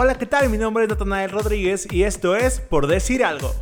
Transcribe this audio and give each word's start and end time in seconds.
Hola, 0.00 0.16
¿qué 0.16 0.26
tal? 0.26 0.48
Mi 0.48 0.58
nombre 0.58 0.84
es 0.84 0.88
Natanael 0.88 1.28
Rodríguez 1.28 1.92
y 1.92 2.04
esto 2.04 2.36
es 2.36 2.60
Por 2.60 2.86
Decir 2.86 3.24
Algo. 3.24 3.52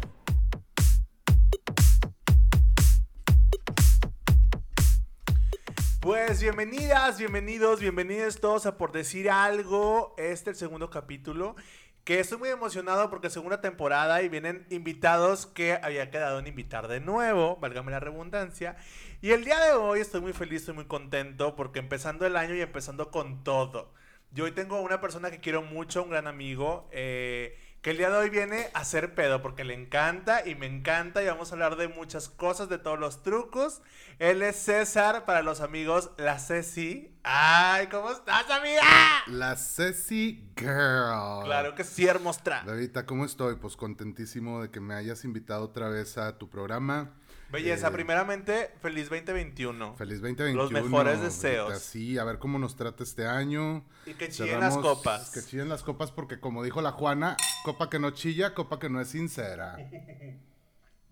Pues 6.03 6.43
bienvenidas, 6.43 7.17
bienvenidos, 7.17 7.81
bienvenidos 7.81 8.39
todos 8.39 8.67
a 8.67 8.77
Por 8.77 8.93
Decir 8.93 9.31
Algo. 9.31 10.15
Este 10.19 10.51
es 10.51 10.57
el 10.57 10.57
segundo 10.57 10.91
capítulo. 10.91 11.57
Que 12.05 12.21
estoy 12.21 12.37
muy 12.37 12.51
emocionado 12.51 13.09
porque 13.09 13.31
segunda 13.31 13.63
temporada 13.63 14.21
y 14.21 14.29
vienen 14.29 14.67
invitados 14.69 15.47
que 15.47 15.81
había 15.83 16.11
quedado 16.11 16.39
en 16.39 16.49
invitar 16.49 16.87
de 16.87 17.01
nuevo, 17.01 17.57
válgame 17.63 17.93
la 17.93 18.01
redundancia. 18.01 18.77
Y 19.23 19.31
el 19.31 19.43
día 19.43 19.59
de 19.65 19.73
hoy 19.73 20.01
estoy 20.01 20.21
muy 20.21 20.35
feliz, 20.35 20.61
estoy 20.61 20.75
muy 20.75 20.85
contento 20.85 21.57
porque 21.57 21.79
empezando 21.79 22.27
el 22.27 22.37
año 22.37 22.55
y 22.55 22.61
empezando 22.61 23.11
con 23.11 23.43
todo. 23.43 23.95
Yo 24.37 24.45
hoy 24.45 24.53
tengo 24.53 24.83
una 24.83 25.01
persona 25.01 25.31
que 25.31 25.41
quiero 25.41 25.63
mucho, 25.63 26.03
un 26.03 26.11
gran 26.11 26.27
amigo, 26.27 26.91
eh, 26.93 27.59
que 27.81 27.93
el 27.93 27.97
día 27.97 28.11
de 28.11 28.19
hoy 28.19 28.29
viene 28.29 28.69
a 28.75 28.81
hacer 28.81 29.15
pedo 29.15 29.41
porque 29.41 29.65
le 29.65 29.73
encanta 29.73 30.47
y 30.47 30.55
me 30.55 30.67
encanta 30.67 31.23
y 31.23 31.27
vamos 31.27 31.51
a 31.51 31.55
hablar 31.55 31.77
de 31.77 31.89
muchas 31.89 32.29
cosas, 32.29 32.69
de 32.69 32.77
todos 32.77 32.99
los 32.99 33.23
trucos. 33.23 33.81
Él 34.19 34.43
es 34.43 34.57
César, 34.57 35.25
para 35.25 35.41
los 35.41 35.63
amigos, 35.63 36.11
la 36.19 36.39
Ceci. 36.39 37.17
¡Ay, 37.25 37.87
¿cómo 37.87 38.11
estás, 38.11 38.51
amiga? 38.51 38.83
La 39.29 39.57
Ceci 39.57 40.53
Girl. 40.55 41.43
Claro 41.47 41.75
que 41.75 41.85
sí, 41.85 42.07
hermosa. 42.07 42.63
Bebita, 42.67 43.07
¿cómo 43.07 43.25
estoy? 43.25 43.57
Pues 43.57 43.75
contentísimo 43.75 44.61
de 44.61 44.71
que 44.71 44.81
me 44.81 44.93
hayas 44.93 45.25
invitado 45.25 45.65
otra 45.65 45.89
vez 45.89 46.19
a 46.19 46.37
tu 46.37 46.51
programa. 46.51 47.15
Belleza, 47.51 47.89
Eh, 47.89 47.93
primeramente, 47.93 48.71
feliz 48.83 49.09
2021. 49.09 49.95
Feliz 49.97 50.21
2021. 50.21 50.63
Los 50.63 50.73
mejores 50.73 51.21
deseos. 51.21 51.79
Sí, 51.81 52.19
a 52.19 52.25
ver 52.25 52.39
cómo 52.39 52.59
nos 52.59 52.75
trata 52.77 53.05
este 53.05 53.27
año. 53.27 53.85
Y 54.05 54.15
que 54.15 54.29
chillen 54.29 54.59
las 54.61 54.77
copas. 54.77 55.31
Que 55.31 55.43
chillen 55.43 55.69
las 55.69 55.83
copas 55.83 56.11
porque 56.11 56.41
como 56.41 56.65
dijo 56.65 56.83
la 56.83 56.91
Juana, 56.93 57.37
copa 57.65 57.89
que 57.89 57.99
no 58.01 58.11
chilla, 58.11 58.53
copa 58.55 58.79
que 58.79 58.89
no 58.91 59.01
es 59.01 59.09
sincera. 59.09 59.77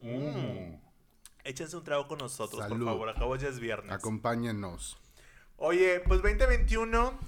Mm. 0.03 0.75
Échense 1.45 1.75
un 1.79 1.83
trago 1.83 2.07
con 2.07 2.19
nosotros, 2.19 2.61
Salud. 2.61 2.77
por 2.77 2.87
favor. 2.89 3.09
Acabo 3.09 3.37
ya 3.37 3.49
es 3.49 3.59
viernes. 3.59 3.91
Acompáñennos. 3.91 4.99
Oye, 5.57 6.01
pues 6.07 6.21
2021, 6.21 7.19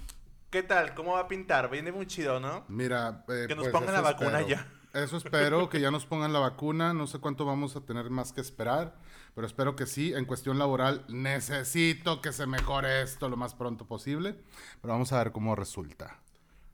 ¿qué 0.51 0.61
tal? 0.61 0.93
¿Cómo 0.93 1.13
va 1.13 1.21
a 1.21 1.27
pintar? 1.27 1.71
Viene 1.71 1.91
muy 1.91 2.05
chido, 2.05 2.39
¿no? 2.39 2.65
Mira, 2.67 3.25
eh, 3.29 3.45
Que 3.47 3.55
nos 3.55 3.63
pues, 3.69 3.71
pongan 3.73 3.93
la 3.95 4.01
vacuna 4.01 4.41
espero. 4.41 4.47
ya. 4.61 4.71
Eso 4.93 5.17
espero, 5.17 5.69
que 5.69 5.79
ya 5.79 5.91
nos 5.91 6.05
pongan 6.05 6.33
la 6.33 6.39
vacuna. 6.39 6.93
No 6.93 7.07
sé 7.07 7.19
cuánto 7.19 7.45
vamos 7.45 7.75
a 7.75 7.81
tener 7.81 8.09
más 8.09 8.33
que 8.33 8.41
esperar, 8.41 8.95
pero 9.35 9.45
espero 9.45 9.75
que 9.75 9.85
sí. 9.85 10.13
En 10.13 10.25
cuestión 10.25 10.57
laboral, 10.57 11.05
necesito 11.07 12.21
que 12.21 12.33
se 12.33 12.47
mejore 12.47 13.01
esto 13.01 13.29
lo 13.29 13.37
más 13.37 13.53
pronto 13.53 13.85
posible, 13.85 14.35
pero 14.81 14.93
vamos 14.93 15.11
a 15.13 15.17
ver 15.19 15.31
cómo 15.31 15.55
resulta. 15.55 16.19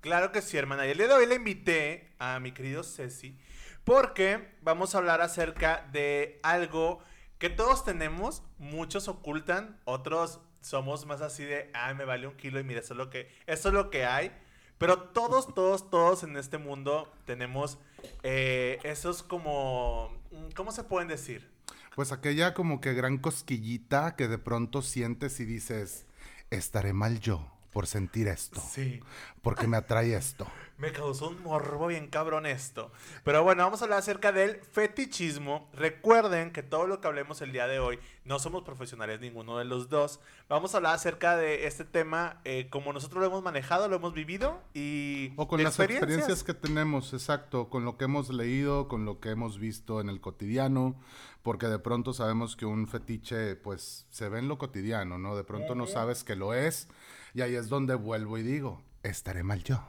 Claro 0.01 0.31
que 0.31 0.41
sí, 0.41 0.57
hermana. 0.57 0.85
Y 0.85 0.91
el 0.91 0.97
día 0.97 1.07
de 1.07 1.13
hoy 1.13 1.25
le 1.25 1.35
invité 1.35 2.13
a 2.19 2.39
mi 2.39 2.51
querido 2.51 2.83
Ceci 2.83 3.37
porque 3.83 4.53
vamos 4.61 4.95
a 4.95 4.99
hablar 4.99 5.21
acerca 5.21 5.87
de 5.91 6.39
algo 6.43 6.99
que 7.37 7.49
todos 7.49 7.83
tenemos, 7.83 8.43
muchos 8.57 9.07
ocultan, 9.07 9.79
otros 9.85 10.39
somos 10.61 11.05
más 11.05 11.21
así 11.21 11.43
de, 11.43 11.69
ay, 11.73 11.93
me 11.95 12.05
vale 12.05 12.27
un 12.27 12.37
kilo 12.37 12.59
y 12.59 12.63
mira, 12.63 12.79
eso 12.79 12.93
es 12.93 12.97
lo 12.97 13.09
que, 13.09 13.29
eso 13.47 13.67
es 13.67 13.73
lo 13.73 13.89
que 13.89 14.05
hay. 14.05 14.31
Pero 14.77 14.99
todos, 14.99 15.53
todos, 15.53 15.89
todos 15.89 16.23
en 16.23 16.37
este 16.37 16.57
mundo 16.57 17.11
tenemos 17.25 17.79
eh, 18.23 18.79
esos 18.83 19.23
como, 19.23 20.11
mm, 20.31 20.51
¿cómo 20.55 20.71
se 20.71 20.83
pueden 20.83 21.07
decir? 21.07 21.49
Pues 21.95 22.11
aquella 22.11 22.53
como 22.53 22.81
que 22.81 22.93
gran 22.93 23.17
cosquillita 23.17 24.15
que 24.15 24.27
de 24.27 24.37
pronto 24.37 24.81
sientes 24.81 25.39
y 25.39 25.45
dices, 25.45 26.05
estaré 26.49 26.93
mal 26.93 27.19
yo 27.19 27.47
por 27.71 27.87
sentir 27.87 28.27
esto, 28.27 28.61
Sí. 28.71 28.99
porque 29.41 29.67
me 29.67 29.77
atrae 29.77 30.15
esto. 30.15 30.47
Me 30.77 30.91
causó 30.91 31.29
un 31.29 31.41
morbo 31.43 31.87
bien 31.87 32.07
cabrón 32.07 32.45
esto. 32.45 32.91
Pero 33.23 33.43
bueno, 33.43 33.63
vamos 33.63 33.81
a 33.81 33.85
hablar 33.85 33.99
acerca 33.99 34.31
del 34.31 34.55
fetichismo. 34.55 35.69
Recuerden 35.73 36.51
que 36.51 36.63
todo 36.63 36.87
lo 36.87 36.99
que 36.99 37.07
hablemos 37.07 37.41
el 37.41 37.51
día 37.51 37.67
de 37.67 37.79
hoy, 37.79 37.99
no 38.25 38.39
somos 38.39 38.63
profesionales 38.63 39.19
ninguno 39.19 39.57
de 39.59 39.65
los 39.65 39.89
dos. 39.89 40.19
Vamos 40.49 40.73
a 40.73 40.77
hablar 40.77 40.95
acerca 40.95 41.37
de 41.37 41.67
este 41.67 41.85
tema 41.85 42.41
eh, 42.43 42.67
como 42.69 42.91
nosotros 42.91 43.21
lo 43.21 43.27
hemos 43.27 43.43
manejado, 43.43 43.87
lo 43.87 43.95
hemos 43.95 44.13
vivido 44.13 44.61
y... 44.73 45.33
O 45.37 45.47
con 45.47 45.63
las 45.63 45.79
experiencias 45.79 46.43
que 46.43 46.53
tenemos, 46.53 47.13
exacto, 47.13 47.69
con 47.69 47.85
lo 47.85 47.97
que 47.97 48.05
hemos 48.05 48.29
leído, 48.29 48.87
con 48.87 49.05
lo 49.05 49.19
que 49.19 49.29
hemos 49.29 49.59
visto 49.59 50.01
en 50.01 50.09
el 50.09 50.21
cotidiano, 50.21 50.95
porque 51.43 51.67
de 51.67 51.79
pronto 51.79 52.13
sabemos 52.13 52.55
que 52.55 52.65
un 52.65 52.87
fetiche, 52.87 53.55
pues, 53.55 54.07
se 54.09 54.27
ve 54.27 54.39
en 54.39 54.47
lo 54.47 54.57
cotidiano, 54.57 55.17
¿no? 55.17 55.35
De 55.35 55.43
pronto 55.43 55.75
no 55.75 55.85
sabes 55.85 56.23
que 56.23 56.35
lo 56.35 56.53
es, 56.53 56.87
y 57.33 57.41
ahí 57.41 57.55
es 57.55 57.69
donde 57.69 57.95
vuelvo 57.95 58.37
y 58.37 58.43
digo, 58.43 58.81
estaré 59.03 59.43
mal 59.43 59.63
yo. 59.63 59.83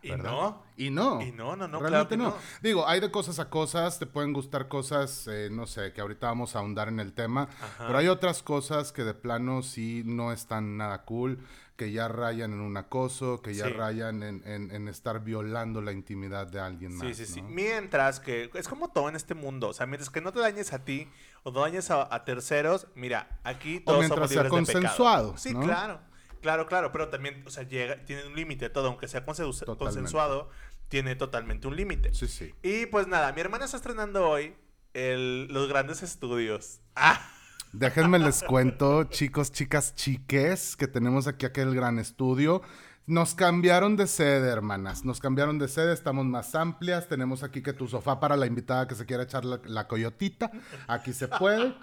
Y 0.00 0.10
¿verdad? 0.10 0.30
no. 0.30 0.62
Y 0.76 0.90
no. 0.90 1.20
Y 1.20 1.32
no, 1.32 1.56
no, 1.56 1.66
no, 1.66 1.80
Realmente 1.80 2.14
claro 2.16 2.30
no. 2.30 2.36
que 2.36 2.42
no. 2.42 2.60
Digo, 2.62 2.86
hay 2.88 3.00
de 3.00 3.10
cosas 3.10 3.38
a 3.40 3.50
cosas, 3.50 3.98
te 3.98 4.06
pueden 4.06 4.32
gustar 4.32 4.68
cosas, 4.68 5.26
eh, 5.26 5.48
no 5.50 5.66
sé, 5.66 5.92
que 5.92 6.00
ahorita 6.00 6.28
vamos 6.28 6.54
a 6.54 6.60
ahondar 6.60 6.86
en 6.88 7.00
el 7.00 7.12
tema, 7.12 7.48
Ajá. 7.60 7.84
pero 7.86 7.98
hay 7.98 8.06
otras 8.08 8.42
cosas 8.44 8.92
que 8.92 9.02
de 9.02 9.14
plano 9.14 9.62
sí 9.62 10.02
no 10.06 10.30
están 10.32 10.76
nada 10.76 11.04
cool, 11.04 11.40
que 11.76 11.90
ya 11.92 12.06
rayan 12.08 12.52
en 12.52 12.60
un 12.60 12.76
acoso, 12.76 13.40
que 13.42 13.54
ya 13.54 13.66
Sí. 13.66 13.72
rayan 13.72 14.22
en, 14.22 14.42
en- 14.46 14.70
en 14.72 14.88
estar 14.88 15.22
violando 15.22 15.80
la 15.80 15.92
intimidad 15.92 16.46
de 16.46 16.60
alguien 16.60 16.94
más. 16.96 17.06
Sí, 17.08 17.14
sí, 17.26 17.34
sí. 17.34 17.42
¿no? 17.42 17.48
Mientras 17.48 18.18
que 18.20 18.50
es 18.54 18.68
como 18.68 18.88
todo 18.90 19.08
en 19.08 19.16
este 19.16 19.34
mundo. 19.34 19.68
O 19.68 19.72
sea, 19.72 19.86
mientras 19.86 20.10
que 20.10 20.20
no 20.20 20.32
te 20.32 20.40
dañes 20.40 20.72
a 20.72 20.84
ti 20.84 21.08
o 21.44 21.50
no 21.52 21.60
dañes 21.60 21.90
a, 21.90 22.12
a 22.14 22.24
terceros, 22.24 22.86
mira, 22.94 23.40
aquí 23.44 23.80
todos 23.80 23.98
mientras 24.00 24.16
somos 24.18 24.30
sea 24.30 24.42
libres 24.44 24.60
de 24.60 24.72
pecado. 24.72 24.82
consensuado, 24.82 25.36
Sí, 25.36 25.54
¿no? 25.54 25.60
claro. 25.60 26.00
Claro, 26.40 26.66
claro. 26.66 26.92
Pero 26.92 27.08
también, 27.08 27.42
o 27.46 27.50
sea, 27.50 27.62
llega, 27.64 28.04
tiene 28.04 28.26
un 28.26 28.34
límite 28.34 28.70
todo. 28.70 28.88
Aunque 28.88 29.08
sea 29.08 29.24
consensu- 29.26 29.60
Totalmente. 29.60 29.78
consensuado, 29.84 30.50
tiene 30.88 31.16
totalmente 31.16 31.66
un 31.68 31.76
límite. 31.76 32.12
Sí, 32.14 32.26
sí. 32.28 32.54
Y 32.62 32.86
pues 32.86 33.06
nada, 33.06 33.32
mi 33.32 33.40
hermana 33.40 33.64
está 33.66 33.76
estrenando 33.76 34.28
hoy 34.28 34.54
el- 34.94 35.46
los 35.48 35.68
grandes 35.68 36.02
estudios. 36.02 36.80
¡Ah! 36.96 37.20
Déjenme 37.72 38.18
les 38.18 38.42
cuento, 38.42 39.04
chicos, 39.04 39.52
chicas, 39.52 39.94
chiques, 39.94 40.74
que 40.76 40.86
tenemos 40.88 41.26
aquí 41.26 41.44
aquel 41.44 41.74
gran 41.74 41.98
estudio. 41.98 42.62
Nos 43.06 43.34
cambiaron 43.34 43.96
de 43.96 44.06
sede, 44.06 44.48
hermanas. 44.50 45.04
Nos 45.04 45.18
cambiaron 45.20 45.58
de 45.58 45.68
sede, 45.68 45.92
estamos 45.94 46.24
más 46.26 46.54
amplias. 46.54 47.08
Tenemos 47.08 47.42
aquí 47.42 47.62
que 47.62 47.72
tu 47.72 47.86
sofá 47.88 48.20
para 48.20 48.36
la 48.36 48.46
invitada 48.46 48.86
que 48.86 48.94
se 48.94 49.06
quiera 49.06 49.22
echar 49.22 49.44
la, 49.46 49.60
la 49.64 49.86
coyotita. 49.88 50.50
Aquí 50.86 51.12
se 51.14 51.26
puede. 51.28 51.74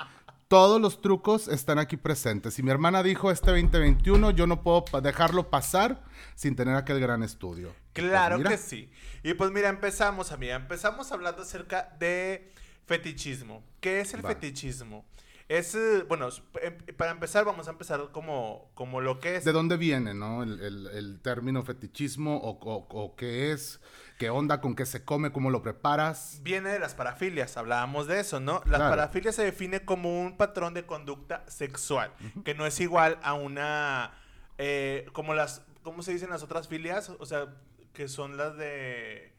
Todos 0.47 0.79
los 0.79 1.01
trucos 1.01 1.47
están 1.47 1.79
aquí 1.79 1.97
presentes. 1.97 2.59
Y 2.59 2.63
mi 2.63 2.69
hermana 2.69 3.01
dijo, 3.01 3.31
este 3.31 3.49
2021 3.49 4.29
yo 4.31 4.45
no 4.45 4.61
puedo 4.61 4.85
dejarlo 5.01 5.49
pasar 5.49 6.03
sin 6.35 6.55
tener 6.55 6.75
aquel 6.75 6.99
gran 6.99 7.23
estudio. 7.23 7.73
Pues 7.93 8.05
Claro 8.07 8.43
que 8.43 8.57
sí. 8.57 8.91
Y 9.23 9.33
pues 9.33 9.49
mira, 9.51 9.69
empezamos, 9.69 10.31
amiga. 10.31 10.55
Empezamos 10.55 11.11
hablando 11.11 11.41
acerca 11.41 11.95
de 11.99 12.51
fetichismo. 12.85 13.63
¿Qué 13.79 14.01
es 14.01 14.13
el 14.13 14.23
Va. 14.23 14.29
fetichismo? 14.29 15.03
Es, 15.47 15.73
eh, 15.75 16.03
bueno, 16.07 16.29
em- 16.61 16.77
para 16.95 17.11
empezar, 17.11 17.45
vamos 17.45 17.67
a 17.67 17.71
empezar 17.71 18.09
como, 18.11 18.69
como 18.75 19.01
lo 19.01 19.19
que 19.19 19.37
es. 19.37 19.45
¿De 19.45 19.51
dónde 19.51 19.77
viene, 19.77 20.13
no? 20.13 20.43
El, 20.43 20.59
el- 20.59 20.87
el 20.87 21.19
término 21.21 21.63
fetichismo 21.63 22.37
o, 22.37 22.51
o- 22.51 22.87
o 22.89 23.15
qué 23.15 23.51
es, 23.51 23.79
qué 24.17 24.29
onda, 24.29 24.61
con 24.61 24.75
qué 24.75 24.85
se 24.85 25.03
come, 25.03 25.31
cómo 25.31 25.49
lo 25.49 25.61
preparas. 25.61 26.39
Viene 26.41 26.69
de 26.69 26.79
las 26.79 26.95
parafilias, 26.95 27.57
hablábamos 27.57 28.07
de 28.07 28.19
eso, 28.19 28.39
¿no? 28.39 28.61
Las 28.65 28.77
Claro. 28.79 28.89
parafilias 28.89 29.35
se 29.35 29.43
define 29.43 29.83
como 29.85 30.21
un 30.21 30.37
patrón 30.37 30.73
de 30.73 30.85
conducta 30.85 31.43
sexual, 31.47 32.11
que 32.43 32.53
no 32.55 32.65
es 32.65 32.79
igual 32.79 33.17
a 33.23 33.33
una, 33.33 34.11
eh, 34.57 35.07
como 35.13 35.33
las, 35.33 35.63
¿cómo 35.83 36.01
se 36.03 36.13
dicen 36.13 36.29
las 36.29 36.43
otras 36.43 36.67
filias? 36.67 37.11
O 37.19 37.25
sea, 37.25 37.47
que 37.93 38.07
son 38.07 38.37
las 38.37 38.57
de... 38.57 39.33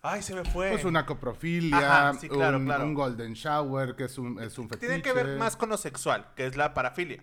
Ay, 0.00 0.22
se 0.22 0.32
me 0.34 0.44
fue. 0.44 0.70
Pues 0.70 0.84
una 0.84 1.04
coprofilia, 1.04 1.76
Ajá, 2.10 2.18
sí, 2.20 2.28
claro, 2.28 2.58
un, 2.58 2.66
claro. 2.66 2.84
un 2.84 2.94
golden 2.94 3.32
shower, 3.32 3.96
que 3.96 4.04
es 4.04 4.16
un, 4.16 4.40
es 4.40 4.56
un 4.56 4.68
fetiche. 4.68 4.86
Tiene 4.86 5.02
que 5.02 5.12
ver 5.12 5.36
más 5.38 5.56
con 5.56 5.68
lo 5.70 5.76
sexual, 5.76 6.28
que 6.36 6.46
es 6.46 6.56
la 6.56 6.72
parafilia. 6.72 7.22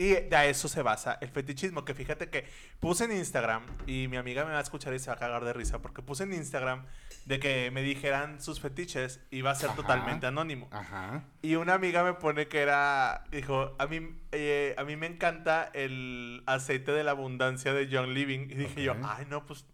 Y 0.00 0.14
a 0.34 0.46
eso 0.46 0.66
se 0.66 0.80
basa 0.80 1.18
el 1.20 1.28
fetichismo, 1.28 1.84
que 1.84 1.92
fíjate 1.92 2.30
que 2.30 2.46
puse 2.80 3.04
en 3.04 3.12
Instagram, 3.12 3.62
y 3.86 4.08
mi 4.08 4.16
amiga 4.16 4.46
me 4.46 4.52
va 4.52 4.58
a 4.58 4.62
escuchar 4.62 4.94
y 4.94 4.98
se 4.98 5.08
va 5.10 5.16
a 5.16 5.18
cagar 5.18 5.44
de 5.44 5.52
risa, 5.52 5.82
porque 5.82 6.00
puse 6.00 6.22
en 6.24 6.32
Instagram 6.32 6.86
de 7.26 7.38
que 7.38 7.70
me 7.70 7.82
dijeran 7.82 8.40
sus 8.40 8.60
fetiches 8.60 9.20
y 9.30 9.42
va 9.42 9.50
a 9.50 9.54
ser 9.54 9.68
Ajá. 9.68 9.76
totalmente 9.76 10.26
anónimo. 10.26 10.68
Ajá. 10.70 11.24
Y 11.42 11.56
una 11.56 11.74
amiga 11.74 12.02
me 12.02 12.14
pone 12.14 12.48
que 12.48 12.60
era, 12.60 13.24
dijo, 13.30 13.76
a 13.78 13.86
mí, 13.88 14.00
eh, 14.32 14.74
a 14.78 14.84
mí 14.84 14.96
me 14.96 15.06
encanta 15.06 15.70
el 15.74 16.42
aceite 16.46 16.92
de 16.92 17.04
la 17.04 17.10
abundancia 17.10 17.74
de 17.74 17.86
John 17.92 18.14
Living. 18.14 18.48
Y 18.50 18.54
dije 18.54 18.82
yo, 18.82 18.94
ay 19.04 19.26
no, 19.28 19.44
pues, 19.44 19.66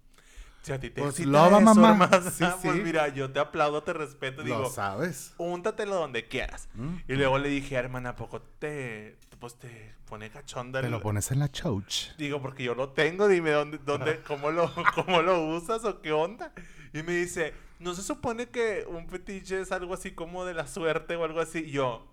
si 0.62 0.72
a 0.72 0.80
ti 0.80 0.90
te 0.90 1.00
Pues 1.02 1.20
loba, 1.20 1.58
eso, 1.58 1.74
mamá. 1.74 1.90
hermana, 1.92 2.30
Sí, 2.32 2.44
pues 2.62 2.74
sí. 2.74 2.82
mira, 2.82 3.06
yo 3.08 3.30
te 3.30 3.38
aplaudo, 3.38 3.84
te 3.84 3.92
respeto, 3.92 4.38
Lo 4.38 4.44
digo, 4.44 4.70
sabes. 4.70 5.34
úntatelo 5.38 5.94
donde 5.94 6.26
quieras. 6.26 6.68
Mm. 6.74 6.96
Y 7.06 7.12
luego 7.14 7.38
le 7.38 7.48
dije, 7.48 7.76
hermana, 7.76 8.08
¿a 8.10 8.16
poco 8.16 8.42
te, 8.42 9.16
pues 9.36 9.56
te 9.56 9.94
pone 10.06 10.30
cachonda? 10.30 10.80
Te 10.80 10.86
el-?" 10.86 10.92
lo 10.92 11.00
pones 11.00 11.30
en 11.30 11.38
la 11.38 11.50
chouch. 11.50 12.14
Digo, 12.18 12.40
porque 12.40 12.64
yo 12.64 12.74
lo 12.74 12.90
tengo, 12.90 13.28
dime 13.28 13.50
dónde, 13.50 13.78
dónde, 13.78 14.20
cómo 14.26 14.50
lo, 14.50 14.70
cómo 14.94 15.22
lo 15.22 15.46
usas 15.56 15.84
o 15.84 16.00
qué 16.02 16.12
onda. 16.12 16.52
Y 16.92 17.02
me 17.02 17.12
dice, 17.12 17.52
¿no 17.78 17.94
se 17.94 18.02
supone 18.02 18.46
que 18.48 18.84
un 18.88 19.08
fetiche 19.08 19.60
es 19.60 19.72
algo 19.72 19.94
así 19.94 20.12
como 20.12 20.44
de 20.44 20.54
la 20.54 20.66
suerte 20.66 21.16
o 21.16 21.24
algo 21.24 21.40
así? 21.40 21.60
Y 21.60 21.70
yo, 21.72 22.06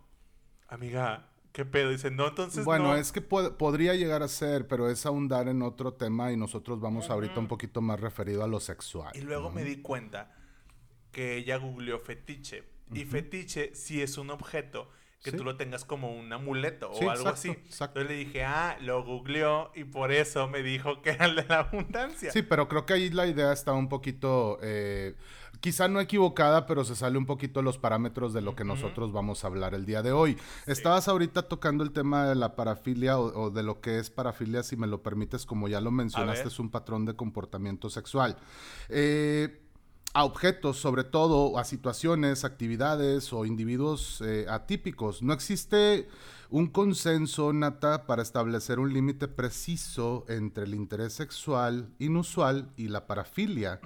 amiga, 0.68 1.30
¿Qué 1.54 1.66
pedo? 1.66 1.92
Dice, 1.92 2.10
no, 2.10 2.30
entonces 2.30 2.66
Bueno, 2.66 2.86
no. 2.86 2.96
es 2.96 3.12
que 3.12 3.22
pod- 3.22 3.58
podría 3.58 3.94
llegar 3.94 4.24
a 4.24 4.28
ser, 4.28 4.68
pero 4.68 4.90
es 4.90 5.06
ahondar 5.06 5.48
en 5.48 5.62
otro 5.62 5.94
tema 5.94 6.32
y 6.32 6.36
nosotros 6.36 6.80
vamos 6.80 7.12
ahorita 7.12 7.40
un 7.40 7.48
poquito 7.48 7.80
más 7.80 8.00
referido 8.00 8.44
a 8.44 8.48
lo 8.48 8.60
sexual. 8.60 9.12
Y 9.16 9.22
luego 9.22 9.50
¿no? 9.50 9.52
me 9.52 9.64
di 9.64 9.78
cuenta 9.78 10.36
que 11.12 11.38
ella 11.38 11.58
googleó 11.58 12.00
fetiche. 12.00 12.64
Y 12.92 13.06
fetiche 13.06 13.76
sí 13.76 14.02
es 14.02 14.18
un 14.18 14.32
objeto 14.32 14.90
que 15.24 15.32
Sí. 15.32 15.38
tú 15.38 15.44
lo 15.46 15.56
tengas 15.56 15.86
como 15.86 16.14
un 16.14 16.32
amuleto 16.34 16.92
o 16.92 16.94
Sí, 16.96 17.06
algo 17.06 17.30
exacto, 17.30 17.30
así. 17.32 17.50
exacto. 17.50 18.02
Entonces 18.02 18.18
le 18.18 18.26
dije, 18.26 18.44
ah, 18.44 18.78
lo 18.82 19.04
googleó 19.04 19.72
y 19.74 19.86
por 19.86 20.12
eso 20.12 20.48
me 20.50 20.62
dijo 20.62 21.02
que 21.02 21.12
era 21.12 21.26
el 21.26 21.36
de 21.38 21.46
la 21.48 21.60
abundancia. 21.62 22.32
Sí, 22.32 22.42
pero 22.42 22.68
creo 22.68 22.86
que 22.86 22.94
ahí 22.94 23.10
la 23.10 23.26
idea 23.26 23.54
está 23.54 23.72
un 23.72 23.88
poquito, 23.88 24.60
eh, 24.62 25.16
quizá 25.62 25.88
no 25.88 26.02
equivocada, 26.02 26.66
pero 26.66 26.84
se 26.84 26.94
sale 26.96 27.18
un 27.18 27.26
poquito 27.26 27.62
los 27.62 27.78
parámetros 27.78 28.34
de 28.34 28.42
lo 28.42 28.54
que 28.54 28.66
nosotros 28.66 29.14
vamos 29.14 29.44
a 29.44 29.48
hablar 29.48 29.74
el 29.74 29.86
día 29.86 30.02
de 30.02 30.12
hoy. 30.12 30.38
Estabas 30.68 31.08
ahorita 31.08 31.44
tocando 31.44 31.86
el 31.86 31.92
tema 31.94 32.26
de 32.28 32.36
la 32.36 32.58
parafilia 32.58 33.18
o, 33.18 33.44
o 33.46 33.50
de 33.50 33.64
lo 33.64 33.80
que 33.80 34.00
es 34.00 34.10
parafilia, 34.10 34.62
si 34.62 34.76
me 34.76 34.88
lo 34.88 35.02
permites, 35.02 35.46
como 35.46 35.70
ya 35.70 35.80
lo 35.80 35.90
mencionaste, 35.90 36.50
es 36.50 36.60
un 36.60 36.70
patrón 36.70 37.06
de 37.06 37.16
comportamiento 37.16 37.90
sexual. 37.90 38.36
Eh, 38.90 39.62
a 40.14 40.26
objetos, 40.26 40.78
sobre 40.78 41.04
todo, 41.04 41.58
a 41.58 41.64
situaciones, 41.64 42.46
actividades 42.46 43.34
o 43.34 43.46
individuos 43.46 44.22
eh, 44.22 44.46
atípicos. 44.48 45.24
No 45.24 45.34
existe 45.34 46.08
un 46.52 46.68
consenso, 46.68 47.52
Nata, 47.52 48.06
para 48.06 48.22
establecer 48.22 48.78
un 48.78 48.94
límite 48.94 49.28
preciso 49.28 50.24
entre 50.30 50.66
el 50.66 50.76
interés 50.76 51.14
sexual 51.14 51.90
inusual 51.98 52.70
y 52.78 52.90
la 52.90 53.08
parafilia. 53.08 53.80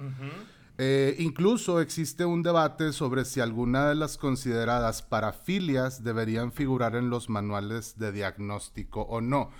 Eh, 0.76 1.16
incluso 1.18 1.80
existe 1.80 2.26
un 2.26 2.42
debate 2.42 2.92
sobre 2.92 3.24
si 3.24 3.40
alguna 3.40 3.88
de 3.88 3.94
las 3.94 4.18
consideradas 4.18 5.02
parafilias 5.02 6.04
deberían 6.04 6.52
figurar 6.52 6.94
en 6.94 7.08
los 7.10 7.30
manuales 7.30 7.98
de 7.98 8.12
diagnóstico 8.12 9.00
o 9.00 9.22
no. 9.22 9.50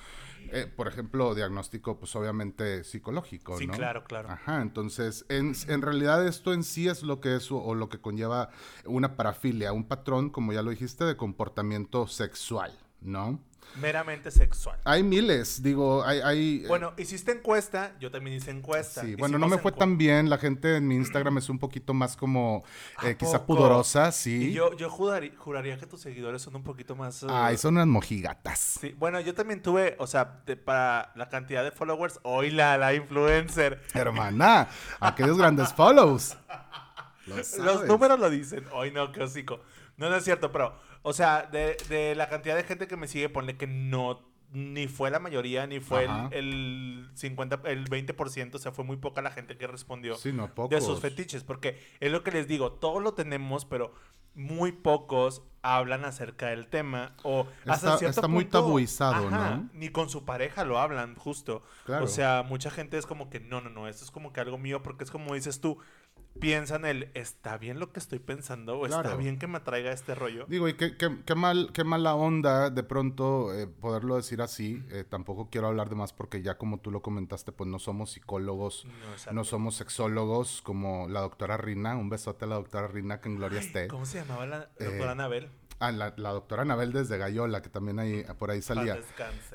Eh, 0.53 0.67
por 0.67 0.89
ejemplo, 0.89 1.35
diagnóstico, 1.35 1.99
pues 1.99 2.15
obviamente 2.17 2.85
psicológico, 2.85 3.59
Sí, 3.59 3.67
¿no? 3.67 3.75
claro, 3.75 4.05
claro. 4.05 4.29
Ajá, 4.31 4.63
entonces, 4.63 5.25
en, 5.29 5.55
en 5.69 5.83
realidad 5.83 6.27
esto 6.27 6.53
en 6.53 6.63
sí 6.65 6.89
es 6.89 7.03
lo 7.03 7.21
que 7.21 7.37
es 7.37 7.51
o, 7.53 7.59
o 7.63 7.75
lo 7.75 7.89
que 7.89 8.01
conlleva 8.01 8.51
una 8.85 9.17
parafilia, 9.17 9.73
un 9.73 9.85
patrón, 9.85 10.31
como 10.31 10.53
ya 10.53 10.63
lo 10.63 10.71
dijiste, 10.71 11.05
de 11.05 11.17
comportamiento 11.17 12.07
sexual, 12.07 12.73
¿no? 13.01 13.41
Meramente 13.77 14.31
sexual. 14.31 14.79
Hay 14.85 15.03
miles, 15.03 15.63
digo, 15.63 16.05
hay... 16.05 16.21
hay 16.21 16.63
eh, 16.65 16.69
Bueno, 16.69 16.95
hiciste 16.97 17.33
encuesta, 17.33 17.95
yo 18.01 18.11
también 18.11 18.37
hice 18.37 18.51
encuesta. 18.51 19.03
Sí, 19.03 19.15
bueno, 19.15 19.39
no 19.39 19.47
me 19.47 19.59
fue 19.59 19.73
tan 19.73 19.99
bien. 19.99 20.29
La 20.29 20.39
gente 20.39 20.77
en 20.77 20.89
mi 20.89 20.97
Instagram 20.97 21.39
es 21.39 21.49
un 21.49 21.59
poquito 21.59 21.95
más 21.95 22.17
como, 22.17 22.65
¿A 22.97 23.11
eh, 23.11 23.17
quizá 23.17 23.41
poco? 23.45 23.59
pudorosa, 23.59 24.11
sí. 24.11 24.49
Y 24.49 24.53
yo, 24.53 24.75
yo 24.77 24.91
juraría, 24.91 25.33
juraría 25.37 25.79
que 25.79 25.87
tus 25.87 26.01
seguidores 26.01 26.43
son 26.43 26.57
un 26.57 26.65
poquito 26.65 26.97
más... 26.97 27.23
uh, 27.23 27.29
Ay, 27.31 27.57
son 27.57 27.75
unas 27.75 27.87
mojigatas. 27.87 28.79
Sí, 28.81 28.95
bueno, 28.99 29.21
yo 29.21 29.35
también 29.35 29.63
tuve, 29.63 29.95
o 29.99 30.07
sea, 30.07 30.41
de- 30.45 30.57
para 30.57 31.13
la 31.15 31.29
cantidad 31.29 31.63
de 31.63 31.71
followers, 31.71 32.19
hoy 32.23 32.51
la, 32.51 32.79
la 32.79 32.95
influencer. 32.95 33.83
Hermana, 33.95 34.69
aquellos 34.99 35.39
grandes 35.39 35.73
follows. 35.73 36.37
Lo 37.27 37.37
Los 37.37 37.85
números 37.87 38.19
lo 38.19 38.31
dicen. 38.31 38.65
Hoy 38.73 38.91
no, 38.91 39.13
qué 39.13 39.23
hocico. 39.23 39.61
No, 39.99 40.09
no 40.09 40.17
es 40.17 40.25
cierto, 40.25 40.51
pero, 40.51 40.75
o 41.09 41.13
sea, 41.13 41.43
de, 41.51 41.77
de 41.89 42.15
la 42.15 42.29
cantidad 42.29 42.55
de 42.57 42.65
gente 42.65 42.87
que 42.87 42.97
me 42.97 43.09
sigue, 43.09 43.29
ponle 43.29 43.57
que 43.57 43.67
no, 43.67 44.21
ni 44.53 44.89
fue 44.89 45.11
la 45.11 45.19
mayoría, 45.19 45.67
ni 45.67 45.81
fue 45.81 46.05
el, 46.05 46.11
Ajá. 46.11 46.29
el 46.33 47.11
50, 47.15 47.61
el 47.65 47.89
20%, 47.89 48.55
o 48.55 48.59
sea, 48.59 48.73
fue 48.73 48.85
muy 48.85 48.97
poca 48.97 49.23
la 49.23 49.31
gente 49.31 49.57
que 49.57 49.67
respondió 49.67 50.17
Sí, 50.17 50.33
no, 50.33 50.51
de 50.69 50.81
sus 50.81 51.01
fetiches, 51.01 51.45
porque 51.45 51.79
es 52.01 52.13
lo 52.13 52.23
que 52.23 52.31
les 52.31 52.47
digo, 52.49 52.73
todos 52.73 53.03
lo 53.03 53.15
tenemos, 53.15 53.65
pero 53.65 53.95
muy 54.35 54.71
pocos 54.73 55.43
hablan 55.63 56.05
acerca 56.05 56.47
del 56.49 56.69
tema 56.69 57.17
o 57.25 57.47
hasta 57.67 57.73
Está- 57.75 57.99
cierto 57.99 58.21
está 58.21 58.29
muy 58.29 58.45
punto, 58.45 58.61
tabuizado, 58.61 59.27
ajá, 59.29 59.57
¿no? 59.57 59.69
Ni 59.73 59.89
con 59.89 60.09
su 60.09 60.25
pareja 60.25 60.65
lo 60.65 60.79
hablan, 60.79 61.17
justo. 61.17 61.63
Claro. 61.85 62.05
O 62.05 62.09
sea, 62.09 62.45
mucha 62.49 62.71
gente 62.71 62.97
es 62.99 63.05
como 63.07 63.31
que 63.31 63.41
no, 63.41 63.61
no, 63.61 63.69
no, 63.69 63.89
esto 63.89 64.05
es 64.05 64.11
como 64.13 64.33
que 64.33 64.41
algo 64.41 64.57
mío, 64.57 64.83
porque 64.83 65.03
es 65.05 65.11
como 65.11 65.35
dices 65.35 65.61
tú, 65.61 65.79
piensan 66.41 66.85
el, 66.85 67.11
¿está 67.15 67.59
bien 67.59 67.79
lo 67.79 67.93
que 67.93 68.01
estoy 68.01 68.19
pensando? 68.19 68.79
¿O 68.79 68.87
está 68.87 69.15
bien 69.17 69.39
que 69.39 69.47
me 69.47 69.59
atraiga 69.59 69.93
este 69.93 70.15
rollo? 70.15 70.47
Digo, 70.49 70.69
y 70.69 70.75
qué, 70.75 70.97
qué- 70.97 71.19
qué 71.25 71.35
mal, 71.35 71.71
qué 71.73 71.85
mala 71.85 72.15
onda 72.15 72.71
de 72.71 72.83
pronto 72.83 73.55
eh, 73.55 73.67
poderlo 73.67 74.17
decir 74.17 74.41
así. 74.43 74.83
Eh, 74.91 75.05
tampoco 75.09 75.49
quiero 75.51 75.69
hablar 75.69 75.89
de 75.89 75.97
más 75.97 76.13
porque 76.13 76.43
ya 76.43 76.59
como 76.59 76.79
tú 76.81 76.91
lo 76.91 77.03
comentaste, 77.03 77.53
pues 77.53 77.69
no 77.69 77.79
somos 77.79 78.11
psicólogos, 78.13 78.87
No, 79.33 79.45
somos 79.45 79.77
sexólogos 79.77 80.63
como 80.63 81.09
la 81.09 81.21
doctora 81.21 81.57
Rina. 81.57 81.97
Un 81.97 82.09
besote 82.11 82.45
a 82.45 82.49
la 82.49 82.55
doctora 82.57 82.89
Rina, 82.89 83.21
que 83.21 83.29
en 83.29 83.37
gloria 83.37 83.61
esté. 83.61 83.89
¿Cómo 83.89 84.07
se 84.07 84.19
llamaba 84.21 84.47
la 84.47 84.71
Eh, 84.79 84.85
doctora 84.85 85.13
Anabel? 85.13 85.49
Ah, 85.81 85.93
la, 85.93 86.13
la 86.17 86.31
doctora 86.31 86.63
Anabel 86.63 86.93
desde 86.93 87.19
Gallola, 87.19 87.63
que 87.63 87.69
también 87.69 88.01
ahí, 88.01 88.25
por 88.37 88.51
ahí 88.51 88.61
salía. 88.63 88.99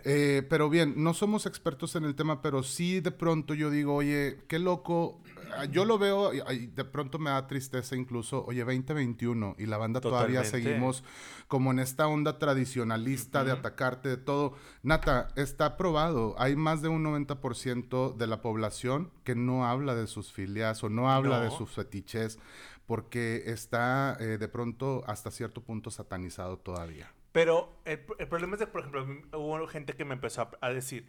Eh, 0.05 0.41
pero 0.49 0.69
bien, 0.69 0.93
no 1.03 1.13
somos 1.13 1.45
expertos 1.45 1.97
en 1.97 2.05
el 2.05 2.15
tema, 2.15 2.41
pero 2.41 2.63
sí 2.63 3.01
de 3.01 3.11
pronto 3.11 3.53
yo 3.53 3.69
digo, 3.69 3.93
oye, 3.95 4.39
qué 4.47 4.57
loco. 4.59 5.21
Ah, 5.57 5.65
Yo 5.65 5.85
lo 5.85 5.97
veo 5.97 6.33
y 6.33 6.41
y 6.53 6.67
de 6.67 6.85
pronto 6.85 7.19
me 7.19 7.29
da 7.29 7.47
tristeza 7.47 7.95
incluso, 7.95 8.45
oye, 8.45 8.63
2021 8.63 9.55
y 9.57 9.65
la 9.65 9.77
banda 9.77 10.01
todavía 10.01 10.43
seguimos 10.43 11.03
como 11.47 11.71
en 11.71 11.79
esta 11.79 12.07
onda 12.07 12.39
tradicionalista 12.39 13.43
de 13.43 13.51
atacarte 13.51 14.09
de 14.09 14.17
todo. 14.17 14.53
Nata, 14.81 15.29
está 15.35 15.77
probado, 15.77 16.35
hay 16.37 16.55
más 16.55 16.81
de 16.81 16.89
un 16.89 17.03
90% 17.03 18.15
de 18.15 18.27
la 18.27 18.41
población 18.41 19.11
que 19.23 19.35
no 19.35 19.65
habla 19.65 19.95
de 19.95 20.07
sus 20.07 20.31
filias 20.31 20.83
o 20.83 20.89
no 20.89 21.11
habla 21.11 21.39
de 21.41 21.51
sus 21.51 21.71
fetiches 21.71 22.39
porque 22.85 23.43
está 23.47 24.17
eh, 24.19 24.37
de 24.37 24.47
pronto 24.47 25.03
hasta 25.07 25.31
cierto 25.31 25.61
punto 25.61 25.89
satanizado 25.89 26.57
todavía. 26.57 27.13
Pero 27.31 27.75
el, 27.85 28.01
el 28.19 28.27
problema 28.27 28.53
es 28.55 28.59
que, 28.59 28.67
por 28.67 28.81
ejemplo, 28.81 29.07
hubo 29.39 29.67
gente 29.67 29.93
que 29.93 30.05
me 30.05 30.13
empezó 30.13 30.41
a, 30.43 30.51
a 30.61 30.69
decir 30.69 31.07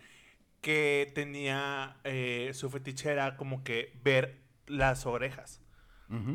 que 0.64 1.12
tenía 1.14 1.99
eh, 2.05 2.50
su 2.55 2.70
fetiche 2.70 3.11
era 3.12 3.37
como 3.37 3.62
que 3.62 3.93
ver 4.02 4.40
las 4.66 5.05
orejas. 5.05 5.61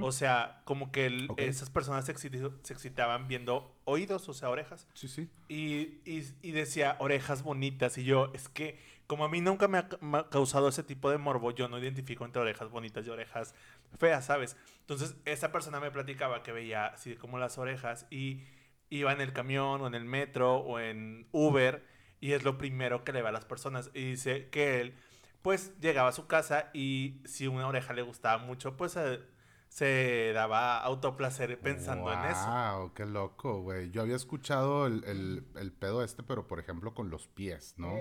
O 0.02 0.12
sea, 0.12 0.62
como 0.66 0.92
que 0.92 1.06
el- 1.06 1.30
esas 1.38 1.70
personas 1.70 2.06
se, 2.06 2.12
excitaban 2.12 3.28
viendo 3.30 3.76
oídos, 3.86 4.28
o 4.28 4.34
sea, 4.34 4.50
orejas. 4.50 4.88
Sí, 4.94 5.08
sí. 5.08 5.30
Y, 5.48 6.02
y- 6.06 6.28
y 6.42 6.52
decía 6.52 6.98
orejas 7.00 7.44
bonitas. 7.44 7.98
Y 7.98 8.04
yo, 8.04 8.30
es 8.34 8.50
que 8.50 8.78
como 9.08 9.24
a 9.26 9.30
mí 9.30 9.40
nunca 9.42 9.68
me 9.70 9.78
ha, 9.80 9.88
me 10.02 10.18
ha 10.20 10.30
causado 10.30 10.68
ese 10.68 10.84
tipo 10.84 11.10
de 11.10 11.18
morbo, 11.18 11.52
yo 11.52 11.68
no 11.70 11.80
identifico 11.80 12.26
entre 12.26 12.42
orejas 12.42 12.70
bonitas 12.70 13.08
y 13.08 13.10
orejas 13.10 13.56
feas, 13.98 14.26
¿sabes? 14.26 14.58
Entonces, 14.82 15.16
esa 15.26 15.52
persona 15.52 15.80
me 15.80 15.90
platicaba 15.92 16.44
que 16.44 16.52
veía 16.52 16.88
así 16.88 17.16
como 17.16 17.40
las 17.40 17.58
orejas 17.58 18.06
y 18.12 18.44
iba 18.90 19.12
en 19.14 19.22
el 19.22 19.34
camión 19.34 19.82
o 19.82 19.88
en 19.88 19.96
el 19.96 20.06
metro 20.06 20.58
o 20.58 20.80
en 20.80 21.28
Uber 21.32 21.86
y 22.20 22.34
es 22.34 22.44
lo 22.44 22.58
primero 22.58 23.04
que 23.04 23.14
le 23.14 23.22
ve 23.22 23.30
a 23.30 23.32
las 23.32 23.46
personas. 23.46 23.90
Y 23.94 24.12
dice 24.12 24.50
que 24.50 24.82
él, 24.82 24.94
pues, 25.42 25.72
llegaba 25.80 26.10
a 26.10 26.14
su 26.14 26.28
casa 26.28 26.70
y 26.74 27.22
si 27.26 27.48
una 27.48 27.68
oreja 27.68 27.94
le 27.94 28.02
gustaba 28.02 28.44
mucho, 28.44 28.76
pues 28.78 28.96
eh, 28.98 29.20
se 29.70 30.32
daba 30.34 30.80
autoplacer 30.80 31.60
pensando 31.60 32.12
en 32.12 32.20
eso. 32.26 32.48
Wow, 32.50 32.94
qué 32.94 33.06
loco, 33.06 33.62
güey. 33.62 33.92
Yo 33.92 34.02
había 34.02 34.16
escuchado 34.16 34.88
el, 34.88 35.04
el- 35.06 35.44
el 35.56 35.72
pedo 35.72 36.04
este, 36.04 36.24
pero 36.24 36.48
por 36.48 36.60
ejemplo 36.60 36.94
con 36.96 37.10
los 37.12 37.28
pies, 37.28 37.76
¿no? 37.78 38.00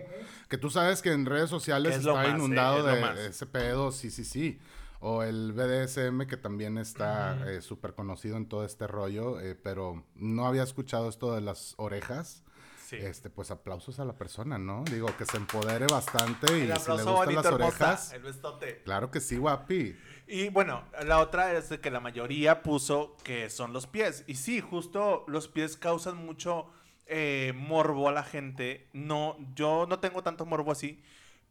Que 0.48 0.56
tú 0.58 0.70
sabes 0.70 1.02
que 1.02 1.12
en 1.12 1.26
redes 1.26 1.50
sociales 1.50 1.92
Es 1.92 1.98
está 2.00 2.14
más, 2.14 2.26
¿eh? 2.26 2.30
inundado 2.30 2.78
Es 2.78 2.84
lo 2.84 3.14
de 3.14 3.26
ese 3.28 3.46
pedo, 3.46 3.92
sí, 3.92 4.10
sí, 4.10 4.24
sí. 4.24 4.58
O 5.00 5.22
el 5.22 5.52
BDSM, 5.52 6.26
que 6.26 6.36
también 6.36 6.76
está 6.78 7.48
eh, 7.48 7.60
súper 7.62 7.94
conocido 7.94 8.36
en 8.36 8.48
todo 8.48 8.64
este 8.64 8.86
rollo, 8.88 9.38
eh, 9.38 9.54
pero 9.54 10.04
no 10.16 10.46
había 10.46 10.62
escuchado 10.64 11.08
esto 11.08 11.34
de 11.34 11.40
las 11.42 11.74
orejas. 11.76 12.42
Sí. 12.88 12.96
Este, 12.96 13.28
pues 13.28 13.50
aplausos 13.50 14.00
a 14.00 14.06
la 14.06 14.16
persona, 14.16 14.56
¿no? 14.56 14.82
Digo, 14.90 15.14
que 15.18 15.26
se 15.26 15.36
empodere 15.36 15.86
bastante 15.86 16.46
y 16.56 16.60
si 16.62 16.66
le 16.68 16.72
aplauso 16.72 17.16
gustan 17.16 17.34
las 17.34 17.46
orejas. 17.46 18.12
el 18.14 18.22
besote. 18.22 18.80
Claro 18.82 19.10
que 19.10 19.20
sí, 19.20 19.36
guapi. 19.36 19.94
Y 20.26 20.48
bueno, 20.48 20.84
la 21.04 21.18
otra 21.18 21.52
es 21.52 21.68
de 21.68 21.80
que 21.80 21.90
la 21.90 22.00
mayoría 22.00 22.62
puso 22.62 23.14
que 23.24 23.50
son 23.50 23.74
los 23.74 23.86
pies. 23.86 24.24
Y 24.26 24.36
sí, 24.36 24.62
justo 24.62 25.26
los 25.28 25.48
pies 25.48 25.76
causan 25.76 26.16
mucho 26.16 26.70
eh, 27.04 27.52
morbo 27.54 28.08
a 28.08 28.12
la 28.12 28.22
gente. 28.22 28.88
No, 28.94 29.36
yo 29.54 29.84
no 29.86 29.98
tengo 29.98 30.22
tanto 30.22 30.46
morbo 30.46 30.72
así, 30.72 31.02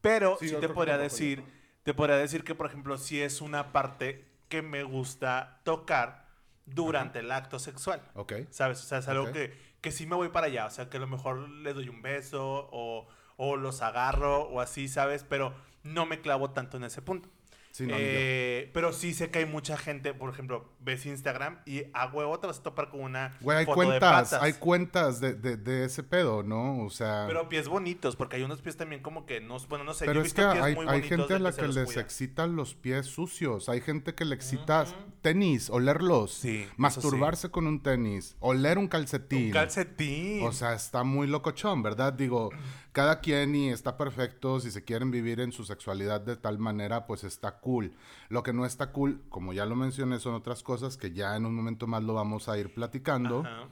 pero 0.02 0.38
Sí, 0.40 0.52
te 0.60 0.70
podría 0.70 0.98
decir, 0.98 1.42
yo 1.42 1.46
te 1.84 1.94
podría 1.94 2.18
decir 2.18 2.44
que, 2.44 2.56
por 2.56 2.66
ejemplo, 2.66 2.98
si 2.98 3.22
es 3.22 3.42
una 3.42 3.72
parte 3.72 4.26
que 4.50 4.64
me 4.64 4.82
gusta 4.82 5.62
tocar 5.64 6.26
durante 6.66 7.20
el 7.20 7.32
acto 7.32 7.60
sexual. 7.60 8.02
Ok. 8.16 8.34
¿Sabes? 8.50 8.84
O 8.84 8.88
sea, 8.88 8.98
es 8.98 9.08
algo 9.08 9.32
que, 9.32 9.67
que 9.82 9.92
sí 9.92 10.06
me 10.06 10.16
voy 10.16 10.30
para 10.30 10.48
allá. 10.48 10.66
O 10.66 10.72
sea, 10.72 10.90
que 10.90 10.98
a 10.98 11.00
lo 11.00 11.08
mejor 11.08 11.50
le 11.50 11.74
doy 11.74 11.90
un 11.90 12.02
beso 12.02 12.70
o, 12.72 13.08
o 13.38 13.56
los 13.58 13.82
agarro 13.82 14.44
o 14.44 14.62
así, 14.62 14.88
¿sabes? 14.88 15.24
Pero 15.24 15.54
no 15.84 16.06
me 16.06 16.22
clavo 16.22 16.52
tanto 16.52 16.78
en 16.78 16.84
ese 16.84 17.02
punto. 17.02 17.30
Sí, 17.78 17.86
no, 17.86 17.96
ni 17.96 18.02
Eh, 18.02 18.72
pero 18.74 18.92
sí 18.92 19.14
sé 19.14 19.30
que 19.30 19.38
hay 19.40 19.46
mucha 19.46 19.78
gente, 19.78 20.16
por 20.16 20.32
ejemplo, 20.32 20.74
ves 20.80 21.06
Instagram 21.06 21.60
y 21.68 21.84
a 21.94 22.08
huevo 22.08 22.40
te 22.40 22.48
vas 22.48 22.58
a 22.58 22.64
topar 22.64 22.90
con 22.90 23.02
una 23.02 23.38
Güey, 23.40 23.60
hay 23.60 23.66
foto 23.66 23.82
de 23.82 23.86
cuentas, 23.86 24.30
patas. 24.32 24.42
hay 24.42 24.54
cuentas 24.54 25.20
de, 25.20 25.36
de, 25.36 25.58
de 25.58 25.86
ese 25.86 26.02
pedo, 26.02 26.42
¿no? 26.42 26.84
O 26.84 26.90
sea... 26.90 27.26
Pero 27.28 27.50
pies 27.50 27.68
bonitos, 27.68 28.16
porque 28.16 28.38
hay 28.38 28.42
unos 28.42 28.64
pies 28.64 28.78
también 28.78 29.04
como 29.04 29.28
que 29.28 29.42
no, 29.42 29.60
bueno, 29.70 29.84
no 29.86 29.94
sé, 29.94 30.06
Pero 30.06 30.22
yo 30.22 30.26
es 30.26 30.34
que 30.34 30.42
visto 30.44 30.64
hay, 30.64 30.74
muy 30.76 30.88
hay 30.88 31.04
gente 31.04 31.36
a 31.36 31.40
la 31.40 31.52
que 31.52 31.68
les 31.68 31.86
cuida. 31.86 32.02
excitan 32.02 32.56
los 32.56 32.74
pies 32.74 33.06
sucios. 33.06 33.70
Hay 33.70 33.82
gente 33.82 34.16
que 34.16 34.26
le 34.26 34.34
excita 34.34 34.86
tenis, 35.22 35.70
olerlos. 35.70 36.34
Sí, 36.34 36.68
Masturbarse 36.78 37.52
con 37.52 37.68
un 37.68 37.84
tenis. 37.84 38.36
Oler 38.40 38.80
un 38.80 38.88
calcetín. 38.88 39.48
Un 39.48 39.52
calcetín. 39.52 40.44
O 40.48 40.52
sea, 40.52 40.74
está 40.74 41.04
muy 41.04 41.28
locochón, 41.28 41.84
¿verdad? 41.84 42.12
Digo, 42.14 42.50
cada 42.98 43.20
quien 43.20 43.54
y 43.54 43.70
está 43.70 43.96
perfecto. 43.96 44.60
Si 44.60 44.72
se 44.72 44.84
quieren 44.84 45.12
vivir 45.12 45.40
en 45.40 45.52
su 45.52 45.64
sexualidad 45.64 46.20
de 46.20 46.36
tal 46.36 46.58
manera, 46.58 47.06
pues 47.06 47.24
está 47.24 47.60
cool. 47.60 47.94
Lo 48.28 48.42
que 48.42 48.54
no 48.54 48.66
está 48.66 48.92
cool, 48.92 49.22
como 49.30 49.54
ya 49.54 49.68
lo 49.68 49.76
mencioné, 49.76 50.18
son 50.18 50.34
otras 50.34 50.64
cosas 50.64 50.98
que 50.98 51.12
ya 51.12 51.36
en 51.36 51.46
un 51.46 51.54
momento 51.54 51.86
más 51.86 52.02
lo 52.02 52.16
vamos 52.16 52.50
a 52.50 52.58
ir 52.58 52.74
platicando. 52.74 53.42
Ajá. 53.42 53.68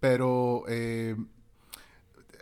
Pero 0.00 0.64
eh, 0.66 1.14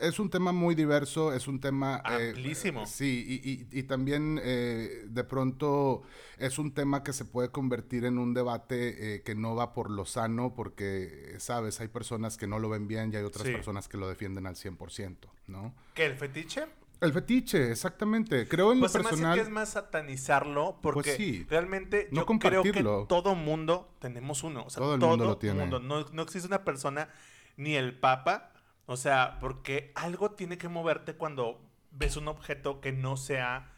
es 0.00 0.18
un 0.18 0.30
tema 0.30 0.52
muy 0.52 0.74
diverso, 0.74 1.32
es 1.32 1.48
un 1.48 1.60
tema... 1.60 2.02
eh, 2.18 2.28
Amplísimo. 2.30 2.86
sí, 2.86 3.24
y, 3.42 3.50
y- 3.76 3.80
y 3.80 3.82
también 3.84 4.40
eh, 4.42 5.04
de 5.06 5.24
pronto 5.24 6.02
es 6.38 6.58
un 6.58 6.72
tema 6.72 7.02
que 7.02 7.12
se 7.12 7.24
puede 7.24 7.50
convertir 7.50 8.04
en 8.04 8.18
un 8.18 8.34
debate 8.34 9.16
eh, 9.16 9.22
que 9.22 9.34
no 9.34 9.54
va 9.54 9.72
por 9.72 9.90
lo 9.90 10.04
sano, 10.04 10.54
porque, 10.54 11.34
sabes, 11.38 11.80
hay 11.80 11.88
personas 11.88 12.36
que 12.36 12.46
no 12.46 12.58
lo 12.58 12.68
ven 12.68 12.86
bien 12.88 13.12
y 13.12 13.16
hay 13.16 13.24
otras 13.24 13.46
Sí. 13.46 13.52
personas 13.52 13.88
que 13.88 13.96
lo 13.96 14.08
defienden 14.08 14.46
al 14.46 14.54
100%, 14.56 15.16
¿no? 15.46 15.74
¿Qué, 15.94 16.06
el 16.06 16.14
fetiche? 16.16 16.66
El 17.00 17.12
fetiche, 17.12 17.70
exactamente. 17.70 18.48
Creo 18.48 18.72
en 18.72 18.80
Pues 18.80 18.92
lo 18.92 19.02
personal... 19.04 19.36
que 19.36 19.42
es 19.42 19.48
más 19.50 19.68
satanizarlo 19.68 20.78
porque 20.82 21.10
Pues 21.10 21.16
sí. 21.16 21.46
realmente 21.48 22.08
No 22.10 22.26
yo 22.26 22.38
creo 22.40 22.62
que 22.64 22.82
todo 23.08 23.36
mundo 23.36 23.94
tenemos 24.00 24.42
uno. 24.42 24.64
O 24.64 24.70
sea, 24.70 24.80
Todo 24.80 24.98
todo, 24.98 25.12
el 25.12 25.18
mundo 25.18 25.24
lo 25.26 25.38
tiene. 25.38 25.60
mundo. 25.60 25.78
No, 25.78 26.06
no 26.12 26.22
existe 26.22 26.48
una 26.48 26.64
persona, 26.64 27.08
ni 27.56 27.76
el 27.76 27.96
papa. 27.96 28.52
O 28.90 28.96
sea, 28.96 29.36
porque 29.40 29.92
algo 29.94 30.30
tiene 30.32 30.56
que 30.56 30.68
moverte 30.68 31.14
cuando 31.14 31.60
ves 31.90 32.16
un 32.16 32.26
objeto 32.26 32.80
que 32.80 32.90
no 32.92 33.16
sea 33.18 33.70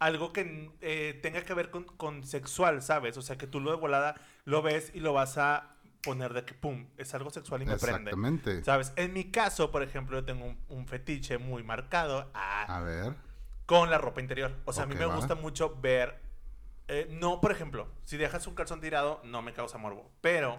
algo 0.00 0.32
que 0.32 0.70
eh, 0.80 1.18
tenga 1.22 1.42
que 1.42 1.54
ver 1.54 1.70
con, 1.70 1.84
con 1.84 2.24
sexual, 2.24 2.82
¿sabes? 2.82 3.16
O 3.16 3.22
sea, 3.22 3.38
que 3.38 3.46
tú 3.46 3.60
lo 3.60 3.70
de 3.70 3.76
volada 3.76 4.14
lo 4.44 4.60
ves 4.62 4.90
y 4.94 5.00
lo 5.00 5.12
vas 5.12 5.38
a 5.38 5.76
poner 6.02 6.32
de 6.34 6.44
que, 6.44 6.54
pum, 6.54 6.86
es 6.96 7.14
algo 7.14 7.30
sexual 7.30 7.62
y 7.62 7.66
me 7.66 7.76
prende. 7.76 8.10
Exactamente. 8.10 8.64
¿Sabes? 8.64 8.92
En 8.96 9.12
mi 9.12 9.30
caso, 9.30 9.70
por 9.70 9.82
ejemplo, 9.84 10.18
yo 10.18 10.24
tengo 10.24 10.44
un, 10.46 10.58
un 10.68 10.86
fetiche 10.88 11.38
muy 11.38 11.62
marcado 11.62 12.28
a, 12.34 12.62
A 12.76 12.80
ver. 12.80 13.14
con 13.66 13.90
la 13.90 13.98
ropa 13.98 14.20
interior. 14.20 14.56
O 14.64 14.72
sea, 14.72 14.84
a 14.84 14.86
mí 14.86 14.94
me 14.96 15.06
va. 15.06 15.14
gusta 15.16 15.34
mucho 15.36 15.76
ver. 15.80 16.20
eh, 16.88 17.06
no, 17.10 17.40
por 17.40 17.52
ejemplo, 17.52 17.88
si 18.04 18.16
dejas 18.16 18.46
un 18.48 18.54
calzón 18.54 18.80
tirado, 18.80 19.20
no 19.24 19.42
me 19.42 19.52
causa 19.52 19.78
morbo. 19.78 20.10
Pero, 20.20 20.58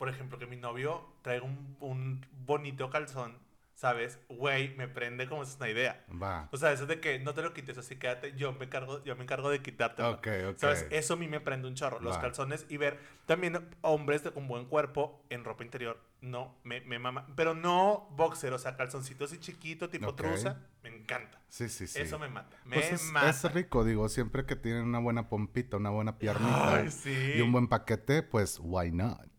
por 0.00 0.08
ejemplo, 0.08 0.38
que 0.38 0.46
mi 0.46 0.56
novio 0.56 1.06
traiga 1.20 1.44
un, 1.44 1.76
un 1.80 2.26
bonito 2.46 2.88
calzón, 2.88 3.36
¿sabes? 3.74 4.18
Güey, 4.30 4.74
me 4.76 4.88
prende 4.88 5.28
como 5.28 5.44
si 5.44 5.50
es 5.52 5.56
una 5.58 5.68
idea. 5.68 6.02
Va. 6.10 6.48
O 6.52 6.56
sea, 6.56 6.72
eso 6.72 6.86
de 6.86 7.00
que 7.00 7.18
no 7.18 7.34
te 7.34 7.42
lo 7.42 7.52
quites, 7.52 7.76
así 7.76 7.96
quédate. 7.96 8.34
Yo 8.34 8.54
me 8.54 8.64
encargo, 8.64 9.04
yo 9.04 9.14
me 9.14 9.24
encargo 9.24 9.50
de 9.50 9.60
quitártelo. 9.60 10.12
Ok, 10.12 10.26
ok. 10.52 10.56
¿Sabes? 10.58 10.86
Eso 10.88 11.12
a 11.14 11.16
mí 11.18 11.28
me 11.28 11.38
prende 11.38 11.68
un 11.68 11.74
chorro. 11.74 12.00
Los 12.00 12.16
Va. 12.16 12.22
calzones 12.22 12.64
y 12.70 12.78
ver 12.78 12.98
también 13.26 13.68
hombres 13.82 14.24
de- 14.24 14.30
con 14.32 14.48
buen 14.48 14.64
cuerpo 14.64 15.22
en 15.28 15.44
ropa 15.44 15.64
interior. 15.64 16.00
No, 16.22 16.54
me, 16.64 16.80
me 16.80 16.98
mama. 16.98 17.26
Pero 17.36 17.54
no 17.54 18.08
boxer, 18.12 18.54
o 18.54 18.58
sea, 18.58 18.76
calzoncito 18.78 19.26
así 19.26 19.38
chiquito, 19.38 19.90
tipo 19.90 20.08
Ok. 20.08 20.16
truza. 20.16 20.56
Me 20.82 20.88
encanta. 20.88 21.40
Sí, 21.50 21.68
sí, 21.68 21.86
sí. 21.86 22.00
Eso 22.00 22.18
me 22.18 22.28
mata. 22.28 22.56
Me 22.64 22.76
Pues 22.76 22.92
es, 22.92 23.02
mata. 23.12 23.28
es 23.28 23.52
rico, 23.52 23.84
digo, 23.84 24.08
siempre 24.08 24.46
que 24.46 24.56
tienen 24.56 24.84
una 24.84 24.98
buena 24.98 25.28
pompita, 25.28 25.76
una 25.76 25.90
buena 25.90 26.18
piernita 26.18 26.76
Ay, 26.76 26.90
sí. 26.90 27.32
y 27.36 27.40
un 27.42 27.52
buen 27.52 27.68
paquete, 27.68 28.22
pues 28.22 28.58
why 28.62 28.90
not? 28.90 29.29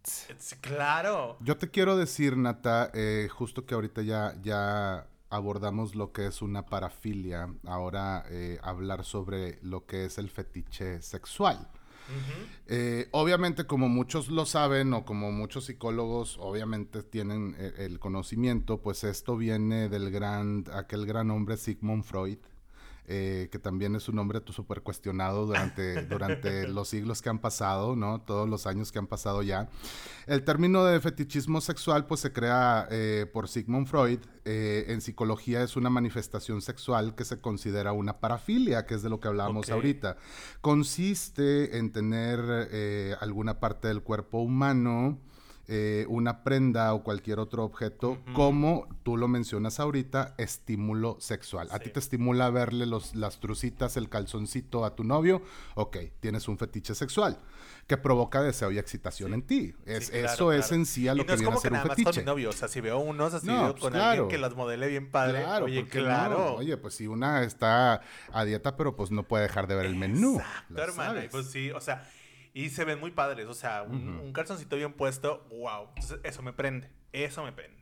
Claro. 0.61 1.37
Yo 1.41 1.57
te 1.57 1.69
quiero 1.69 1.97
decir, 1.97 2.37
Nata, 2.37 2.91
eh, 2.93 3.27
justo 3.31 3.65
que 3.65 3.75
ahorita 3.75 4.01
ya, 4.01 4.35
ya 4.41 5.07
abordamos 5.29 5.95
lo 5.95 6.11
que 6.11 6.27
es 6.27 6.41
una 6.41 6.65
parafilia, 6.65 7.53
ahora 7.65 8.25
eh, 8.29 8.59
hablar 8.61 9.05
sobre 9.05 9.59
lo 9.61 9.85
que 9.85 10.05
es 10.05 10.17
el 10.17 10.29
fetiche 10.29 11.01
sexual. 11.01 11.67
Eh, 12.67 13.07
obviamente, 13.11 13.65
como 13.65 13.87
muchos 13.87 14.27
lo 14.27 14.45
saben 14.45 14.93
o 14.93 15.05
como 15.05 15.31
muchos 15.31 15.65
psicólogos 15.65 16.37
obviamente 16.39 17.03
tienen 17.03 17.55
eh, 17.57 17.73
el 17.77 17.99
conocimiento, 17.99 18.81
pues 18.81 19.05
esto 19.05 19.37
viene 19.37 19.87
del 19.87 20.11
gran, 20.11 20.65
aquel 20.73 21.05
gran 21.05 21.31
hombre 21.31 21.55
Sigmund 21.55 22.03
Freud, 22.03 22.39
eh, 23.07 23.49
que 23.51 23.59
también 23.59 23.95
es 23.95 24.07
un 24.07 24.19
hombre 24.19 24.41
súper 24.47 24.81
cuestionado 24.81 25.45
durante, 25.45 26.05
durante 26.05 26.67
los 26.67 26.87
siglos 26.87 27.21
que 27.21 27.29
han 27.29 27.39
pasado, 27.39 27.95
¿no? 27.95 28.21
Todos 28.21 28.47
los 28.47 28.67
años 28.67 28.91
que 28.91 28.99
han 28.99 29.07
pasado 29.07 29.41
ya. 29.41 29.69
El 30.27 30.43
término 30.43 30.85
de 30.85 30.99
fetichismo 30.99 31.61
sexual, 31.61 32.05
pues 32.05 32.21
se 32.21 32.31
crea 32.31 32.87
eh, 32.91 33.25
por 33.31 33.47
Sigmund 33.47 33.87
Freud. 33.87 34.19
Eh, 34.45 34.85
en 34.87 35.01
psicología 35.01 35.61
es 35.63 35.75
una 35.75 35.89
manifestación 35.89 36.61
sexual 36.61 37.15
que 37.15 37.25
se 37.25 37.39
considera 37.39 37.91
una 37.91 38.19
parafilia, 38.19 38.85
que 38.85 38.95
es 38.95 39.03
de 39.03 39.09
lo 39.09 39.19
que 39.19 39.27
hablábamos 39.27 39.67
Ok. 39.67 39.73
ahorita. 39.73 40.17
Consiste 40.61 41.77
en 41.77 41.91
tener 41.91 42.39
alguna 43.19 43.59
parte 43.59 43.87
del 43.87 44.01
cuerpo 44.01 44.39
humano, 44.39 45.19
eh, 45.73 46.05
una 46.09 46.43
prenda 46.43 46.93
o 46.93 47.01
cualquier 47.01 47.39
otro 47.39 47.63
objeto, 47.63 48.11
Ujú. 48.11 48.33
como 48.33 48.89
tú 49.03 49.15
lo 49.15 49.29
mencionas 49.29 49.79
ahorita, 49.79 50.35
estímulo 50.37 51.15
sexual. 51.21 51.69
A 51.71 51.77
Sí. 51.77 51.85
ti 51.85 51.89
te 51.91 51.99
estimula 51.99 52.49
verle 52.49 52.85
los, 52.85 53.15
las 53.15 53.39
trucitas, 53.39 53.95
el 53.95 54.09
calzoncito 54.09 54.83
a 54.83 54.95
tu 54.97 55.05
novio, 55.05 55.41
ok, 55.75 55.97
tienes 56.19 56.49
un 56.49 56.57
fetiche 56.57 56.93
sexual 56.93 57.37
que 57.87 57.95
provoca 57.95 58.41
deseo 58.41 58.69
y 58.71 58.79
excitación 58.79 59.29
Sí. 59.29 59.33
en 59.35 59.41
ti. 59.43 59.73
Es, 59.85 60.07
Sí, 60.07 60.11
claro, 60.11 60.25
eso 60.27 60.51
es 60.51 60.65
claro. 60.67 60.75
en 60.75 60.85
sí 60.85 61.07
a 61.07 61.13
Y 61.13 61.15
lo 61.17 61.23
no 61.23 61.27
que 61.27 61.33
es 61.33 61.39
viene 61.39 61.47
a 61.47 61.53
como 61.53 61.61
que 61.61 61.61
ser 61.61 61.71
un 61.71 61.77
nada 61.77 61.87
más 61.87 61.95
con 61.95 62.05
fetiche. 62.05 62.21
mi 62.21 62.25
novio. 62.25 62.49
O 62.49 62.53
sea, 62.53 62.67
si 62.67 62.81
veo 62.81 62.99
unos 62.99 63.33
así 63.33 63.47
No, 63.47 63.53
veo 63.63 63.71
pues 63.71 63.81
con 63.81 63.93
claro. 63.93 64.09
alguien 64.09 64.27
que 64.27 64.37
las 64.37 64.55
modele 64.55 64.87
bien 64.89 65.09
padre. 65.09 65.43
Claro, 65.43 65.65
oye, 65.65 65.81
¿por 65.81 65.89
qué 65.89 65.99
no? 65.99 66.05
claro. 66.05 66.55
Oye, 66.55 66.75
pues 66.77 66.95
si 66.95 67.07
una 67.07 67.43
está 67.43 68.01
a 68.33 68.43
dieta, 68.43 68.75
pero 68.75 68.97
pues 68.97 69.09
no 69.11 69.23
puede 69.23 69.43
dejar 69.43 69.67
de 69.67 69.75
ver 69.75 69.85
el 69.85 69.95
menú. 69.95 70.35
Exacto, 70.35 70.81
hermana. 70.81 71.11
Y 71.11 71.15
sabes. 71.15 71.31
pues 71.31 71.45
sí, 71.51 71.71
o 71.71 71.79
sea, 71.79 72.07
y 72.53 72.69
se 72.69 72.85
ven 72.85 72.99
muy 72.99 73.11
padres. 73.11 73.47
O 73.47 73.53
sea, 73.53 73.83
un, 73.83 74.07
un 74.07 74.33
calzoncito 74.33 74.75
bien 74.75 74.93
puesto, 74.93 75.45
wow. 75.49 75.89
Entonces, 75.95 76.19
eso 76.23 76.41
me 76.41 76.53
prende. 76.53 76.89
Eso 77.11 77.43
me 77.43 77.51
prende. 77.51 77.81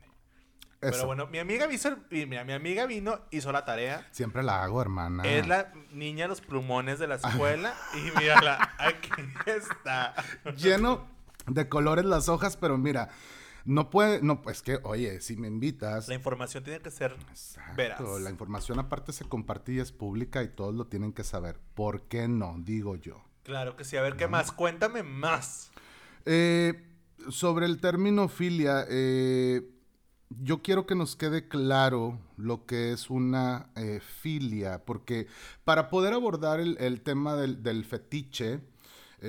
Eso. 0.80 0.92
Pero 0.92 1.06
bueno, 1.06 1.26
mi 1.26 1.38
amiga, 1.38 1.70
hizo, 1.70 1.94
mira, 2.10 2.42
mi 2.42 2.54
amiga 2.54 2.86
vino, 2.86 3.20
hizo 3.30 3.52
la 3.52 3.66
tarea. 3.66 4.08
Siempre 4.12 4.42
la 4.42 4.62
hago, 4.62 4.80
hermana. 4.80 5.24
Es 5.24 5.46
la 5.46 5.72
niña 5.92 6.24
de 6.24 6.28
los 6.28 6.40
plumones 6.40 6.98
de 6.98 7.06
la 7.06 7.14
escuela. 7.22 7.74
y 7.94 8.18
mírala, 8.18 8.74
aquí 8.78 9.10
está. 9.44 10.14
Lleno 10.56 11.06
de 11.46 11.68
colores 11.68 12.06
las 12.06 12.30
hojas, 12.30 12.56
pero 12.56 12.78
mira, 12.78 13.10
no 13.66 13.90
puede, 13.90 14.22
no, 14.22 14.40
pues 14.40 14.62
que, 14.62 14.78
oye, 14.84 15.20
si 15.20 15.36
me 15.36 15.48
invitas. 15.48 16.08
La 16.08 16.14
información 16.14 16.64
tiene 16.64 16.80
que 16.80 16.90
ser 16.90 17.14
Exacto, 17.28 17.76
veraz. 17.76 18.00
La 18.22 18.30
información 18.30 18.78
aparte 18.78 19.12
se 19.12 19.26
comparte 19.26 19.72
y 19.72 19.80
es 19.80 19.92
pública 19.92 20.42
y 20.42 20.48
todos 20.48 20.74
lo 20.74 20.86
tienen 20.86 21.12
que 21.12 21.24
saber. 21.24 21.60
¿Por 21.74 22.04
qué 22.08 22.26
no? 22.26 22.56
Digo 22.58 22.96
yo. 22.96 23.22
Claro 23.42 23.76
que 23.76 23.84
sí. 23.84 23.96
A 23.96 24.02
ver, 24.02 24.16
¿qué 24.16 24.28
más? 24.28 24.52
Cuéntame 24.52 25.02
más. 25.02 25.70
Eh, 26.26 26.82
sobre 27.30 27.66
el 27.66 27.80
término 27.80 28.28
filia, 28.28 28.86
eh, 28.88 29.62
yo 30.28 30.62
quiero 30.62 30.86
que 30.86 30.94
nos 30.94 31.16
quede 31.16 31.48
claro 31.48 32.18
lo 32.36 32.66
que 32.66 32.92
es 32.92 33.10
una 33.10 33.70
eh, 33.76 34.00
filia, 34.00 34.84
porque 34.84 35.26
para 35.64 35.90
poder 35.90 36.12
abordar 36.12 36.60
el, 36.60 36.76
el 36.78 37.00
tema 37.00 37.36
del, 37.36 37.62
del 37.62 37.84
fetiche, 37.84 38.60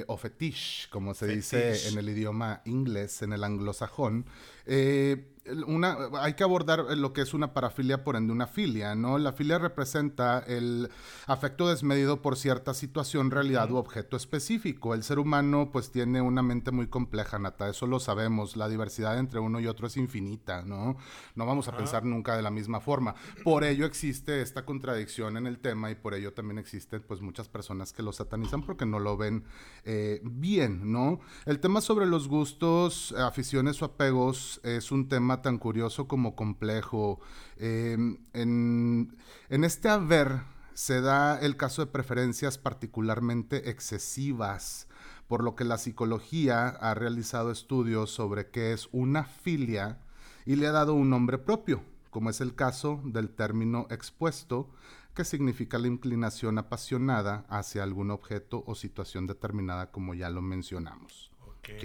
o 0.08 0.16
fetish, 0.16 0.88
como 0.90 1.14
se 1.14 1.28
dice 1.28 1.90
en 1.90 1.98
el 1.98 2.08
idioma 2.08 2.62
inglés, 2.64 3.24
en 3.24 3.34
el 3.34 3.44
anglosajón, 3.44 4.26
eh, 4.74 5.32
una, 5.68 5.98
hay 6.20 6.36
que 6.36 6.44
abordar 6.44 6.98
lo 6.98 7.14
que 7.14 7.22
es 7.22 7.34
una 7.34 7.54
parafilia, 7.54 8.04
por 8.04 8.16
ende 8.16 8.32
una 8.32 8.48
filia, 8.48 8.96
¿no? 8.96 9.18
La 9.18 9.34
filia 9.34 9.58
representa 9.58 10.40
el 10.40 10.90
afecto 11.26 11.68
desmedido 11.68 12.22
por 12.22 12.38
cierta 12.38 12.74
situación, 12.74 13.32
realidad 13.32 13.70
u 13.72 13.78
objeto 13.78 14.16
específico. 14.16 14.94
El 14.94 15.04
ser 15.04 15.20
humano 15.20 15.70
pues 15.72 15.92
tiene 15.92 16.22
una 16.22 16.44
mente 16.44 16.72
muy 16.72 16.88
compleja, 16.88 17.40
Nata, 17.40 17.70
eso 17.70 17.88
lo 17.88 18.00
sabemos. 18.00 18.56
La 18.56 18.70
diversidad 18.70 19.18
entre 19.18 19.40
uno 19.40 19.60
y 19.60 19.68
otro 19.68 19.88
es 19.88 19.98
infinita, 19.98 20.62
¿no? 20.62 20.98
No 21.36 21.46
vamos 21.46 21.68
a 21.68 21.76
pensar 21.76 22.06
nunca 22.06 22.36
de 22.36 22.44
la 22.44 22.52
misma 22.52 22.80
forma. 22.80 23.16
Por 23.44 23.64
ello 23.64 23.86
existe 23.86 24.42
esta 24.42 24.64
contradicción 24.64 25.38
en 25.38 25.48
el 25.48 25.60
tema 25.60 25.92
y 25.92 25.96
por 25.96 26.14
ello 26.14 26.34
también 26.34 26.60
existen 26.60 27.04
pues 27.08 27.22
muchas 27.22 27.50
personas 27.50 27.94
que 27.94 28.04
lo 28.04 28.14
satanizan 28.14 28.62
porque 28.62 28.86
no 28.86 29.00
lo 29.00 29.18
ven 29.18 29.44
eh, 29.86 30.22
bien, 30.24 30.92
¿no? 30.92 31.20
El 31.46 31.60
tema 31.60 31.82
sobre 31.82 32.06
los 32.06 32.28
gustos, 32.28 33.14
aficiones 33.14 33.82
o 33.82 33.86
apegos 33.86 34.61
es 34.64 34.92
un 34.92 35.08
tema 35.08 35.42
tan 35.42 35.58
curioso 35.58 36.08
como 36.08 36.36
complejo. 36.36 37.20
Eh, 37.58 37.98
en, 38.34 39.18
en 39.50 39.64
este 39.64 39.90
haber 39.90 40.42
se 40.74 41.02
da 41.02 41.40
el 41.40 41.58
caso 41.58 41.86
de 41.86 41.92
preferencias 41.92 42.58
particularmente 42.58 43.70
excesivas, 43.70 44.88
por 45.28 45.44
lo 45.44 45.56
que 45.56 45.64
la 45.64 45.78
psicología 45.78 46.68
ha 46.68 46.94
realizado 46.94 47.52
estudios 47.52 48.12
sobre 48.12 48.50
qué 48.50 48.74
es 48.74 48.90
una 48.92 49.24
filia 49.24 50.00
y 50.46 50.56
le 50.56 50.68
ha 50.68 50.72
dado 50.72 50.94
un 50.94 51.10
nombre 51.10 51.38
propio, 51.38 51.84
como 52.10 52.30
es 52.30 52.42
el 52.42 52.56
caso 52.56 53.02
del 53.06 53.30
término 53.30 53.88
expuesto, 53.90 54.70
que 55.14 55.26
significa 55.26 55.78
la 55.78 55.88
inclinación 55.88 56.58
apasionada 56.58 57.46
hacia 57.50 57.84
algún 57.84 58.12
objeto 58.12 58.64
o 58.66 58.76
situación 58.76 59.28
determinada, 59.28 59.92
como 59.92 60.14
ya 60.14 60.30
lo 60.30 60.42
mencionamos. 60.42 61.31
Ok. 61.64 61.70
¿ok? 61.78 61.84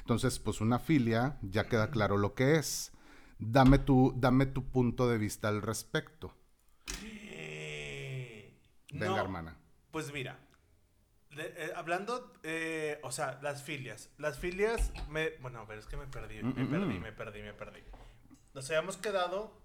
Entonces, 0.00 0.38
pues 0.38 0.60
una 0.60 0.78
filia, 0.78 1.38
ya 1.42 1.68
queda 1.68 1.90
claro 1.90 2.16
lo 2.16 2.34
que 2.34 2.56
es. 2.56 2.92
Dame 3.38 3.78
tu, 3.78 4.14
dame 4.16 4.46
tu 4.46 4.70
punto 4.70 5.08
de 5.08 5.18
vista 5.18 5.48
al 5.48 5.60
respecto. 5.62 6.34
Eh, 7.28 8.54
Venga, 8.92 9.06
no, 9.16 9.20
hermana. 9.22 9.56
Pues 9.90 10.12
mira, 10.12 10.38
de- 11.30 11.52
eh, 11.56 11.72
hablando, 11.76 12.32
eh, 12.42 12.98
o 13.02 13.12
sea, 13.12 13.38
las 13.42 13.62
filias. 13.62 14.10
Las 14.18 14.38
filias, 14.38 14.92
me, 15.10 15.30
bueno, 15.40 15.60
a 15.60 15.64
ver, 15.64 15.78
es 15.78 15.86
que 15.86 15.96
me 15.96 16.06
perdí, 16.06 16.36
me 16.42 16.42
Mm, 16.42 16.48
mm, 16.66 16.70
perdí, 16.70 16.98
mm. 16.98 17.02
me 17.02 17.12
perdí, 17.12 17.42
me 17.42 17.52
perdí. 17.52 17.80
Nos 18.54 18.68
habíamos 18.70 18.96
quedado, 18.96 19.60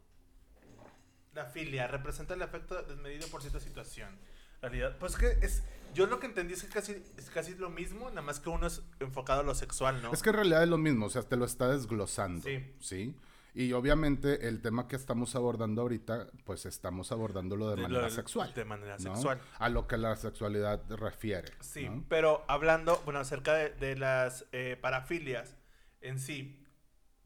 la 1.33 1.45
filia 1.45 1.87
representa 1.87 2.33
el 2.33 2.41
efecto 2.41 2.81
desmedido 2.83 3.27
por 3.29 3.41
cierta 3.41 3.59
situación. 3.59 4.17
Realidad, 4.61 4.97
pues 4.99 5.15
que 5.15 5.27
es, 5.41 5.63
yo 5.93 6.07
lo 6.07 6.19
que 6.19 6.27
entendí 6.27 6.53
es 6.53 6.63
que 6.63 6.69
casi, 6.69 7.03
es 7.17 7.29
casi 7.29 7.55
lo 7.55 7.69
mismo, 7.69 8.09
nada 8.09 8.21
más 8.21 8.39
que 8.39 8.49
uno 8.49 8.67
es 8.67 8.81
enfocado 8.99 9.41
a 9.41 9.43
lo 9.43 9.55
sexual, 9.55 10.01
¿no? 10.01 10.11
Es 10.13 10.21
que 10.21 10.29
en 10.29 10.35
realidad 10.35 10.63
es 10.63 10.69
lo 10.69 10.77
mismo, 10.77 11.05
o 11.05 11.09
sea, 11.09 11.23
te 11.23 11.35
lo 11.37 11.45
está 11.45 11.67
desglosando. 11.69 12.43
Sí. 12.43 12.73
¿sí? 12.79 13.15
Y 13.53 13.73
obviamente 13.73 14.47
el 14.47 14.61
tema 14.61 14.87
que 14.87 14.95
estamos 14.95 15.35
abordando 15.35 15.81
ahorita, 15.81 16.27
pues 16.45 16.65
estamos 16.65 17.11
abordándolo 17.11 17.69
de, 17.69 17.75
De 17.75 17.81
manera 17.81 18.03
lo- 18.03 18.09
sexual. 18.09 18.53
De 18.53 18.63
manera 18.63 18.95
¿no? 18.99 19.13
sexual. 19.13 19.41
A 19.59 19.67
lo 19.67 19.87
que 19.87 19.97
la 19.97 20.15
sexualidad 20.15 20.81
refiere. 20.89 21.51
Sí, 21.59 21.89
¿no? 21.89 22.05
pero 22.07 22.45
hablando, 22.47 23.01
bueno, 23.03 23.19
acerca 23.19 23.53
de, 23.55 23.71
de 23.71 23.97
las 23.97 24.45
eh, 24.53 24.77
parafilias 24.81 25.57
en 25.99 26.17
sí, 26.19 26.60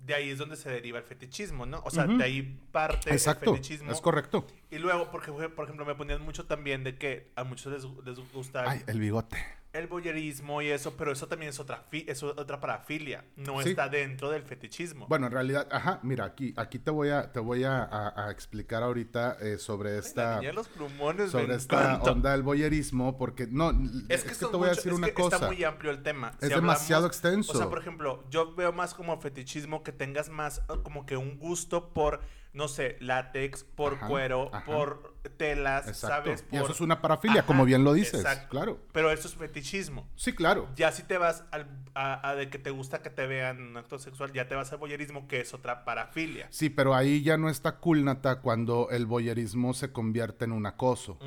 de 0.05 0.13
ahí 0.13 0.29
es 0.29 0.37
donde 0.37 0.55
se 0.55 0.69
deriva 0.69 0.99
el 0.99 1.03
fetichismo, 1.03 1.65
¿no? 1.65 1.81
O 1.83 1.89
sea, 1.89 2.05
de 2.05 2.23
ahí 2.23 2.59
parte 2.71 3.11
Exacto, 3.11 3.51
el 3.51 3.57
fetichismo. 3.57 3.91
es 3.91 4.01
correcto. 4.01 4.45
Y 4.69 4.77
luego, 4.77 5.09
porque, 5.11 5.31
por 5.31 5.65
ejemplo, 5.65 5.85
me 5.85 5.95
ponían 5.95 6.21
mucho 6.21 6.45
también 6.45 6.83
de 6.83 6.97
que 6.97 7.31
a 7.35 7.43
muchos 7.43 7.73
les, 7.73 7.83
les 8.05 8.31
gusta 8.31 8.69
Ay, 8.69 8.83
el 8.87 8.99
bigote. 8.99 9.37
El 9.75 9.87
boyerismo 9.87 10.61
y 10.61 10.69
eso, 10.69 10.95
pero 10.97 11.11
eso 11.11 11.27
también 11.27 11.49
es 11.49 11.59
otra, 11.59 11.83
fi- 11.89 12.05
es 12.07 12.23
otra 12.23 12.59
parafilia, 12.59 13.25
no 13.35 13.61
Sí. 13.61 13.69
está 13.69 13.89
dentro 13.89 14.29
del 14.29 14.43
fetichismo. 14.43 15.07
Bueno, 15.07 15.27
en 15.27 15.31
realidad, 15.33 15.67
ajá, 15.71 15.99
mira, 16.03 16.25
aquí, 16.25 16.53
aquí 16.57 16.79
te 16.79 16.91
voy 16.91 17.09
a, 17.09 17.31
te 17.31 17.39
voy 17.39 17.63
a, 17.63 17.83
a- 17.83 18.27
a 18.27 18.31
explicar 18.31 18.83
ahorita 18.83 19.37
eh, 19.41 19.57
sobre 19.57 19.97
esta, 19.97 20.41
los 20.53 20.67
plumones, 20.69 21.31
sobre 21.31 21.55
esta 21.55 22.01
onda 22.01 22.31
del 22.31 22.43
boyerismo, 22.43 23.17
porque 23.17 23.47
no, 23.47 23.71
Es 24.09 24.23
que, 24.23 24.29
te 24.29 24.35
son 24.35 24.51
voy 24.53 24.67
a 24.67 24.71
decir 24.71 24.91
es 24.91 24.97
una 24.97 25.07
que 25.07 25.13
cosa. 25.13 25.35
Está 25.35 25.47
muy 25.47 25.63
amplio 25.63 25.91
el 25.91 26.01
tema. 26.03 26.31
Es 26.41 26.49
demasiado 26.49 27.07
extenso. 27.07 27.51
O 27.51 27.55
sea, 27.55 27.69
por 27.69 27.79
ejemplo, 27.79 28.23
yo 28.29 28.53
veo 28.55 28.71
más 28.73 28.93
como 28.93 29.19
fetichismo 29.19 29.83
que 29.83 29.91
tengas 29.91 30.29
más 30.29 30.61
como 30.83 31.05
que 31.05 31.17
un 31.17 31.37
gusto 31.37 31.93
por, 31.93 32.21
no 32.55 32.67
sé, 32.67 32.97
látex, 32.99 33.63
por 33.63 33.93
Ajá, 33.95 34.07
cuero, 34.07 34.49
ajá. 34.51 34.65
por 34.65 35.13
telas, 35.37 35.87
Exacto. 35.87 36.07
¿sabes? 36.27 36.45
Y 36.51 36.55
eso 36.55 36.65
Por- 36.65 36.71
es 36.75 36.81
una 36.81 37.01
parafilia, 37.01 37.39
Ajá, 37.41 37.47
como 37.47 37.65
bien 37.65 37.83
lo 37.83 37.93
dices. 37.93 38.21
exacto. 38.21 38.47
Claro. 38.49 38.79
Pero 38.93 39.11
eso 39.11 39.27
es 39.27 39.35
fetichismo. 39.35 40.07
Sí, 40.15 40.33
claro. 40.33 40.69
Ya 40.75 40.91
si 40.91 41.03
te 41.03 41.17
vas 41.17 41.43
al, 41.51 41.67
a, 41.95 42.27
a 42.29 42.35
de 42.35 42.49
que 42.49 42.57
te 42.59 42.69
gusta 42.69 43.01
que 43.01 43.09
te 43.09 43.27
vean 43.27 43.61
un 43.61 43.77
acto 43.77 43.99
sexual, 43.99 44.31
ya 44.33 44.47
te 44.47 44.55
vas 44.55 44.71
al 44.71 44.77
boyerismo, 44.77 45.27
que 45.27 45.41
es 45.41 45.53
otra 45.53 45.83
parafilia. 45.83 46.47
Sí, 46.51 46.69
pero 46.69 46.95
ahí 46.95 47.21
ya 47.23 47.37
no 47.37 47.49
está 47.49 47.77
cool, 47.77 48.05
Nata, 48.05 48.41
cuando 48.41 48.89
el 48.91 49.05
voyerismo 49.05 49.73
se 49.73 49.91
convierte 49.91 50.45
en 50.45 50.51
un 50.51 50.65
acoso. 50.65 51.17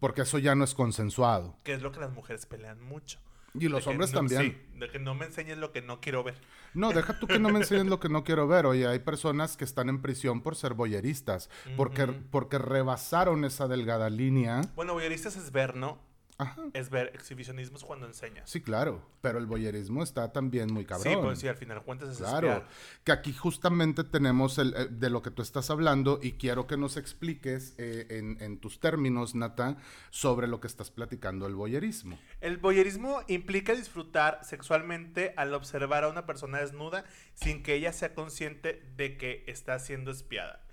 Porque 0.00 0.22
eso 0.22 0.38
ya 0.38 0.54
no 0.54 0.64
es 0.64 0.74
consensuado. 0.74 1.56
Que 1.64 1.74
es 1.74 1.82
lo 1.82 1.92
que 1.92 2.00
las 2.00 2.10
mujeres 2.12 2.44
pelean 2.46 2.80
mucho. 2.82 3.18
Y 3.60 3.68
los 3.68 3.86
hombres 3.86 4.12
no- 4.12 4.18
también. 4.20 4.42
Sí, 4.42 4.78
de 4.78 4.88
que 4.90 4.98
no 4.98 5.14
me 5.14 5.26
enseñes 5.26 5.58
lo 5.58 5.72
que 5.72 5.82
no 5.82 6.00
quiero 6.00 6.22
ver. 6.24 6.36
No, 6.74 6.90
deja 6.92 7.18
tú 7.18 7.26
que 7.26 7.38
no 7.38 7.48
me 7.48 7.58
enseñes 7.60 7.86
lo 7.86 7.98
que 8.00 8.08
no 8.08 8.24
quiero 8.24 8.46
ver. 8.46 8.66
Oye, 8.66 8.86
hay 8.86 8.98
personas 9.00 9.56
que 9.56 9.64
están 9.64 9.88
en 9.88 10.00
prisión 10.02 10.42
por 10.42 10.54
ser 10.56 10.74
boyeristas. 10.74 11.48
Porque, 11.76 12.06
porque 12.30 12.58
rebasaron 12.58 13.44
esa 13.44 13.68
delgada 13.68 14.10
línea. 14.10 14.60
Bueno, 14.76 14.92
boyeristas 14.94 15.36
es 15.36 15.50
ver, 15.52 15.76
¿no? 15.76 15.98
Ajá. 16.38 16.62
Es 16.72 16.88
ver 16.88 17.10
exhibicionismo 17.14 17.76
es 17.78 17.82
cuando 17.84 18.06
enseñas. 18.06 18.48
Sí, 18.48 18.60
claro. 18.60 19.04
Pero 19.20 19.38
el 19.40 19.46
boyerismo 19.46 20.04
está 20.04 20.32
también 20.32 20.72
muy 20.72 20.84
cabrón. 20.84 21.12
Sí, 21.12 21.18
pues 21.20 21.38
sí, 21.40 21.48
al 21.48 21.56
final 21.56 21.82
cuentas 21.82 22.10
es 22.10 22.18
Claro, 22.18 22.48
espiar. 22.48 22.68
que 23.02 23.10
aquí 23.10 23.32
justamente 23.32 24.04
tenemos 24.04 24.56
el, 24.58 24.72
eh, 24.76 24.86
de 24.88 25.10
lo 25.10 25.20
que 25.20 25.32
tú 25.32 25.42
estás 25.42 25.68
hablando 25.70 26.20
y 26.22 26.34
quiero 26.34 26.68
que 26.68 26.76
nos 26.76 26.96
expliques 26.96 27.74
eh, 27.78 28.06
en, 28.10 28.40
en 28.40 28.58
tus 28.58 28.78
términos, 28.78 29.34
Nata, 29.34 29.78
sobre 30.10 30.46
lo 30.46 30.60
que 30.60 30.68
estás 30.68 30.92
platicando 30.92 31.48
el 31.48 31.56
boyerismo. 31.56 32.18
El 32.40 32.58
voyerismo 32.58 33.20
implica 33.26 33.74
disfrutar 33.74 34.38
sexualmente 34.44 35.34
al 35.36 35.52
observar 35.54 36.04
a 36.04 36.08
una 36.08 36.24
persona 36.24 36.58
desnuda 36.58 37.04
sin 37.34 37.64
que 37.64 37.74
ella 37.74 37.92
sea 37.92 38.14
consciente 38.14 38.80
de 38.96 39.16
que 39.18 39.42
está 39.48 39.76
siendo 39.80 40.12
espiada. 40.12 40.64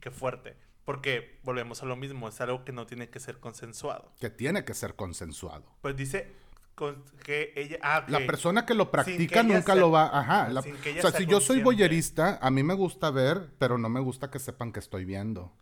Qué 0.00 0.10
fuerte. 0.10 0.56
Porque 0.86 1.38
volvemos 1.42 1.82
a 1.82 1.86
lo 1.86 1.96
mismo, 1.96 2.28
es 2.28 2.40
algo 2.40 2.64
que 2.64 2.72
no 2.72 2.86
tiene 2.86 3.10
que 3.10 3.20
ser 3.20 3.38
consensuado. 3.40 4.10
Que 4.18 4.30
tiene 4.30 4.64
que 4.64 4.72
ser 4.72 4.94
consensuado. 4.94 5.64
Pues 5.82 5.96
dice 5.96 6.32
con- 6.74 7.04
que 7.24 7.52
ella... 7.56 7.78
Ah, 7.82 8.04
La 8.08 8.18
ok. 8.18 8.26
persona 8.26 8.64
que 8.64 8.72
lo 8.74 8.90
practica 8.90 9.42
nunca 9.42 9.72
sea- 9.72 9.74
lo 9.74 9.90
va... 9.90 10.16
Ajá. 10.18 10.48
la- 10.48 10.62
sin 10.62 10.76
que 10.76 10.90
ella 10.92 11.00
o 11.00 11.02
sea, 11.10 11.18
si 11.18 11.26
yo 11.26 11.40
soy 11.40 11.60
boyerista, 11.60 12.38
a 12.40 12.50
mí 12.50 12.62
me 12.62 12.72
gusta 12.74 13.10
ver, 13.10 13.50
pero 13.58 13.76
no 13.76 13.88
me 13.90 14.00
gusta 14.00 14.30
que 14.30 14.38
sepan 14.38 14.72
que 14.72 14.78
estoy 14.80 15.04
viendo. 15.04 15.52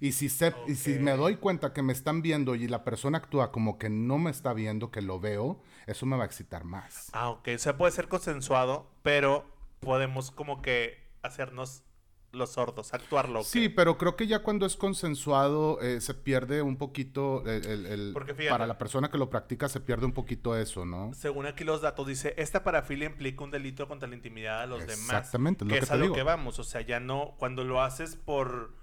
Y 0.00 0.12
si, 0.12 0.28
se, 0.28 0.54
y 0.66 0.74
si 0.74 0.98
me 0.98 1.16
doy 1.16 1.36
cuenta 1.36 1.72
que 1.72 1.82
me 1.82 1.92
están 1.92 2.22
viendo 2.22 2.54
y 2.54 2.66
la 2.66 2.82
persona 2.82 3.18
actúa 3.18 3.52
como 3.52 3.78
que 3.78 3.90
no 3.90 4.16
me 4.18 4.30
está 4.30 4.52
viendo, 4.54 4.90
que 4.90 5.02
lo 5.02 5.20
veo, 5.20 5.60
eso 5.86 6.06
me 6.06 6.16
va 6.16 6.22
a 6.22 6.26
excitar 6.26 6.64
más. 6.64 7.10
Ah, 7.12 7.28
ok. 7.30 7.48
O 7.54 7.58
sea, 7.58 7.76
puede 7.76 7.92
ser 7.92 8.08
consensuado, 8.08 8.90
pero 9.02 9.44
podemos 9.80 10.30
como 10.30 10.62
que 10.62 10.98
hacernos 11.22 11.82
los 12.32 12.52
sordos, 12.52 12.94
actuar 12.94 13.28
loco. 13.28 13.44
Sí, 13.44 13.68
pero 13.68 13.98
creo 13.98 14.16
que 14.16 14.26
ya 14.26 14.38
cuando 14.42 14.64
es 14.64 14.76
consensuado 14.76 15.80
eh, 15.82 16.00
se 16.00 16.14
pierde 16.14 16.62
un 16.62 16.76
poquito 16.78 17.44
el, 17.46 17.66
el- 17.66 17.86
el- 17.86 18.10
Porque 18.14 18.32
fíjate. 18.34 18.50
para 18.50 18.66
la 18.66 18.78
persona 18.78 19.10
que 19.10 19.18
lo 19.18 19.28
practica 19.28 19.68
se 19.68 19.80
pierde 19.80 20.06
un 20.06 20.12
poquito 20.12 20.56
eso, 20.56 20.84
¿no? 20.86 21.12
Según 21.14 21.44
aquí 21.46 21.62
los 21.64 21.82
datos, 21.82 22.06
dice, 22.06 22.34
esta 22.38 22.64
parafilia 22.64 23.06
implica 23.06 23.44
un 23.44 23.50
delito 23.50 23.86
contra 23.86 24.08
la 24.08 24.14
intimidad 24.16 24.62
de 24.62 24.66
los 24.68 24.80
demás. 24.80 25.00
Exactamente, 25.02 25.64
que 25.66 25.72
que 25.72 25.78
es 25.80 25.88
te 25.88 25.94
a 25.94 25.96
lo 25.98 26.12
que 26.12 26.22
vamos. 26.22 26.58
O 26.58 26.64
sea, 26.64 26.80
ya 26.80 27.00
no, 27.00 27.34
cuando 27.38 27.64
lo 27.64 27.82
haces 27.82 28.16
por... 28.16 28.74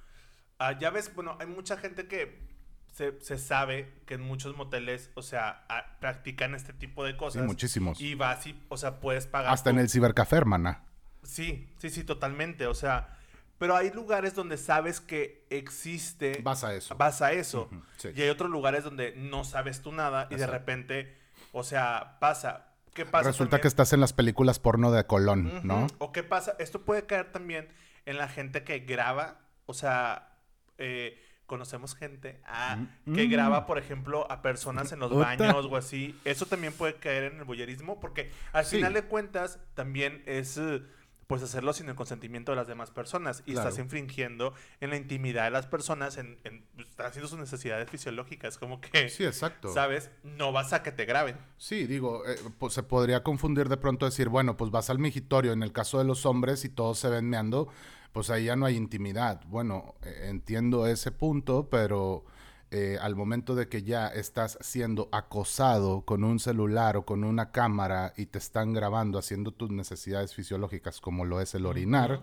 ah, 0.60 0.78
ya 0.78 0.92
ves, 0.92 1.14
bueno, 1.16 1.36
hay 1.40 1.48
mucha 1.48 1.76
gente 1.78 2.08
que 2.08 2.48
se, 2.94 3.20
se 3.22 3.38
sabe 3.40 3.92
que 4.06 4.14
en 4.16 4.22
muchos 4.22 4.56
moteles, 4.56 5.10
o 5.16 5.22
sea, 5.24 5.66
practican 6.00 6.54
este 6.54 6.74
tipo 6.74 7.04
de 7.04 7.14
Sí, 7.14 7.18
cosas. 7.18 7.46
muchísimos. 7.46 8.00
Y 8.00 8.14
vas 8.14 8.46
y, 8.46 8.60
o 8.70 8.78
sea, 8.78 9.00
puedes 9.00 9.26
pagar. 9.26 9.52
Hasta 9.54 9.72
en 9.72 9.80
el 9.80 9.90
cibercafé, 9.90 10.36
hermana. 10.36 10.84
Sí, 11.24 11.68
sí, 11.80 11.90
sí, 11.90 12.04
totalmente. 12.04 12.66
O 12.68 12.74
sea, 12.74 13.16
pero 13.60 13.76
hay 13.76 13.92
lugares 13.92 14.34
donde 14.34 14.58
sabes 14.58 15.00
que 15.00 15.46
existe... 15.52 16.40
Vas 16.44 16.64
a 16.64 16.74
eso. 16.74 16.96
Vas 16.96 17.22
a 17.22 17.34
eso. 17.34 17.70
Sí. 17.98 18.10
Y 18.16 18.22
hay 18.24 18.30
otros 18.30 18.50
lugares 18.50 18.84
donde 18.84 19.14
no 19.16 19.44
sabes 19.44 19.82
tú 19.82 19.92
nada 19.92 20.28
y 20.32 20.36
de 20.36 20.48
repente, 20.48 21.16
o 21.52 21.64
sea, 21.64 22.18
pasa. 22.20 22.66
¿Qué 22.94 23.06
pasa? 23.06 23.28
Resulta 23.30 23.52
también? 23.52 23.62
que 23.62 23.68
estás 23.68 23.94
en 23.94 24.00
las 24.00 24.14
películas 24.14 24.58
porno 24.60 24.92
de 24.92 25.06
Colón. 25.06 25.62
¿no? 25.64 25.86
O 26.00 26.12
qué 26.12 26.24
pasa, 26.24 26.56
esto 26.58 26.82
puede 26.82 27.06
caer 27.06 27.32
también 27.32 27.68
en 28.06 28.18
la 28.18 28.28
gente 28.28 28.64
que 28.64 28.80
graba, 28.80 29.40
o 29.68 29.74
sea, 29.74 30.34
eh, 30.80 31.22
conocemos 31.46 31.96
gente 31.96 32.42
ah, 32.46 32.78
Mm. 33.06 33.14
que 33.16 33.28
Mm. 33.28 33.32
graba, 33.32 33.66
por 33.66 33.78
ejemplo, 33.78 34.32
a 34.32 34.42
personas 34.42 34.92
en 34.92 35.00
los 35.00 35.12
Ota. 35.12 35.36
baños 35.36 35.66
o 35.70 35.76
así. 35.76 36.20
Eso 36.24 36.46
también 36.46 36.74
puede 36.74 36.96
caer 36.96 37.26
en 37.32 37.40
el 37.40 37.44
boyerismo 37.44 38.00
porque 38.00 38.32
al 38.54 38.66
Sí. 38.66 38.78
final 38.78 38.94
de 38.94 39.04
cuentas 39.04 39.60
también 39.74 40.24
es... 40.26 40.58
eh, 40.58 40.82
pues 41.30 41.44
hacerlo 41.44 41.74
sin 41.74 41.88
el 41.88 41.94
consentimiento 41.94 42.52
de 42.52 42.56
las 42.56 42.66
demás 42.68 42.90
personas 42.90 43.44
y 43.46 43.52
Claro. 43.54 43.70
estás 43.70 43.80
infringiendo 43.80 44.52
en 44.82 44.90
la 44.90 44.96
intimidad 44.96 45.44
de 45.44 45.52
las 45.52 45.68
personas, 45.68 46.18
en, 46.18 46.40
en- 46.44 46.66
estás 46.80 47.10
haciendo 47.10 47.28
sus 47.28 47.38
necesidades 47.38 47.88
fisiológicas, 47.88 48.58
como 48.58 48.82
que, 48.82 49.10
Sí, 49.10 49.26
exacto. 49.26 49.72
¿sabes? 49.72 50.10
No 50.24 50.52
vas 50.52 50.74
a 50.74 50.82
que 50.82 50.92
te 50.92 51.06
graben. 51.06 51.38
Sí, 51.58 51.86
digo, 51.86 52.26
eh, 52.28 52.36
pues 52.58 52.74
se 52.74 52.82
podría 52.82 53.22
confundir 53.22 53.70
de 53.70 53.78
pronto 53.78 54.08
decir, 54.08 54.28
bueno, 54.28 54.58
pues 54.58 54.72
vas 54.72 54.90
al 54.90 54.98
migitorio, 54.98 55.54
en 55.54 55.62
el 55.62 55.72
caso 55.72 56.00
de 56.00 56.04
los 56.06 56.26
hombres 56.26 56.66
y 56.66 56.70
todos 56.70 56.98
se 56.98 57.10
ven 57.10 57.30
meando, 57.30 57.68
pues 58.12 58.32
ahí 58.32 58.46
ya 58.46 58.56
no 58.56 58.66
hay 58.66 58.76
intimidad. 58.76 59.42
Bueno, 59.46 59.94
eh, 60.02 60.30
entiendo 60.30 60.88
ese 60.88 61.12
punto, 61.12 61.70
pero 61.70 62.26
eh, 62.72 62.98
al 63.02 63.16
momento 63.16 63.56
de 63.56 63.68
que 63.68 63.82
ya 63.82 64.08
estás 64.08 64.58
siendo 64.62 65.10
acosado 65.12 66.02
con 66.02 66.24
un 66.24 66.40
celular 66.40 66.98
o 66.98 67.06
con 67.06 67.24
una 67.24 67.52
cámara 67.52 68.14
y 68.16 68.28
te 68.28 68.38
están 68.38 68.74
grabando 68.74 69.18
haciendo 69.18 69.52
tus 69.52 69.72
necesidades 69.72 70.36
fisiológicas 70.36 71.02
como 71.02 71.26
lo 71.26 71.42
es 71.42 71.56
el 71.56 71.66
orinar, 71.66 72.22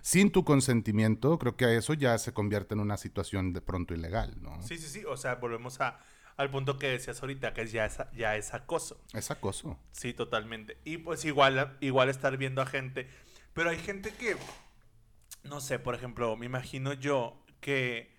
sin 0.00 0.30
tu 0.30 0.44
consentimiento, 0.44 1.38
creo 1.38 1.56
que 1.56 1.76
eso 1.76 1.94
ya 1.94 2.16
se 2.18 2.32
convierte 2.32 2.74
en 2.74 2.80
una 2.80 2.96
situación 2.96 3.52
de 3.52 3.60
pronto 3.60 3.92
ilegal, 3.92 4.40
¿no? 4.40 4.62
Sí, 4.62 4.78
sí, 4.78 4.86
sí. 4.86 5.04
O 5.04 5.16
sea, 5.16 5.34
volvemos 5.34 5.80
a, 5.80 5.98
al 6.36 6.50
punto 6.50 6.78
que 6.78 6.88
decías 6.88 7.20
ahorita, 7.20 7.52
que 7.52 7.66
ya 7.66 7.84
es, 7.84 7.98
ya 8.14 8.36
es 8.36 8.54
acoso. 8.54 9.00
Es 9.12 9.32
acoso. 9.32 9.78
Sí, 9.90 10.14
totalmente. 10.14 10.78
Y 10.84 10.98
pues 10.98 11.24
igual, 11.24 11.76
igual 11.80 12.08
estar 12.08 12.36
viendo 12.36 12.62
a 12.62 12.66
gente. 12.66 13.08
Pero 13.52 13.70
hay 13.70 13.78
gente 13.78 14.12
que, 14.12 14.36
no 15.42 15.60
sé, 15.60 15.80
por 15.80 15.96
ejemplo, 15.96 16.36
me 16.36 16.46
imagino 16.46 16.92
yo 16.92 17.44
que, 17.60 18.16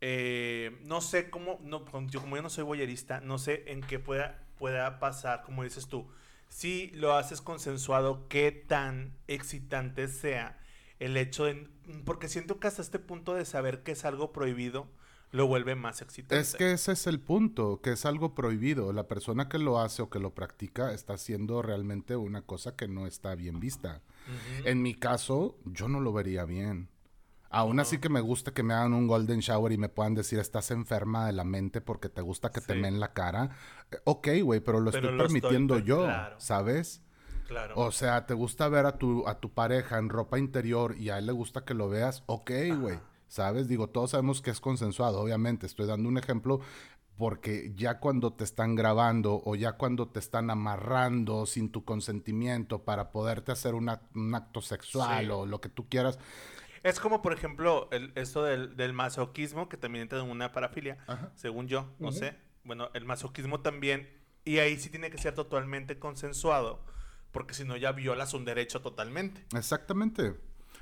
eh, 0.00 0.78
no 0.84 1.00
sé 1.00 1.30
cómo, 1.30 1.58
no, 1.62 1.84
yo, 2.08 2.20
como 2.20 2.36
yo 2.36 2.42
no 2.42 2.50
soy 2.50 2.64
boyerista, 2.64 3.20
no 3.20 3.38
sé 3.38 3.64
en 3.66 3.82
qué 3.82 3.98
pueda, 3.98 4.42
pueda 4.58 4.98
pasar, 4.98 5.42
como 5.42 5.64
dices 5.64 5.88
tú. 5.88 6.06
Si 6.48 6.90
lo 6.94 7.14
haces 7.14 7.40
consensuado, 7.40 8.26
qué 8.28 8.50
tan 8.50 9.14
excitante 9.28 10.08
sea 10.08 10.58
el 10.98 11.16
hecho 11.16 11.44
de... 11.44 11.68
Porque 12.04 12.28
siento 12.28 12.58
que 12.58 12.68
hasta 12.68 12.82
este 12.82 12.98
punto 12.98 13.34
de 13.34 13.44
saber 13.44 13.82
que 13.82 13.92
es 13.92 14.04
algo 14.04 14.32
prohibido, 14.32 14.88
lo 15.32 15.46
vuelve 15.46 15.74
más 15.76 16.02
excitante. 16.02 16.40
Es 16.40 16.54
que 16.54 16.72
ese 16.72 16.92
es 16.92 17.06
el 17.06 17.20
punto, 17.20 17.80
que 17.80 17.92
es 17.92 18.04
algo 18.04 18.34
prohibido. 18.34 18.92
La 18.92 19.06
persona 19.06 19.48
que 19.48 19.58
lo 19.58 19.78
hace 19.78 20.02
o 20.02 20.10
que 20.10 20.18
lo 20.18 20.34
practica 20.34 20.92
está 20.92 21.14
haciendo 21.14 21.62
realmente 21.62 22.16
una 22.16 22.42
cosa 22.42 22.74
que 22.74 22.88
no 22.88 23.06
está 23.06 23.34
bien 23.34 23.60
vista. 23.60 24.02
En 24.64 24.82
mi 24.82 24.94
caso, 24.94 25.56
yo 25.64 25.88
no 25.88 26.00
lo 26.00 26.12
vería 26.12 26.44
bien. 26.44 26.88
Aún 27.52 27.80
así 27.80 27.98
que 27.98 28.08
me 28.08 28.20
gusta 28.20 28.52
que 28.52 28.62
me 28.62 28.74
hagan 28.74 28.94
un 28.94 29.08
golden 29.08 29.40
shower 29.40 29.72
y 29.72 29.76
me 29.78 29.88
puedan 29.88 30.14
decir, 30.14 30.38
estás 30.38 30.70
enferma 30.70 31.26
de 31.26 31.32
la 31.32 31.42
mente 31.44 31.80
porque 31.80 32.08
te 32.08 32.20
gusta 32.22 32.50
que 32.50 32.60
te 32.60 32.74
meen 32.76 33.00
la 33.00 33.12
cara. 33.12 33.50
Eh, 33.90 33.96
Ok, 34.04 34.28
güey, 34.44 34.60
pero 34.60 34.78
lo 34.80 34.90
Pero 34.92 35.08
estoy 35.08 35.18
lo 35.18 35.24
permitiendo 35.24 35.74
per- 35.74 35.84
yo, 35.84 36.04
claro. 36.04 36.36
¿sabes? 36.38 37.02
Claro. 37.48 37.74
O 37.76 37.90
sea, 37.90 38.26
te 38.26 38.34
gusta 38.34 38.68
ver 38.68 38.86
a 38.86 38.96
tu, 38.98 39.26
a 39.26 39.40
tu 39.40 39.50
pareja 39.52 39.98
en 39.98 40.08
ropa 40.08 40.38
interior 40.38 40.94
y 40.96 41.10
a 41.10 41.18
él 41.18 41.26
le 41.26 41.32
gusta 41.32 41.64
que 41.64 41.74
lo 41.74 41.88
veas, 41.88 42.22
ok, 42.26 42.50
güey. 42.80 43.00
¿Sabes? 43.26 43.66
Digo, 43.66 43.88
todos 43.88 44.10
sabemos 44.12 44.40
que 44.42 44.50
es 44.50 44.60
consensuado, 44.60 45.20
obviamente. 45.20 45.66
Estoy 45.66 45.86
dando 45.86 46.08
un 46.08 46.18
ejemplo 46.18 46.60
porque 47.16 47.72
ya 47.76 47.98
cuando 47.98 48.32
te 48.32 48.44
están 48.44 48.76
grabando 48.76 49.42
o 49.44 49.54
ya 49.56 49.72
cuando 49.72 50.08
te 50.08 50.20
están 50.20 50.50
amarrando 50.50 51.44
sin 51.46 51.70
tu 51.70 51.84
consentimiento 51.84 52.82
para 52.84 53.10
poderte 53.10 53.52
hacer 53.52 53.74
una- 53.74 54.00
un 54.14 54.34
acto 54.34 54.60
sexual 54.62 55.24
Sí. 55.26 55.30
o 55.30 55.46
lo 55.46 55.60
que 55.60 55.68
tú 55.68 55.88
quieras. 55.88 56.18
Es 56.82 56.98
como, 56.98 57.20
por 57.22 57.32
ejemplo, 57.32 57.88
el, 57.92 58.12
esto 58.14 58.44
del, 58.44 58.76
del 58.76 58.92
masoquismo, 58.92 59.68
que 59.68 59.76
también 59.76 60.02
entra 60.02 60.20
en 60.20 60.30
una 60.30 60.52
parafilia, 60.52 60.98
Ajá. 61.06 61.30
según 61.34 61.68
yo, 61.68 61.92
no 61.98 62.12
sé. 62.12 62.36
Bueno, 62.64 62.90
el 62.94 63.04
masoquismo 63.04 63.60
también, 63.60 64.08
y 64.44 64.58
ahí 64.58 64.78
sí 64.78 64.90
tiene 64.90 65.10
que 65.10 65.18
ser 65.18 65.34
totalmente 65.34 65.98
consensuado, 65.98 66.84
porque 67.32 67.54
si 67.54 67.64
no 67.64 67.76
ya 67.76 67.92
violas 67.92 68.32
un 68.34 68.44
derecho 68.44 68.80
totalmente. 68.80 69.44
Exactamente. 69.54 70.36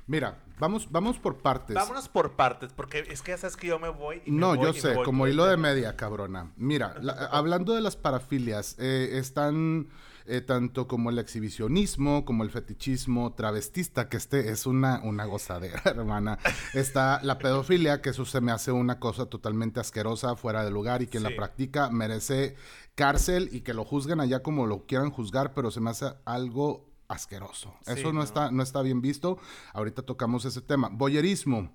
Mira, 0.09 0.39
vamos, 0.57 0.91
vamos 0.91 1.19
por 1.19 1.37
partes. 1.37 1.75
Vámonos 1.75 2.09
por 2.09 2.31
partes, 2.35 2.73
porque 2.73 3.05
es 3.09 3.21
que 3.21 3.29
ya 3.31 3.37
sabes 3.37 3.55
que 3.55 3.67
yo 3.67 3.77
me 3.77 3.89
voy. 3.89 4.23
y 4.25 4.31
me 4.31 4.39
No, 4.39 4.55
voy 4.55 4.65
yo 4.65 4.73
sé, 4.73 4.95
voy 4.95 5.05
como 5.05 5.27
hilo 5.27 5.45
de 5.45 5.55
media, 5.55 5.95
cabrona. 5.95 6.51
Mira, 6.57 6.95
la- 6.99 7.13
hablando 7.31 7.75
de 7.75 7.81
las 7.81 7.95
parafilias, 7.95 8.75
eh, 8.79 9.11
están 9.19 9.87
eh, 10.25 10.41
tanto 10.41 10.87
como 10.87 11.11
el 11.11 11.19
exhibicionismo, 11.19 12.25
como 12.25 12.43
el 12.43 12.49
fetichismo 12.49 13.33
travestista, 13.33 14.09
que 14.09 14.17
este 14.17 14.49
es 14.51 14.65
una, 14.65 14.99
una 15.03 15.25
gozadera, 15.25 15.81
hermana. 15.85 16.39
Está 16.73 17.19
la 17.23 17.37
pedofilia, 17.37 18.01
que 18.01 18.09
eso 18.09 18.25
se 18.25 18.41
me 18.41 18.51
hace 18.51 18.71
una 18.71 18.99
cosa 18.99 19.27
totalmente 19.27 19.79
asquerosa, 19.79 20.35
fuera 20.35 20.63
de 20.63 20.71
lugar, 20.71 21.03
y 21.03 21.07
quien 21.07 21.21
la 21.21 21.35
practica 21.35 21.91
merece 21.91 22.55
cárcel 22.95 23.49
y 23.51 23.61
que 23.61 23.75
lo 23.75 23.85
juzguen 23.85 24.19
allá 24.19 24.41
como 24.41 24.65
lo 24.65 24.85
quieran 24.87 25.11
juzgar, 25.11 25.53
pero 25.53 25.69
se 25.71 25.81
me 25.81 25.91
hace 25.91 26.07
algo 26.25 26.88
asqueroso. 27.09 27.73
Sí, 27.85 27.91
eso 27.93 28.07
no, 28.13 28.19
no. 28.19 28.23
está, 28.23 28.51
no 28.51 28.63
está 28.63 28.81
bien 28.81 29.01
visto. 29.01 29.37
Ahorita 29.73 30.03
tocamos 30.03 30.45
ese 30.45 30.61
tema. 30.61 30.87
Boyerismo 30.89 31.69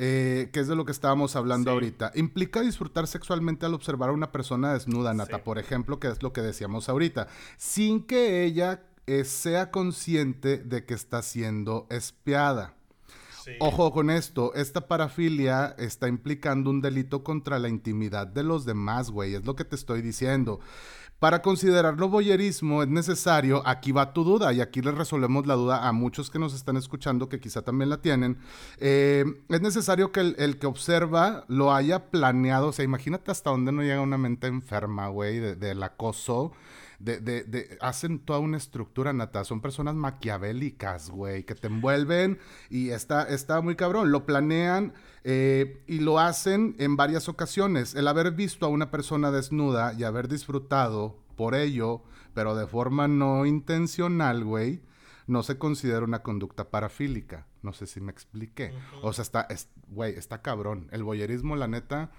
eh, 0.00 0.50
que 0.52 0.60
es 0.60 0.68
de 0.68 0.76
lo 0.76 0.84
que 0.84 0.92
estábamos 0.92 1.34
hablando 1.34 1.70
Sí. 1.70 1.74
ahorita, 1.74 2.12
implica 2.14 2.60
disfrutar 2.60 3.08
sexualmente 3.08 3.66
al 3.66 3.74
observar 3.74 4.10
a 4.10 4.12
una 4.12 4.30
persona 4.30 4.72
desnuda, 4.72 5.12
Nata, 5.12 5.38
Sí. 5.38 5.42
por 5.44 5.58
ejemplo, 5.58 5.98
que 5.98 6.06
es 6.06 6.22
lo 6.22 6.32
que 6.32 6.40
decíamos 6.40 6.88
ahorita, 6.88 7.26
sin 7.56 8.04
que 8.04 8.44
ella 8.44 8.84
eh, 9.08 9.24
sea 9.24 9.72
consciente 9.72 10.58
de 10.58 10.84
que 10.84 10.94
está 10.94 11.20
siendo 11.22 11.86
espiada. 11.90 12.74
Sí. 13.44 13.52
Ojo 13.58 13.90
con 13.90 14.10
esto, 14.10 14.54
esta 14.54 14.86
parafilia 14.86 15.74
está 15.78 16.06
implicando 16.06 16.70
un 16.70 16.80
delito 16.80 17.24
contra 17.24 17.58
la 17.58 17.68
intimidad 17.68 18.26
de 18.28 18.44
los 18.44 18.64
demás, 18.66 19.10
güey, 19.10 19.34
es 19.34 19.44
lo 19.46 19.56
que 19.56 19.64
te 19.64 19.74
estoy 19.74 20.00
diciendo. 20.02 20.60
Para 21.18 21.42
considerarlo 21.42 22.08
boyerismo 22.08 22.80
es 22.84 22.88
necesario, 22.88 23.60
aquí 23.66 23.90
va 23.90 24.12
tu 24.12 24.22
duda 24.22 24.52
y 24.52 24.60
aquí 24.60 24.80
les 24.82 24.94
resolvemos 24.94 25.48
la 25.48 25.54
duda 25.54 25.88
a 25.88 25.92
muchos 25.92 26.30
que 26.30 26.38
nos 26.38 26.54
están 26.54 26.76
escuchando 26.76 27.28
que 27.28 27.40
quizá 27.40 27.62
también 27.62 27.90
la 27.90 28.00
tienen. 28.00 28.38
Eh, 28.78 29.24
es 29.48 29.60
necesario 29.60 30.12
que 30.12 30.20
el, 30.20 30.58
que 30.60 30.68
observa 30.68 31.44
lo 31.48 31.74
haya 31.74 32.10
planeado, 32.10 32.68
o 32.68 32.72
sea, 32.72 32.84
imagínate 32.84 33.32
hasta 33.32 33.50
dónde 33.50 33.72
no 33.72 33.82
llega 33.82 34.00
una 34.00 34.16
mente 34.16 34.46
enferma, 34.46 35.08
güey, 35.08 35.40
de- 35.40 35.56
del 35.56 35.82
acoso. 35.82 36.52
De, 36.98 37.20
de- 37.20 37.44
de- 37.44 37.78
hacen 37.80 38.18
toda 38.18 38.40
una 38.40 38.56
estructura, 38.56 39.12
Nata. 39.12 39.44
Son 39.44 39.60
personas 39.60 39.94
maquiavélicas, 39.94 41.10
güey, 41.10 41.44
que 41.44 41.54
te 41.54 41.68
envuelven 41.68 42.38
y 42.70 42.90
está, 42.90 43.22
está 43.24 43.60
muy 43.60 43.76
cabrón. 43.76 44.10
Lo 44.10 44.26
planean 44.26 44.94
eh, 45.24 45.82
y 45.86 46.00
lo 46.00 46.18
hacen 46.18 46.74
en 46.78 46.96
varias 46.96 47.28
ocasiones. 47.28 47.94
El 47.94 48.08
haber 48.08 48.32
visto 48.32 48.66
a 48.66 48.68
una 48.68 48.90
persona 48.90 49.30
desnuda 49.30 49.92
y 49.94 50.04
haber 50.04 50.28
disfrutado 50.28 51.18
por 51.36 51.54
ello, 51.54 52.02
pero 52.34 52.54
de 52.56 52.66
forma 52.66 53.06
no 53.08 53.46
intencional, 53.46 54.44
güey, 54.44 54.80
no 55.26 55.42
se 55.42 55.58
considera 55.58 56.04
una 56.04 56.22
conducta 56.22 56.70
parafílica. 56.70 57.46
No 57.62 57.72
sé 57.72 57.86
si 57.86 58.00
me 58.00 58.10
expliqué. 58.12 58.72
O 59.02 59.12
sea, 59.12 59.22
está, 59.22 59.42
es- 59.50 59.68
güey, 59.88 60.14
está 60.16 60.42
cabrón. 60.42 60.88
El 60.90 61.02
boyerismo, 61.04 61.54
la 61.56 61.68
neta. 61.68 62.10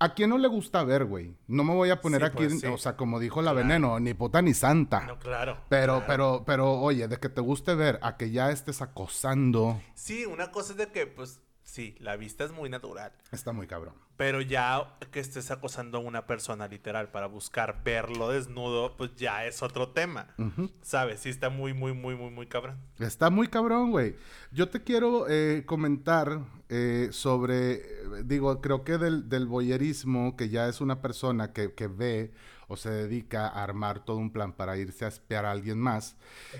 ¿A 0.00 0.14
quién 0.14 0.30
no 0.30 0.38
le 0.38 0.46
gusta 0.46 0.84
ver, 0.84 1.04
güey? 1.06 1.34
No 1.48 1.64
me 1.64 1.74
voy 1.74 1.90
a 1.90 2.00
poner 2.00 2.20
Sí, 2.20 2.26
aquí, 2.26 2.36
pues, 2.46 2.60
sí. 2.60 2.66
o 2.68 2.78
sea, 2.78 2.96
como 2.96 3.18
dijo 3.18 3.42
la 3.42 3.50
Claro. 3.50 3.66
veneno, 3.66 3.98
ni 3.98 4.14
puta 4.14 4.40
ni 4.42 4.54
santa. 4.54 5.00
No, 5.06 5.18
claro. 5.18 5.58
Pero, 5.68 5.94
claro. 5.94 6.04
pero, 6.06 6.42
pero, 6.46 6.72
oye, 6.80 7.08
de 7.08 7.16
que 7.18 7.28
te 7.28 7.40
guste 7.40 7.74
ver 7.74 7.98
a 8.02 8.16
que 8.16 8.30
ya 8.30 8.50
estés 8.52 8.80
acosando, 8.80 9.80
Sí, 9.94 10.24
una 10.24 10.52
cosa 10.52 10.72
es 10.72 10.78
de 10.78 10.92
que, 10.92 11.06
pues, 11.08 11.40
sí, 11.64 11.96
la 11.98 12.16
vista 12.16 12.44
es 12.44 12.52
muy 12.52 12.68
natural. 12.70 13.12
está 13.32 13.52
muy 13.52 13.66
cabrón. 13.66 13.94
Pero 14.18 14.42
ya 14.42 14.98
que 15.12 15.20
estés 15.20 15.50
acosando 15.52 15.98
a 15.98 16.00
una 16.00 16.26
persona 16.26 16.66
literal 16.68 17.08
para 17.10 17.28
buscar 17.28 17.82
verlo 17.84 18.28
desnudo, 18.30 18.96
pues 18.96 19.14
ya 19.16 19.46
es 19.46 19.62
otro 19.62 19.90
tema. 19.90 20.26
¿Sabes? 20.82 21.20
Sí 21.20 21.28
está 21.30 21.48
muy, 21.48 21.72
muy, 21.72 21.94
muy, 21.94 22.16
muy, 22.16 22.30
muy 22.30 22.46
cabrón. 22.46 22.76
Está 22.98 23.30
muy 23.30 23.46
cabrón, 23.46 23.92
güey. 23.92 24.16
Yo 24.50 24.68
te 24.68 24.82
quiero 24.82 25.26
eh, 25.28 25.62
comentar 25.64 26.40
eh, 26.68 27.08
sobre, 27.12 27.80
digo, 28.24 28.60
creo 28.60 28.82
que 28.82 28.98
del, 28.98 29.28
del 29.28 29.46
boyerismo, 29.46 30.36
que 30.36 30.48
ya 30.48 30.68
es 30.68 30.80
una 30.80 31.00
persona 31.00 31.52
que, 31.52 31.72
que 31.72 31.86
ve 31.86 32.32
o 32.68 32.76
se 32.76 32.90
dedica 32.90 33.48
a 33.48 33.62
armar 33.64 34.04
todo 34.04 34.18
un 34.18 34.30
plan 34.30 34.52
para 34.52 34.76
irse 34.76 35.04
a 35.06 35.08
espiar 35.08 35.46
a 35.46 35.52
alguien 35.52 35.78
más, 35.78 36.16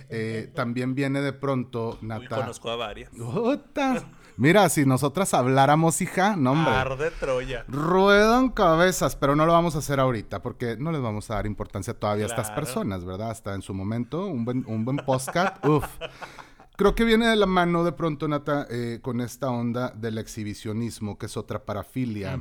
eh, 0.09 0.51
también 0.55 0.95
viene 0.95 1.21
de 1.21 1.35
pronto, 1.35 1.99
Uy, 2.01 2.09
Nata. 2.09 2.37
conozco 2.37 2.71
a 2.71 2.77
varias. 2.77 3.11
Ota. 3.21 4.05
Mira, 4.39 4.69
si 4.69 4.87
nosotras 4.87 5.35
habláramos, 5.35 6.01
hija, 6.01 6.37
no, 6.37 6.53
hombre. 6.53 6.73
Arde 6.73 7.11
Troya. 7.11 7.48
Ruedan 7.69 8.51
cabezas, 8.51 9.17
pero 9.17 9.35
no 9.37 9.47
lo 9.47 9.53
vamos 9.53 9.75
a 9.75 9.79
hacer 9.79 10.01
ahorita 10.01 10.43
porque 10.43 10.77
no 10.77 10.93
les 10.93 11.01
vamos 11.01 11.31
a 11.31 11.35
dar 11.35 11.47
importancia 11.47 11.95
todavía 11.95 12.25
a 12.25 12.29
estas 12.29 12.51
personas, 12.51 13.05
¿verdad? 13.05 13.31
Hasta 13.31 13.55
en 13.55 13.63
su 13.63 13.75
momento, 13.75 14.27
un 14.27 14.45
buen, 14.45 14.65
un 14.67 14.85
buen 14.85 14.99
podcast. 14.99 15.65
Uf. 15.67 15.85
Creo 16.77 16.95
que 16.95 17.05
viene 17.05 17.27
de 17.27 17.35
la 17.35 17.47
mano 17.47 17.83
de 17.83 17.91
pronto, 17.93 18.29
Nata, 18.29 18.67
eh, 18.71 19.01
con 19.03 19.21
esta 19.21 19.51
onda 19.51 19.91
del 19.91 20.17
exhibicionismo, 20.19 21.19
que 21.19 21.27
es 21.27 21.37
otra 21.37 21.65
parafilia. 21.65 22.41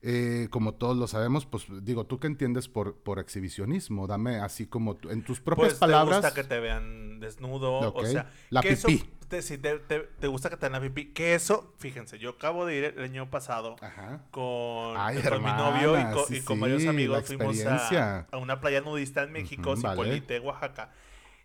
Eh, 0.00 0.46
como 0.50 0.74
todos 0.74 0.96
lo 0.96 1.06
sabemos, 1.06 1.44
pues 1.44 1.66
digo, 1.82 2.06
¿tú 2.06 2.18
qué 2.18 2.28
entiendes 2.28 2.68
por, 2.68 2.94
por 2.94 3.18
exhibicionismo? 3.18 4.06
Dame 4.06 4.36
así 4.36 4.66
como 4.66 4.96
en 5.10 5.22
tus 5.24 5.40
propias 5.40 5.70
Pues 5.70 5.78
palabras. 5.80 6.20
te 6.20 6.26
gusta 6.28 6.40
que 6.42 6.48
te 6.48 6.60
vean 6.60 7.20
desnudo, 7.20 7.92
o 7.92 8.04
sea, 8.06 8.30
La 8.50 8.60
eso- 8.60 8.86
pipí. 8.88 9.10
Te, 9.28 9.42
sí, 9.42 9.58
te, 9.58 9.78
te- 9.78 10.00
te 10.00 10.26
gusta 10.26 10.50
que 10.50 10.56
te 10.56 10.66
den 10.66 10.72
la 10.72 10.80
pipí. 10.80 11.12
Que 11.12 11.34
eso, 11.34 11.74
fíjense, 11.78 12.18
yo 12.18 12.30
acabo 12.30 12.66
de 12.66 12.76
ir 12.76 12.84
el 12.96 13.02
año 13.04 13.30
pasado 13.30 13.76
Ajá. 13.80 14.22
con, 14.30 14.96
Ay, 14.96 15.22
con 15.22 15.42
mi 15.42 15.52
novio 15.52 15.98
y 15.98 16.04
con, 16.12 16.26
sí, 16.26 16.36
y 16.36 16.40
con 16.42 16.56
sí, 16.56 16.60
varios 16.62 16.86
amigos 16.86 17.24
fuimos 17.24 17.64
a, 17.64 18.26
a 18.30 18.36
una 18.38 18.60
playa 18.60 18.80
nudista 18.80 19.22
en 19.22 19.32
México, 19.32 19.74
vale. 19.76 19.90
Zipolite, 20.02 20.40
Oaxaca. 20.40 20.92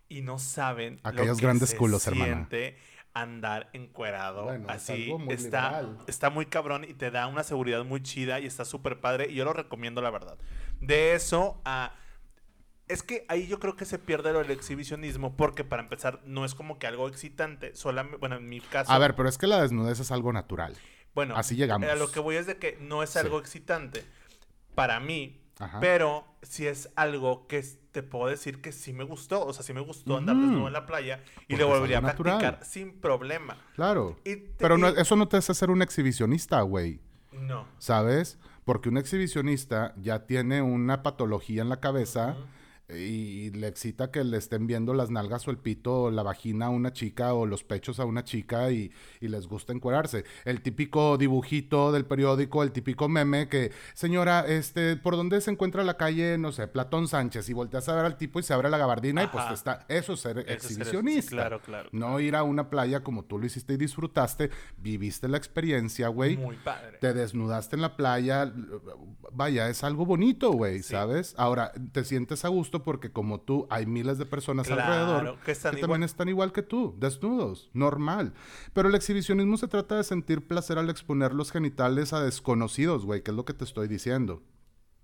Y 0.08 0.22
no 0.22 0.38
saben 0.38 1.00
Aquellos 1.02 1.28
lo 1.28 1.36
que 1.36 1.42
grandes 1.42 1.70
se 1.70 1.76
culos, 1.76 2.06
hermana. 2.06 2.48
andar 3.14 3.70
encuerado. 3.72 4.44
Bueno, 4.44 4.66
Así 4.68 5.12
muy 5.18 5.34
está, 5.34 5.82
liberal. 5.82 6.04
está 6.08 6.30
muy 6.30 6.46
cabrón 6.46 6.84
y 6.84 6.94
te 6.94 7.10
da 7.10 7.26
una 7.26 7.42
seguridad 7.42 7.84
muy 7.84 8.02
chida 8.02 8.40
y 8.40 8.46
está 8.46 8.64
súper 8.64 9.00
padre. 9.00 9.28
Y 9.30 9.34
yo 9.34 9.44
lo 9.44 9.52
recomiendo, 9.52 10.02
la 10.02 10.10
verdad. 10.10 10.36
De 10.80 11.14
eso 11.14 11.60
a. 11.64 11.94
Es 12.86 13.02
que 13.02 13.24
ahí 13.28 13.46
yo 13.46 13.58
creo 13.60 13.76
que 13.76 13.84
se 13.86 13.98
pierde 13.98 14.32
lo 14.32 14.40
del 14.40 14.50
exhibicionismo 14.50 15.36
porque 15.36 15.64
para 15.64 15.82
empezar 15.82 16.20
no 16.26 16.44
es 16.44 16.54
como 16.54 16.78
que 16.78 16.86
algo 16.86 17.08
excitante, 17.08 17.74
solamente, 17.74 18.18
bueno, 18.18 18.36
en 18.36 18.46
mi 18.48 18.60
caso, 18.60 18.92
A 18.92 18.98
ver, 18.98 19.14
pero 19.16 19.28
es 19.28 19.38
que 19.38 19.46
la 19.46 19.62
desnudez 19.62 20.00
es 20.00 20.10
algo 20.10 20.32
natural. 20.32 20.76
bueno, 21.14 21.34
así 21.36 21.56
llegamos. 21.56 21.88
a 21.88 21.94
lo 21.94 22.10
que 22.10 22.20
voy 22.20 22.36
es 22.36 22.46
de 22.46 22.58
que 22.58 22.76
no 22.80 23.02
es 23.02 23.10
Sí. 23.10 23.18
algo 23.20 23.38
excitante 23.38 24.04
para 24.74 25.00
mí, 25.00 25.40
Ajá. 25.58 25.80
pero 25.80 26.26
sí 26.42 26.66
es 26.66 26.90
algo 26.96 27.46
que 27.46 27.62
te 27.92 28.02
puedo 28.02 28.26
decir 28.26 28.60
que 28.60 28.72
sí 28.72 28.92
me 28.92 29.04
gustó, 29.04 29.46
o 29.46 29.52
sea, 29.54 29.62
sí 29.62 29.72
me 29.72 29.80
gustó 29.80 30.16
andar 30.18 30.36
Ujú. 30.36 30.44
desnudo 30.46 30.66
en 30.66 30.72
la 30.74 30.84
playa 30.84 31.22
y 31.48 31.56
lo 31.56 31.68
volvería 31.68 31.98
a 31.98 32.00
natural. 32.02 32.38
practicar 32.38 32.66
sin 32.66 33.00
problema. 33.00 33.56
Claro. 33.76 34.18
Y 34.24 34.36
te- 34.36 34.54
Pero 34.58 34.76
no- 34.76 34.88
eso 34.88 35.16
no 35.16 35.26
te 35.28 35.36
hace 35.38 35.54
ser 35.54 35.70
un 35.70 35.80
exhibicionista, 35.80 36.60
güey. 36.62 37.00
no. 37.32 37.66
¿Sabes? 37.78 38.38
Porque 38.64 38.88
un 38.88 38.96
exhibicionista 38.96 39.94
ya 39.96 40.26
tiene 40.26 40.60
una 40.62 41.02
patología 41.02 41.62
en 41.62 41.68
la 41.68 41.80
cabeza. 41.80 42.36
Y 42.88 43.50
le 43.50 43.68
excita 43.68 44.10
que 44.10 44.22
le 44.24 44.36
estén 44.36 44.66
viendo 44.66 44.92
las 44.92 45.10
nalgas 45.10 45.48
o 45.48 45.50
el 45.50 45.56
pito 45.56 46.02
o 46.02 46.10
la 46.10 46.22
vagina 46.22 46.66
a 46.66 46.68
una 46.68 46.92
chica 46.92 47.32
o 47.32 47.46
los 47.46 47.64
pechos 47.64 47.98
a 47.98 48.04
una 48.04 48.24
chica 48.24 48.70
y, 48.70 48.92
y, 49.20 49.28
les 49.28 49.46
gusta 49.46 49.72
encuerarse. 49.72 50.24
El 50.44 50.60
típico 50.60 51.16
dibujito 51.16 51.92
del 51.92 52.04
periódico, 52.04 52.62
el 52.62 52.72
típico 52.72 53.08
meme 53.08 53.48
que, 53.48 53.72
señora, 53.94 54.44
este, 54.46 54.96
¿por 54.96 55.16
dónde 55.16 55.40
se 55.40 55.50
encuentra 55.50 55.82
la 55.82 55.96
calle, 55.96 56.36
no 56.36 56.52
sé, 56.52 56.68
Platón 56.68 57.08
Sánchez? 57.08 57.48
Y 57.48 57.54
volteas 57.54 57.88
a 57.88 57.94
ver 57.94 58.04
al 58.04 58.18
tipo 58.18 58.38
y 58.38 58.42
se 58.42 58.52
abre 58.52 58.68
la 58.68 58.78
gabardina 58.78 59.24
y 59.24 59.26
pues 59.28 59.44
está, 59.50 59.86
eso 59.88 60.12
es 60.12 60.20
ser 60.20 60.38
exhibicionista. 60.48 61.30
claro, 61.30 61.60
claro, 61.62 61.88
No 61.92 62.20
ir 62.20 62.36
a 62.36 62.42
una 62.42 62.68
playa 62.68 63.02
como 63.02 63.24
tú 63.24 63.38
lo 63.38 63.46
hiciste 63.46 63.74
y 63.74 63.76
disfrutaste, 63.78 64.50
viviste 64.76 65.28
la 65.28 65.38
experiencia, 65.38 66.08
güey. 66.08 66.36
Muy 66.36 66.56
padre. 66.56 66.98
Te 66.98 67.14
desnudaste 67.14 67.76
en 67.76 67.82
la 67.82 67.96
playa, 67.96 68.52
vaya, 69.32 69.68
es 69.70 69.82
algo 69.84 70.04
bonito, 70.04 70.52
güey, 70.52 70.82
¿sabes? 70.82 71.34
Ahora, 71.38 71.72
te 71.92 72.04
sientes 72.04 72.44
a 72.44 72.48
gusto 72.48 72.73
porque 72.82 73.12
como 73.12 73.40
tú 73.40 73.66
hay 73.70 73.86
miles 73.86 74.18
de 74.18 74.26
personas 74.26 74.70
alrededor 74.70 75.38
que, 75.44 75.54
también 75.54 76.02
están 76.02 76.28
igual 76.28 76.52
que 76.52 76.62
tú, 76.62 76.94
desnudos, 76.98 77.70
normal. 77.72 78.34
Pero 78.72 78.88
el 78.88 78.94
exhibicionismo 78.94 79.56
se 79.56 79.68
trata 79.68 79.96
de 79.96 80.04
sentir 80.04 80.46
placer 80.46 80.78
al 80.78 80.90
exponer 80.90 81.32
los 81.32 81.52
genitales 81.52 82.12
a 82.12 82.22
desconocidos, 82.22 83.04
güey, 83.04 83.22
que 83.22 83.30
es 83.30 83.36
lo 83.36 83.44
que 83.44 83.54
te 83.54 83.64
estoy 83.64 83.86
diciendo. 83.88 84.42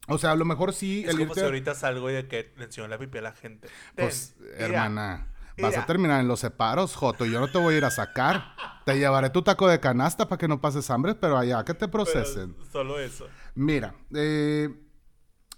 O 0.08 0.18
sea, 0.18 0.32
a 0.32 0.36
lo 0.36 0.44
mejor 0.44 0.72
sí... 0.72 1.04
Es 1.06 1.14
como 1.14 1.34
si 1.34 1.40
ahorita 1.40 1.74
salgo 1.74 2.10
y 2.10 2.14
de 2.14 2.26
que 2.26 2.52
le 2.56 2.64
enseño 2.64 2.88
la 2.88 2.98
pipi 2.98 3.18
a 3.18 3.22
la 3.22 3.32
gente. 3.32 3.68
pues, 3.94 4.34
hermana... 4.56 5.28
Vas 5.60 5.76
a 5.76 5.86
terminar 5.86 6.20
en 6.20 6.28
los 6.28 6.40
separos, 6.40 6.96
Joto. 6.96 7.26
Y 7.26 7.32
yo 7.32 7.40
no 7.40 7.48
te 7.48 7.58
voy 7.58 7.74
a 7.74 7.78
ir 7.78 7.84
a 7.84 7.90
sacar. 7.90 8.54
Te 8.84 8.98
llevaré 8.98 9.30
tu 9.30 9.42
taco 9.42 9.68
de 9.68 9.78
canasta 9.78 10.28
para 10.28 10.38
que 10.38 10.48
no 10.48 10.60
pases 10.60 10.88
hambre, 10.90 11.14
pero 11.14 11.36
allá 11.36 11.64
que 11.64 11.74
te 11.74 11.88
procesen. 11.88 12.56
solo 12.72 12.98
eso. 12.98 13.28
Mira, 13.54 13.94
eh, 14.14 14.70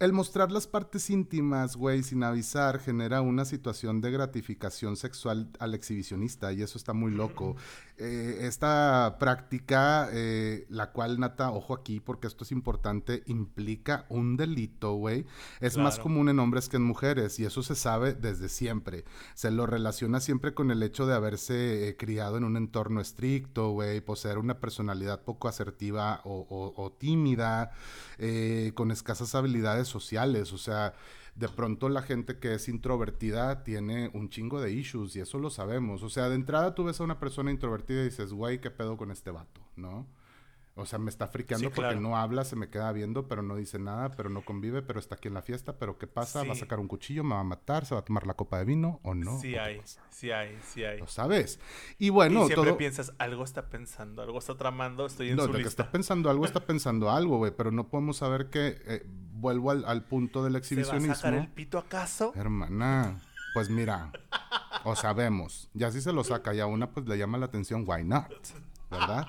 el 0.02 0.12
mostrar 0.12 0.50
las 0.50 0.66
partes 0.66 1.10
íntimas, 1.10 1.76
güey, 1.76 2.02
sin 2.02 2.24
avisar, 2.24 2.80
genera 2.80 3.20
una 3.20 3.44
situación 3.44 4.00
de 4.00 4.10
gratificación 4.10 4.96
sexual 4.96 5.48
al 5.60 5.74
exhibicionista 5.74 6.52
y 6.52 6.60
eso 6.60 6.76
está 6.76 6.92
muy 6.92 7.12
loco. 7.12 7.54
Eh, 8.04 8.48
esta 8.48 9.16
práctica, 9.20 10.08
eh, 10.10 10.66
la 10.68 10.90
cual, 10.90 11.20
Nata, 11.20 11.52
ojo 11.52 11.72
aquí, 11.72 12.00
porque 12.00 12.26
esto 12.26 12.42
es 12.42 12.50
importante, 12.50 13.22
implica 13.26 14.06
un 14.08 14.36
delito, 14.36 14.94
güey. 14.94 15.24
Es 15.60 15.76
más 15.76 16.00
común 16.00 16.28
en 16.28 16.40
hombres 16.40 16.68
que 16.68 16.78
en 16.78 16.82
mujeres 16.82 17.38
y 17.38 17.44
eso 17.44 17.62
se 17.62 17.76
sabe 17.76 18.12
desde 18.14 18.48
siempre. 18.48 19.04
Se 19.34 19.52
lo 19.52 19.66
relaciona 19.66 20.18
siempre 20.18 20.52
con 20.52 20.72
el 20.72 20.82
hecho 20.82 21.06
de 21.06 21.14
haberse 21.14 21.88
eh, 21.88 21.96
criado 21.96 22.36
en 22.38 22.42
un 22.42 22.56
entorno 22.56 23.00
estricto, 23.00 23.70
güey, 23.70 24.00
poseer 24.00 24.38
una 24.38 24.58
personalidad 24.58 25.22
poco 25.22 25.46
asertiva 25.46 26.22
o 26.24 26.96
tímida, 26.98 27.70
con 28.74 28.90
escasas 28.90 29.36
habilidades 29.36 29.86
sociales. 29.86 30.52
O 30.52 30.58
sea, 30.58 30.94
de 31.34 31.48
pronto 31.48 31.88
la 31.88 32.02
gente 32.02 32.38
que 32.38 32.54
es 32.54 32.68
introvertida 32.68 33.64
tiene 33.64 34.10
un 34.14 34.28
chingo 34.28 34.60
de 34.60 34.72
issues 34.72 35.16
y 35.16 35.20
eso 35.20 35.38
lo 35.38 35.50
sabemos. 35.50 36.02
O 36.02 36.10
sea, 36.10 36.28
de 36.28 36.34
entrada 36.34 36.74
tú 36.74 36.84
ves 36.84 37.00
a 37.00 37.04
una 37.04 37.18
persona 37.18 37.50
introvertida 37.50 38.02
y 38.02 38.04
dices, 38.04 38.32
güey, 38.32 38.60
¿qué 38.60 38.70
pedo 38.70 38.96
con 38.96 39.10
este 39.10 39.30
vato? 39.30 39.60
¿No? 39.76 40.06
O 40.74 40.86
sea, 40.86 40.98
me 40.98 41.10
está 41.10 41.28
friqueando 41.28 41.70
porque 41.70 41.96
no 41.96 42.16
habla, 42.16 42.44
se 42.44 42.56
me 42.56 42.70
queda 42.70 42.90
viendo, 42.92 43.28
pero 43.28 43.42
no 43.42 43.56
dice 43.56 43.78
nada, 43.78 44.10
pero 44.12 44.30
no 44.30 44.42
convive, 44.42 44.80
pero 44.80 44.98
está 44.98 45.16
aquí 45.16 45.28
en 45.28 45.34
la 45.34 45.42
fiesta, 45.42 45.76
pero 45.76 45.98
¿qué 45.98 46.06
pasa? 46.06 46.44
¿Va 46.44 46.52
a 46.52 46.56
sacar 46.56 46.80
un 46.80 46.88
cuchillo? 46.88 47.24
¿Me 47.24 47.34
va 47.34 47.40
a 47.40 47.44
matar? 47.44 47.84
¿Se 47.84 47.94
va 47.94 48.00
a 48.00 48.04
tomar 48.04 48.26
la 48.26 48.34
copa 48.34 48.58
de 48.58 48.64
vino 48.64 48.98
o 49.02 49.14
no? 49.14 49.38
Sí 49.38 49.56
hay, 49.56 49.82
sí 50.10 50.30
hay, 50.30 50.58
sí 50.64 50.82
hay. 50.82 50.98
Lo 50.98 51.06
sabes. 51.06 51.60
Y 51.98 52.08
bueno, 52.08 52.44
y 52.44 52.46
siempre 52.46 52.72
piensas, 52.74 53.12
algo 53.18 53.44
está 53.44 53.68
pensando, 53.68 54.22
algo 54.22 54.38
está 54.38 54.56
tramando, 54.56 55.04
estoy 55.04 55.30
en 55.30 55.36
no, 55.36 55.44
su 55.44 55.52
que 55.52 55.62
está 55.62 55.90
pensando 55.90 56.30
algo, 56.30 56.46
está 56.46 56.60
pensando 56.66 57.10
algo, 57.10 57.36
güey, 57.36 57.52
pero 57.54 57.70
no 57.70 57.88
podemos 57.88 58.16
saber 58.16 58.48
que... 58.48 58.80
Eh, 58.86 59.06
vuelvo 59.42 59.72
al, 59.72 60.04
punto 60.04 60.44
del 60.44 60.56
exhibicionismo. 60.56 61.00
¿Se 61.02 61.08
va 61.08 61.12
a 61.12 61.16
sacar 61.16 61.34
el 61.34 61.48
pito 61.48 61.76
acaso? 61.76 62.32
Hermana, 62.36 63.20
pues 63.52 63.68
mira, 63.68 64.12
o 64.84 64.96
sabemos. 64.96 65.68
Ya 65.74 65.90
si 65.90 66.00
se 66.00 66.12
lo 66.12 66.24
saca 66.24 66.54
y 66.54 66.60
a 66.60 66.66
una 66.66 66.90
pues 66.90 67.06
le 67.06 67.18
llama 67.18 67.36
la 67.36 67.46
atención, 67.46 67.84
why 67.86 68.04
not? 68.04 68.30
¿Verdad? 68.90 69.26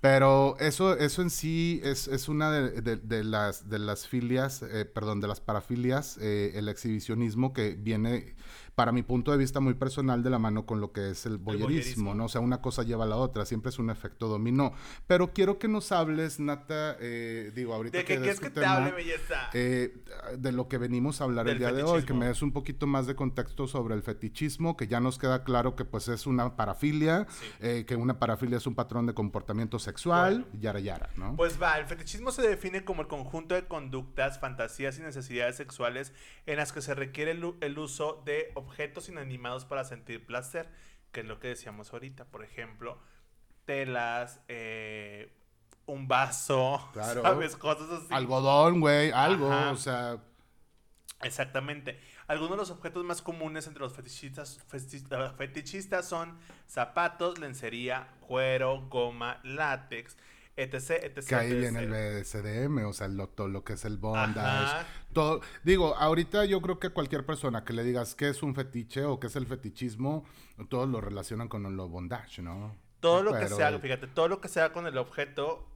Pero 0.00 0.56
eso, 0.60 0.96
eso 0.96 1.20
en 1.20 1.28
sí 1.28 1.80
es, 1.84 2.08
una 2.28 2.50
de, 2.50 3.24
las, 3.24 3.68
de 3.68 3.78
las 3.78 4.08
filias, 4.08 4.62
eh, 4.62 4.86
perdón, 4.86 5.20
de 5.20 5.28
las 5.28 5.40
parafilias, 5.40 6.16
eh, 6.22 6.52
el 6.54 6.68
exhibicionismo 6.70 7.52
que 7.52 7.74
viene 7.74 8.34
para 8.80 8.92
mi 8.92 9.02
punto 9.02 9.30
de 9.30 9.36
vista 9.36 9.60
muy 9.60 9.74
personal, 9.74 10.22
de 10.22 10.30
la 10.30 10.38
mano 10.38 10.64
con 10.64 10.80
lo 10.80 10.90
que 10.90 11.10
es 11.10 11.26
el 11.26 11.36
boyerismo, 11.36 12.14
¿no? 12.14 12.24
O 12.24 12.28
sea, 12.30 12.40
una 12.40 12.62
cosa 12.62 12.82
lleva 12.82 13.04
a 13.04 13.06
la 13.06 13.16
otra, 13.16 13.44
siempre 13.44 13.68
es 13.68 13.78
un 13.78 13.90
efecto 13.90 14.26
dominó. 14.26 14.72
Pero 15.06 15.34
quiero 15.34 15.58
que 15.58 15.68
nos 15.68 15.92
hables, 15.92 16.40
Nata, 16.40 16.96
eh, 16.98 17.52
digo, 17.54 17.74
ahorita 17.74 17.98
¿De 17.98 18.04
qué 18.06 18.14
que 18.14 18.20
quieres 18.20 18.40
que 18.40 18.48
te 18.48 18.64
hable, 18.64 18.92
belleza? 18.92 19.50
Eh, 19.52 20.02
de 20.38 20.52
lo 20.52 20.66
que 20.66 20.78
venimos 20.78 21.20
a 21.20 21.24
hablar 21.24 21.46
el 21.50 21.58
día 21.58 21.74
de 21.74 21.82
hoy, 21.82 22.04
que 22.04 22.14
me 22.14 22.24
des 22.24 22.40
un 22.40 22.52
poquito 22.52 22.86
más 22.86 23.06
de 23.06 23.14
contexto 23.14 23.68
sobre 23.68 23.94
el 23.94 24.02
fetichismo, 24.02 24.78
que 24.78 24.86
ya 24.86 24.98
nos 24.98 25.18
queda 25.18 25.44
claro 25.44 25.76
que 25.76 25.84
pues 25.84 26.08
es 26.08 26.26
una 26.26 26.56
parafilia, 26.56 27.26
eh, 27.60 27.84
que 27.86 27.96
una 27.96 28.18
parafilia 28.18 28.56
es 28.56 28.66
un 28.66 28.74
patrón 28.74 29.04
de 29.04 29.12
comportamiento 29.12 29.78
sexual, 29.78 30.46
yara 30.58 30.80
yara, 30.80 31.10
¿no? 31.16 31.36
Pues 31.36 31.60
va, 31.60 31.76
el 31.76 31.84
fetichismo 31.84 32.30
se 32.30 32.40
define 32.40 32.82
como 32.82 33.02
el 33.02 33.08
conjunto 33.08 33.54
de 33.54 33.66
conductas, 33.66 34.40
fantasías 34.40 34.98
y 34.98 35.02
necesidades 35.02 35.56
sexuales 35.56 36.14
en 36.46 36.56
las 36.56 36.72
que 36.72 36.80
se 36.80 36.94
requiere 36.94 37.32
el, 37.32 37.56
el 37.60 37.78
uso 37.78 38.22
de 38.24 38.52
objetos 38.54 38.69
objetos 38.70 39.08
inanimados 39.08 39.64
para 39.64 39.84
sentir 39.84 40.24
placer, 40.24 40.70
que 41.10 41.20
es 41.20 41.26
lo 41.26 41.40
que 41.40 41.48
decíamos 41.48 41.92
ahorita. 41.92 42.24
Por 42.26 42.44
ejemplo, 42.44 43.00
telas, 43.64 44.40
eh, 44.46 45.32
un 45.86 46.06
vaso, 46.06 46.88
¿sabes? 46.94 47.56
Cosas 47.56 47.90
así. 47.90 48.06
Algodón, 48.10 48.80
güey, 48.80 49.10
algo, 49.10 49.48
o 49.48 49.76
sea... 49.76 50.18
Exactamente. 51.22 52.00
Algunos 52.28 52.52
de 52.52 52.56
los 52.56 52.70
objetos 52.70 53.04
más 53.04 53.20
comunes 53.20 53.66
entre 53.66 53.82
los 53.82 53.92
fetichistas, 53.92 54.58
fetichistas 55.36 56.08
son 56.08 56.38
zapatos, 56.66 57.38
lencería, 57.38 58.08
cuero, 58.20 58.86
goma, 58.88 59.38
látex, 59.42 60.16
etc, 60.62 60.90
etc. 61.02 61.26
Que 61.26 61.34
ahí 61.34 61.54
viene 61.54 61.80
el 61.80 61.90
BSDM, 61.90 62.84
o 62.86 62.92
sea, 62.92 63.08
lo, 63.08 63.28
todo 63.28 63.48
lo 63.48 63.64
que 63.64 63.74
es 63.74 63.84
el 63.84 63.96
bondage. 63.96 64.86
Todo, 65.12 65.40
digo, 65.64 65.96
ahorita 65.96 66.44
yo 66.44 66.60
creo 66.60 66.78
que 66.78 66.90
cualquier 66.90 67.24
persona 67.26 67.64
que 67.64 67.72
le 67.72 67.82
digas 67.82 68.14
qué 68.14 68.28
es 68.28 68.42
un 68.42 68.54
fetiche 68.54 69.04
o 69.04 69.18
qué 69.18 69.28
es 69.28 69.36
el 69.36 69.46
fetichismo, 69.46 70.24
todos 70.68 70.88
lo 70.88 71.00
relacionan 71.00 71.48
con 71.48 71.76
lo 71.76 71.88
bondage, 71.88 72.42
¿no? 72.42 72.76
Todo 73.00 73.22
lo 73.22 73.32
que 73.32 73.48
sea, 73.48 73.78
fíjate, 73.78 74.06
todo 74.06 74.28
lo 74.28 74.40
que 74.40 74.48
sea 74.48 74.72
con 74.72 74.86
el 74.86 74.98
objeto 74.98 75.66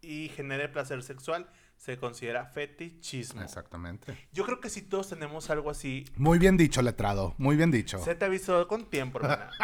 y 0.00 0.28
genere 0.28 0.68
placer 0.68 1.02
sexual 1.02 1.48
se 1.76 1.98
considera 1.98 2.46
fetichismo. 2.46 3.42
Exactamente. 3.42 4.16
Yo 4.32 4.44
creo 4.44 4.60
que 4.60 4.70
si 4.70 4.82
todos 4.82 5.08
tenemos 5.08 5.50
algo 5.50 5.70
así. 5.70 6.04
Muy 6.16 6.38
bien 6.38 6.56
dicho, 6.56 6.82
letrado. 6.82 7.34
Muy 7.38 7.56
bien 7.56 7.70
dicho. 7.70 7.98
Se 7.98 8.14
te 8.14 8.24
avisó 8.24 8.66
con 8.68 8.88
tiempo, 8.90 9.18
hermana. 9.18 9.50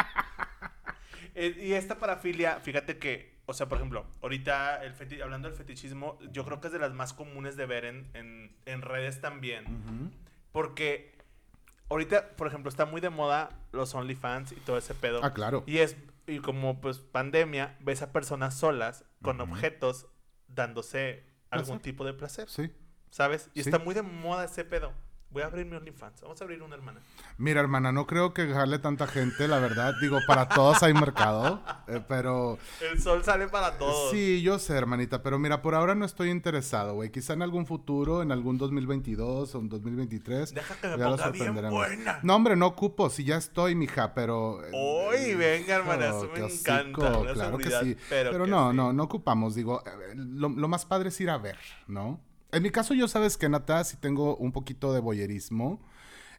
Eh, 1.33 1.55
y 1.63 1.71
esta 1.71 1.97
parafilia, 1.97 2.59
fíjate 2.59 2.97
que 2.97 3.30
o 3.51 3.53
sea, 3.53 3.67
por 3.67 3.77
ejemplo, 3.77 4.05
ahorita 4.21 4.83
el 4.83 5.21
hablando 5.21 5.47
del 5.47 5.57
fetichismo, 5.57 6.17
yo 6.31 6.43
creo 6.45 6.59
que 6.59 6.67
es 6.67 6.73
de 6.73 6.79
las 6.79 6.93
más 6.93 7.13
comunes 7.13 7.55
de 7.55 7.65
ver 7.65 7.85
en, 7.85 8.55
en, 8.65 8.81
redes 8.81 9.21
también. 9.21 10.11
Porque 10.51 11.17
ahorita, 11.89 12.35
por 12.35 12.47
ejemplo, 12.47 12.69
está 12.69 12.85
muy 12.85 13.01
de 13.01 13.09
moda 13.09 13.59
los 13.71 13.93
OnlyFans 13.93 14.53
y 14.53 14.55
todo 14.55 14.77
ese 14.77 14.95
pedo. 14.95 15.19
Ah, 15.23 15.33
claro. 15.33 15.63
Y 15.67 15.77
es, 15.79 15.95
y 16.27 16.39
como 16.39 16.81
pues 16.81 16.99
pandemia, 16.99 17.77
ves 17.81 18.01
a 18.01 18.11
personas 18.11 18.57
solas 18.57 19.05
con 19.21 19.39
objetos 19.41 20.07
dándose 20.47 21.25
algún 21.49 21.79
tipo 21.79 22.05
de 22.05 22.13
placer. 22.13 22.49
Sí. 22.49 22.71
¿Sabes? 23.09 23.49
Y 23.53 23.59
está 23.59 23.77
muy 23.77 23.93
de 23.93 24.01
moda 24.01 24.45
ese 24.45 24.63
pedo. 24.63 24.93
Voy 25.31 25.43
a 25.43 25.45
abrir 25.45 25.65
mi 25.65 25.77
OnlyFans. 25.77 26.21
Vamos 26.21 26.41
a 26.41 26.43
abrir 26.43 26.61
una 26.61 26.75
hermana. 26.75 26.99
Mira, 27.37 27.61
hermana, 27.61 27.93
no 27.93 28.05
creo 28.05 28.33
que 28.33 28.47
jale 28.47 28.79
tanta 28.79 29.07
gente, 29.07 29.47
la 29.47 29.59
verdad. 29.59 29.93
Digo, 30.01 30.19
para 30.27 30.49
todos 30.49 30.83
hay 30.83 30.93
mercado, 30.93 31.63
eh, 31.87 32.03
pero... 32.05 32.57
El 32.81 33.01
sol 33.01 33.23
sale 33.23 33.47
para 33.47 33.77
todos. 33.77 34.11
Sí, 34.11 34.41
yo 34.41 34.59
sé, 34.59 34.75
hermanita, 34.75 35.23
pero 35.23 35.39
mira, 35.39 35.61
por 35.61 35.73
ahora 35.73 35.95
no 35.95 36.03
estoy 36.03 36.31
interesado, 36.31 36.95
güey. 36.95 37.11
Quizá 37.11 37.31
en 37.31 37.43
algún 37.43 37.65
futuro, 37.65 38.21
en 38.21 38.33
algún 38.33 38.57
2022 38.57 39.55
o 39.55 39.59
en 39.59 39.69
2023... 39.69 40.53
Deja 40.53 40.75
que 40.75 40.87
me 40.89 40.97
ponga 40.97 41.29
bien 41.29 41.69
buena. 41.69 42.19
No, 42.23 42.35
hombre, 42.35 42.57
no 42.57 42.67
ocupo. 42.67 43.09
Si 43.09 43.23
ya 43.23 43.37
estoy, 43.37 43.73
mija, 43.73 44.13
pero... 44.13 44.61
Eh, 44.65 44.71
Uy, 44.73 45.35
venga, 45.35 45.75
hermana, 45.75 46.07
eso 46.07 46.29
me 46.33 46.39
encanta. 46.41 47.33
claro 47.33 47.57
que 47.57 47.71
sí. 47.71 47.95
Pero, 48.09 48.45
no, 48.45 48.73
no, 48.73 48.91
no 48.91 49.03
ocupamos. 49.03 49.55
Digo, 49.55 49.81
eh, 49.85 50.13
lo 50.13 50.67
más 50.67 50.85
padre 50.85 51.07
es 51.07 51.21
ir 51.21 51.29
a 51.29 51.37
ver, 51.37 51.57
¿no? 51.87 52.19
En 52.51 52.63
mi 52.63 52.69
caso, 52.69 52.93
yo 52.93 53.07
sabes 53.07 53.37
que, 53.37 53.47
Nata, 53.49 53.83
si 53.83 53.97
tengo 53.97 54.35
un 54.35 54.51
poquito 54.51 54.93
de 54.93 54.99
boyerismo. 54.99 55.81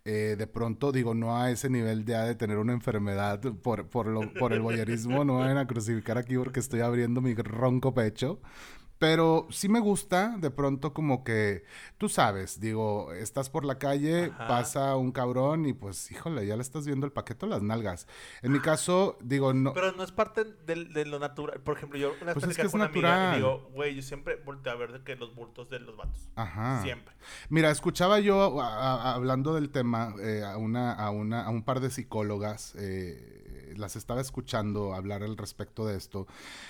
Eh, 0.05 0.35
de 0.37 0.47
pronto, 0.49 0.91
digo, 0.91 1.15
no 1.15 1.37
a 1.37 1.53
ese 1.53 1.71
nivel 1.71 2.05
ya 2.05 2.25
de 2.25 2.35
tener 2.35 2.59
una 2.59 2.73
enfermedad 2.73 3.41
por, 3.63 3.87
por, 3.89 4.09
lo, 4.09 4.33
por 4.35 4.53
el 4.53 4.61
boyerismo, 4.61 5.25
no 5.25 5.37
van 5.39 5.59
a 5.59 5.69
crucificar 5.69 6.19
aquí 6.19 6.37
porque 6.37 6.59
estoy 6.59 6.81
abriendo 6.81 7.21
mi 7.21 7.35
ronco 7.35 7.95
pecho. 7.95 8.41
Pero 9.03 9.49
sí 9.51 9.69
me 9.69 9.81
gusta 9.81 10.37
de 10.39 10.53
pronto 10.53 10.95
como 10.95 11.25
que, 11.25 11.65
tú 11.99 12.09
sabes, 12.09 12.61
digo, 12.61 13.13
estás 13.13 13.51
por 13.51 13.65
la 13.65 13.77
calle, 13.77 14.27
Ajá. 14.27 14.47
pasa 14.47 14.95
un 14.95 15.11
cabrón 15.11 15.67
y 15.67 15.73
pues, 15.73 16.13
híjole, 16.13 16.47
ya 16.47 16.55
le 16.55 16.63
estás 16.63 16.87
viendo 16.87 17.05
el 17.05 17.11
paquete 17.11 17.47
o 17.47 17.49
las 17.49 17.63
nalgas. 17.63 18.07
En 18.43 18.53
mi 18.53 18.61
caso, 18.61 19.19
digo, 19.21 19.53
no... 19.55 19.73
Pero 19.73 19.91
no 19.91 20.05
es 20.05 20.13
parte 20.13 20.45
de, 20.45 20.85
de 20.85 21.05
lo 21.05 21.19
natural. 21.19 21.59
Por 21.63 21.77
ejemplo, 21.77 21.99
yo 21.99 22.13
una 22.23 22.27
vez 22.33 22.35
Pues 22.35 22.45
es 22.51 22.57
que 22.57 22.63
es 22.63 22.71
con 22.71 22.81
una 22.81 22.91
amiga 22.91 23.09
natural. 23.11 23.33
y 23.33 23.37
digo, 23.39 23.71
güey, 23.75 23.97
yo 23.97 24.03
siempre 24.03 24.37
volteo 24.37 24.73
a 24.73 24.77
ver 24.77 24.93
de 24.93 25.03
que 25.03 25.17
los 25.17 25.35
bultos 25.35 25.69
de 25.69 25.81
los 25.81 25.97
vatos. 25.97 26.29
Ajá. 26.37 26.81
Siempre. 26.85 27.13
Mira, 27.49 27.73
escuchaba 27.73 28.21
yo 28.21 28.61
a- 28.61 28.69
a- 29.11 29.15
hablando 29.15 29.53
del 29.55 29.71
tema 29.71 30.15
eh, 30.23 30.45
a, 30.47 30.59
una, 30.59 30.93
a, 30.93 31.11
una, 31.11 31.45
a 31.45 31.51
un 31.51 31.65
par 31.65 31.81
de 31.81 31.91
psicólogas, 31.91 32.77
eh, 32.79 33.42
las 33.77 33.97
estaba 33.97 34.21
escuchando 34.21 34.95
hablar 34.95 35.23
al 35.23 35.37
respecto 35.37 35.87
de 35.87 35.97
esto, 35.97 36.27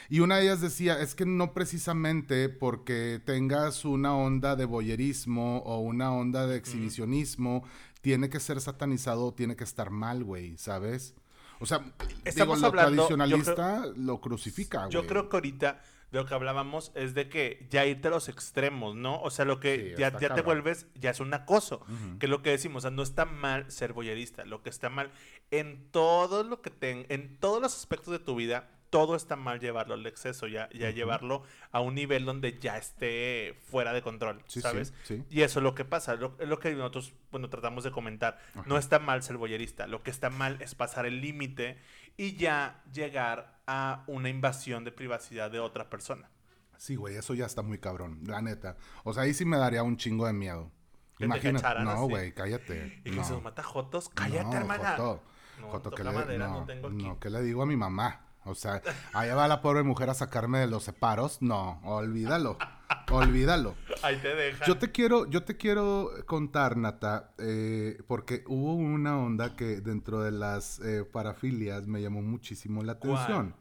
y 0.08 0.20
una 0.20 0.36
de 0.36 0.42
ellas 0.44 0.60
decía, 0.60 1.00
es 1.00 1.14
que 1.14 1.26
no 1.26 1.52
precisamente 1.52 2.48
porque 2.48 3.20
tengas 3.24 3.84
una 3.84 4.14
onda 4.16 4.56
de 4.56 4.64
boyerismo 4.64 5.58
o 5.58 5.78
una 5.80 6.12
onda 6.12 6.46
de 6.46 6.56
exhibicionismo, 6.56 7.64
tiene 8.00 8.28
que 8.28 8.40
ser 8.40 8.60
satanizado 8.60 9.26
o 9.26 9.34
tiene 9.34 9.56
que 9.56 9.64
estar 9.64 9.90
mal, 9.90 10.24
güey, 10.24 10.56
¿sabes? 10.58 11.14
O 11.60 11.66
sea, 11.66 11.84
Estamos 12.24 12.58
digo, 12.58 12.72
lo 12.72 12.80
hablando- 12.80 13.06
creo- 13.06 13.16
tradicionalista 13.16 13.86
lo 13.96 14.20
crucifica, 14.20 14.78
güey. 14.80 14.90
Yo 14.90 15.06
creo 15.06 15.28
que 15.28 15.36
ahorita 15.36 15.80
de 16.10 16.18
lo 16.18 16.26
que 16.26 16.34
hablábamos 16.34 16.90
es 16.96 17.14
de 17.14 17.28
que 17.28 17.66
ya 17.70 17.86
irte 17.86 18.08
a 18.08 18.10
los 18.10 18.28
extremos, 18.28 18.96
¿no? 18.96 19.22
O 19.22 19.30
sea, 19.30 19.44
lo 19.44 19.60
que 19.60 19.94
Sí, 19.96 20.00
ya, 20.00 20.18
ya 20.18 20.34
te 20.34 20.42
vuelves, 20.42 20.86
ya 21.00 21.10
es 21.10 21.20
un 21.20 21.32
acoso. 21.32 21.86
Que 22.18 22.26
es 22.26 22.30
lo 22.30 22.42
que 22.42 22.50
decimos, 22.50 22.80
o 22.80 22.88
sea, 22.88 22.90
no 22.90 23.02
está 23.02 23.24
mal 23.24 23.70
ser 23.70 23.92
boyerista. 23.92 24.44
Lo 24.44 24.60
que 24.62 24.68
está 24.70 24.90
mal 24.90 25.10
en 25.52 25.88
todo 25.92 26.42
lo 26.42 26.60
que 26.62 26.70
ten, 26.70 27.06
en 27.10 27.36
todos 27.38 27.62
los 27.62 27.76
aspectos 27.76 28.10
de 28.10 28.18
tu 28.18 28.34
vida, 28.34 28.68
todo 28.88 29.16
está 29.16 29.36
mal 29.36 29.60
llevarlo 29.60 29.94
al 29.94 30.04
exceso, 30.06 30.46
ya, 30.48 30.68
ya 30.70 30.90
llevarlo 30.90 31.44
a 31.70 31.80
un 31.80 31.94
nivel 31.94 32.24
donde 32.24 32.58
ya 32.58 32.76
esté 32.76 33.54
fuera 33.70 33.92
de 33.92 34.02
control, 34.02 34.42
Sí, 34.46 34.60
¿sabes? 34.60 34.92
sí. 35.04 35.22
Y 35.30 35.42
eso 35.42 35.60
es 35.60 35.62
lo 35.62 35.74
que 35.74 35.84
pasa, 35.84 36.14
lo, 36.16 36.36
es 36.38 36.48
lo 36.48 36.58
que 36.58 36.74
nosotros, 36.74 37.14
bueno, 37.30 37.48
tratamos 37.48 37.84
de 37.84 37.90
comentar. 37.90 38.38
No 38.66 38.76
está 38.76 38.98
mal 38.98 39.22
ser 39.22 39.36
boyerista, 39.36 39.86
lo 39.86 40.02
que 40.02 40.10
está 40.10 40.28
mal 40.30 40.60
es 40.60 40.74
pasar 40.74 41.06
el 41.06 41.20
límite 41.20 41.78
y 42.16 42.36
ya 42.36 42.82
llegar 42.92 43.60
a 43.66 44.04
una 44.06 44.28
invasión 44.28 44.84
de 44.84 44.92
privacidad 44.92 45.50
de 45.50 45.60
otra 45.60 45.88
persona. 45.88 46.28
Sí, 46.76 46.96
güey, 46.96 47.16
eso 47.16 47.32
ya 47.34 47.46
está 47.46 47.62
muy 47.62 47.78
cabrón, 47.78 48.20
la 48.26 48.42
neta. 48.42 48.76
O 49.04 49.12
sea, 49.14 49.22
ahí 49.22 49.32
sí 49.34 49.44
me 49.44 49.56
daría 49.56 49.82
un 49.82 49.96
chingo 49.96 50.26
de 50.26 50.32
miedo. 50.32 50.70
te 51.16 51.26
Imagínate. 51.26 51.84
No, 51.84 52.08
güey, 52.08 52.34
cállate. 52.34 53.00
Y 53.04 53.10
que 53.10 53.16
no. 53.16 53.24
se 53.24 53.32
nos 53.34 53.42
mata 53.42 53.62
Jotos, 53.62 54.08
cállate, 54.08 54.44
No, 54.50 54.56
hermana. 54.56 54.96
Joto. 54.96 55.22
No, 55.62 55.68
Joto, 55.68 55.90
¿qué 55.90 56.04
le, 56.04 56.12
madera, 56.12 56.48
no 56.48 56.60
no, 56.60 56.66
tengo 56.66 56.88
aquí. 56.88 57.04
no, 57.04 57.18
¿qué 57.18 57.30
le 57.30 57.42
digo 57.42 57.62
a 57.62 57.66
mi 57.66 57.76
mamá? 57.76 58.20
O 58.44 58.54
sea, 58.54 58.82
allá 59.12 59.34
va 59.36 59.46
la 59.46 59.62
pobre 59.62 59.84
mujer 59.84 60.10
a 60.10 60.14
sacarme 60.14 60.58
de 60.58 60.66
los 60.66 60.82
separos. 60.82 61.40
No, 61.40 61.80
olvídalo. 61.84 62.58
olvídalo. 63.10 63.76
Ahí 64.02 64.16
te 64.16 64.34
dejan. 64.34 64.66
Yo 64.66 64.78
te 64.78 64.90
quiero, 64.90 65.30
yo 65.30 65.44
te 65.44 65.56
quiero 65.56 66.10
contar, 66.26 66.76
Nata, 66.76 67.34
eh, 67.38 68.02
porque 68.08 68.42
hubo 68.48 68.74
una 68.74 69.16
onda 69.18 69.54
que 69.54 69.80
dentro 69.80 70.22
de 70.22 70.32
las 70.32 70.80
eh, 70.80 71.04
parafilias 71.04 71.86
me 71.86 72.02
llamó 72.02 72.20
muchísimo 72.20 72.82
la 72.82 72.96
¿Cuál? 72.96 73.14
atención. 73.14 73.54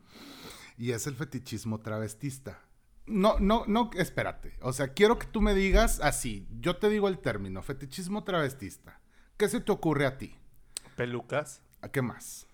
Y 0.78 0.92
es 0.92 1.06
el 1.06 1.16
fetichismo 1.16 1.80
travestista. 1.80 2.60
No, 3.06 3.38
no, 3.40 3.66
no, 3.68 3.92
espérate. 3.94 4.58
O 4.62 4.74
sea, 4.74 4.94
quiero 4.94 5.20
que 5.20 5.28
tú 5.28 5.42
me 5.42 5.54
digas 5.54 6.00
así. 6.02 6.48
Yo 6.60 6.78
te 6.78 6.90
digo 6.90 7.08
el 7.08 7.20
término, 7.20 7.62
fetichismo 7.62 8.24
travestista. 8.24 9.00
¿Qué 9.38 9.48
se 9.48 9.60
te 9.60 9.72
ocurre 9.72 10.08
a 10.08 10.18
ti? 10.18 10.36
Pelucas, 10.96 11.62
¿A 11.62 11.71
qué 11.90 12.02
más? 12.02 12.48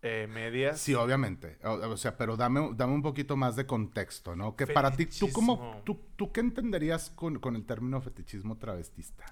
eh, 0.00 0.28
medias. 0.30 0.80
Sí, 0.80 0.94
obviamente. 0.94 1.58
O, 1.64 1.72
o 1.72 1.96
sea, 1.96 2.16
pero 2.16 2.36
dame, 2.36 2.70
dame 2.76 2.92
un 2.92 3.02
poquito 3.02 3.36
más 3.36 3.56
de 3.56 3.66
contexto, 3.66 4.36
¿no? 4.36 4.54
Que 4.54 4.68
para 4.68 4.92
ti, 4.92 5.06
¿tú, 5.06 5.28
cómo, 5.32 5.82
tú, 5.84 6.00
tú 6.14 6.30
qué 6.30 6.38
entenderías 6.38 7.10
con, 7.10 7.40
con 7.40 7.56
el 7.56 7.66
término 7.66 8.00
fetichismo 8.00 8.56
travestista? 8.58 9.24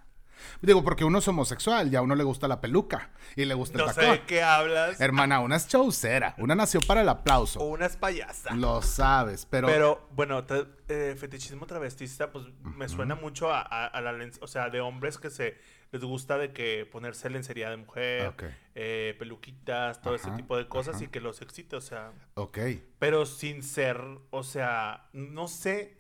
Digo, 0.60 0.82
porque 0.84 1.04
uno 1.04 1.20
es 1.20 1.28
homosexual, 1.28 1.88
ya 1.88 2.00
a 2.00 2.02
uno 2.02 2.14
le 2.16 2.24
gusta 2.24 2.46
la 2.48 2.60
peluca 2.60 3.10
y 3.36 3.44
le 3.44 3.54
gusta 3.54 3.78
No 3.78 3.84
el 3.84 3.90
sé 3.94 4.00
tacón. 4.00 4.16
de 4.16 4.22
qué 4.26 4.42
hablas. 4.42 5.00
Hermana, 5.00 5.38
una 5.40 5.54
es 5.56 5.68
chaucera, 5.68 6.34
una 6.38 6.54
nació 6.56 6.80
para 6.80 7.00
el 7.00 7.08
O 7.08 7.12
aplauso. 7.12 7.62
una 7.64 7.86
es 7.86 7.96
payasa. 7.96 8.52
Lo 8.54 8.82
sabes, 8.82 9.46
pero... 9.46 9.68
Pero, 9.68 10.08
bueno, 10.16 10.44
eh, 10.88 11.14
fetichismo 11.16 11.64
travestista, 11.66 12.32
pues 12.32 12.44
me 12.64 12.88
suena 12.88 13.14
mucho 13.14 13.50
a, 13.52 13.60
a- 13.62 13.86
a 13.86 14.00
la 14.02 14.12
o 14.40 14.46
sea, 14.48 14.68
de 14.68 14.80
hombres 14.80 15.16
que 15.16 15.30
se 15.30 15.56
les 15.92 16.02
gusta 16.04 16.36
de 16.38 16.52
que 16.52 16.84
ponerse 16.90 17.30
lencería 17.30 17.70
de 17.70 17.76
mujer, 17.76 18.34
eh, 18.74 19.14
peluquitas, 19.18 20.00
todo 20.02 20.14
ese 20.14 20.30
tipo 20.32 20.56
de 20.56 20.68
cosas 20.68 20.96
ajá. 20.96 21.04
y 21.04 21.08
que 21.08 21.20
los 21.20 21.40
excite, 21.42 21.76
o 21.76 21.80
sea, 21.80 22.12
Ok. 22.34 22.58
pero 22.98 23.24
sin 23.26 23.62
ser, 23.62 24.00
o 24.30 24.42
sea, 24.42 25.08
no 25.12 25.48
sé, 25.48 25.96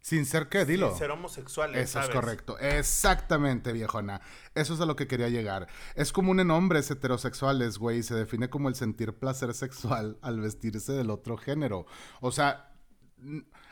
Sin 0.00 0.24
ser 0.26 0.48
qué, 0.48 0.64
dilo. 0.64 0.88
sin 0.90 0.98
ser 0.98 1.10
homosexuales, 1.10 1.90
Eso 1.90 2.00
es 2.00 2.08
correcto. 2.08 2.58
Exactamente, 2.58 3.72
viejona. 3.72 4.20
Eso 4.54 4.72
es 4.74 4.80
a 4.80 4.86
lo 4.86 4.96
que 4.96 5.06
quería 5.06 5.28
llegar. 5.28 5.66
Es 5.96 6.12
común 6.12 6.40
en 6.40 6.50
hombres 6.50 6.90
heterosexuales, 6.90 7.78
güey. 7.78 7.98
y 7.98 8.02
Se 8.02 8.14
define 8.14 8.48
como 8.48 8.68
el 8.68 8.74
sentir 8.76 9.12
placer 9.12 9.52
sexual 9.54 10.16
al 10.22 10.40
vestirse 10.40 10.92
del 10.92 11.10
otro 11.10 11.36
género. 11.36 11.84
O 12.20 12.30
sea, 12.32 12.72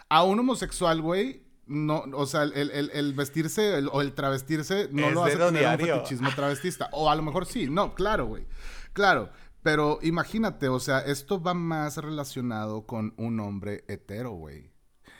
a 0.09 0.25
un 0.25 0.38
homosexual, 0.40 1.01
güey, 1.01 1.45
no, 1.66 2.05
o 2.14 2.26
sea, 2.26 2.42
el, 2.44 2.52
el- 2.70 2.90
el 2.92 3.12
vestirse 3.14 3.76
el- 3.79 3.88
o 3.92 4.00
el 4.00 4.12
travestirse 4.14 4.88
no 4.92 5.09
Es 5.09 5.14
lo 5.14 5.24
hace 5.24 5.33
tener 5.35 5.48
un 5.48 5.55
diario. 5.55 5.96
fetichismo 5.96 6.31
travestista. 6.35 6.88
O 6.92 7.11
a 7.11 7.14
lo 7.16 7.22
mejor 7.22 7.46
sí. 7.46 7.68
No, 7.68 7.94
claro, 7.94 8.26
güey. 8.26 8.46
Claro. 8.92 9.31
Pero 9.62 9.98
imagínate, 10.02 10.68
o 10.68 10.79
sea, 10.79 11.00
esto 11.00 11.42
va 11.42 11.52
más 11.55 11.96
relacionado 11.96 12.87
con 12.87 13.14
un 13.16 13.40
hombre 13.40 13.83
hetero, 13.88 14.31
güey. 14.31 14.70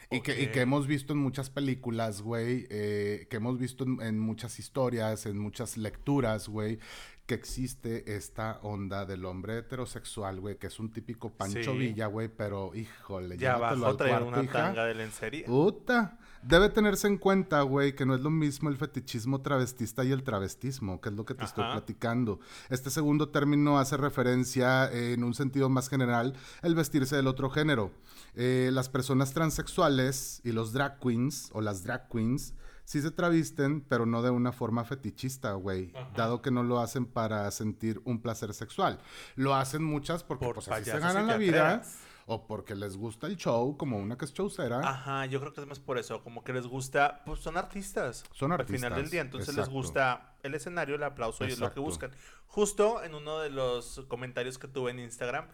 Y, 0.09 0.21
que, 0.21 0.41
y 0.41 0.47
que 0.53 0.61
hemos 0.61 0.87
visto 0.87 1.15
en 1.15 1.19
muchas 1.19 1.51
películas, 1.51 2.23
güey, 2.23 2.69
eh, 2.71 3.27
que 3.29 3.39
hemos 3.39 3.59
visto 3.59 3.83
en, 3.83 4.01
en 4.01 4.21
muchas 4.21 4.61
historias, 4.61 5.27
en 5.27 5.37
muchas 5.37 5.77
lecturas, 5.77 6.49
güey, 6.49 6.79
que 7.27 7.35
existe 7.35 8.15
esta 8.17 8.61
onda 8.63 9.05
del 9.05 9.25
hombre 9.25 9.59
heterosexual, 9.59 10.39
güey, 10.39 10.59
que 10.59 10.69
es 10.69 10.79
un 10.79 10.93
típico 10.93 11.33
Pancho 11.33 11.73
Sí. 11.73 11.79
Villa, 11.79 12.07
güey, 12.07 12.29
pero 12.29 12.73
híjole, 12.73 13.37
Ya 13.37 13.55
abajo 13.55 13.85
al 13.85 13.97
traer 13.97 14.23
una 14.23 14.45
hija. 14.45 14.53
tanga 14.53 14.85
de 14.85 14.95
lencería. 14.95 15.45
Puta. 15.47 16.21
Debe 16.47 16.69
tenerse 16.69 17.09
en 17.09 17.19
cuenta, 17.19 17.63
güey, 17.63 17.97
que 17.97 18.07
no 18.07 18.15
es 18.15 18.21
lo 18.21 18.31
mismo 18.31 18.69
el 18.69 18.77
fetichismo 18.77 19.41
travestista 19.41 20.05
y 20.05 20.13
el 20.13 20.23
travestismo, 20.23 21.01
que 21.01 21.09
es 21.09 21.15
lo 21.17 21.25
que 21.25 21.35
te 21.35 21.45
estoy 21.45 21.65
platicando. 21.65 22.39
Este 22.71 22.91
segundo 22.91 23.31
término 23.31 23.81
hace 23.81 23.97
referencia, 23.97 24.89
eh, 24.93 25.15
en 25.15 25.25
un 25.25 25.35
sentido 25.35 25.69
más 25.69 25.89
general, 25.89 26.35
el 26.63 26.77
vestirse 26.77 27.17
del 27.17 27.27
otro 27.27 27.51
género. 27.51 27.91
Eh, 28.37 28.71
las 28.73 28.89
personas 28.89 29.33
transexuales 29.33 30.41
y 30.45 30.53
los 30.53 30.73
drag 30.73 31.01
queens 31.01 31.51
o 31.53 31.61
las 31.61 31.83
drag 31.83 32.09
queens 32.09 32.55
sí 32.85 33.03
se 33.03 33.11
travisten, 33.11 33.81
pero 33.81 34.07
no 34.07 34.23
de 34.23 34.31
una 34.31 34.53
forma 34.53 34.85
fetichista, 34.85 35.53
güey, 35.55 35.93
dado 36.15 36.43
que 36.43 36.53
no 36.53 36.63
lo 36.63 36.79
hacen 36.79 37.07
para 37.07 37.51
sentir 37.51 38.01
un 38.05 38.23
placer 38.23 38.55
sexual. 38.55 39.01
Lo 39.35 39.57
hacen 39.57 39.83
muchas 39.83 40.23
porque 40.23 40.47
Por 40.47 40.55
pues 40.55 40.69
así 40.69 40.85
se 40.85 41.01
ganan 41.01 41.27
la 41.27 41.37
vida. 41.37 41.83
O 42.29 42.47
porque 42.47 42.75
les 42.75 42.97
gusta 42.97 43.29
el 43.29 43.37
show, 43.37 43.77
como 43.77 43.99
una 43.99 44.19
que 44.19 44.25
es 44.25 44.33
showcera. 44.35 44.81
Ajá, 44.81 45.27
yo 45.27 45.39
creo 45.41 45.53
que 45.53 45.61
es 45.61 45.67
más 45.67 45.79
por 45.79 45.97
eso, 45.97 46.23
como 46.25 46.43
que 46.43 46.53
les 46.53 46.67
gusta, 46.67 47.23
pues 47.25 47.41
son 47.41 47.57
artistas. 47.57 48.25
Son 48.33 48.51
Al 48.53 48.65
final 48.67 48.81
del 48.81 48.93
artistas, 48.93 49.11
día, 49.13 49.21
entonces 49.21 49.55
les 49.55 49.69
gusta 49.69 50.35
el 50.43 50.55
escenario, 50.55 50.97
el 50.97 51.03
aplauso 51.05 51.45
y 51.45 51.49
es 51.53 51.59
lo 51.61 51.73
que 51.73 51.81
buscan. 51.81 52.11
Justo 52.47 53.03
en 53.05 53.15
uno 53.15 53.39
de 53.39 53.51
los 53.51 54.05
comentarios 54.09 54.59
que 54.59 54.67
tuve 54.69 54.91
en 54.91 54.99
Instagram, 54.99 55.47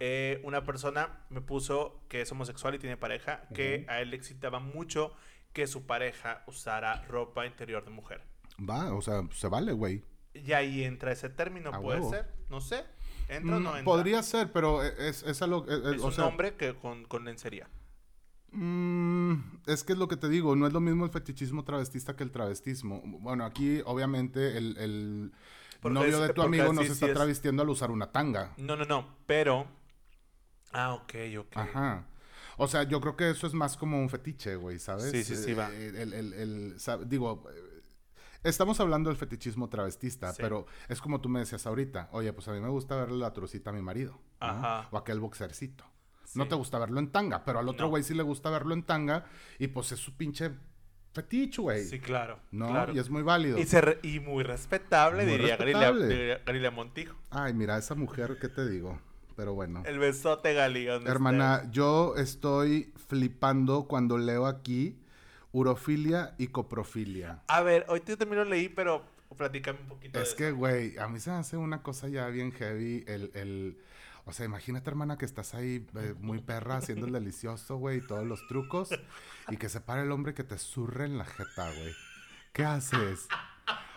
eh, 0.00 0.40
una 0.44 0.64
persona 0.64 1.24
me 1.30 1.40
puso 1.40 2.00
que 2.08 2.20
es 2.22 2.30
homosexual 2.32 2.74
y 2.74 2.78
tiene 2.78 2.96
pareja, 2.96 3.48
que 3.54 3.86
a 3.88 4.00
él 4.00 4.10
le 4.10 4.16
excitaba 4.16 4.58
mucho 4.60 5.12
que 5.54 5.66
su 5.66 5.86
pareja 5.86 6.44
usara 6.46 7.04
ropa 7.06 7.46
interior 7.46 7.84
de 7.84 7.90
mujer. 7.90 8.22
Va, 8.58 8.92
o 8.92 9.00
sea, 9.00 9.22
se 9.32 9.48
vale, 9.48 9.72
güey. 9.72 10.04
Y 10.34 10.52
ahí 10.52 10.84
entra 10.84 11.10
ese 11.10 11.30
término, 11.30 11.70
A 11.70 11.80
puede 11.80 12.00
huevo. 12.00 12.10
ser, 12.10 12.30
no 12.50 12.60
sé. 12.60 12.84
¿Entra 13.28 13.56
o 13.56 13.60
no 13.60 13.70
Mm, 13.72 13.76
entra? 13.76 13.84
Podría 13.84 14.22
ser, 14.22 14.50
pero 14.52 14.82
es, 14.82 15.22
es 15.22 15.42
algo... 15.42 15.66
es- 15.68 15.78
es- 15.84 15.94
Es 15.96 16.02
o 16.02 16.06
un 16.06 16.12
sea, 16.12 16.26
hombre 16.26 16.54
que 16.56 16.74
con, 16.74 17.04
con 17.04 17.24
lencería. 17.24 17.68
mm, 18.52 19.34
es 19.66 19.84
que 19.84 19.92
es 19.92 19.98
lo 19.98 20.08
que 20.08 20.16
te 20.16 20.28
digo, 20.28 20.56
no 20.56 20.66
es 20.66 20.72
lo 20.72 20.80
mismo 20.80 21.04
el 21.04 21.10
fetichismo 21.10 21.64
travestista 21.64 22.16
que 22.16 22.24
el 22.24 22.30
travestismo. 22.30 23.02
Bueno, 23.04 23.44
aquí 23.44 23.82
obviamente 23.84 24.56
el, 24.56 24.76
el 24.78 25.32
novio 25.82 26.22
es- 26.22 26.28
de 26.28 26.34
tu 26.34 26.42
amigo 26.42 26.72
no 26.72 26.82
se 26.82 26.92
está 26.92 27.06
es. 27.06 27.14
travestiendo 27.14 27.62
al 27.62 27.68
usar 27.68 27.90
una 27.90 28.10
tanga. 28.10 28.54
No, 28.56 28.76
no, 28.76 28.84
no, 28.84 29.16
pero... 29.26 29.66
Ah, 30.72 30.94
ok, 30.94 31.14
ok. 31.38 31.56
Ajá. 31.56 32.06
O 32.58 32.66
sea, 32.66 32.82
yo 32.82 33.00
creo 33.00 33.16
que 33.16 33.30
eso 33.30 33.46
es 33.46 33.54
más 33.54 33.76
como 33.76 34.00
un 34.00 34.10
fetiche, 34.10 34.56
güey, 34.56 34.78
¿sabes? 34.78 35.10
Sí, 35.12 35.22
sí, 35.22 35.36
sí, 35.36 35.54
va. 35.54 35.70
Eh, 35.72 35.92
el- 36.02 36.12
el- 36.12 36.32
el- 36.34 36.76
digo, 37.08 37.44
estamos 38.42 38.80
hablando 38.80 39.10
del 39.10 39.16
fetichismo 39.16 39.68
travestista, 39.68 40.32
Sí. 40.32 40.42
pero 40.42 40.66
es 40.88 41.00
como 41.00 41.20
tú 41.20 41.28
me 41.28 41.40
decías 41.40 41.66
ahorita. 41.66 42.08
Oye, 42.12 42.32
pues 42.32 42.48
a 42.48 42.52
mí 42.52 42.60
me 42.60 42.68
gusta 42.68 42.96
verle 42.96 43.18
la 43.18 43.32
trucita 43.32 43.70
a 43.70 43.72
mi 43.72 43.82
marido. 43.82 44.12
¿no? 44.40 44.46
Ajá. 44.46 44.88
O 44.90 44.96
aquel 44.98 45.20
boxercito. 45.20 45.84
No 46.34 46.46
te 46.46 46.54
gusta 46.54 46.78
verlo 46.78 47.00
en 47.00 47.10
tanga, 47.10 47.42
pero 47.44 47.58
al 47.58 47.68
otro 47.68 47.86
No. 47.86 47.90
güey 47.90 48.02
sí 48.02 48.12
le 48.14 48.22
gusta 48.22 48.50
verlo 48.50 48.74
en 48.74 48.82
tanga 48.82 49.24
y 49.58 49.68
pues 49.68 49.92
es 49.92 49.98
su 49.98 50.14
pinche 50.16 50.50
fetiche, 51.14 51.60
güey. 51.62 51.84
Sí, 51.84 51.98
claro. 52.00 52.38
¿No? 52.50 52.68
claro. 52.68 52.92
Y 52.94 52.98
es 52.98 53.08
muy 53.08 53.22
válido. 53.22 53.58
Y, 53.58 53.64
se 53.64 53.80
re- 53.80 53.98
y 54.02 54.20
muy 54.20 54.44
respetable, 54.44 55.24
Muy 55.24 55.32
diría 55.38 55.56
Galila 55.56 56.70
Montijo. 56.70 57.16
Ay, 57.30 57.54
mira, 57.54 57.78
esa 57.78 57.94
mujer, 57.94 58.36
¿qué 58.40 58.48
te 58.48 58.68
digo? 58.68 59.00
pero 59.36 59.54
bueno. 59.54 59.84
El 59.86 60.00
besote, 60.00 60.52
Gali. 60.52 60.88
Hermana, 60.88 61.70
yo 61.70 62.16
estoy 62.16 62.92
flipando 63.06 63.84
cuando 63.84 64.18
leo 64.18 64.46
aquí 64.46 64.98
urofilia 65.52 66.34
y 66.38 66.48
coprofilia. 66.48 67.42
A 67.48 67.62
ver, 67.62 67.84
hoy 67.88 68.02
yo 68.06 68.16
también 68.18 68.42
lo 68.42 68.44
leí, 68.44 68.68
pero 68.68 69.02
platícame 69.36 69.80
un 69.80 69.88
poquito. 69.88 70.20
Es 70.20 70.30
de 70.30 70.36
que, 70.36 70.50
güey, 70.52 70.98
a 70.98 71.08
mí 71.08 71.20
se 71.20 71.30
me 71.30 71.36
hace 71.36 71.56
una 71.56 71.82
cosa 71.82 72.08
ya 72.08 72.26
bien 72.28 72.52
heavy. 72.52 73.04
El, 73.06 73.30
el... 73.34 73.78
O 74.24 74.32
sea, 74.32 74.44
imagínate, 74.44 74.90
hermana, 74.90 75.16
que 75.16 75.24
estás 75.24 75.54
ahí 75.54 75.86
eh, 75.96 76.14
muy 76.20 76.40
perra 76.40 76.76
haciendo 76.76 77.06
el 77.06 77.12
delicioso, 77.12 77.76
güey, 77.76 77.98
y 77.98 78.06
todos 78.06 78.26
los 78.26 78.46
trucos. 78.46 78.90
Y 79.48 79.56
que 79.56 79.70
se 79.70 79.80
para 79.80 80.02
el 80.02 80.12
hombre 80.12 80.34
que 80.34 80.44
te 80.44 80.58
zurre 80.58 81.06
en 81.06 81.16
la 81.16 81.24
jeta, 81.24 81.72
güey. 81.72 81.94
¿Qué 82.52 82.64
haces? 82.64 83.26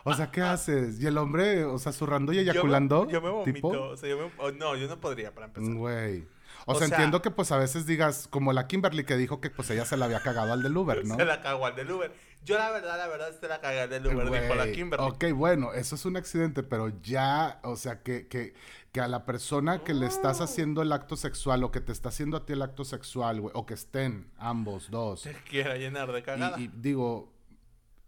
O 0.04 0.14
sea, 0.14 0.32
¿qué 0.32 0.42
haces? 0.42 1.00
Y 1.02 1.06
el 1.08 1.18
hombre, 1.18 1.66
o 1.66 1.78
sea, 1.80 1.92
zurrando 1.92 2.32
y 2.32 2.38
Yo 2.38 2.44
me- 2.46 2.50
eyaculando. 2.52 3.10
Yo 3.10 3.22
me, 3.22 3.30
vomito. 3.30 3.54
tipo, 3.54 3.68
O 3.70 3.98
sea, 3.98 4.10
yo 4.10 4.18
me- 4.18 4.32
oh, 4.38 4.52
no, 4.52 4.76
yo 4.78 4.88
no 4.88 5.00
podría 5.02 5.34
para 5.34 5.48
empezar. 5.48 5.74
Güey. 5.74 6.26
O, 6.66 6.74
O 6.74 6.76
sea, 6.76 6.88
sea- 6.88 6.98
entiendo 6.98 7.22
que 7.22 7.32
pues 7.32 7.52
a 7.52 7.58
veces 7.58 7.86
digas, 7.86 8.28
como 8.30 8.54
la 8.54 8.68
Kimberly 8.68 9.04
que 9.04 9.16
dijo 9.18 9.42
que 9.42 9.50
pues 9.50 9.70
ella 9.72 9.86
se 9.86 9.98
la 9.98 10.06
había 10.06 10.20
cagado 10.22 10.54
al 10.54 10.62
del 10.64 10.76
Uber, 10.78 11.06
¿no? 11.06 11.16
Se 11.16 11.26
la 11.26 11.42
cagó 11.42 11.66
al 11.66 11.76
del 11.76 11.92
Uber. 11.92 12.14
Yo, 12.44 12.58
la 12.58 12.72
verdad, 12.72 12.98
la 12.98 13.08
verdad, 13.08 13.30
se 13.40 13.48
la 13.48 13.62
cagué 13.62 13.82
al 13.82 13.90
del 13.90 14.08
Uber, 14.08 14.30
dijo 14.42 14.56
la 14.56 14.72
Kimberly. 14.72 15.06
Ok, 15.06 15.26
bueno, 15.36 15.74
eso 15.74 15.94
es 15.96 16.06
un 16.06 16.18
accidente, 16.18 16.64
pero 16.64 16.90
ya, 17.04 17.60
o 17.64 17.76
sea, 17.76 18.02
que, 18.02 18.28
que, 18.28 18.56
que 18.92 19.00
a 19.00 19.08
la 19.08 19.26
persona 19.26 19.84
que 19.84 19.94
le 19.94 20.08
estás 20.08 20.42
Oh. 20.42 20.46
haciendo 20.46 20.82
el 20.82 20.92
acto 20.92 21.16
sexual 21.16 21.64
o 21.64 21.72
que 21.72 21.82
te 21.82 21.92
está 21.92 22.10
haciendo 22.10 22.38
a 22.38 22.46
ti 22.46 22.54
el 22.54 22.62
acto 22.64 22.84
sexual, 22.84 23.42
güey, 23.42 23.52
o 23.56 23.66
que 23.68 23.76
estén 23.76 24.32
ambos 24.40 24.90
dos. 24.90 25.22
Te 25.22 25.34
quiera 25.48 25.76
llenar 25.78 26.12
de 26.12 26.24
cagada. 26.24 26.60
Y, 26.60 26.64
y 26.64 26.72
digo, 26.74 27.32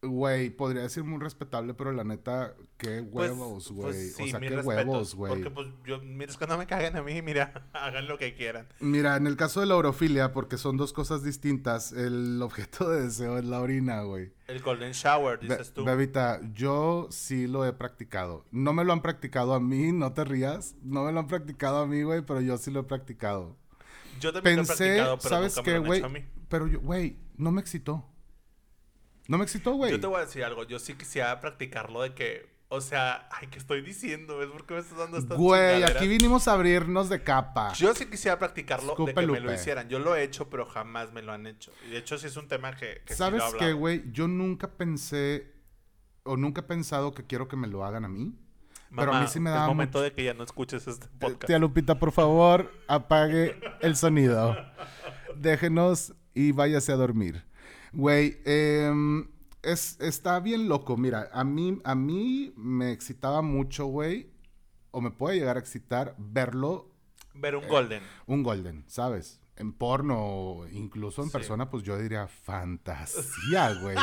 güey, 0.03 0.49
podría 0.49 0.83
decir 0.83 1.03
muy 1.03 1.19
respetable, 1.19 1.73
pero 1.73 1.91
la 1.91 2.03
neta, 2.03 2.53
qué 2.77 3.01
Pues- 3.03 3.31
huevos, 3.31 3.71
güey. 3.71 3.81
pues 3.93 4.15
sí, 4.15 4.23
o 4.23 4.27
sea, 4.27 4.39
qué 4.39 4.49
respetos, 4.49 4.65
huevos, 4.65 5.15
güey. 5.15 5.33
Porque, 5.33 5.49
pues, 5.49 5.67
yo, 5.85 5.99
mira, 6.01 6.31
es 6.31 6.37
que 6.37 6.45
no 6.45 6.57
me 6.57 6.67
caguen 6.67 6.95
a 6.97 7.01
mí, 7.01 7.21
mira, 7.23 7.67
hagan 7.73 8.07
lo 8.07 8.17
que 8.17 8.35
quieran. 8.35 8.67
Mira, 8.79 9.15
en 9.17 9.25
el 9.27 9.35
caso 9.37 9.59
de 9.61 9.65
la 9.65 9.75
orofilia, 9.75 10.31
porque 10.33 10.57
son 10.57 10.77
dos 10.77 10.93
cosas 10.93 11.23
distintas, 11.23 11.91
el 11.93 12.41
objeto 12.41 12.89
de 12.89 13.03
deseo 13.03 13.37
es 13.37 13.45
la 13.45 13.61
orina, 13.61 14.01
güey. 14.01 14.31
El 14.47 14.61
Golden 14.61 14.91
Shower, 14.91 15.39
Be- 15.39 15.47
dices 15.47 15.73
tú. 15.73 15.85
Bebita, 15.85 16.39
yo 16.53 17.07
sí 17.09 17.47
lo 17.47 17.65
he 17.65 17.73
practicado. 17.73 18.45
No 18.51 18.73
me 18.73 18.83
lo 18.83 18.93
han 18.93 19.01
practicado 19.01 19.53
a 19.53 19.59
mí, 19.59 19.91
no 19.93 20.13
te 20.13 20.23
rías. 20.25 20.75
No 20.83 21.05
me 21.05 21.11
lo 21.13 21.19
han 21.21 21.27
practicado 21.27 21.77
a 21.79 21.87
mí, 21.87 22.03
güey, 22.03 22.21
pero 22.21 22.41
yo 22.41 22.57
sí 22.57 22.69
lo 22.71 22.81
he 22.81 22.83
practicado. 22.83 23.55
Yo 24.19 24.31
también 24.31 24.57
lo 24.57 24.63
he 24.63 24.65
practicado, 24.65 25.17
pero 25.17 25.29
¿sabes 25.29 25.55
nunca 25.57 25.71
qué, 25.71 25.79
me 25.79 25.85
lo 25.87 25.91
han 25.91 25.97
hecho 25.97 26.05
a 26.05 26.09
mí. 26.09 26.25
Pero 26.49 26.67
yo, 26.67 26.79
güey, 26.81 27.17
no 27.37 27.51
me 27.51 27.61
excitó. 27.61 28.05
No 29.27 29.37
me 29.37 29.43
excitó, 29.43 29.73
güey. 29.73 29.91
Yo 29.91 29.99
te 29.99 30.07
voy 30.07 30.17
a 30.17 30.25
decir 30.25 30.43
algo. 30.43 30.63
Yo 30.63 30.79
sí 30.79 30.95
quisiera 30.95 31.39
practicarlo 31.39 32.01
de 32.01 32.13
que, 32.13 32.49
o 32.67 32.81
sea, 32.81 33.29
ay, 33.31 33.47
¿qué 33.47 33.57
estoy 33.57 33.81
diciendo? 33.81 34.37
¿Ves 34.37 34.49
por 34.49 34.65
qué 34.65 34.73
me 34.73 34.79
estás 34.81 34.97
dando 34.97 35.17
estas 35.17 35.37
Güey, 35.37 35.83
aquí 35.83 36.07
vinimos 36.07 36.47
a 36.47 36.53
abrirnos 36.53 37.07
de 37.09 37.23
capa. 37.23 37.71
Yo 37.73 37.95
sí 37.95 38.05
quisiera 38.07 38.37
practicarlo 38.37 38.87
de 38.87 38.91
Escupe 38.93 39.13
que 39.13 39.27
me 39.27 39.39
lo 39.39 39.53
hicieran. 39.53 39.87
Yo 39.89 39.99
lo 39.99 40.15
he 40.15 40.23
hecho, 40.23 40.49
pero 40.49 40.65
jamás 40.65 41.13
me 41.13 41.21
lo 41.21 41.31
han 41.31 41.47
hecho. 41.47 41.71
Y 41.87 41.91
de 41.91 41.99
hecho, 41.99 42.17
sí 42.17 42.27
es 42.27 42.35
un 42.37 42.47
tema 42.47 42.75
que, 42.75 43.01
sí 43.07 43.13
¿Sabes 43.15 43.43
qué, 43.57 43.73
güey? 43.73 44.03
Yo 44.11 44.27
nunca 44.27 44.67
pensé 44.71 45.53
o 46.23 46.35
nunca 46.37 46.61
he 46.61 46.63
pensado 46.63 47.13
que 47.13 47.25
quiero 47.25 47.47
que 47.47 47.55
me 47.55 47.67
lo 47.67 47.85
hagan 47.85 48.05
a 48.05 48.09
mí. 48.09 48.33
Pero 48.95 49.11
a 49.13 49.21
mí 49.21 49.27
sí 49.27 49.39
me 49.39 49.49
Es 49.49 49.55
daba 49.55 49.67
momento 49.67 49.97
mucho- 49.97 50.03
de 50.03 50.13
que 50.13 50.23
ya 50.23 50.33
no 50.35 50.43
escuches 50.43 50.85
este 50.87 51.07
podcast. 51.19 51.45
Tía 51.45 51.57
Lupita, 51.57 51.97
por 51.97 52.11
favor, 52.11 52.71
apague 52.87 53.59
el 53.81 53.95
sonido. 53.95 54.55
Déjenos 55.35 56.13
y 56.33 56.51
váyase 56.51 56.91
a 56.91 56.95
dormir. 56.95 57.43
Güey, 57.93 58.37
em, 58.45 59.27
es, 59.61 59.99
está 59.99 60.39
bien 60.39 60.67
loco. 60.67 60.97
Mira, 60.97 61.29
a 61.31 61.43
mí, 61.43 61.79
a 61.83 61.95
mí 61.95 62.53
me 62.57 62.91
excitaba 62.91 63.41
mucho, 63.41 63.85
güey, 63.85 64.29
o 64.91 65.01
me 65.01 65.11
puede 65.11 65.37
llegar 65.37 65.57
a 65.57 65.59
excitar 65.59 66.15
verlo 66.17 66.89
Ver 67.35 67.55
Eh, 67.55 67.57
un 67.57 67.67
Golden. 67.67 68.03
un 68.27 68.43
golden, 68.43 68.83
¿sabes? 68.87 69.39
En 69.55 69.73
porno, 69.73 70.65
incluso 70.71 71.21
en 71.23 71.29
Sí. 71.29 71.33
persona, 71.33 71.69
pues 71.69 71.83
yo 71.83 71.97
diría 71.97 72.27
fantasía, 72.27 73.73
güey. 73.81 73.97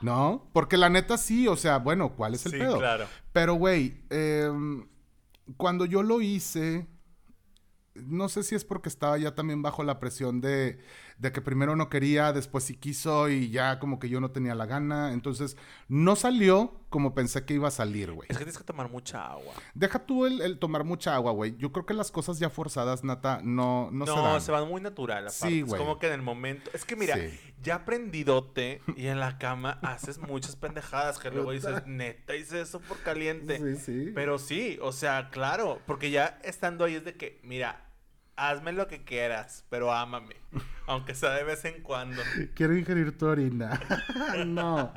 ¿No? 0.00 0.48
Porque 0.52 0.76
la 0.76 0.88
neta 0.88 1.18
sí, 1.18 1.48
o 1.48 1.56
sea, 1.56 1.78
bueno, 1.78 2.14
¿cuál 2.14 2.34
es 2.34 2.46
el 2.46 2.52
Sí, 2.52 2.58
pedo? 2.58 2.78
claro. 2.78 3.06
Pero, 3.32 3.54
güey, 3.54 4.00
em, 4.10 4.86
cuando 5.56 5.86
yo 5.86 6.04
lo 6.04 6.20
hice, 6.20 6.86
no 7.94 8.28
sé 8.28 8.44
si 8.44 8.54
es 8.54 8.64
porque 8.64 8.88
estaba 8.88 9.18
ya 9.18 9.34
también 9.34 9.60
bajo 9.60 9.82
la 9.82 9.98
presión 9.98 10.40
de, 10.40 10.78
de 11.18 11.32
que 11.32 11.40
primero 11.40 11.74
no 11.76 11.88
quería, 11.88 12.32
después 12.32 12.64
sí 12.64 12.76
quiso 12.76 13.28
y 13.28 13.50
ya 13.50 13.78
como 13.80 13.98
que 13.98 14.08
yo 14.08 14.20
no 14.20 14.30
tenía 14.30 14.54
la 14.54 14.66
gana. 14.66 15.12
Entonces, 15.12 15.56
no 15.88 16.14
salió 16.16 16.80
como 16.90 17.14
pensé 17.14 17.44
que 17.44 17.54
iba 17.54 17.68
a 17.68 17.72
salir, 17.72 18.12
güey. 18.12 18.28
Es 18.30 18.36
que 18.38 18.44
tienes 18.44 18.56
que 18.56 18.64
tomar 18.64 18.88
mucha 18.88 19.26
agua. 19.26 19.52
Deja 19.74 19.98
tú 19.98 20.26
el, 20.26 20.40
el 20.40 20.58
tomar 20.58 20.84
mucha 20.84 21.14
agua, 21.14 21.32
güey. 21.32 21.56
Yo 21.58 21.72
creo 21.72 21.84
que 21.84 21.92
las 21.92 22.10
cosas 22.12 22.38
ya 22.38 22.48
forzadas, 22.50 23.02
Nata, 23.04 23.40
no, 23.42 23.90
no, 23.90 24.06
No, 24.06 24.14
se 24.14 24.20
dan. 24.22 24.40
se 24.40 24.52
van 24.52 24.68
muy 24.68 24.80
natural. 24.80 25.24
Aparte. 25.26 25.48
Sí, 25.48 25.60
Es 25.60 25.66
güey. 25.66 25.78
como 25.80 25.98
que 25.98 26.06
en 26.06 26.12
el 26.14 26.22
momento. 26.22 26.70
Es 26.72 26.84
que 26.84 26.94
mira, 26.96 27.16
Sí. 27.16 27.38
ya 27.62 27.74
aprendidote 27.76 28.80
y 28.96 29.06
en 29.08 29.20
la 29.20 29.38
cama 29.38 29.78
haces 29.82 30.18
muchas 30.18 30.56
pendejadas 30.56 31.18
que 31.18 31.30
luego 31.30 31.52
dices, 31.52 31.84
neta, 31.86 32.36
hice 32.36 32.60
eso 32.60 32.80
por 32.80 32.98
caliente. 33.02 33.58
Sí, 33.58 33.76
sí. 33.84 34.12
Pero 34.14 34.38
sí, 34.38 34.78
o 34.80 34.92
sea, 34.92 35.30
claro, 35.30 35.80
porque 35.86 36.10
ya 36.10 36.38
estando 36.44 36.84
ahí 36.84 36.94
es 36.94 37.04
de 37.04 37.14
que, 37.14 37.40
mira, 37.42 37.84
hazme 38.38 38.72
lo 38.72 38.86
que 38.88 39.04
quieras, 39.04 39.64
pero 39.68 39.92
ámame, 39.92 40.36
aunque 40.86 41.14
sea 41.14 41.30
de 41.34 41.44
vez 41.44 41.64
en 41.64 41.82
cuando. 41.82 42.20
Quiero 42.54 42.76
ingerir 42.76 43.16
tu 43.18 43.26
orina. 43.26 43.80
no. 44.46 44.92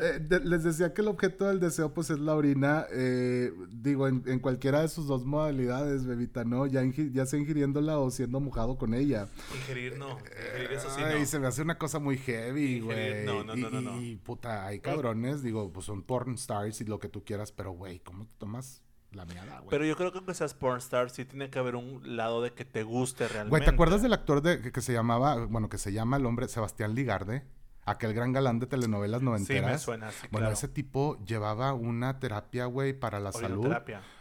Eh, 0.00 0.18
de- 0.20 0.40
les 0.40 0.62
decía 0.64 0.92
que 0.94 1.00
el 1.02 1.08
objeto 1.08 1.46
del 1.46 1.58
deseo, 1.60 1.92
pues, 1.94 2.10
es 2.10 2.18
la 2.18 2.34
orina. 2.34 2.86
eh, 2.92 3.52
digo, 3.70 4.06
en, 4.08 4.22
en 4.26 4.38
cualquiera 4.40 4.80
de 4.82 4.88
sus 4.88 5.06
dos 5.06 5.24
modalidades, 5.24 6.04
bebita, 6.06 6.44
¿no? 6.44 6.66
Ya, 6.66 6.82
ya 6.84 7.26
sea 7.26 7.38
ingiriéndola 7.38 7.98
o 7.98 8.10
siendo 8.10 8.40
mojado 8.40 8.76
con 8.78 8.94
ella. 8.94 9.28
Ingerir 9.54 9.96
no, 9.98 10.18
ingerir 10.18 10.72
eso 10.72 10.90
sí 10.90 11.02
Ay, 11.02 11.26
se 11.26 11.38
me 11.38 11.46
hace 11.46 11.62
una 11.62 11.78
cosa 11.78 11.98
muy 11.98 12.18
heavy, 12.18 12.80
güey. 12.80 13.24
no, 13.24 13.42
no, 13.44 13.56
no, 13.56 13.68
Y- 13.68 13.72
no, 13.72 13.80
no. 13.80 14.00
Y, 14.02 14.16
puta, 14.16 14.66
hay 14.66 14.80
cabrones, 14.80 15.42
digo, 15.42 15.72
pues 15.72 15.86
son 15.86 16.02
porn 16.02 16.34
stars 16.34 16.80
y 16.80 16.84
lo 16.84 16.98
que 16.98 17.08
tú 17.08 17.24
quieras, 17.24 17.52
pero, 17.52 17.72
güey, 17.72 18.00
¿cómo 18.00 18.26
te 18.26 18.34
tomas 18.38 18.82
la 19.14 19.24
miada, 19.24 19.58
güey? 19.58 19.70
Pero 19.70 19.84
yo 19.84 19.96
creo 19.96 20.12
que 20.12 20.18
aunque 20.18 20.34
seas 20.34 20.54
pornstar, 20.54 21.10
sí 21.10 21.24
tiene 21.24 21.50
que 21.50 21.58
haber 21.58 21.76
un 21.76 22.16
lado 22.16 22.42
de 22.42 22.52
que 22.52 22.64
te 22.64 22.82
guste 22.82 23.28
realmente. 23.28 23.50
Güey, 23.50 23.64
¿te 23.64 23.70
acuerdas 23.70 24.02
del 24.02 24.12
actor 24.12 24.42
de, 24.42 24.60
que, 24.60 24.72
que 24.72 24.80
se 24.80 24.92
llamaba, 24.92 25.44
bueno, 25.46 25.68
que 25.68 25.78
se 25.78 25.92
llama 25.92 26.16
el 26.16 26.26
hombre 26.26 26.48
Sebastián 26.48 26.94
Ligarde? 26.94 27.44
Aquel 27.84 28.14
gran 28.14 28.32
galán 28.32 28.60
de 28.60 28.66
telenovelas 28.66 29.20
Sí, 29.20 29.24
noventeras. 29.24 29.72
me 29.72 29.78
suena 29.78 30.08
así, 30.08 30.28
Bueno, 30.30 30.44
claro. 30.44 30.52
ese 30.54 30.68
tipo 30.68 31.18
llevaba 31.24 31.72
una 31.72 32.20
terapia, 32.20 32.66
güey, 32.66 32.92
para 32.92 33.18
la 33.18 33.32
salud. 33.32 33.72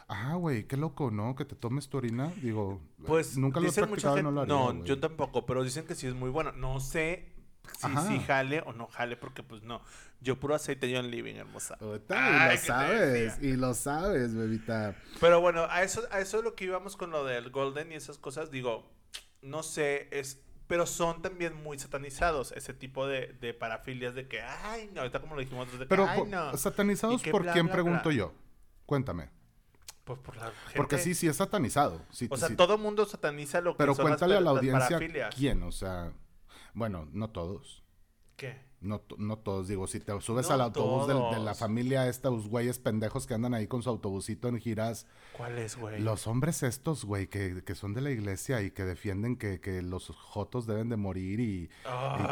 Ajá, 0.08 0.34
güey, 0.34 0.66
qué 0.66 0.76
loco, 0.78 1.12
¿no? 1.12 1.36
Que 1.36 1.46
te 1.46 1.56
tomes 1.56 1.88
tu 1.88 1.98
orina. 1.98 2.34
Digo, 2.42 2.82
Pues 3.06 3.38
nunca 3.38 3.60
lo 3.60 3.70
he 3.70 3.72
practicado 3.72 4.18
y 4.18 4.24
no 4.24 4.32
lo 4.32 4.42
haría, 4.42 4.54
no, 4.54 4.84
yo 4.84 5.00
tampoco, 5.00 5.46
pero 5.46 5.64
dicen 5.64 5.86
que 5.86 5.94
sí 5.96 6.08
es 6.08 6.16
muy 6.16 6.30
bueno. 6.30 6.52
No 6.54 6.80
sé 6.80 7.31
si 7.80 7.88
sí 8.08 8.20
jale 8.26 8.62
o 8.66 8.74
no 8.74 8.88
jale, 8.88 9.16
porque 9.18 9.44
pues 9.44 9.64
no. 9.64 9.82
Yo 10.20 10.40
puro 10.40 10.54
aceite 10.56 10.92
John 10.94 11.10
Living, 11.10 11.36
hermosa. 11.36 11.78
Ay, 12.10 12.58
y 12.58 12.60
¿qué 12.62 12.68
lo 12.68 12.76
sabes, 12.76 13.38
y 13.42 13.54
lo 13.56 13.74
sabes, 13.74 14.36
bebita. 14.36 14.96
Pero 15.20 15.42
bueno, 15.42 15.66
a 15.70 15.82
eso, 15.84 16.04
a 16.12 16.20
eso 16.20 16.38
es 16.40 16.44
lo 16.44 16.56
que 16.56 16.66
íbamos 16.66 16.96
con 16.96 17.10
lo 17.12 17.26
del 17.26 17.50
Golden 17.50 17.92
y 17.92 17.96
esas 17.96 18.18
cosas, 18.20 18.52
digo, 18.52 18.92
no 19.42 19.64
sé, 19.64 20.08
es, 20.12 20.40
pero 20.68 20.86
son 20.86 21.22
también 21.24 21.56
muy 21.64 21.80
satanizados, 21.80 22.52
ese 22.52 22.74
tipo 22.76 23.08
de, 23.08 23.36
de 23.42 23.54
parafilias 23.56 24.14
de 24.14 24.28
que, 24.28 24.42
ay, 24.42 24.92
no, 24.94 25.02
ahorita 25.02 25.22
como 25.22 25.34
lo 25.36 25.42
dijimos, 25.42 25.72
de 25.72 25.80
que, 25.80 25.86
Pero, 25.88 26.06
ay, 26.08 26.24
no. 26.28 26.56
¿satanizados 26.56 27.24
por 27.24 27.42
bla, 27.44 27.54
quién 27.54 27.66
bla, 27.66 27.74
pregunto 27.74 28.10
bla. 28.10 28.14
yo? 28.18 28.34
Cuéntame. 28.86 29.30
Pues 30.04 30.20
por 30.20 30.36
la 30.38 30.46
gente. 30.52 30.74
Porque 30.76 30.98
sí, 31.00 31.14
sí 31.16 31.28
es 31.28 31.38
satanizado. 31.38 32.02
Sí, 32.12 32.28
O 32.30 32.38
sea, 32.38 32.48
sí. 32.50 32.56
todo 32.56 32.78
mundo 32.78 33.06
sataniza 33.06 33.62
lo 33.62 33.74
que 33.74 33.78
Pero 33.80 33.96
son 33.96 34.06
las 34.10 34.20
cuéntale 34.20 34.36
a 34.36 34.38
pa- 34.38 34.44
la 34.44 34.52
las 34.52 34.92
audiencia 34.92 35.30
quién, 35.30 35.64
o 35.64 35.72
sea, 35.72 36.12
bueno, 36.74 37.08
no 37.12 37.30
todos. 37.32 37.84
¿Qué? 38.36 38.71
No, 38.82 39.02
no 39.20 39.38
todos, 39.38 39.68
digo, 39.68 39.86
si 39.86 40.00
te 40.00 40.20
subes 40.22 40.48
No 40.48 40.56
al 40.56 40.62
autobús 40.62 41.08
del- 41.08 41.18
de 41.32 41.40
la 41.40 41.54
familia 41.54 42.08
esta, 42.08 42.32
los 42.32 42.48
güeyes 42.48 42.80
pendejos 42.80 43.28
que 43.28 43.36
andan 43.36 43.54
ahí 43.54 43.68
con 43.68 43.84
su 43.84 43.90
autobusito 43.92 44.48
en 44.48 44.60
giras, 44.60 45.06
¿Cuál 45.38 45.60
es, 45.60 45.78
güey? 45.78 46.02
los 46.02 46.26
hombres 46.26 46.64
estos, 46.64 47.06
güey, 47.06 47.28
que, 47.28 47.64
que 47.64 47.76
son 47.76 47.94
de 47.94 48.02
la 48.02 48.10
iglesia 48.10 48.62
y 48.64 48.72
que 48.72 48.84
defienden 48.84 49.36
que, 49.38 49.60
que 49.62 49.84
los 49.84 50.08
jotos 50.10 50.66
deben 50.66 50.90
de 50.90 50.98
morir 50.98 51.40
y... 51.40 51.44
y 51.44 51.70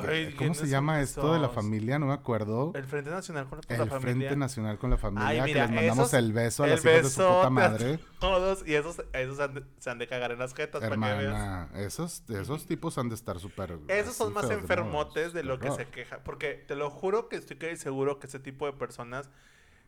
que- 0.02 0.36
¿Cómo 0.36 0.54
se 0.56 0.62
¿quiénes 0.62 0.70
llama 0.72 1.02
esto 1.02 1.32
de 1.34 1.40
la 1.40 1.50
familia? 1.50 2.00
No 2.00 2.08
me 2.08 2.14
acuerdo. 2.14 2.72
El 2.74 2.86
Frente 2.86 3.12
Nacional 3.12 3.48
con 3.48 3.60
la, 3.60 3.76
El 3.76 3.78
familia. 3.90 4.00
Frente 4.00 4.36
Nacional 4.36 4.80
con 4.80 4.90
la 4.90 4.98
Familia, 4.98 5.28
Ay, 5.28 5.38
que 5.38 5.44
mira, 5.46 5.66
les 5.68 5.76
mandamos 5.76 6.08
esos- 6.08 6.14
el 6.16 6.34
beso 6.34 6.64
a 6.64 6.66
el 6.66 6.72
las 6.74 6.84
hijas 6.86 7.04
de 7.04 7.10
su 7.12 7.18
puta 7.18 7.50
madre. 7.52 8.00
Todos, 8.20 8.68
y 8.68 8.74
esos, 8.74 9.04
esos 9.14 9.40
han 9.40 9.54
de- 9.54 9.64
se 9.78 9.90
han 9.92 10.00
de 10.00 10.08
cagar 10.08 10.32
en 10.32 10.40
las 10.40 10.56
jetas 10.56 10.82
para 10.82 10.96
que 10.96 11.00
veas. 11.00 11.22
Hermana, 11.24 11.70
esos, 11.76 12.24
esos 12.28 12.66
tipos 12.66 12.98
han 12.98 13.08
de 13.10 13.16
estar 13.16 13.40
súper... 13.40 13.78
Esos 13.88 14.16
son 14.16 14.34
más 14.34 14.50
de 14.50 14.56
enfermotes 14.56 15.26
modos. 15.28 15.34
de 15.34 15.44
lo 15.44 15.60
que 15.60 15.70
se 15.72 15.86
queja. 15.86 16.20
Porque 16.24 16.39
te 16.40 16.76
lo 16.76 16.90
juro 16.90 17.30
que 17.30 17.36
estoy 17.36 17.58
casi 17.58 17.78
seguro 17.78 18.20
que 18.20 18.28
ese 18.28 18.40
tipo 18.40 18.66
de 18.66 18.74
personas 18.74 19.30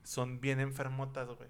son 0.03 0.39
bien 0.41 0.59
enfermotas, 0.59 1.27
güey. 1.27 1.49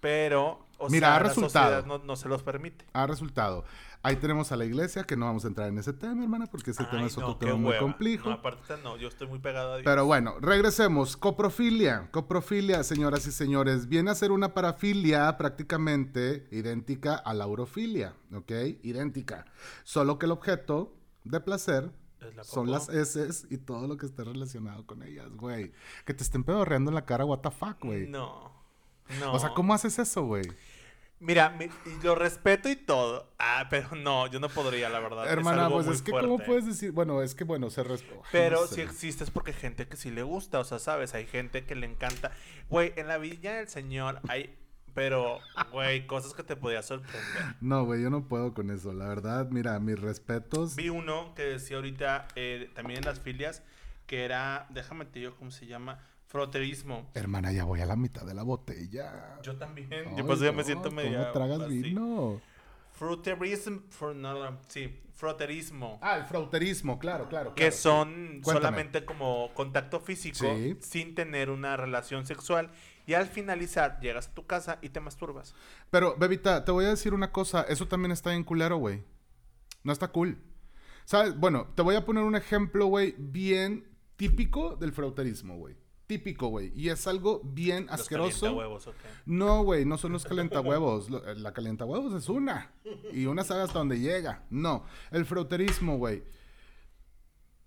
Pero 0.00 0.66
O 0.78 0.88
Mira, 0.88 1.08
sea, 1.08 1.16
ha 1.16 1.20
la 1.20 1.28
resultado. 1.28 1.64
sociedad 1.66 1.84
no, 1.86 1.98
no 1.98 2.16
se 2.16 2.26
los 2.28 2.42
permite. 2.42 2.86
Ha 2.94 3.06
resultado. 3.06 3.64
Ahí 4.02 4.16
tenemos 4.16 4.50
a 4.50 4.56
la 4.56 4.64
iglesia, 4.64 5.04
que 5.04 5.14
no 5.14 5.26
vamos 5.26 5.44
a 5.44 5.48
entrar 5.48 5.68
en 5.68 5.76
ese 5.76 5.92
tema, 5.92 6.22
hermana, 6.22 6.46
porque 6.46 6.70
ese 6.70 6.84
tema 6.86 7.04
es 7.04 7.18
otro 7.18 7.28
no, 7.28 7.36
tema 7.36 7.56
muy 7.56 7.76
complejo. 7.76 8.30
No, 8.30 8.36
aparte 8.36 8.78
no, 8.82 8.96
yo 8.96 9.08
estoy 9.08 9.26
muy 9.26 9.40
pegado 9.40 9.74
a 9.74 9.76
Dios. 9.76 9.84
Pero 9.84 10.06
bueno, 10.06 10.36
regresemos. 10.40 11.18
Coprofilia. 11.18 12.08
Coprofilia, 12.10 12.82
señoras 12.82 13.26
y 13.26 13.32
señores, 13.32 13.88
viene 13.88 14.10
a 14.10 14.14
ser 14.14 14.32
una 14.32 14.54
parafilia 14.54 15.36
prácticamente 15.36 16.48
idéntica 16.50 17.14
a 17.14 17.34
la 17.34 17.46
urofilia, 17.46 18.14
¿ok? 18.34 18.52
Idéntica. 18.82 19.44
Solo 19.84 20.18
que 20.18 20.24
el 20.24 20.32
objeto 20.32 20.94
de 21.24 21.40
placer 21.40 21.90
La 22.34 22.44
son 22.44 22.70
las 22.70 22.88
S 22.88 23.46
y 23.50 23.58
todo 23.58 23.86
lo 23.86 23.96
que 23.96 24.06
esté 24.06 24.24
relacionado 24.24 24.86
con 24.86 25.02
ellas, 25.02 25.30
güey. 25.36 25.72
Que 26.04 26.14
te 26.14 26.22
estén 26.22 26.44
pedorreando 26.44 26.90
en 26.90 26.94
la 26.94 27.04
cara, 27.04 27.24
what 27.24 27.40
the 27.40 27.50
fuck, 27.50 27.82
güey. 27.82 28.06
No. 28.08 28.52
No. 29.20 29.32
O 29.32 29.38
sea, 29.38 29.50
¿cómo 29.50 29.74
haces 29.74 29.98
eso, 29.98 30.24
güey? 30.24 30.44
Mira, 31.22 31.54
lo 32.02 32.14
respeto 32.14 32.70
y 32.70 32.76
todo. 32.76 33.30
Ah, 33.38 33.66
pero 33.68 33.94
no, 33.94 34.26
yo 34.28 34.40
no 34.40 34.48
podría, 34.48 34.88
la 34.88 35.00
verdad. 35.00 35.30
Hermana, 35.30 35.68
pues 35.68 35.86
es 35.86 36.00
que, 36.00 36.12
fuerte. 36.12 36.26
¿cómo 36.28 36.42
puedes 36.42 36.64
decir? 36.64 36.92
Bueno, 36.92 37.22
es 37.22 37.34
que, 37.34 37.44
bueno, 37.44 37.68
se 37.68 37.84
resp- 37.84 38.22
Pero 38.32 38.62
no 38.62 38.66
si 38.66 38.80
existe 38.80 39.24
es 39.24 39.30
porque 39.30 39.50
hay 39.50 39.58
gente 39.58 39.86
que 39.86 39.98
sí 39.98 40.10
le 40.10 40.22
gusta, 40.22 40.60
o 40.60 40.64
sea, 40.64 40.78
¿sabes? 40.78 41.12
Hay 41.14 41.26
gente 41.26 41.66
que 41.66 41.74
le 41.74 41.84
encanta. 41.86 42.32
Güey, 42.70 42.94
en 42.96 43.06
la 43.06 43.18
Villa 43.18 43.56
del 43.56 43.68
Señor 43.68 44.20
hay, 44.28 44.56
pero, 44.94 45.38
güey, 45.72 46.06
cosas 46.06 46.34
que 46.34 46.42
te 46.42 46.56
podía 46.56 46.82
sorprender. 46.82 47.22
No, 47.60 47.84
güey, 47.84 48.02
yo 48.02 48.10
no 48.10 48.26
puedo 48.28 48.54
con 48.54 48.70
eso. 48.70 48.92
La 48.92 49.08
verdad, 49.08 49.48
mira, 49.50 49.78
mis 49.80 49.98
respetos. 50.00 50.76
Vi 50.76 50.88
uno 50.88 51.34
que 51.34 51.42
decía 51.42 51.76
ahorita, 51.76 52.28
eh, 52.36 52.70
también 52.74 52.98
en 53.00 53.04
las 53.06 53.20
filias, 53.20 53.62
que 54.06 54.24
era, 54.24 54.66
déjame 54.70 55.04
te 55.04 55.20
digo 55.20 55.36
cómo 55.36 55.50
se 55.50 55.66
llama, 55.66 55.98
froterismo. 56.26 57.10
Hermana, 57.14 57.52
ya 57.52 57.64
voy 57.64 57.80
a 57.80 57.86
la 57.86 57.96
mitad 57.96 58.22
de 58.24 58.34
la 58.34 58.42
botella. 58.42 59.38
Yo 59.42 59.56
también, 59.56 59.88
Ay, 59.92 60.16
yo 60.16 60.26
pues 60.26 60.40
ya 60.40 60.52
me 60.52 60.58
no, 60.58 60.64
siento 60.64 60.84
¿cómo 60.84 60.96
medio 60.96 61.30
tragas 61.32 61.60
así. 61.60 61.82
vino? 61.82 62.40
Fruterismo, 62.92 63.80
fr- 63.98 64.14
no, 64.14 64.34
no, 64.50 64.58
sí, 64.68 65.00
froterismo. 65.14 65.98
Ah, 66.02 66.18
el 66.18 66.24
frauterismo, 66.24 66.98
claro, 66.98 67.28
claro. 67.28 67.54
que 67.54 67.62
claro. 67.68 67.76
son 67.76 68.40
solamente 68.44 69.04
como 69.06 69.50
contacto 69.54 70.00
físico 70.00 70.36
Sí. 70.54 70.76
sin 70.80 71.14
tener 71.14 71.48
una 71.50 71.76
relación 71.78 72.26
sexual 72.26 72.70
y 73.10 73.14
al 73.14 73.26
finalizar 73.26 73.98
llegas 74.00 74.28
a 74.28 74.34
tu 74.34 74.46
casa 74.46 74.78
y 74.82 74.90
te 74.90 75.00
masturbas. 75.00 75.52
Pero, 75.90 76.14
bebita, 76.16 76.64
te 76.64 76.70
voy 76.70 76.84
a 76.84 76.90
decir 76.90 77.12
una 77.12 77.32
cosa. 77.32 77.62
Eso 77.62 77.88
también 77.88 78.12
está 78.12 78.30
bien 78.30 78.44
culero, 78.44 78.76
güey. 78.76 79.02
No 79.82 79.92
está 79.92 80.06
cool. 80.06 80.38
¿Sabes? 81.06 81.36
Bueno, 81.36 81.66
te 81.74 81.82
voy 81.82 81.96
a 81.96 82.04
poner 82.06 82.22
un 82.22 82.36
ejemplo, 82.36 82.86
güey, 82.86 83.16
bien 83.18 83.88
típico 84.14 84.76
del 84.76 84.92
frauterismo, 84.92 85.56
güey. 85.56 85.74
Típico, 86.06 86.50
güey. 86.50 86.72
Y 86.76 86.90
es 86.90 87.04
algo 87.08 87.40
bien 87.42 87.86
Los 87.86 88.02
asqueroso. 88.02 88.56
No, 89.26 89.64
güey, 89.64 89.84
no 89.84 89.98
son 89.98 90.12
los 90.12 90.24
calentahuevos. 90.24 91.08
Eh, 91.08 91.34
La 91.34 91.52
calentahuevos 91.52 92.14
es 92.14 92.28
una. 92.28 92.70
Y 93.12 93.26
una 93.26 93.42
sabe 93.42 93.62
hasta 93.62 93.80
donde 93.80 93.98
llega. 93.98 94.44
No. 94.50 94.84
El 95.10 95.24
frauterismo, 95.24 95.98
güey. 95.98 96.22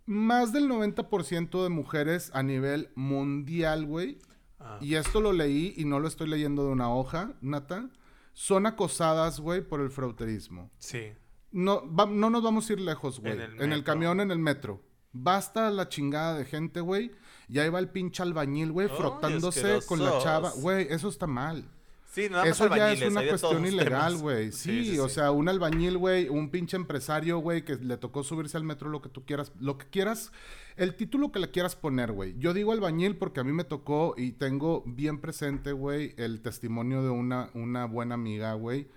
Más 0.05 0.53
del 0.53 0.69
90% 0.69 1.63
de 1.63 1.69
mujeres 1.69 2.31
a 2.33 2.43
nivel 2.43 2.91
mundial, 2.95 3.85
güey. 3.85 4.19
Ah. 4.63 4.77
Y 4.81 4.95
esto 4.95 5.19
lo 5.21 5.33
leí 5.33 5.73
y 5.77 5.85
no 5.85 5.99
lo 5.99 6.07
estoy 6.07 6.27
leyendo 6.27 6.65
de 6.65 6.71
una 6.71 6.89
hoja, 6.93 7.33
Nata. 7.41 7.89
Son 8.33 8.65
acosadas, 8.65 9.39
güey, 9.39 9.61
por 9.61 9.81
el 9.81 9.89
frauterismo. 9.91 10.71
Sí. 10.77 11.11
No, 11.51 11.83
va- 11.93 12.05
no 12.07 12.29
nos 12.29 12.41
vamos 12.41 12.69
a 12.69 12.73
ir 12.73 12.81
lejos, 12.81 13.19
güey. 13.19 13.33
En 13.33 13.61
En, 13.61 13.71
el 13.73 13.83
camión, 13.83 14.19
en 14.21 14.31
el 14.31 14.39
metro. 14.39 14.81
Basta 15.11 15.69
la 15.69 15.87
chingada 15.89 16.35
de 16.37 16.45
gente, 16.45 16.79
güey. 16.81 17.11
Y 17.47 17.59
ahí 17.59 17.69
va 17.69 17.77
el 17.79 17.89
pinche 17.89 18.23
albañil, 18.23 18.71
güey, 18.71 18.87
frotándose 18.97 19.61
con 19.87 20.03
la 20.03 20.17
chava. 20.23 20.51
Güey, 20.61 20.87
eso 20.89 21.09
está 21.09 21.27
mal. 21.27 21.69
Sí, 22.13 22.29
nada 22.29 22.45
más 22.45 22.51
Eso 22.53 22.75
ya 22.75 22.93
es 22.93 23.01
una 23.01 23.27
cuestión 23.27 23.65
ilegal, 23.65 24.17
güey. 24.17 24.51
Sí, 24.51 24.99
o 24.99 25.09
sí. 25.09 25.15
sea, 25.15 25.31
un 25.31 25.49
albañil, 25.49 25.97
güey, 25.97 26.29
un 26.29 26.51
pinche 26.51 26.77
empresario, 26.77 27.39
güey, 27.39 27.65
que 27.65 27.75
le 27.77 27.97
tocó 27.97 28.23
subirse 28.23 28.55
al 28.55 28.63
metro, 28.63 28.87
lo 28.91 29.01
que 29.01 29.09
tú 29.09 29.25
quieras, 29.25 29.51
lo 29.59 29.79
que 29.79 29.87
quieras, 29.87 30.31
el 30.75 30.93
título 30.93 31.31
que 31.31 31.39
le 31.39 31.49
quieras 31.49 31.75
poner, 31.75 32.11
güey. 32.11 32.35
Yo 32.37 32.53
digo 32.53 32.71
albañil 32.71 33.17
porque 33.17 33.39
a 33.39 33.43
mí 33.43 33.51
me 33.51 33.63
tocó 33.63 34.13
y 34.15 34.33
tengo 34.33 34.83
bien 34.85 35.21
presente, 35.21 35.71
güey, 35.71 36.13
el 36.17 36.41
testimonio 36.41 37.01
de 37.01 37.09
una, 37.09 37.49
una 37.55 37.85
buena 37.85 38.13
amiga, 38.13 38.53
güey, 38.53 38.89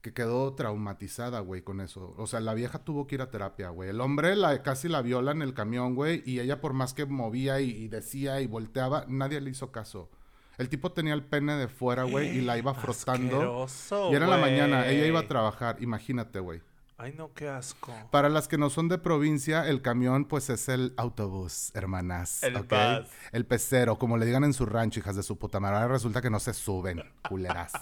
que 0.00 0.14
quedó 0.14 0.54
traumatizada, 0.54 1.40
güey, 1.40 1.60
con 1.60 1.82
eso. 1.82 2.14
O 2.16 2.26
sea, 2.26 2.40
la 2.40 2.54
vieja 2.54 2.78
tuvo 2.78 3.06
que 3.06 3.16
ir 3.16 3.20
a 3.20 3.30
terapia, 3.30 3.68
güey. 3.68 3.90
El 3.90 4.00
hombre 4.00 4.36
la, 4.36 4.62
casi 4.62 4.88
la 4.88 5.02
viola 5.02 5.32
en 5.32 5.42
el 5.42 5.52
camión, 5.52 5.94
güey, 5.94 6.22
y 6.24 6.40
ella 6.40 6.62
por 6.62 6.72
más 6.72 6.94
que 6.94 7.04
movía 7.04 7.60
y, 7.60 7.72
y 7.72 7.88
decía 7.88 8.40
y 8.40 8.46
volteaba, 8.46 9.04
nadie 9.06 9.42
le 9.42 9.50
hizo 9.50 9.70
caso. 9.70 10.08
El 10.58 10.68
tipo 10.68 10.92
tenía 10.92 11.14
el 11.14 11.22
pene 11.22 11.54
de 11.56 11.68
fuera, 11.68 12.04
güey, 12.04 12.38
y 12.38 12.40
la 12.40 12.58
iba 12.58 12.74
frotando. 12.74 13.66
Y 14.10 14.14
era 14.14 14.24
en 14.24 14.30
la 14.30 14.38
mañana, 14.38 14.88
ella 14.88 15.06
iba 15.06 15.20
a 15.20 15.28
trabajar, 15.28 15.76
imagínate, 15.80 16.38
güey. 16.40 16.62
Ay, 16.96 17.12
no, 17.16 17.34
qué 17.34 17.48
asco. 17.48 17.92
Para 18.12 18.28
las 18.28 18.46
que 18.46 18.56
no 18.56 18.70
son 18.70 18.88
de 18.88 18.98
provincia, 18.98 19.68
el 19.68 19.82
camión 19.82 20.26
pues 20.26 20.48
es 20.48 20.68
el 20.68 20.94
autobús, 20.96 21.72
hermanas. 21.74 22.44
El 22.44 22.56
¿ok? 22.56 22.70
bus. 22.70 23.10
El 23.32 23.46
pecero, 23.46 23.98
como 23.98 24.16
le 24.16 24.26
digan 24.26 24.44
en 24.44 24.52
su 24.52 24.64
rancho, 24.64 25.00
hijas 25.00 25.16
de 25.16 25.24
su 25.24 25.36
puta 25.36 25.58
madre. 25.58 25.76
Ahora 25.78 25.88
resulta 25.88 26.22
que 26.22 26.30
no 26.30 26.38
se 26.38 26.54
suben, 26.54 27.02
culeras. 27.28 27.72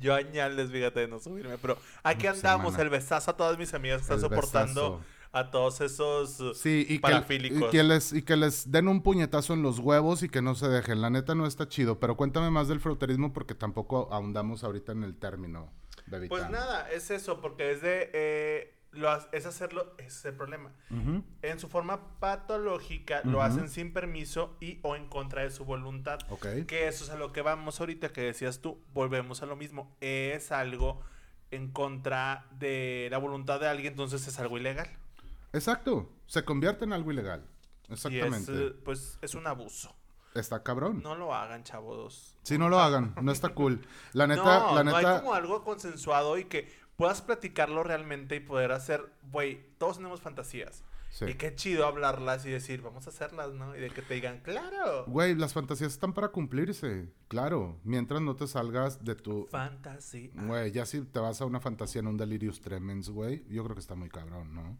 Yo 0.00 0.14
añales, 0.14 0.70
fíjate, 0.70 1.00
de 1.00 1.08
no 1.08 1.18
subirme, 1.18 1.58
pero 1.58 1.76
aquí 2.02 2.26
andamos, 2.26 2.78
el 2.78 2.88
besazo 2.88 3.32
a 3.32 3.36
todas 3.36 3.58
mis 3.58 3.74
amigas 3.74 3.98
que 3.98 4.02
están 4.04 4.16
El 4.16 4.22
soportando 4.22 4.98
besazo. 4.98 5.17
A 5.32 5.50
todos 5.50 5.80
esos 5.80 6.40
uh, 6.40 6.54
Sí, 6.54 6.86
y 6.88 6.96
que, 6.96 7.00
parafílicos. 7.00 7.68
y, 7.68 7.76
que 7.76 7.82
les, 7.82 8.12
y 8.12 8.22
que 8.22 8.36
les 8.36 8.70
den 8.70 8.88
un 8.88 9.02
puñetazo 9.02 9.54
en 9.54 9.62
los 9.62 9.78
huevos 9.78 10.22
y 10.22 10.28
que 10.28 10.42
no 10.42 10.54
se 10.54 10.68
dejen. 10.68 11.00
La 11.00 11.10
neta 11.10 11.34
no 11.34 11.46
está 11.46 11.68
chido, 11.68 12.00
pero 12.00 12.16
cuéntame 12.16 12.50
más 12.50 12.68
del 12.68 12.80
fruterismo 12.80 13.32
porque 13.32 13.54
tampoco 13.54 14.08
ahondamos 14.12 14.64
ahorita 14.64 14.92
en 14.92 15.04
el 15.04 15.16
término, 15.16 15.72
bebita. 16.06 16.30
Pues 16.30 16.50
nada, 16.50 16.90
es 16.90 17.10
eso, 17.10 17.40
porque 17.40 17.72
es 17.72 17.82
de... 17.82 18.10
eh, 18.12 18.74
lo 18.90 19.10
es 19.32 19.44
hacerlo, 19.44 19.94
ese 19.98 20.06
es 20.06 20.24
el 20.24 20.34
problema. 20.34 20.72
En 21.42 21.58
su 21.60 21.68
forma 21.68 22.18
patológica 22.20 23.20
lo 23.24 23.42
hacen 23.42 23.68
sin 23.68 23.92
permiso 23.92 24.56
y 24.60 24.80
o 24.82 24.96
en 24.96 25.08
contra 25.08 25.42
de 25.42 25.50
su 25.50 25.66
voluntad. 25.66 26.20
Ok. 26.30 26.46
Que 26.66 26.88
eso 26.88 27.04
es 27.04 27.10
a 27.10 27.16
lo 27.16 27.32
que 27.32 27.42
vamos 27.42 27.80
ahorita, 27.80 28.08
que 28.14 28.22
decías 28.22 28.60
tú, 28.60 28.82
volvemos 28.94 29.42
a 29.42 29.46
lo 29.46 29.56
mismo. 29.56 29.94
Es 30.00 30.52
algo 30.52 31.02
en 31.50 31.70
contra 31.70 32.46
de 32.58 33.08
la 33.10 33.18
voluntad 33.18 33.60
de 33.60 33.68
alguien, 33.68 33.92
entonces 33.92 34.26
es 34.26 34.38
algo 34.38 34.56
ilegal. 34.56 34.88
Exacto, 35.52 36.10
se 36.26 36.44
convierte 36.44 36.84
en 36.84 36.92
algo 36.92 37.12
ilegal. 37.12 37.46
Y 37.88 37.94
es, 37.94 38.04
Exactamente. 38.04 38.52
eh, 38.54 38.70
pues, 38.84 39.18
es 39.22 39.34
un 39.34 39.46
abuso. 39.46 39.94
Está 40.34 40.62
cabrón. 40.62 41.02
No 41.02 41.14
lo 41.16 41.34
hagan, 41.34 41.64
chavos. 41.64 42.36
Si 42.42 42.58
no 42.58 42.68
lo 42.68 42.78
hagan, 42.80 43.14
no 43.22 43.32
está 43.32 43.48
cool. 43.50 43.80
La 44.12 44.26
neta, 44.26 44.42
no, 44.42 44.74
la 44.74 44.84
no 44.84 44.96
hay 44.96 45.04
neta. 45.04 45.20
como 45.20 45.34
algo 45.34 45.64
consensuado 45.64 46.36
y 46.38 46.44
que 46.44 46.70
puedas 46.96 47.22
platicarlo 47.22 47.82
realmente 47.82 48.36
y 48.36 48.40
poder 48.40 48.72
hacer, 48.72 49.10
güey, 49.30 49.64
todos 49.78 49.96
tenemos 49.96 50.20
fantasías. 50.20 50.84
Sí. 51.10 51.24
Y 51.24 51.34
qué 51.34 51.54
chido 51.54 51.86
hablarlas 51.86 52.44
y 52.44 52.50
decir, 52.50 52.82
vamos 52.82 53.06
a 53.06 53.10
hacerlas, 53.10 53.52
¿no? 53.54 53.74
Y 53.74 53.80
de 53.80 53.88
que 53.88 54.02
te 54.02 54.14
digan, 54.14 54.40
claro. 54.40 55.06
Güey, 55.06 55.34
las 55.34 55.54
fantasías 55.54 55.92
están 55.92 56.12
para 56.12 56.28
cumplirse. 56.28 57.08
Claro, 57.28 57.80
mientras 57.82 58.20
no 58.20 58.36
te 58.36 58.46
salgas 58.46 59.02
de 59.04 59.14
tu. 59.14 59.46
Fantasía. 59.50 60.30
Güey, 60.34 60.70
ya 60.70 60.84
si 60.84 61.00
te 61.00 61.18
vas 61.18 61.40
a 61.40 61.46
una 61.46 61.60
fantasía 61.60 62.00
en 62.00 62.08
un 62.08 62.18
delirious 62.18 62.60
tremens, 62.60 63.08
güey, 63.08 63.44
yo 63.48 63.64
creo 63.64 63.74
que 63.74 63.80
está 63.80 63.94
muy 63.94 64.10
cabrón, 64.10 64.54
¿no? 64.54 64.78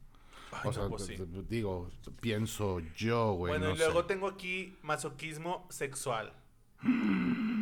Ay, 0.53 0.61
o 0.63 0.65
no, 0.67 0.73
sea, 0.73 0.89
pues 0.89 1.07
sí. 1.07 1.17
d- 1.17 1.27
d- 1.27 1.45
digo, 1.49 1.91
pienso 2.21 2.81
yo, 2.97 3.33
güey. 3.35 3.53
Bueno, 3.53 3.69
no 3.69 3.75
y 3.75 3.79
luego 3.79 4.03
sé. 4.03 4.07
tengo 4.09 4.29
aquí 4.29 4.77
masoquismo 4.83 5.67
sexual. 5.71 6.33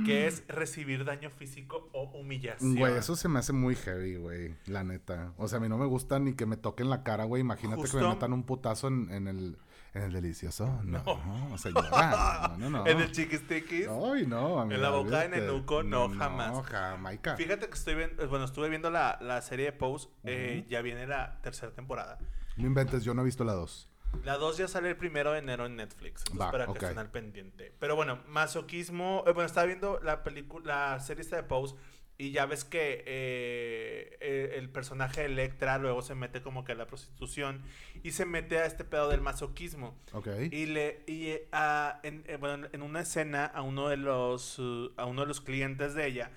Que 0.05 0.26
es 0.26 0.45
recibir 0.47 1.05
daño 1.05 1.30
físico 1.30 1.89
o 1.93 2.03
humillación. 2.18 2.76
Güey, 2.76 2.97
eso 2.97 3.16
se 3.16 3.28
me 3.28 3.39
hace 3.41 3.53
muy 3.53 3.74
heavy, 3.74 4.16
güey, 4.16 4.55
la 4.66 4.84
neta. 4.84 5.32
O 5.39 5.49
sea, 5.49 5.59
a 5.59 5.61
mí 5.61 5.68
no 5.68 5.78
me 5.78 5.87
gusta 5.87 6.18
ni 6.18 6.34
que 6.34 6.47
me 6.47 6.57
toquen 6.57 6.91
la 6.91 7.03
cara, 7.03 7.24
güey. 7.24 7.41
Imagínate 7.41 7.82
que 7.91 7.97
me 7.97 8.09
metan 8.09 8.32
un 8.34 8.45
putazo 8.45 8.89
en, 8.89 9.11
en 9.11 9.26
el, 9.26 9.59
en 9.95 10.03
el 10.03 10.12
delicioso. 10.12 10.66
No, 10.84 11.03
No. 11.03 11.59
señora. 11.59 12.55
No, 12.59 12.70
no, 12.70 12.84
no. 12.84 12.87
En 12.91 13.01
el 13.01 13.11
chiquistiquis. 13.11 13.89
Ay, 13.89 14.26
no, 14.26 14.61
amiga, 14.61 14.76
En 14.76 14.82
la 14.82 14.91
boca 14.91 15.20
de 15.20 15.26
olvídate. 15.26 15.41
Nenuco, 15.41 15.82
no, 15.82 16.09
jamás. 16.11 16.53
No, 16.53 16.62
jamaica. 16.62 17.37
Fíjate 17.37 17.66
que 17.66 17.74
estoy 17.74 17.95
viendo, 17.97 18.28
bueno, 18.28 18.45
estuve 18.45 18.68
viendo 18.68 18.91
la, 18.91 19.18
la 19.22 19.41
serie 19.43 19.64
de 19.64 19.72
Pose. 19.72 20.09
eh, 20.24 20.64
ya 20.68 20.82
viene 20.82 21.07
la 21.07 21.41
tercera 21.43 21.72
temporada. 21.72 22.18
No 22.57 22.67
inventes, 22.67 23.05
yo 23.05 23.15
no 23.15 23.23
he 23.23 23.25
visto 23.25 23.45
la 23.45 23.53
2. 23.53 23.91
La 24.25 24.37
2 24.39 24.57
ya 24.57 24.69
sale 24.69 24.89
el 24.89 24.97
primero 24.97 25.33
de 25.33 25.41
enero 25.41 25.67
en 25.67 25.77
Netflix. 25.77 26.23
Entonces, 26.23 26.41
Va, 26.41 26.51
para 26.51 26.65
ok. 26.71 26.79
que 26.79 26.85
estén 26.87 26.99
al 26.99 27.11
pendiente. 27.11 27.73
Pero 27.79 27.97
bueno, 27.97 28.21
masoquismo. 28.29 29.25
eh, 29.27 29.33
bueno, 29.33 29.47
estaba 29.47 29.67
viendo 29.67 30.01
la 30.03 30.23
película, 30.23 30.93
la 30.95 31.01
serie 31.01 31.23
esta 31.23 31.37
de 31.37 31.43
Pose. 31.43 31.75
Y 32.19 32.31
ya 32.31 32.47
ves 32.47 32.65
que 32.65 33.05
eh, 33.07 34.17
eh, 34.23 34.55
el 34.57 34.71
personaje 34.71 35.21
de 35.21 35.27
Electra 35.27 35.77
luego 35.77 36.01
se 36.01 36.15
mete 36.15 36.41
como 36.41 36.65
que 36.65 36.73
a 36.73 36.75
la 36.77 36.87
prostitución. 36.87 37.61
Y 38.03 38.13
se 38.13 38.25
mete 38.25 38.57
a 38.59 38.65
este 38.65 38.85
pedo 38.85 39.11
del 39.11 39.21
masoquismo. 39.21 39.99
Ok. 40.15 40.29
Y 40.51 40.65
le 40.65 41.03
y 41.07 41.35
a- 41.53 42.01
en, 42.05 42.25
bueno, 42.41 42.69
en 42.73 42.81
una 42.81 43.01
escena 43.01 43.45
a 43.45 43.61
uno 43.61 43.89
de 43.89 43.99
los 43.99 44.59
uh, 44.59 44.93
a 44.97 45.05
uno 45.05 45.23
de 45.23 45.27
los 45.27 45.43
clientes 45.43 45.93
de 45.95 46.07
ella 46.07 46.31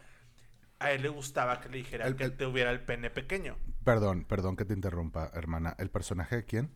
a 0.80 0.91
él 0.91 1.01
le 1.01 1.09
gustaba 1.09 1.59
que 1.59 1.69
le 1.69 1.77
dijera 1.77 2.07
El- 2.07 2.15
que 2.15 2.23
el- 2.25 2.38
tuviera 2.38 2.71
el 2.71 2.82
pene 2.82 3.09
pequeño. 3.09 3.57
Perdón, 3.84 4.25
perdón 4.25 4.55
que 4.55 4.65
te 4.65 4.73
interrumpa, 4.73 5.30
hermana. 5.34 5.75
¿El 5.77 5.89
personaje 5.89 6.38
de 6.38 6.45
quién? 6.45 6.71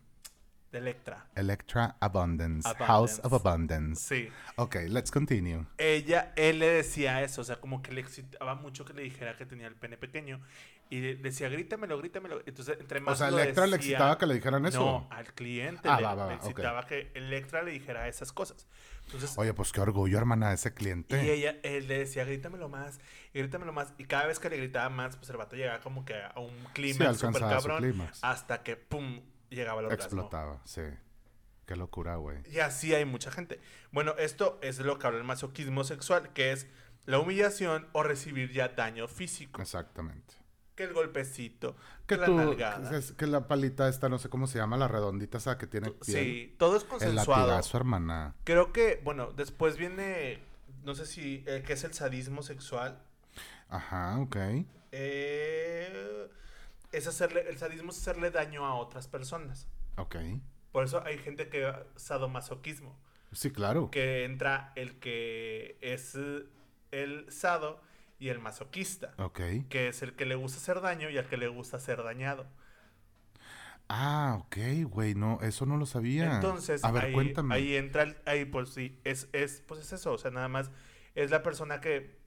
de 0.72 0.80
Electra. 0.80 1.28
Electra 1.36 1.98
Abundance. 2.00 2.68
House 2.80 3.22
of 3.24 3.32
Abundance. 3.34 4.02
Sí. 4.02 4.30
Ok, 4.56 4.78
let's 4.90 5.12
continue. 5.12 5.68
Ella, 5.78 6.34
él 6.36 6.58
le 6.58 6.68
decía 6.68 7.22
eso, 7.22 7.42
o 7.42 7.44
sea, 7.44 7.58
como 7.58 7.84
que 7.84 7.92
le 7.92 8.02
excitaba 8.02 8.56
mucho 8.56 8.84
que 8.84 8.94
le 8.94 9.04
dijera 9.04 9.38
que 9.38 9.46
tenía 9.46 9.68
el 9.68 9.76
pene 9.76 9.98
pequeño. 9.98 10.42
Y 10.90 11.00
de- 11.00 11.16
decía, 11.16 11.48
grítamelo, 11.48 12.00
grítamelo. 12.00 12.42
Entonces, 12.48 12.78
entre 12.80 13.02
más 13.02 13.14
O 13.14 13.18
sea, 13.18 13.28
Electra 13.28 13.68
le 13.68 13.76
excitaba 13.76 14.18
que 14.18 14.26
le 14.26 14.34
dijeran 14.34 14.66
eso. 14.66 14.80
No, 14.80 15.08
al 15.12 15.32
cliente 15.36 15.88
Ah, 15.88 15.98
le, 15.98 16.04
va, 16.04 16.16
va, 16.16 16.28
le 16.30 16.34
excitaba 16.36 16.88
que 16.88 17.12
Electra 17.14 17.62
le 17.62 17.70
dijera 17.70 18.08
esas 18.08 18.32
cosas. 18.32 18.68
Entonces, 19.06 19.38
Oye, 19.38 19.54
pues 19.54 19.72
qué 19.72 19.82
orgullo, 19.82 20.18
hermana, 20.18 20.50
de 20.50 20.56
ese 20.56 20.70
y 20.70 20.72
cliente. 20.72 21.34
ella, 21.34 21.58
él 21.64 21.88
le 21.88 22.00
decía, 22.00 22.26
grítamelo 22.26 22.70
más, 22.70 23.00
y 23.34 23.40
grítamelo 23.40 23.74
más. 23.74 23.94
Y 23.98 24.06
cada 24.06 24.28
vez 24.28 24.40
que 24.40 24.50
le 24.50 24.58
gritaba 24.58 24.90
más, 24.90 25.18
pues 25.18 25.30
el 25.30 25.38
vato 25.38 25.56
llegaba 25.56 25.82
como 25.82 26.06
que 26.06 26.16
a 26.16 26.40
un 26.40 26.54
alcanzaba 27.06 27.60
su 27.62 27.68
cabrón. 27.68 28.10
Hasta 28.22 28.64
que, 28.64 28.76
pum, 28.76 29.22
llegaba 29.50 29.82
el 29.82 29.88
orgasmo. 29.88 30.06
Explotaba, 30.06 30.62
sí. 30.66 30.82
Qué 31.66 31.76
locura, 31.76 32.16
güey. 32.18 32.40
Y 32.52 32.60
así 32.60 32.94
hay 32.94 33.06
mucha 33.06 33.32
gente. 33.32 33.60
Bueno, 33.92 34.16
esto 34.18 34.60
es 34.62 34.80
lo 34.80 35.00
que 35.00 35.08
habla 35.08 35.20
el 35.20 35.26
masoquismo 35.26 35.84
sexual, 35.84 36.34
que 36.34 36.52
es 36.52 36.68
la 37.06 37.20
humillación 37.20 37.88
o 37.94 38.04
recibir 38.04 38.52
ya 38.52 38.70
daño 38.70 39.08
físico. 39.08 39.62
Exactamente. 39.62 40.43
Que 40.76 40.84
el 40.86 40.94
golpecito, 40.94 41.76
Que 42.08 42.16
que 42.16 42.18
la 42.22 42.26
tú, 42.26 42.36
nalgada. 42.36 42.90
que, 42.90 42.98
es- 42.98 43.12
que 43.12 43.28
la 43.28 43.48
palita 43.48 43.88
esta, 43.88 44.10
no 44.10 44.18
sé 44.18 44.30
cómo 44.30 44.48
se 44.48 44.58
llama, 44.58 44.76
la 44.78 44.88
redondita 44.88 45.38
esa 45.38 45.58
que 45.58 45.68
tiene 45.68 45.92
piel. 45.92 46.26
Sí, 46.26 46.56
todo 46.58 46.76
es 46.78 46.84
El 46.84 46.90
consensuado. 46.90 47.48
latigazo, 47.48 47.78
hermana. 47.78 48.36
Creo 48.44 48.74
que, 48.74 49.00
bueno, 49.04 49.32
después 49.34 49.78
viene, 49.78 50.40
no 50.84 50.96
sé 50.96 51.06
si, 51.06 51.44
eh, 51.48 51.64
que 51.66 51.74
es 51.74 51.84
el 51.84 51.94
sadismo 51.94 52.42
sexual. 52.42 53.00
Ajá, 53.70 54.18
ok. 54.20 54.36
Eh, 54.92 56.28
es 56.92 57.08
hacerle, 57.08 57.46
el 57.50 57.58
sadismo 57.58 57.92
es 57.92 57.98
hacerle 58.00 58.32
daño 58.32 58.66
a 58.66 58.76
otras 58.76 59.08
personas. 59.08 59.68
Ok. 59.98 60.16
Por 60.72 60.86
eso 60.86 61.04
hay 61.06 61.18
gente 61.20 61.50
que 61.50 61.72
sadomasoquismo. 61.96 62.98
Sí, 63.32 63.52
claro. 63.52 63.90
Que 63.92 64.26
entra 64.26 64.72
el 64.76 65.00
que 65.00 65.78
es 65.82 66.16
eh, 66.16 66.46
el 66.92 67.32
sado 67.32 67.80
y 68.20 68.30
el 68.30 68.40
masoquista. 68.40 69.14
Ok. 69.18 69.40
Que 69.70 69.88
es 69.90 70.02
el 70.04 70.16
que 70.16 70.26
le 70.26 70.36
gusta 70.36 70.58
hacer 70.60 70.82
daño 70.82 71.10
y 71.10 71.18
al 71.18 71.28
que 71.28 71.38
le 71.38 71.48
gusta 71.48 71.80
ser 71.80 72.04
dañado. 72.04 72.48
Ah, 73.90 74.38
ok, 74.40 74.58
güey, 74.90 75.14
no, 75.14 75.40
eso 75.42 75.66
no 75.66 75.78
lo 75.78 75.86
sabía. 75.86 76.36
Entonces, 76.36 76.84
a 76.84 76.92
ver, 76.92 77.06
ahí, 77.06 77.14
cuéntame. 77.14 77.54
ahí 77.56 77.76
entra, 77.76 78.04
el- 78.04 78.18
ahí 78.26 78.46
pues 78.46 78.70
sí, 78.70 79.00
es, 79.04 79.30
es, 79.34 79.62
pues 79.68 79.82
es 79.82 79.94
eso, 79.94 80.14
o 80.14 80.18
sea, 80.18 80.32
nada 80.32 80.48
más 80.48 80.72
es 81.16 81.30
la 81.32 81.44
persona 81.44 81.82
que, 81.82 82.18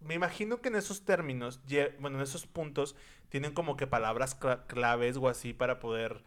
me 0.00 0.14
imagino 0.14 0.60
que 0.62 0.68
en 0.68 0.76
esos 0.76 1.04
términos, 1.04 1.60
bueno, 2.00 2.18
en 2.18 2.24
esos 2.24 2.46
puntos, 2.46 2.96
tienen 3.30 3.52
como 3.54 3.76
que 3.76 3.86
palabras 3.86 4.38
cla- 4.38 4.66
claves 4.66 5.16
o 5.16 5.28
así 5.28 5.52
para 5.54 5.80
poder 5.80 6.24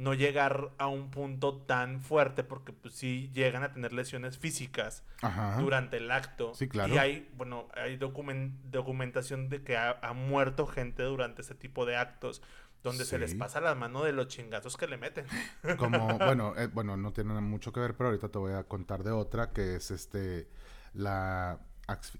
no 0.00 0.14
llegar 0.14 0.70
a 0.78 0.86
un 0.86 1.10
punto 1.10 1.58
tan 1.58 2.00
fuerte, 2.00 2.42
porque 2.42 2.72
pues 2.72 2.94
sí 2.94 3.30
llegan 3.34 3.62
a 3.62 3.72
tener 3.72 3.92
lesiones 3.92 4.38
físicas 4.38 5.04
Ajá. 5.20 5.60
durante 5.60 5.98
el 5.98 6.10
acto. 6.10 6.54
Sí, 6.54 6.68
claro. 6.68 6.94
Y 6.94 6.98
hay, 6.98 7.28
bueno, 7.36 7.68
hay 7.74 7.98
documen- 7.98 8.56
documentación 8.70 9.48
de 9.50 9.62
que 9.62 9.76
ha, 9.76 9.98
ha 10.02 10.12
muerto 10.14 10.66
gente 10.66 11.02
durante 11.02 11.42
ese 11.42 11.54
tipo 11.54 11.84
de 11.84 11.96
actos, 11.96 12.40
donde 12.82 13.04
se 13.04 13.18
les 13.18 13.34
pasa 13.34 13.60
la 13.60 13.74
mano 13.74 14.02
de 14.02 14.12
los 14.12 14.28
chingazos 14.28 14.78
que 14.78 14.86
le 14.86 14.96
meten. 14.96 15.26
Como, 15.76 16.16
bueno, 16.18 16.54
eh, 16.56 16.66
bueno, 16.68 16.96
no 16.96 17.12
tiene 17.12 17.34
mucho 17.42 17.70
que 17.72 17.80
ver, 17.80 17.94
pero 17.94 18.08
ahorita 18.08 18.30
te 18.30 18.38
voy 18.38 18.54
a 18.54 18.64
contar 18.64 19.04
de 19.04 19.10
otra 19.10 19.52
que 19.52 19.76
es 19.76 19.90
este 19.90 20.48
la 20.94 21.60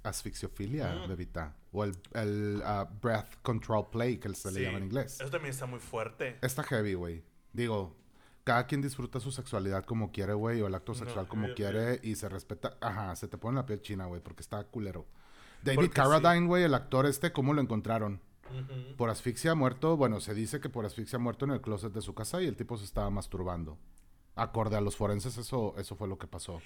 asfixiofilia, 0.03 0.95
Mm. 1.05 1.09
bebita. 1.09 1.57
O 1.73 1.85
el, 1.85 1.97
el 2.15 2.63
ah, 2.65 2.89
breath 3.01 3.37
control 3.43 3.89
play, 3.91 4.19
que 4.19 4.33
se 4.35 4.51
le 4.53 4.63
llama 4.65 4.79
en 4.79 4.85
inglés. 4.85 5.15
Eso 5.21 5.31
también 5.31 5.53
está 5.53 5.67
muy 5.67 5.79
fuerte. 5.81 6.37
Está 6.43 6.63
heavy, 6.65 6.95
güey. 6.95 7.23
Digo, 7.53 7.97
cada 8.45 8.67
quien 8.67 8.83
disfruta 8.83 9.21
su 9.21 9.33
sexualidad 9.33 9.85
como 9.85 10.13
quiere, 10.13 10.35
güey, 10.35 10.61
o 10.61 10.67
el 10.67 10.75
acto 10.75 10.93
No, 10.93 10.99
sexual 10.99 11.29
como 11.29 11.53
quiere 11.55 12.01
y 12.03 12.17
se 12.17 12.29
respeta. 12.29 12.77
Ajá, 12.81 13.15
se 13.17 13.29
te 13.29 13.39
pone 13.39 13.57
la 13.57 13.67
piel 13.67 13.83
china, 13.83 14.07
güey, 14.07 14.21
porque 14.21 14.43
está 14.43 14.65
culero. 14.65 15.07
David 15.63 15.77
Porque. 15.77 15.91
Carradine, 15.95 16.47
güey, 16.47 16.65
el 16.65 16.75
actor 16.75 17.07
este, 17.07 17.33
¿cómo 17.33 17.53
lo 17.53 17.61
encontraron? 17.61 18.21
Por 18.97 19.11
asfixia 19.11 19.55
muerto, 19.55 19.97
bueno, 19.97 20.21
se 20.21 20.35
dice 20.35 20.61
que 20.61 20.69
por 20.69 20.85
asfixia 20.85 21.21
muerto 21.21 21.45
en 21.45 21.53
el 21.53 21.61
closet 21.61 21.93
de 21.93 22.01
su 22.03 22.15
casa 22.15 22.43
y 22.43 22.47
el 22.47 22.57
tipo 22.57 22.77
se 22.77 22.85
estaba 22.85 23.09
masturbando. 23.09 23.79
Acorde 24.37 24.77
a 24.77 24.81
los 24.81 24.97
forenses, 24.97 25.37
eso, 25.39 25.75
eso 25.79 25.97
fue 25.97 26.09
lo 26.09 26.19
que 26.19 26.27
pasó. 26.27 26.61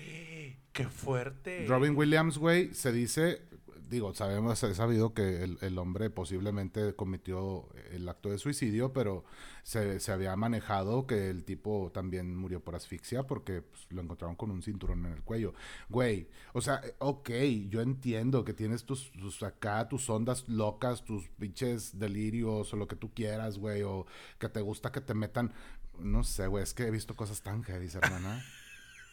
¡Qué 0.72 0.88
fuerte! 0.88 1.66
Robin 1.66 1.96
Williams, 1.96 2.38
güey, 2.38 2.74
se 2.74 2.92
dice, 2.92 3.42
digo, 3.88 4.14
sabemos, 4.14 4.62
he 4.62 4.74
sabido 4.74 5.14
que 5.14 5.42
el, 5.42 5.58
el 5.60 5.78
hombre 5.78 6.10
posiblemente 6.10 6.94
cometió 6.94 7.68
el 7.90 8.08
acto 8.08 8.30
de 8.30 8.38
suicidio, 8.38 8.92
pero 8.92 9.24
se, 9.62 10.00
se 10.00 10.12
había 10.12 10.36
manejado 10.36 11.06
que 11.06 11.30
el 11.30 11.44
tipo 11.44 11.90
también 11.92 12.36
murió 12.36 12.60
por 12.60 12.74
asfixia 12.74 13.24
porque 13.24 13.62
pues, 13.62 13.86
lo 13.90 14.02
encontraron 14.02 14.36
con 14.36 14.50
un 14.50 14.62
cinturón 14.62 15.06
en 15.06 15.12
el 15.12 15.22
cuello. 15.22 15.54
Güey, 15.88 16.28
o 16.52 16.60
sea, 16.60 16.80
ok, 16.98 17.30
yo 17.68 17.80
entiendo 17.80 18.44
que 18.44 18.52
tienes 18.52 18.84
tus, 18.84 19.12
tus 19.12 19.42
acá, 19.42 19.88
tus 19.88 20.08
ondas 20.10 20.48
locas, 20.48 21.04
tus 21.04 21.28
pinches 21.30 21.98
delirios 21.98 22.72
o 22.72 22.76
lo 22.76 22.88
que 22.88 22.96
tú 22.96 23.12
quieras, 23.14 23.58
güey, 23.58 23.82
o 23.82 24.06
que 24.38 24.48
te 24.48 24.60
gusta 24.60 24.92
que 24.92 25.00
te 25.00 25.14
metan, 25.14 25.52
no 25.98 26.24
sé, 26.24 26.46
güey, 26.46 26.62
es 26.64 26.74
que 26.74 26.84
he 26.84 26.90
visto 26.90 27.14
cosas 27.16 27.42
tan 27.42 27.62
heavy, 27.64 27.88
hermana. 27.94 28.44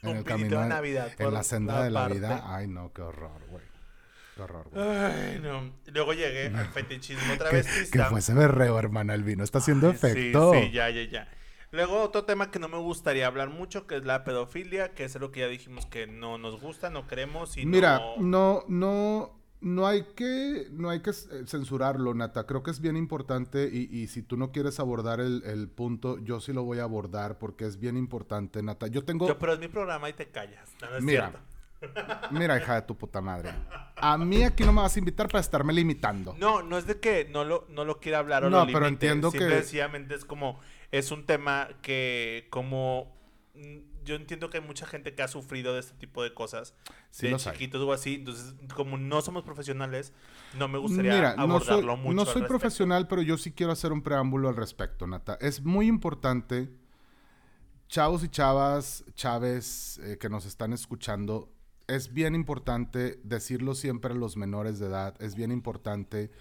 En 0.03 0.17
el 0.17 0.23
camino 0.23 0.59
de 0.59 0.67
Navidad 0.67 1.11
en 1.19 1.31
la 1.31 1.43
senda 1.43 1.75
la 1.75 1.83
de 1.83 1.91
la 1.91 1.99
parte. 1.99 2.15
vida. 2.15 2.43
Ay, 2.55 2.67
no, 2.67 2.91
qué 2.91 3.03
horror, 3.03 3.39
güey. 3.49 3.63
Qué 4.35 4.41
horror, 4.41 4.67
güey. 4.71 4.83
Ay, 4.83 5.39
no. 5.43 5.71
Luego 5.93 6.13
llegué 6.13 6.47
al 6.47 6.65
fetichismo 6.73 7.33
otra 7.35 7.51
¿Qué, 7.51 7.57
vez. 7.57 7.91
qué 7.91 8.03
fue 8.05 8.17
ese 8.17 8.33
berreo, 8.33 8.79
hermana? 8.79 9.13
El 9.13 9.23
vino 9.23 9.43
está 9.43 9.59
haciendo 9.59 9.91
Ay, 9.91 9.97
sí, 10.01 10.07
efecto. 10.07 10.53
Sí, 10.55 10.71
ya, 10.71 10.89
ya, 10.89 11.03
ya. 11.03 11.27
Luego 11.69 12.01
otro 12.01 12.25
tema 12.25 12.49
que 12.49 12.57
no 12.57 12.67
me 12.67 12.77
gustaría 12.79 13.27
hablar 13.27 13.49
mucho, 13.49 13.85
que 13.85 13.95
es 13.97 14.03
la 14.03 14.23
pedofilia, 14.23 14.95
que 14.95 15.03
es 15.03 15.13
lo 15.19 15.31
que 15.31 15.41
ya 15.41 15.47
dijimos 15.47 15.85
que 15.85 16.07
no 16.07 16.39
nos 16.39 16.59
gusta, 16.59 16.89
no 16.89 17.05
queremos 17.05 17.55
y 17.57 17.67
Mira, 17.67 17.99
no... 17.99 18.17
no, 18.17 18.65
no, 18.67 19.40
no 19.61 19.87
hay 19.87 20.03
que, 20.15 20.67
no 20.71 20.89
hay 20.89 21.01
que 21.01 21.11
eh, 21.11 21.13
censurarlo, 21.45 22.13
Nata. 22.13 22.45
Creo 22.45 22.63
que 22.63 22.71
es 22.71 22.81
bien 22.81 22.97
importante 22.97 23.69
y, 23.71 23.87
y 23.95 24.07
si 24.07 24.21
tú 24.23 24.35
no 24.37 24.51
quieres 24.51 24.79
abordar 24.79 25.19
el, 25.21 25.43
el 25.45 25.69
punto, 25.69 26.17
yo 26.19 26.39
sí 26.39 26.51
lo 26.51 26.63
voy 26.63 26.79
a 26.79 26.83
abordar 26.83 27.37
porque 27.37 27.65
es 27.65 27.79
bien 27.79 27.95
importante, 27.97 28.61
Nata. 28.63 28.87
Yo 28.87 29.03
tengo, 29.05 29.27
Yo, 29.27 29.37
pero 29.39 29.53
es 29.53 29.59
mi 29.59 29.67
programa 29.67 30.09
y 30.09 30.13
te 30.13 30.29
callas. 30.29 30.69
No, 30.81 30.97
es 30.97 31.03
Mira, 31.03 31.29
cierto. 31.29 32.27
mira, 32.31 32.57
hija 32.57 32.75
de 32.75 32.81
tu 32.83 32.95
puta 32.95 33.21
madre. 33.21 33.51
A 33.95 34.17
mí 34.17 34.43
aquí 34.43 34.63
no 34.63 34.71
me 34.73 34.81
vas 34.81 34.95
a 34.95 34.99
invitar 34.99 35.27
para 35.27 35.39
estarme 35.41 35.73
limitando. 35.73 36.35
No, 36.39 36.61
no 36.61 36.77
es 36.77 36.85
de 36.87 36.99
que 36.99 37.25
no 37.31 37.43
lo, 37.43 37.65
no 37.69 37.85
lo 37.85 37.99
quiera 37.99 38.19
hablar 38.19 38.43
o 38.45 38.49
No, 38.49 38.65
lo 38.65 38.73
pero 38.73 38.87
entiendo 38.87 39.31
simple 39.31 39.47
que- 39.49 39.55
sencillamente 39.57 40.15
es 40.15 40.25
como... 40.25 40.59
Es 40.91 41.11
un 41.11 41.25
tema 41.25 41.69
que 41.81 42.47
como... 42.49 43.15
Yo 44.03 44.15
entiendo 44.15 44.49
que 44.49 44.57
hay 44.57 44.63
mucha 44.63 44.85
gente 44.85 45.13
que 45.13 45.21
ha 45.21 45.27
sufrido 45.27 45.73
de 45.73 45.79
este 45.79 45.93
tipo 45.95 46.23
de 46.23 46.33
cosas. 46.33 46.73
Sí 47.09 47.27
de 47.27 47.33
hay. 47.33 47.39
chiquitos 47.39 47.81
o 47.81 47.93
así. 47.93 48.15
Entonces, 48.15 48.55
como 48.75 48.97
no 48.97 49.21
somos 49.21 49.43
profesionales, 49.43 50.13
no 50.57 50.67
me 50.67 50.77
gustaría 50.77 51.13
Mira, 51.13 51.35
no 51.35 51.59
soy, 51.59 51.75
abordarlo 51.75 51.97
mucho. 51.97 52.15
no 52.15 52.25
soy 52.25 52.43
profesional, 52.43 53.07
pero 53.07 53.21
yo 53.21 53.37
sí 53.37 53.51
quiero 53.51 53.71
hacer 53.71 53.91
un 53.91 54.01
preámbulo 54.01 54.49
al 54.49 54.55
respecto, 54.55 55.07
Nata. 55.07 55.37
Es 55.41 55.61
muy 55.61 55.87
importante, 55.87 56.71
chavos 57.87 58.23
y 58.23 58.29
chavas, 58.29 59.03
chaves 59.15 59.99
eh, 60.03 60.17
que 60.19 60.29
nos 60.29 60.45
están 60.45 60.73
escuchando, 60.73 61.51
es 61.87 62.13
bien 62.13 62.35
importante 62.35 63.19
decirlo 63.23 63.75
siempre 63.75 64.13
a 64.13 64.15
los 64.15 64.37
menores 64.37 64.79
de 64.79 64.87
edad, 64.87 65.21
es 65.21 65.35
bien 65.35 65.51
importante 65.51 66.31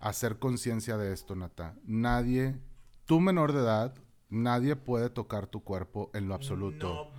hacer 0.00 0.38
conciencia 0.38 0.96
de 0.96 1.12
esto, 1.12 1.34
Nata. 1.34 1.76
Nadie, 1.84 2.56
tú 3.04 3.20
menor 3.20 3.52
de 3.52 3.60
edad, 3.60 3.94
nadie 4.34 4.76
puede 4.76 5.08
tocar 5.10 5.46
tu 5.46 5.62
cuerpo 5.62 6.10
en 6.14 6.28
lo 6.28 6.34
absoluto. 6.34 7.10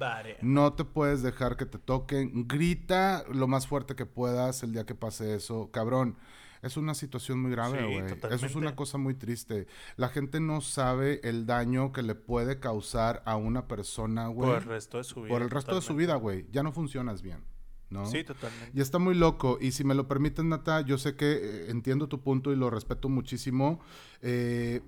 No, 0.41 0.74
te 0.74 0.84
puedes 0.84 1.22
dejar 1.24 1.57
que 1.57 1.66
te 1.66 1.80
toquen. 1.80 2.47
Grita 2.47 3.24
lo 3.32 3.47
más 3.47 3.68
fuerte 3.68 3.95
que 3.95 4.05
puedas 4.05 4.61
el 4.63 4.74
día 4.74 4.86
que 4.86 4.95
pase 4.95 5.36
eso. 5.36 5.72
Cabrón, 5.72 6.18
es 6.61 6.78
una 6.78 6.95
situación 6.95 7.41
muy 7.41 7.51
grave, 7.51 7.80
Sí, 7.80 7.86
güey. 7.86 8.34
Eso 8.34 8.45
es 8.45 8.55
una 8.55 8.76
cosa 8.76 8.97
muy 8.97 9.13
triste. 9.13 9.68
La 9.97 10.09
gente 10.09 10.39
no 10.39 10.61
sabe 10.61 11.22
el 11.24 11.45
daño 11.45 11.91
que 11.91 12.01
le 12.01 12.16
puede 12.16 12.59
causar 12.59 13.22
a 13.26 13.36
una 13.36 13.68
persona, 13.68 14.28
güey. 14.28 14.49
Por 14.49 14.57
el 14.57 14.63
resto 14.68 14.97
de 14.97 15.03
su 15.03 15.22
vida. 15.22 15.30
Por 15.30 15.41
el 15.41 15.49
resto 15.49 15.76
de 15.76 15.82
su 15.82 15.95
vida, 15.95 16.16
güey. 16.16 16.47
Ya 16.51 16.63
no 16.63 16.72
funcionas 16.72 17.22
bien, 17.22 17.43
¿no? 17.91 18.05
Sí, 18.07 18.24
totalmente. 18.24 18.72
Y 18.74 18.82
está 18.82 18.97
muy 18.97 19.13
loco. 19.13 19.59
Y 19.61 19.74
si 19.74 19.84
me 19.84 19.93
lo 19.93 20.07
permites, 20.07 20.43
Nata, 20.43 20.82
yo 20.82 20.97
sé 20.97 21.16
que 21.16 21.34
eh, 21.34 21.70
entiendo 21.70 22.07
tu 22.09 22.22
punto 22.22 22.51
y 22.51 22.55
lo 22.55 22.70
respeto 22.72 23.09
muchísimo. 23.09 23.80
eh, 24.22 24.82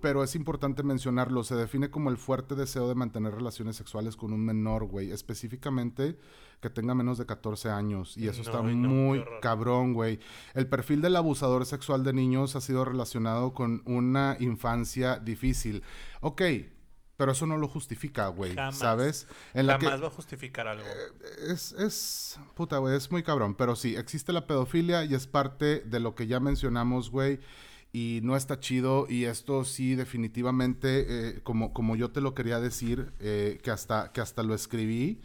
pero 0.00 0.22
es 0.24 0.34
importante 0.34 0.82
mencionarlo. 0.82 1.44
Se 1.44 1.54
define 1.54 1.90
como 1.90 2.10
el 2.10 2.16
fuerte 2.16 2.54
deseo 2.54 2.88
de 2.88 2.94
mantener 2.94 3.34
relaciones 3.34 3.76
sexuales 3.76 4.16
con 4.16 4.32
un 4.32 4.44
menor, 4.44 4.84
güey. 4.86 5.10
Específicamente 5.10 6.16
que 6.60 6.70
tenga 6.70 6.94
menos 6.94 7.18
de 7.18 7.26
14 7.26 7.70
años. 7.70 8.16
Y 8.16 8.26
eso 8.28 8.42
está 8.42 8.60
No, 8.62 8.70
y 8.70 8.74
no, 8.74 8.88
muy 8.88 9.24
cabrón, 9.40 9.92
güey. 9.94 10.18
El 10.54 10.66
perfil 10.66 11.00
del 11.00 11.16
abusador 11.16 11.66
sexual 11.66 12.02
de 12.04 12.12
niños 12.12 12.56
ha 12.56 12.60
sido 12.60 12.84
relacionado 12.84 13.54
con 13.54 13.82
una 13.86 14.36
infancia 14.40 15.18
difícil. 15.18 15.82
Ok. 16.20 16.42
Pero 17.16 17.32
eso 17.32 17.46
no 17.46 17.56
lo 17.56 17.66
justifica, 17.66 18.28
güey. 18.28 18.54
¿Sabes? 18.70 19.26
En 19.52 19.66
la 19.66 19.76
que- 19.78 19.86
Jamás 19.86 20.02
va 20.04 20.06
a 20.06 20.10
justificar 20.10 20.68
algo. 20.68 20.84
es, 21.48 21.72
es, 21.72 22.38
puta, 22.54 22.78
güey, 22.78 22.96
es 22.96 23.10
muy 23.10 23.24
cabrón. 23.24 23.56
Pero 23.56 23.74
sí, 23.74 23.96
existe 23.96 24.32
la 24.32 24.46
pedofilia 24.46 25.04
y 25.04 25.14
es 25.14 25.26
parte 25.26 25.80
de 25.80 25.98
lo 25.98 26.14
que 26.14 26.28
ya 26.28 26.38
mencionamos, 26.38 27.10
güey. 27.10 27.40
Y 27.92 28.20
no 28.22 28.36
está 28.36 28.60
chido 28.60 29.06
y 29.08 29.24
esto 29.24 29.64
sí 29.64 29.94
definitivamente, 29.94 31.06
eh, 31.08 31.40
como, 31.42 31.72
como 31.72 31.96
yo 31.96 32.10
te 32.10 32.20
lo 32.20 32.34
quería 32.34 32.60
decir, 32.60 33.12
eh, 33.18 33.58
que, 33.62 33.70
hasta, 33.70 34.12
que 34.12 34.20
hasta 34.20 34.42
lo 34.42 34.54
escribí, 34.54 35.20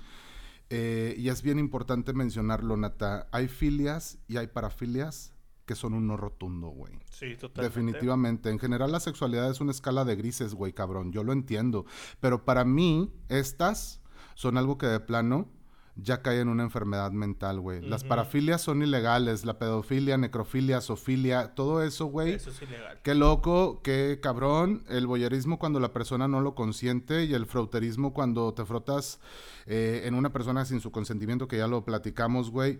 eh, 0.70 1.16
y 1.18 1.30
es 1.30 1.42
bien 1.42 1.60
importante 1.60 2.14
mencionarlo, 2.14 2.78
Nata, 2.78 3.28
hay 3.32 3.48
filias 3.48 4.18
y 4.28 4.38
hay 4.38 4.48
parafilias 4.48 5.34
que 5.66 5.76
son 5.76 5.94
un 5.94 6.08
no 6.08 6.18
rotundo, 6.18 6.70
güey. 6.70 6.94
Sí, 7.10 7.36
totalmente. 7.36 7.62
Definitivamente. 7.62 8.50
En 8.50 8.60
general 8.60 8.92
la 8.92 9.00
sexualidad 9.00 9.50
es 9.50 9.62
una 9.62 9.72
escala 9.72 10.04
de 10.04 10.16
grises, 10.16 10.56
güey, 10.56 10.74
cabrón. 10.74 11.14
Yo 11.14 11.24
lo 11.24 11.32
entiendo. 11.32 11.86
Pero 12.20 12.44
para 12.44 12.66
mí, 12.66 13.14
estas 13.30 14.02
son 14.36 14.58
algo 14.58 14.78
que 14.78 14.88
de 14.88 15.00
plano 15.00 15.50
ya 15.96 16.22
cae 16.22 16.40
en 16.40 16.50
una 16.50 16.64
enfermedad 16.64 17.12
mental, 17.12 17.60
güey. 17.60 17.82
Las 17.82 18.04
parafilias 18.04 18.62
son 18.62 18.82
ilegales. 18.82 19.46
La 19.46 19.60
pedofilia, 19.60 20.18
necrofilia, 20.18 20.82
zoofilia, 20.82 21.54
todo 21.54 21.84
eso, 21.84 22.08
güey. 22.08 22.34
Eso 22.34 22.50
es 22.50 22.62
ilegal. 22.62 23.00
Qué 23.04 23.14
loco, 23.14 23.82
qué 23.84 24.20
cabrón. 24.22 24.84
El 24.90 25.06
boyerismo 25.06 25.60
cuando 25.60 25.80
la 25.80 25.94
persona 25.94 26.28
no 26.28 26.42
lo 26.42 26.56
consiente 26.56 27.26
y 27.26 27.34
el 27.34 27.46
frauterismo 27.46 28.14
cuando 28.14 28.54
te 28.54 28.66
frotas 28.66 29.20
eh, 29.66 30.02
en 30.06 30.16
una 30.16 30.34
persona 30.34 30.66
sin 30.66 30.80
su 30.80 30.92
consentimiento, 30.92 31.48
que 31.48 31.58
ya 31.58 31.68
lo 31.68 31.86
platicamos, 31.86 32.50
güey. 32.50 32.80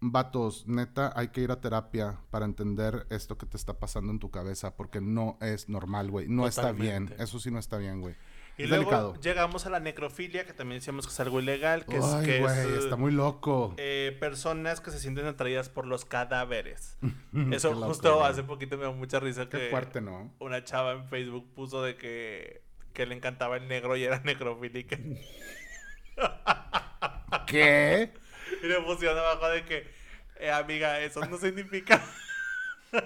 Vatos, 0.00 0.66
neta, 0.66 1.12
hay 1.16 1.28
que 1.28 1.40
ir 1.40 1.50
a 1.50 1.60
terapia 1.60 2.20
para 2.30 2.44
entender 2.44 3.06
esto 3.10 3.38
que 3.38 3.46
te 3.46 3.56
está 3.56 3.78
pasando 3.78 4.12
en 4.12 4.18
tu 4.18 4.30
cabeza, 4.30 4.76
porque 4.76 5.00
no 5.00 5.38
es 5.40 5.68
normal, 5.68 6.10
güey. 6.10 6.28
No 6.28 6.46
está 6.46 6.72
bien. 6.72 7.14
Eso 7.18 7.38
sí 7.38 7.50
no 7.50 7.58
está 7.58 7.78
bien, 7.78 8.00
güey. 8.00 8.14
Y 8.58 8.62
Es 8.64 8.68
luego 8.70 8.84
delicado. 8.84 9.20
llegamos 9.20 9.66
a 9.66 9.70
la 9.70 9.80
necrofilia, 9.80 10.46
que 10.46 10.54
también 10.54 10.78
decíamos 10.80 11.06
que 11.06 11.12
es 11.12 11.20
algo 11.20 11.40
ilegal, 11.40 11.84
que 11.84 11.98
es, 11.98 12.04
Ay, 12.04 12.24
que 12.24 12.36
es, 12.36 12.42
güey, 12.42 12.58
eh, 12.74 12.78
está 12.78 12.96
muy 12.96 13.12
loco. 13.12 13.74
eh, 13.76 14.16
personas 14.18 14.80
que 14.80 14.90
se 14.90 14.98
sienten 14.98 15.26
atraídas 15.26 15.68
por 15.68 15.86
los 15.86 16.04
cadáveres. 16.06 16.96
Eso 17.52 17.72
loco, 17.74 17.86
justo 17.88 18.24
hace 18.24 18.42
poquito 18.44 18.76
me 18.78 18.84
dio 18.84 18.92
mucha 18.94 19.20
risa 19.20 19.48
Qué 19.48 19.58
que 19.58 19.68
fuerte, 19.70 20.00
¿no? 20.00 20.32
una 20.38 20.64
chava 20.64 20.92
en 20.92 21.06
Facebook 21.08 21.52
puso 21.54 21.82
de 21.82 21.96
que, 21.96 22.62
que 22.94 23.04
le 23.04 23.14
encantaba 23.14 23.56
el 23.58 23.68
negro 23.68 23.94
y 23.96 24.04
era 24.04 24.20
necrofílica. 24.24 24.96
¿Qué? 27.46 28.12
Y 28.62 28.66
le 28.66 28.80
pusieron 28.80 29.18
abajo 29.18 29.48
de 29.48 29.64
que, 29.64 29.86
eh, 30.40 30.50
amiga, 30.50 31.00
eso 31.00 31.20
no 31.26 31.36
significa 31.38 32.02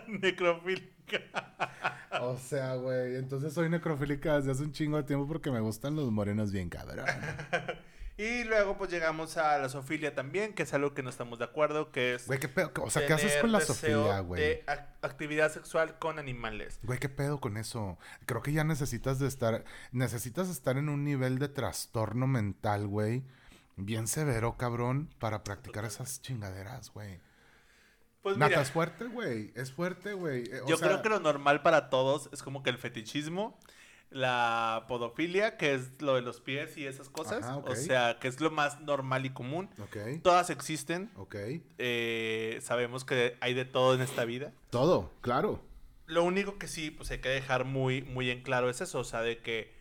necrofílica. 0.07 0.87
O 2.23 2.37
sea, 2.37 2.75
güey, 2.75 3.17
entonces 3.17 3.55
soy 3.55 3.71
necrofílica 3.71 4.37
desde 4.37 4.51
hace 4.51 4.63
un 4.65 4.73
chingo 4.73 4.97
de 4.99 5.05
tiempo 5.05 5.27
porque 5.27 5.51
me 5.51 5.61
gustan 5.61 5.97
los 5.97 6.11
morenos 6.11 6.53
bien 6.53 6.69
cabrón. 6.69 7.07
Y 8.19 8.45
luego 8.45 8.77
pues 8.77 8.91
llegamos 8.91 9.39
a 9.39 9.57
la 9.57 9.71
zoofilia 9.71 10.15
también, 10.15 10.53
que 10.53 10.65
es 10.65 10.75
algo 10.75 10.93
que 10.93 11.03
no 11.03 11.09
estamos 11.09 11.39
de 11.39 11.47
acuerdo, 11.47 11.91
que 11.91 12.17
es... 12.17 12.27
Güey, 12.27 12.39
¿qué 12.39 12.49
pedo? 12.49 12.71
O 12.83 12.91
sea, 12.91 13.07
¿qué 13.07 13.15
haces 13.15 13.37
con 13.41 13.51
la 13.51 13.61
Sofía, 13.63 14.21
güey? 14.21 14.43
De 14.43 14.65
ac- 14.67 14.89
actividad 15.01 15.51
sexual 15.51 15.99
con 15.99 16.19
animales. 16.19 16.79
Güey, 16.83 16.99
¿qué 16.99 17.09
pedo 17.09 17.41
con 17.41 17.57
eso? 17.57 17.97
Creo 18.27 18.43
que 18.43 18.53
ya 18.53 18.63
necesitas 18.63 19.19
de 19.21 19.27
estar, 19.27 19.65
necesitas 19.93 20.51
estar 20.51 20.77
en 20.77 20.91
un 20.91 21.03
nivel 21.03 21.39
de 21.39 21.49
trastorno 21.49 22.27
mental, 22.27 22.87
güey, 22.89 23.23
bien 23.77 24.07
severo, 24.07 24.59
cabrón, 24.59 25.09
para 25.19 25.43
practicar 25.43 25.87
esas 25.87 26.21
chingaderas, 26.21 26.93
güey. 26.93 27.21
Pues 28.23 28.37
Nata, 28.37 28.49
mira, 28.51 28.63
es 28.63 28.71
fuerte, 28.71 29.05
güey, 29.07 29.51
es 29.55 29.73
fuerte, 29.73 30.13
güey. 30.13 30.43
Eh, 30.45 30.61
yo 30.69 30.77
sea, 30.77 30.89
creo 30.89 31.03
que 31.03 31.09
lo 31.09 31.21
normal 31.21 31.63
para 31.63 31.89
todos 31.89 32.29
es 32.33 32.43
como 32.43 32.63
que 32.63 32.69
el 32.71 32.77
fetichismo, 32.77 33.59
la 34.11 34.85
podofilia, 34.89 35.57
que 35.57 35.75
es 35.75 36.03
lo 36.03 36.17
de 36.17 36.23
los 36.23 36.41
pies 36.41 36.77
y 36.77 36.87
esas 36.87 37.09
cosas. 37.09 37.45
Ajá, 37.45 37.57
ok. 37.57 37.71
O 37.71 37.77
sea, 37.77 38.19
que 38.21 38.29
es 38.29 38.41
lo 38.41 38.51
más 38.51 38.81
normal 38.83 39.25
y 39.25 39.31
común. 39.31 39.71
Ok, 39.83 39.97
Todas 40.23 40.51
existen. 40.51 41.11
ok. 41.17 41.35
eh, 41.79 42.59
sabemos 42.61 43.05
que 43.05 43.37
hay 43.41 43.55
de 43.55 43.65
todo 43.65 43.95
en 43.95 44.03
esta 44.03 44.25
vida. 44.27 44.53
Todo, 44.69 45.11
claro. 45.23 45.63
Lo 46.07 46.25
único 46.25 46.59
que 46.59 46.67
sí, 46.67 46.91
pues 46.91 47.11
hay 47.13 47.19
que 47.21 47.29
dejar 47.29 47.65
muy, 47.65 48.03
muy 48.03 48.31
en 48.31 48.43
claro 48.43 48.69
es 48.69 48.81
eso, 48.81 48.99
o 48.99 49.05
sea, 49.05 49.23
de 49.23 49.39
que 49.39 49.73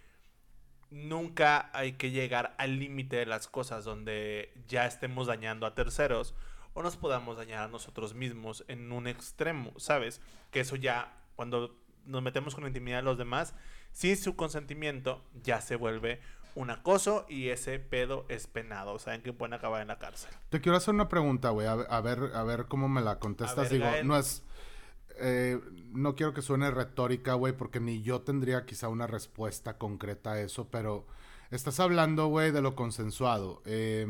nunca 0.92 1.70
hay 1.74 1.94
que 1.94 2.12
llegar 2.12 2.56
al 2.58 2.80
límite 2.80 3.16
de 3.18 3.26
las 3.26 3.48
cosas 3.48 3.84
donde 3.84 4.54
ya 4.68 4.86
estemos 4.86 5.28
dañando 5.28 5.66
a 5.66 5.76
terceros 5.76 6.36
o 6.80 6.84
nos 6.84 6.96
podamos 6.96 7.36
dañar 7.36 7.64
a 7.64 7.68
nosotros 7.68 8.14
mismos 8.14 8.64
en 8.70 8.92
un 8.94 9.06
extremo, 9.08 9.74
¿sabes? 9.78 10.22
Que 10.50 10.62
eso 10.62 10.78
ya, 10.78 11.14
cuando 11.36 11.76
nos 12.06 12.22
metemos 12.24 12.56
con 12.56 12.64
la 12.64 12.70
intimidad 12.70 13.00
de 13.00 13.04
los 13.04 13.18
demás, 13.18 13.54
sin 13.92 14.16
su 14.16 14.38
consentimiento, 14.38 15.22
ya 15.44 15.60
se 15.60 15.76
vuelve 15.76 16.22
un 16.56 16.70
acoso 16.70 17.26
y 17.28 17.50
ese 17.50 17.80
pedo 17.80 18.26
es 18.30 18.48
penado, 18.48 18.98
saben 18.98 19.22
que 19.22 19.34
pueden 19.34 19.54
acabar 19.54 19.82
en 19.82 19.90
la 19.90 20.00
cárcel. 20.00 20.32
Te 20.50 20.62
quiero 20.62 20.78
hacer 20.78 20.94
una 20.94 21.10
pregunta, 21.10 21.50
güey, 21.50 21.68
a, 21.68 21.76
ver- 21.76 21.88
a 21.90 22.00
ver, 22.02 22.32
a 22.34 22.44
ver 22.44 22.66
cómo 22.68 22.88
me 22.88 23.02
la 23.02 23.20
contestas. 23.20 23.70
ver, 23.70 23.74
Digo, 23.74 23.84
Gael. 23.86 24.08
no 24.08 24.18
es, 24.18 24.44
eh, 25.20 25.60
no 25.92 26.16
quiero 26.16 26.34
que 26.34 26.42
suene 26.42 26.72
retórica, 26.72 27.34
güey, 27.34 27.52
porque 27.52 27.82
ni 27.82 28.02
yo 28.04 28.22
tendría 28.22 28.66
quizá 28.66 28.88
una 28.88 29.06
respuesta 29.06 29.78
concreta 29.78 30.32
a 30.34 30.40
eso, 30.40 30.70
pero 30.70 31.06
estás 31.52 31.80
hablando, 31.82 32.28
güey, 32.28 32.52
de 32.52 32.62
lo 32.62 32.74
consensuado. 32.76 33.62
Eh, 33.66 34.08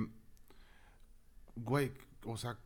güey, 1.55 1.91
o 2.25 2.37
sea, 2.37 2.57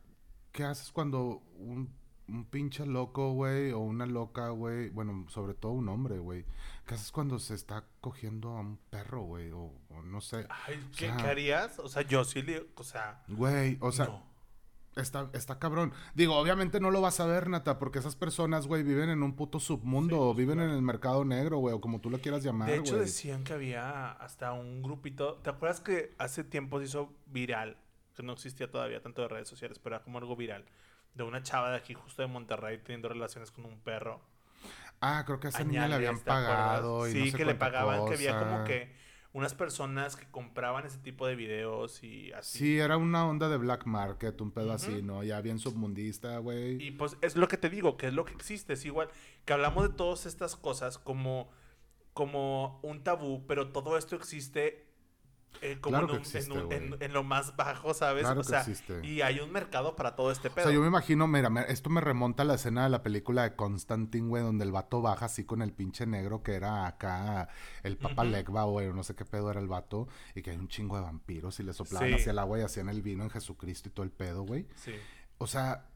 ¿qué 0.52 0.64
haces 0.64 0.90
cuando 0.92 1.42
un, 1.58 1.92
un 2.28 2.44
pinche 2.46 2.86
loco, 2.86 3.32
güey, 3.32 3.72
o 3.72 3.78
una 3.80 4.06
loca, 4.06 4.48
güey, 4.50 4.90
bueno, 4.90 5.26
sobre 5.28 5.54
todo 5.54 5.72
un 5.72 5.88
hombre, 5.88 6.18
güey, 6.18 6.44
¿qué 6.86 6.94
haces 6.94 7.12
cuando 7.12 7.38
se 7.38 7.54
está 7.54 7.84
cogiendo 8.00 8.50
a 8.50 8.60
un 8.60 8.78
perro, 8.90 9.22
güey, 9.22 9.50
o, 9.52 9.72
o 9.90 10.02
no 10.02 10.20
sé? 10.20 10.46
Ay, 10.66 10.82
¿qué, 10.96 11.06
sea- 11.08 11.16
qué 11.16 11.22
harías? 11.24 11.78
O 11.78 11.88
sea, 11.88 12.02
yo 12.02 12.24
sí 12.24 12.42
le, 12.42 12.66
o 12.76 12.84
sea, 12.84 13.22
Güey, 13.28 13.78
o 13.80 13.92
sea, 13.92 14.06
no. 14.06 14.34
Está, 14.96 15.28
está 15.32 15.58
cabrón. 15.58 15.92
Digo, 16.14 16.36
obviamente 16.38 16.78
no 16.78 16.92
lo 16.92 17.00
vas 17.00 17.18
a 17.18 17.26
ver, 17.26 17.48
Nata, 17.48 17.80
porque 17.80 17.98
esas 17.98 18.14
personas, 18.14 18.68
güey, 18.68 18.84
viven 18.84 19.10
en 19.10 19.24
un 19.24 19.34
puto 19.34 19.58
submundo, 19.58 20.14
Sí, 20.14 20.22
o 20.22 20.34
viven 20.34 20.58
claro. 20.58 20.70
en 20.70 20.76
el 20.76 20.82
mercado 20.82 21.24
negro, 21.24 21.58
güey, 21.58 21.74
o 21.74 21.80
como 21.80 22.00
tú 22.00 22.10
lo 22.10 22.20
quieras 22.20 22.44
llamar, 22.44 22.68
De 22.70 22.76
hecho, 22.76 22.96
decían 22.96 23.42
que 23.42 23.52
había 23.54 24.12
hasta 24.12 24.52
un 24.52 24.82
grupito. 24.82 25.34
¿Te 25.42 25.50
acuerdas 25.50 25.80
que 25.80 26.14
hace 26.18 26.44
tiempo 26.44 26.78
se 26.78 26.84
hizo 26.84 27.12
viral? 27.26 27.76
Que 28.14 28.22
no 28.22 28.32
existía 28.32 28.70
todavía 28.70 29.00
tanto 29.02 29.22
de 29.22 29.28
redes 29.28 29.48
sociales, 29.48 29.78
pero 29.78 29.96
era 29.96 30.04
como 30.04 30.18
algo 30.18 30.36
viral. 30.36 30.64
De 31.14 31.22
una 31.22 31.42
chava 31.42 31.70
de 31.70 31.76
aquí, 31.76 31.94
justo 31.94 32.22
de 32.22 32.28
Monterrey, 32.28 32.78
teniendo 32.78 33.08
relaciones 33.08 33.50
con 33.50 33.64
un 33.64 33.78
perro. 33.80 34.20
Ah, 35.00 35.24
creo 35.26 35.38
que 35.40 35.48
a 35.48 35.50
esa 35.50 35.64
niña 35.64 35.86
le 35.88 35.94
habían 35.96 36.18
pagado 36.20 37.06
y 37.08 37.12
Sí, 37.12 37.18
no 37.18 37.24
sé 37.26 37.36
que 37.36 37.44
le 37.44 37.54
pagaban, 37.54 38.06
que 38.06 38.14
había 38.14 38.38
como 38.38 38.64
que 38.64 38.90
unas 39.34 39.52
personas 39.52 40.14
que 40.14 40.26
compraban 40.30 40.86
ese 40.86 40.98
tipo 40.98 41.26
de 41.26 41.34
videos 41.34 42.02
y 42.04 42.32
así. 42.32 42.58
Sí, 42.58 42.78
era 42.78 42.96
una 42.96 43.26
onda 43.26 43.48
de 43.48 43.56
black 43.56 43.84
market, 43.84 44.40
un 44.40 44.52
pedo 44.52 44.72
así, 44.72 45.02
¿no? 45.02 45.24
Ya 45.24 45.40
bien 45.40 45.58
submundista, 45.58 46.38
güey. 46.38 46.80
Y 46.80 46.92
pues 46.92 47.16
es 47.20 47.34
lo 47.34 47.48
que 47.48 47.56
te 47.56 47.68
digo, 47.68 47.96
que 47.96 48.06
es 48.06 48.14
lo 48.14 48.24
que 48.24 48.32
existe. 48.32 48.74
Es 48.74 48.84
igual 48.84 49.08
que 49.44 49.52
hablamos 49.52 49.88
de 49.88 49.94
todas 49.94 50.26
estas 50.26 50.54
cosas 50.54 50.98
como, 50.98 51.50
como 52.12 52.78
un 52.82 53.02
tabú, 53.02 53.44
pero 53.48 53.72
todo 53.72 53.98
esto 53.98 54.14
existe 54.14 54.86
eh, 55.62 55.78
como 55.80 55.92
Claro 55.98 56.04
en, 56.06 56.10
que 56.10 56.16
un- 56.16 56.20
existe, 56.20 56.52
en 56.52 56.60
un- 56.66 56.72
en- 56.72 56.88
güey. 56.90 57.04
en 57.04 57.12
lo 57.12 57.22
más 57.24 57.56
bajo, 57.56 57.94
¿sabes? 57.94 58.22
Claro 58.24 58.40
o 58.40 58.42
que 58.42 58.48
sea, 58.50 58.60
existe. 58.60 59.06
y 59.06 59.22
hay 59.22 59.40
un 59.40 59.50
mercado 59.52 59.96
para 59.96 60.14
todo 60.16 60.30
este 60.30 60.48
O 60.48 60.54
pedo. 60.54 60.64
sea, 60.66 60.74
yo 60.74 60.80
me 60.80 60.86
imagino, 60.88 61.26
mira, 61.26 61.50
me- 61.50 61.64
esto 61.70 61.90
me 61.90 62.00
remonta 62.00 62.42
a 62.42 62.46
la 62.46 62.54
escena 62.54 62.84
de 62.84 62.90
la 62.90 63.02
película 63.02 63.42
de 63.44 63.56
Constantine, 63.56 64.28
güey, 64.28 64.42
donde 64.42 64.64
el 64.64 64.72
vato 64.72 65.00
baja 65.02 65.26
así 65.26 65.44
con 65.44 65.62
el 65.62 65.72
pinche 65.72 66.06
negro 66.06 66.42
que 66.42 66.54
era 66.54 66.86
acá 66.86 67.48
el 67.82 67.96
Papa. 67.96 68.24
Legba, 68.24 68.64
güey, 68.64 68.88
o 68.88 68.92
no 68.92 69.02
sé 69.04 69.14
qué 69.14 69.24
pedo 69.24 69.50
era 69.50 69.60
el 69.60 69.68
vato, 69.68 70.08
y 70.34 70.42
que 70.42 70.50
hay 70.50 70.56
un 70.56 70.68
chingo 70.68 70.96
de 70.96 71.02
vampiros 71.02 71.58
y 71.60 71.62
le 71.62 71.72
soplaban 71.72 72.08
Sí. 72.08 72.14
hacia 72.16 72.32
el 72.32 72.38
agua 72.38 72.58
y 72.58 72.62
hacían 72.62 72.88
el 72.88 73.02
vino 73.02 73.22
en 73.24 73.30
Jesucristo 73.30 73.88
y 73.88 73.92
todo 73.92 74.04
el 74.04 74.10
pedo, 74.12 74.42
güey. 74.42 74.66
Sí. 74.76 74.92
O 75.38 75.46
sea, 75.46 75.88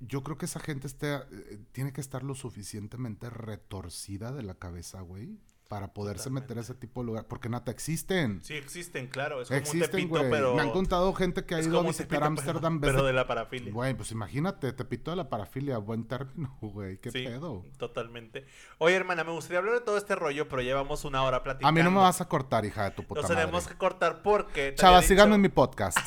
yo 0.00 0.22
creo 0.22 0.36
que 0.36 0.44
esa 0.44 0.60
gente 0.60 0.88
eh, 1.00 1.58
tiene 1.72 1.92
que 1.92 2.00
estar 2.02 2.22
lo 2.22 2.34
suficientemente 2.34 3.30
retorcida 3.30 4.32
de 4.32 4.42
la 4.42 4.54
cabeza, 4.54 5.00
güey, 5.00 5.38
para 5.68 5.92
poderse 5.92 6.30
meter 6.30 6.58
a 6.58 6.60
ese 6.60 6.74
tipo 6.74 7.00
de 7.00 7.06
lugar. 7.06 7.26
Porque 7.26 7.48
nata, 7.48 7.70
existen. 7.72 8.40
Sí, 8.44 8.54
existen, 8.54 9.08
claro. 9.08 9.42
Es 9.42 9.48
como 9.48 9.56
un 9.58 9.62
existen, 9.62 9.90
tepito, 9.90 10.08
güey. 10.18 10.30
pero. 10.30 10.54
Me 10.54 10.62
han 10.62 10.70
contado 10.70 11.12
gente 11.14 11.44
que 11.44 11.54
ha 11.56 11.60
ido 11.60 11.78
a 11.78 11.80
un 11.80 11.86
visitar 11.88 12.06
Tepito, 12.06 12.18
pero- 12.20 12.26
Ámsterdam. 12.26 12.80
Pero, 12.80 12.92
desde- 12.92 13.06
de 13.08 13.12
la 13.12 13.26
parafilia. 13.26 13.72
Güey, 13.72 13.94
pues 13.94 14.12
imagínate, 14.12 14.72
Tepito 14.72 15.10
de 15.10 15.16
la 15.16 15.28
parafilia, 15.28 15.78
buen 15.78 16.06
término, 16.06 16.56
güey. 16.60 16.98
¿Qué 16.98 17.10
Sí, 17.10 17.24
pedo? 17.24 17.64
Totalmente. 17.78 18.46
Oye, 18.78 18.94
hermana, 18.94 19.24
me 19.24 19.32
gustaría 19.32 19.58
hablar 19.58 19.74
de 19.74 19.80
todo 19.80 19.96
este 19.98 20.14
rollo, 20.14 20.48
pero 20.48 20.62
llevamos 20.62 21.04
una 21.04 21.22
hora 21.24 21.42
platicando. 21.42 21.68
A 21.68 21.72
mí 21.72 21.82
no 21.82 21.90
me 21.90 21.98
vas 22.00 22.20
a 22.20 22.28
cortar, 22.28 22.64
hija 22.64 22.84
de 22.84 22.90
tu 22.92 23.02
puta 23.02 23.22
Nos 23.22 23.30
madre. 23.30 23.42
tenemos 23.44 23.66
que 23.66 23.74
cortar 23.76 24.22
porque. 24.22 24.70
te 24.70 24.74
Chava, 24.76 25.02
síganme 25.02 25.34
en 25.34 25.42
dicho- 25.42 25.50
mi 25.50 25.54
podcast. 25.54 25.98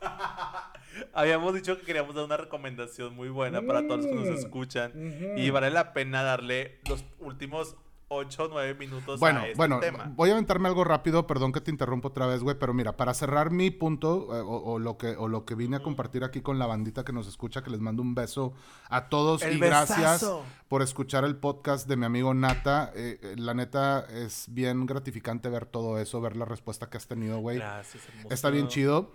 Habíamos 1.14 1.54
dicho 1.54 1.78
que 1.78 1.84
queríamos 1.86 2.14
dar 2.14 2.24
una 2.24 2.36
recomendación 2.36 3.14
muy 3.14 3.28
buena 3.28 3.62
para 3.62 3.82
todos 3.86 3.98
los 4.04 4.06
que 4.06 4.14
nos 4.14 4.28
Mm. 4.28 4.34
escuchan. 4.34 4.92
Y 5.36 5.50
vale 5.50 5.70
la 5.70 5.92
pena 5.92 6.22
darle 6.22 6.80
los 6.88 7.04
últimos 7.20 7.76
8 8.12 8.44
o 8.44 8.48
9 8.48 8.74
minutos 8.74 9.18
Bueno, 9.20 9.40
a 9.40 9.44
este 9.46 9.56
bueno, 9.56 9.80
tema. 9.80 10.12
voy 10.14 10.30
a 10.30 10.32
aventarme 10.32 10.68
algo 10.68 10.84
rápido, 10.84 11.26
perdón 11.26 11.52
que 11.52 11.60
te 11.60 11.70
interrumpo 11.70 12.08
otra 12.08 12.26
vez, 12.26 12.42
güey, 12.42 12.58
pero 12.58 12.74
mira, 12.74 12.96
para 12.96 13.14
cerrar 13.14 13.50
mi 13.50 13.70
punto 13.70 14.28
eh, 14.36 14.40
o, 14.40 14.72
o 14.72 14.78
lo 14.78 14.96
que 14.98 15.16
o 15.16 15.28
lo 15.28 15.44
que 15.44 15.54
vine 15.54 15.76
a 15.76 15.82
compartir 15.82 16.24
aquí 16.24 16.40
con 16.42 16.58
la 16.58 16.66
bandita 16.66 17.04
que 17.04 17.12
nos 17.12 17.26
escucha, 17.26 17.62
que 17.62 17.70
les 17.70 17.80
mando 17.80 18.02
un 18.02 18.14
beso 18.14 18.52
a 18.88 19.08
todos 19.08 19.42
El 19.42 19.56
y 19.56 19.58
gracias 19.60 20.26
por 20.68 20.82
escuchar 20.82 21.24
el 21.24 21.36
podcast 21.36 21.86
de 21.88 21.96
mi 21.96 22.06
amigo 22.06 22.32
Nata. 22.34 22.92
Eh, 22.94 23.18
eh, 23.22 23.34
la 23.36 23.54
neta 23.54 24.06
es 24.10 24.46
bien 24.48 24.86
gratificante 24.86 25.48
ver 25.48 25.66
todo 25.66 25.98
eso, 25.98 26.20
ver 26.20 26.36
la 26.36 26.44
respuesta 26.44 26.88
que 26.88 26.96
has 26.96 27.06
tenido, 27.06 27.38
güey. 27.40 27.58
Gracias, 27.58 28.08
hermoso. 28.08 28.28
Está 28.34 28.50
bien 28.50 28.68
chido. 28.68 29.10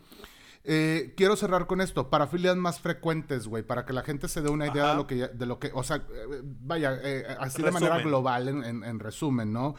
Eh, 0.70 1.14
quiero 1.16 1.38
cerrar 1.38 1.66
con 1.66 1.80
esto, 1.80 2.10
parafilias 2.10 2.58
más 2.58 2.82
frecuentes, 2.82 3.48
güey, 3.48 3.64
para 3.64 3.86
que 3.86 3.94
la 3.94 4.04
gente 4.04 4.28
se 4.28 4.42
dé 4.42 4.50
una 4.50 4.68
idea 4.68 4.84
Ajá. 4.84 4.92
de 4.92 4.98
lo 4.98 5.08
que, 5.08 5.18
ya- 5.18 5.28
de 5.30 5.46
lo 5.46 5.60
que, 5.60 5.72
o 5.74 5.82
sea, 5.82 5.96
eh, 5.98 6.42
vaya, 6.44 7.00
eh, 7.02 7.26
así 7.40 7.64
de 7.64 7.72
manera 7.72 8.00
global, 8.00 8.50
en, 8.50 8.64
en- 8.66 8.84
en 8.84 9.00
resumen, 9.00 9.54
¿no? 9.54 9.76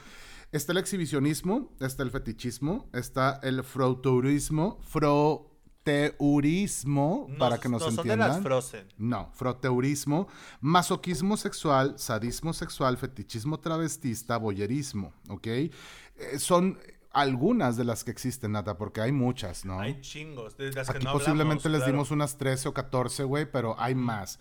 Está 0.50 0.72
el 0.72 0.78
exhibicionismo, 0.78 1.76
está 1.78 2.02
el 2.02 2.10
fetichismo, 2.10 2.88
está 2.94 3.38
el 3.42 3.62
froteurismo, 3.64 4.78
froteurismo, 5.84 7.26
No, 7.28 7.38
para 7.38 7.58
que 7.58 7.68
nos 7.68 7.80
no 7.82 7.86
son 7.88 7.96
de 7.96 8.00
entiendan. 8.02 8.28
las 8.30 8.40
Frozen. 8.42 8.86
No, 8.96 9.30
froteurismo, 9.34 10.28
masoquismo 10.62 11.36
sexual, 11.36 11.98
sadismo 11.98 12.52
sexual, 12.54 12.96
fetichismo 12.96 13.60
travestista, 13.60 14.36
boyerismo, 14.38 15.12
¿ok? 15.28 15.46
Eh, 15.46 15.72
son 16.38 16.78
algunas 17.10 17.76
de 17.76 17.84
las 17.84 18.04
que 18.04 18.10
existen, 18.10 18.52
Nata, 18.52 18.76
porque 18.76 19.00
hay 19.00 19.12
muchas, 19.12 19.64
¿no? 19.64 19.80
Hay 19.80 20.00
chingos. 20.00 20.56
De 20.56 20.72
las 20.72 20.88
que 20.88 20.96
Aquí 20.96 21.06
no 21.06 21.12
posiblemente 21.12 21.62
hablamos, 21.62 21.64
les 21.64 21.78
claro. 21.80 21.92
dimos 21.92 22.10
unas 22.10 22.36
13 22.36 22.68
o 22.68 22.74
14, 22.74 23.24
güey, 23.24 23.50
pero 23.50 23.74
hay 23.78 23.94
más. 23.94 24.38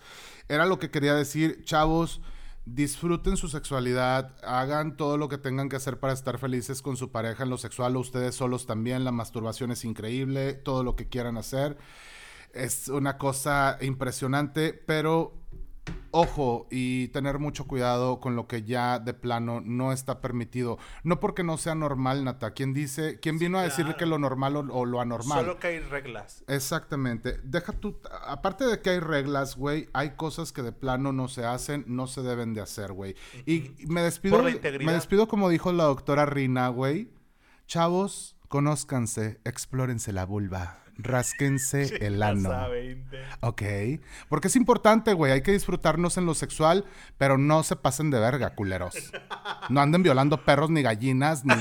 Era 0.48 0.66
lo 0.66 0.78
que 0.78 0.90
quería 0.90 1.14
decir, 1.14 1.62
chavos, 1.64 2.20
disfruten 2.74 3.36
su 3.36 3.48
sexualidad, 3.48 4.36
hagan 4.44 4.96
todo 4.96 5.16
lo 5.16 5.28
que 5.28 5.38
tengan 5.38 5.68
que 5.68 5.76
hacer 5.76 5.98
para 5.98 6.12
estar 6.12 6.38
felices 6.38 6.82
con 6.82 6.96
su 6.96 7.10
pareja 7.10 7.44
en 7.44 7.50
lo 7.50 7.58
sexual 7.58 7.96
o 7.96 8.00
ustedes 8.00 8.34
solos 8.34 8.66
también, 8.66 9.04
la 9.04 9.12
masturbación 9.12 9.70
es 9.70 9.84
increíble, 9.84 10.52
todo 10.54 10.84
lo 10.84 10.94
que 10.94 11.08
quieran 11.08 11.38
hacer. 11.38 11.78
Es 12.52 12.88
una 12.88 13.18
cosa 13.18 13.78
impresionante, 13.80 14.72
pero 14.72 15.34
ojo 16.10 16.66
y 16.70 17.08
tener 17.08 17.38
mucho 17.38 17.66
cuidado 17.66 18.20
con 18.20 18.36
lo 18.36 18.46
que 18.46 18.62
ya 18.62 18.98
de 18.98 19.14
plano 19.14 19.60
no 19.60 19.92
está 19.92 20.20
permitido. 20.20 20.78
No 21.04 21.20
porque 21.20 21.44
no 21.44 21.58
sea 21.58 21.74
normal, 21.74 22.24
Nata. 22.24 22.52
¿Quién 22.52 22.74
dice, 22.74 23.18
quién 23.20 23.38
vino 23.38 23.58
a 23.58 23.62
decir 23.62 23.94
que 23.96 24.06
lo 24.06 24.18
normal 24.18 24.56
o, 24.56 24.60
o 24.60 24.84
lo 24.86 25.00
anormal? 25.00 25.40
Solo 25.40 25.58
que 25.58 25.66
hay 25.68 25.78
reglas. 25.80 26.44
Exactamente. 26.48 27.38
Deja 27.44 27.72
tú, 27.72 27.98
aparte 28.26 28.66
de 28.66 28.80
que 28.80 28.90
hay 28.90 29.00
reglas, 29.00 29.56
güey, 29.56 29.88
hay 29.92 30.10
cosas 30.16 30.52
que 30.52 30.62
de 30.62 30.72
plano 30.72 31.12
no 31.12 31.28
se 31.28 31.44
hacen, 31.44 31.84
no 31.86 32.06
se 32.06 32.22
deben 32.22 32.54
de 32.54 32.60
hacer, 32.60 32.92
güey. 32.92 33.14
Y 33.46 33.72
y 33.78 33.86
me 33.86 34.02
despido, 34.02 34.36
Por 34.36 34.44
la 34.44 34.50
integridad. 34.50 34.86
me 34.86 34.94
despido 34.94 35.28
como 35.28 35.48
dijo 35.48 35.72
la 35.72 35.84
doctora 35.84 36.24
Rina, 36.26 36.68
güey. 36.68 37.10
Chavos, 37.66 38.36
conózcanse, 38.48 39.40
explórense 39.44 40.12
la 40.12 40.26
vulva, 40.26 40.78
rásquense 40.96 41.96
el 42.06 42.22
ano. 42.22 42.50
Casa 42.50 42.68
20. 42.68 43.18
Ok. 43.40 43.62
Porque 44.28 44.48
es 44.48 44.56
importante, 44.56 45.12
güey. 45.12 45.32
Hay 45.32 45.42
que 45.42 45.52
disfrutarnos 45.52 46.16
en 46.16 46.26
lo 46.26 46.34
sexual, 46.34 46.84
pero 47.16 47.38
no 47.38 47.62
se 47.62 47.76
pasen 47.76 48.10
de 48.10 48.18
verga, 48.18 48.54
culeros. 48.54 48.94
No 49.68 49.80
anden 49.80 50.02
violando 50.02 50.44
perros 50.44 50.70
ni 50.70 50.82
gallinas, 50.82 51.44
ni, 51.44 51.54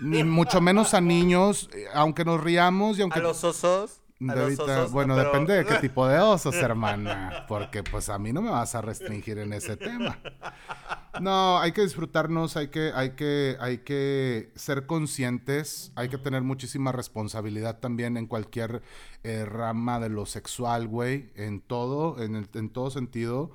ni 0.00 0.24
mucho 0.24 0.60
menos 0.60 0.94
a 0.94 1.00
niños, 1.00 1.70
eh, 1.72 1.86
aunque 1.94 2.24
nos 2.24 2.42
riamos 2.42 2.98
y 2.98 3.02
aunque... 3.02 3.20
A 3.20 3.22
los 3.22 3.44
osos. 3.44 3.97
Osos. 4.20 4.92
bueno, 4.92 5.14
pero- 5.14 5.28
depende 5.30 5.54
de 5.54 5.64
qué 5.64 5.74
tipo 5.80 6.06
de 6.08 6.18
osos, 6.18 6.54
hermana. 6.56 7.44
Porque 7.48 7.82
pues 7.84 8.08
a 8.08 8.18
mí 8.18 8.32
no 8.32 8.42
me 8.42 8.50
vas 8.50 8.74
a 8.74 8.80
restringir 8.80 9.38
en 9.38 9.52
ese 9.52 9.76
tema. 9.76 10.18
No, 11.20 11.58
hay 11.58 11.72
que 11.72 11.82
disfrutarnos, 11.82 12.56
hay 12.56 12.68
que, 12.68 12.92
hay 12.94 13.10
que, 13.10 13.56
hay 13.60 13.78
que 13.78 14.52
ser 14.54 14.86
conscientes, 14.86 15.92
hay 15.96 16.08
que 16.08 16.18
tener 16.18 16.42
muchísima 16.42 16.92
responsabilidad 16.92 17.78
también 17.78 18.16
en 18.16 18.26
cualquier 18.26 18.82
eh, 19.24 19.44
rama 19.44 19.98
de 20.00 20.08
lo 20.08 20.26
sexual, 20.26 20.86
güey, 20.88 21.30
en 21.34 21.60
todo, 21.60 22.22
en, 22.22 22.36
el- 22.36 22.48
en 22.54 22.70
todo 22.70 22.90
sentido. 22.90 23.50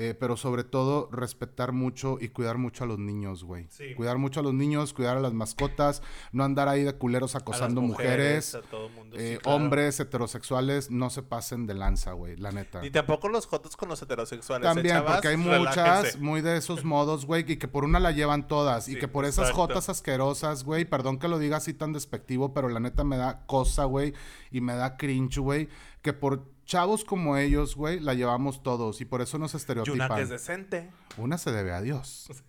Eh, 0.00 0.14
pero 0.18 0.36
sobre 0.36 0.62
todo 0.64 1.08
respetar 1.12 1.72
mucho 1.72 2.18
y 2.20 2.28
cuidar 2.28 2.56
mucho 2.56 2.84
a 2.84 2.86
los 2.86 2.98
niños, 3.00 3.42
güey. 3.42 3.66
Sí. 3.68 3.94
Cuidar 3.96 4.16
mucho 4.16 4.40
a 4.40 4.42
los 4.44 4.54
niños, 4.54 4.94
cuidar 4.94 5.16
a 5.16 5.20
las 5.20 5.32
mascotas, 5.34 6.02
no 6.32 6.44
andar 6.44 6.68
ahí 6.68 6.84
de 6.84 6.94
culeros 6.94 7.34
a 7.34 7.38
las 7.38 7.42
acosando 7.42 7.80
mujeres. 7.82 8.54
a 8.54 8.62
todo 8.62 8.88
mundo, 8.90 9.16
sí, 9.16 9.22
Eh, 9.24 9.38
claro. 9.42 9.56
Hombres 9.56 9.98
heterosexuales 9.98 10.90
no 10.92 11.10
se 11.10 11.22
pasen 11.22 11.66
de 11.66 11.74
lanza, 11.74 12.12
güey, 12.12 12.36
la 12.36 12.52
neta. 12.52 12.80
Ni 12.80 12.90
tampoco 12.90 13.28
los 13.28 13.46
jotos 13.46 13.76
con 13.76 13.88
los 13.88 14.00
heterosexuales. 14.00 14.64
¿eh, 14.64 14.72
También, 14.74 14.94
chavas? 14.94 15.12
porque 15.14 15.28
hay 15.28 15.36
Relájense. 15.36 15.58
muchas 15.80 16.18
muy 16.20 16.40
de 16.42 16.56
esos 16.56 16.84
modos, 16.84 17.26
güey, 17.26 17.44
y 17.50 17.56
que 17.56 17.66
por 17.68 17.84
una 17.84 17.98
la 17.98 18.12
llevan 18.12 18.46
todas. 18.46 18.88
y 18.88 18.92
Sí, 18.92 18.98
que 19.00 19.08
por 19.08 19.24
esas 19.24 19.50
exacto. 19.50 19.56
jotas 19.62 19.88
asquerosas, 19.88 20.62
güey, 20.64 20.84
perdón 20.84 21.18
que 21.18 21.26
lo 21.26 21.38
diga 21.40 21.56
así 21.56 21.74
tan 21.74 21.92
despectivo, 21.92 22.54
pero 22.54 22.68
la 22.68 22.78
neta 22.78 23.02
me 23.02 23.16
da 23.16 23.44
cosa, 23.46 23.84
güey, 23.84 24.14
y 24.52 24.60
me 24.60 24.74
da 24.74 24.96
cringe, 24.96 25.38
güey, 25.38 25.68
que 26.02 26.12
por 26.12 26.44
chavos 26.68 27.04
como 27.04 27.36
ellos, 27.36 27.74
güey, 27.74 27.98
la 27.98 28.14
llevamos 28.14 28.62
todos. 28.62 29.00
Y 29.00 29.04
por 29.06 29.22
eso 29.22 29.38
nos 29.38 29.52
Y 29.52 29.56
una 29.56 29.58
estereotipan. 29.58 30.14
que 30.16 30.22
es 30.22 30.28
decente. 30.28 30.90
Una 31.16 31.38
se 31.38 31.50
debe 31.50 31.72
a 31.72 31.80
Dios. 31.80 32.28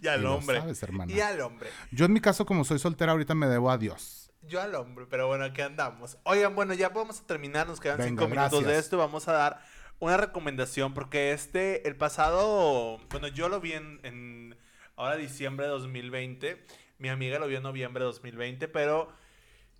Y 0.00 0.08
al 0.08 0.20
Y 0.20 0.22
lo 0.24 0.34
hombre. 0.34 0.58
sabes, 0.60 0.82
hermana. 0.82 1.10
y 1.10 1.20
al 1.20 1.40
hombre. 1.40 1.70
Yo 1.90 2.04
en 2.04 2.12
mi 2.12 2.20
caso, 2.20 2.44
como 2.44 2.64
soy 2.64 2.78
soltera, 2.78 3.12
ahorita 3.12 3.34
me 3.34 3.46
debo 3.46 3.70
a 3.70 3.78
Dios. 3.78 4.30
Yo 4.42 4.60
al 4.60 4.74
hombre, 4.74 5.06
pero 5.08 5.28
bueno, 5.28 5.44
aquí 5.44 5.62
andamos. 5.62 6.18
Oigan, 6.24 6.54
bueno, 6.54 6.74
ya 6.74 6.90
vamos 6.90 7.20
a 7.20 7.26
terminar, 7.26 7.66
nos 7.66 7.80
quedan 7.80 7.96
Venga, 7.98 8.08
cinco 8.10 8.28
minutos 8.28 8.64
de 8.66 8.76
esto. 8.78 8.98
Vamos 8.98 9.28
a 9.28 9.32
dar 9.32 9.64
una 10.00 10.18
recomendación, 10.18 10.92
porque 10.92 11.32
este, 11.32 11.88
el 11.88 11.96
pasado, 11.96 12.98
bueno, 13.08 13.28
yo 13.28 13.48
lo 13.48 13.60
vi 13.60 13.72
en, 13.72 14.00
en 14.02 14.58
ahora 14.96 15.16
diciembre 15.16 15.64
de 15.64 15.72
2020, 15.72 16.66
mi 16.98 17.08
amiga 17.08 17.38
lo 17.38 17.46
vio 17.46 17.58
en 17.58 17.62
noviembre 17.62 18.02
de 18.02 18.06
2020, 18.06 18.68
pero 18.68 19.08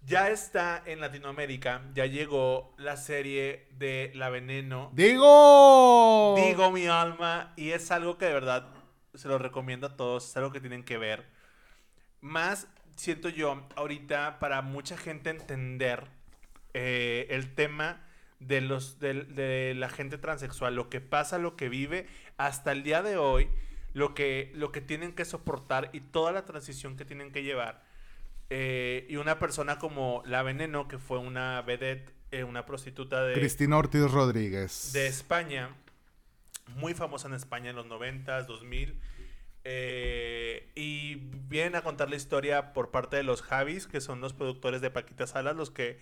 ya 0.07 0.30
está 0.30 0.82
en 0.86 1.00
Latinoamérica, 1.00 1.82
ya 1.94 2.07
llegó 2.07 2.74
la 2.76 2.96
serie 2.96 3.68
de 3.78 4.12
La 4.14 4.28
Veneno. 4.28 4.90
¡Digo! 4.92 6.34
Digo 6.36 6.70
mi 6.70 6.86
alma, 6.86 7.52
y 7.57 7.70
es 7.70 7.90
algo 7.90 8.18
que 8.18 8.26
de 8.26 8.34
verdad 8.34 8.68
se 9.14 9.28
lo 9.28 9.38
recomiendo 9.38 9.86
a 9.86 9.96
todos, 9.96 10.28
es 10.28 10.36
algo 10.36 10.52
que 10.52 10.61
tienen 10.61 10.84
que 10.84 10.98
ver. 10.98 11.24
Más 12.20 12.68
siento 12.96 13.28
yo 13.28 13.66
ahorita 13.76 14.38
para 14.38 14.62
mucha 14.62 14.96
gente 14.96 15.30
entender 15.30 16.07
eh, 16.74 17.26
el 17.30 17.55
tema 17.55 18.05
de 18.40 18.61
los 18.61 18.98
de, 18.98 19.74
la 19.76 19.88
gente 19.88 20.18
transexual, 20.18 20.74
lo 20.74 20.90
que 20.90 21.00
pasa, 21.00 21.38
lo 21.38 21.57
que 21.57 21.68
vive 21.68 22.07
hasta 22.36 22.72
el 22.72 22.82
día 22.82 23.02
de 23.02 23.16
hoy, 23.16 23.48
lo 23.92 24.14
que 24.14 24.52
lo 24.55 24.72
que 24.72 24.80
tienen 24.80 25.12
que 25.14 25.24
soportar 25.24 25.90
y 25.92 26.00
toda 26.00 26.32
la 26.32 26.44
transición 26.44 26.96
que 26.96 27.05
tienen 27.05 27.32
que 27.32 27.42
llevar. 27.42 27.82
Eh, 28.51 29.07
y 29.09 29.16
una 29.16 29.38
persona 29.38 29.78
como 29.78 30.22
La 30.26 30.42
Veneno, 30.42 30.86
que 30.88 30.99
fue 30.99 31.18
una 31.18 31.62
vedette, 31.62 32.12
eh, 32.30 32.45
una 32.45 32.66
prostituta 32.66 33.24
de 33.24 33.34
Cristina 33.34 33.78
Ortiz 33.78 34.11
Rodríguez. 34.11 34.92
de 34.92 35.07
España, 35.07 35.70
muy 36.76 36.95
famosa 36.95 37.28
en 37.28 37.34
España 37.34 37.70
en 37.70 37.76
los 37.76 37.86
90s, 37.86 38.47
2000. 38.47 38.99
eh, 39.66 40.68
y 40.74 41.14
vienen 41.49 41.74
a 41.76 41.80
contar 41.82 42.11
la 42.11 42.16
historia 42.16 42.74
por 42.74 42.90
parte 42.90 43.16
de 43.16 43.22
los 43.22 43.40
Javis, 43.40 43.86
que 43.86 44.01
son 44.03 44.20
los 44.20 44.34
productores 44.34 44.82
de 44.82 44.90
Paquita 44.90 45.26
Salas, 45.26 45.57
los 45.57 45.70
que 45.70 45.99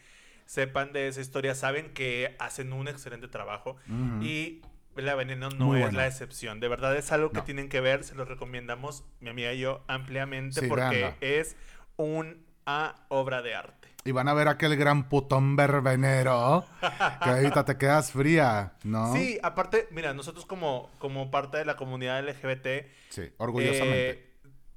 sepan 0.46 0.92
de 0.92 1.06
esa 1.06 1.20
historia 1.20 1.54
saben 1.54 1.92
que 1.94 2.34
hacen 2.40 2.72
un 2.72 2.88
excelente 2.88 3.28
trabajo. 3.28 3.76
Y 4.20 4.62
La 4.96 5.14
Veneno 5.14 5.48
no 5.50 5.66
Muy 5.66 5.78
es 5.78 5.84
buena. 5.84 5.98
la 5.98 6.06
excepción. 6.08 6.58
De 6.58 6.66
verdad 6.68 6.96
es 6.96 7.12
algo 7.12 7.30
que 7.30 7.38
No. 7.38 7.44
tienen 7.44 7.68
que 7.68 7.80
ver, 7.80 8.02
se 8.02 8.14
los 8.16 8.26
recomendamos, 8.28 9.04
mi 9.20 9.30
amiga 9.30 9.52
y 9.52 9.60
yo, 9.60 9.84
ampliamente, 9.86 10.60
Sí, 10.62 10.66
porque 10.66 10.82
véanla. 10.84 11.16
es 11.20 11.56
una 11.96 12.94
obra 13.08 13.42
de 13.42 13.54
arte. 13.54 13.88
Y 14.04 14.10
van 14.10 14.26
a 14.28 14.34
ver 14.34 14.48
aquel 14.48 14.76
gran 14.76 15.08
putón 15.08 15.54
verbenero 15.54 16.66
que 17.22 17.30
ahorita 17.30 17.64
te 17.64 17.78
quedas 17.78 18.10
fría, 18.10 18.72
¿no? 18.82 19.12
Sí, 19.14 19.38
aparte, 19.44 19.86
mira, 19.92 20.12
nosotros 20.12 20.44
como, 20.44 20.90
como 20.98 21.30
parte 21.30 21.58
de 21.58 21.64
la 21.64 21.76
comunidad 21.76 22.20
LGBT, 22.28 22.88
Sí, 23.10 23.30
orgullosamente. 23.36 24.10
Eh, 24.10 24.28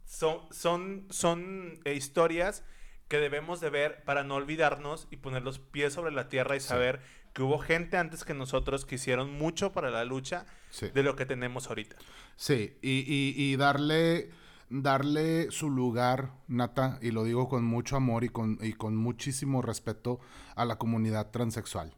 son 0.06 0.42
son, 0.52 1.08
son 1.10 1.80
eh, 1.86 1.94
historias 1.94 2.64
que 3.08 3.18
debemos 3.18 3.62
de 3.62 3.72
ver 3.72 4.04
para 4.04 4.24
no 4.24 4.36
olvidarnos 4.36 5.08
y 5.10 5.18
poner 5.18 5.42
los 5.42 5.58
pies 5.58 5.94
sobre 5.94 6.12
la 6.12 6.30
tierra 6.30 6.56
y 6.56 6.60
Sí. 6.60 6.68
saber 6.68 7.02
que 7.34 7.42
hubo 7.42 7.58
gente 7.58 7.98
antes 7.98 8.24
que 8.24 8.34
nosotros 8.36 8.86
que 8.86 8.96
hicieron 8.96 9.32
mucho 9.34 9.72
para 9.74 9.90
la 9.90 10.06
lucha 10.06 10.46
Sí. 10.70 10.90
de 10.94 11.02
lo 11.04 11.16
que 11.16 11.26
tenemos 11.26 11.68
ahorita. 11.68 11.96
Sí, 12.36 12.78
y, 12.84 13.00
y- 13.00 13.34
y 13.36 13.56
darle, 13.56 14.30
darle 14.70 15.52
su 15.52 15.70
lugar, 15.70 16.32
Nata, 16.48 17.00
y 17.02 17.12
lo 17.12 17.24
digo 17.24 17.48
con 17.48 17.64
mucho 17.64 17.96
amor 17.96 18.24
y 18.24 18.30
con, 18.30 18.58
y 18.62 18.74
con 18.74 18.96
muchísimo 18.96 19.62
respeto 19.62 20.20
a 20.56 20.66
la 20.66 20.78
comunidad 20.78 21.32
transexual. 21.32 21.96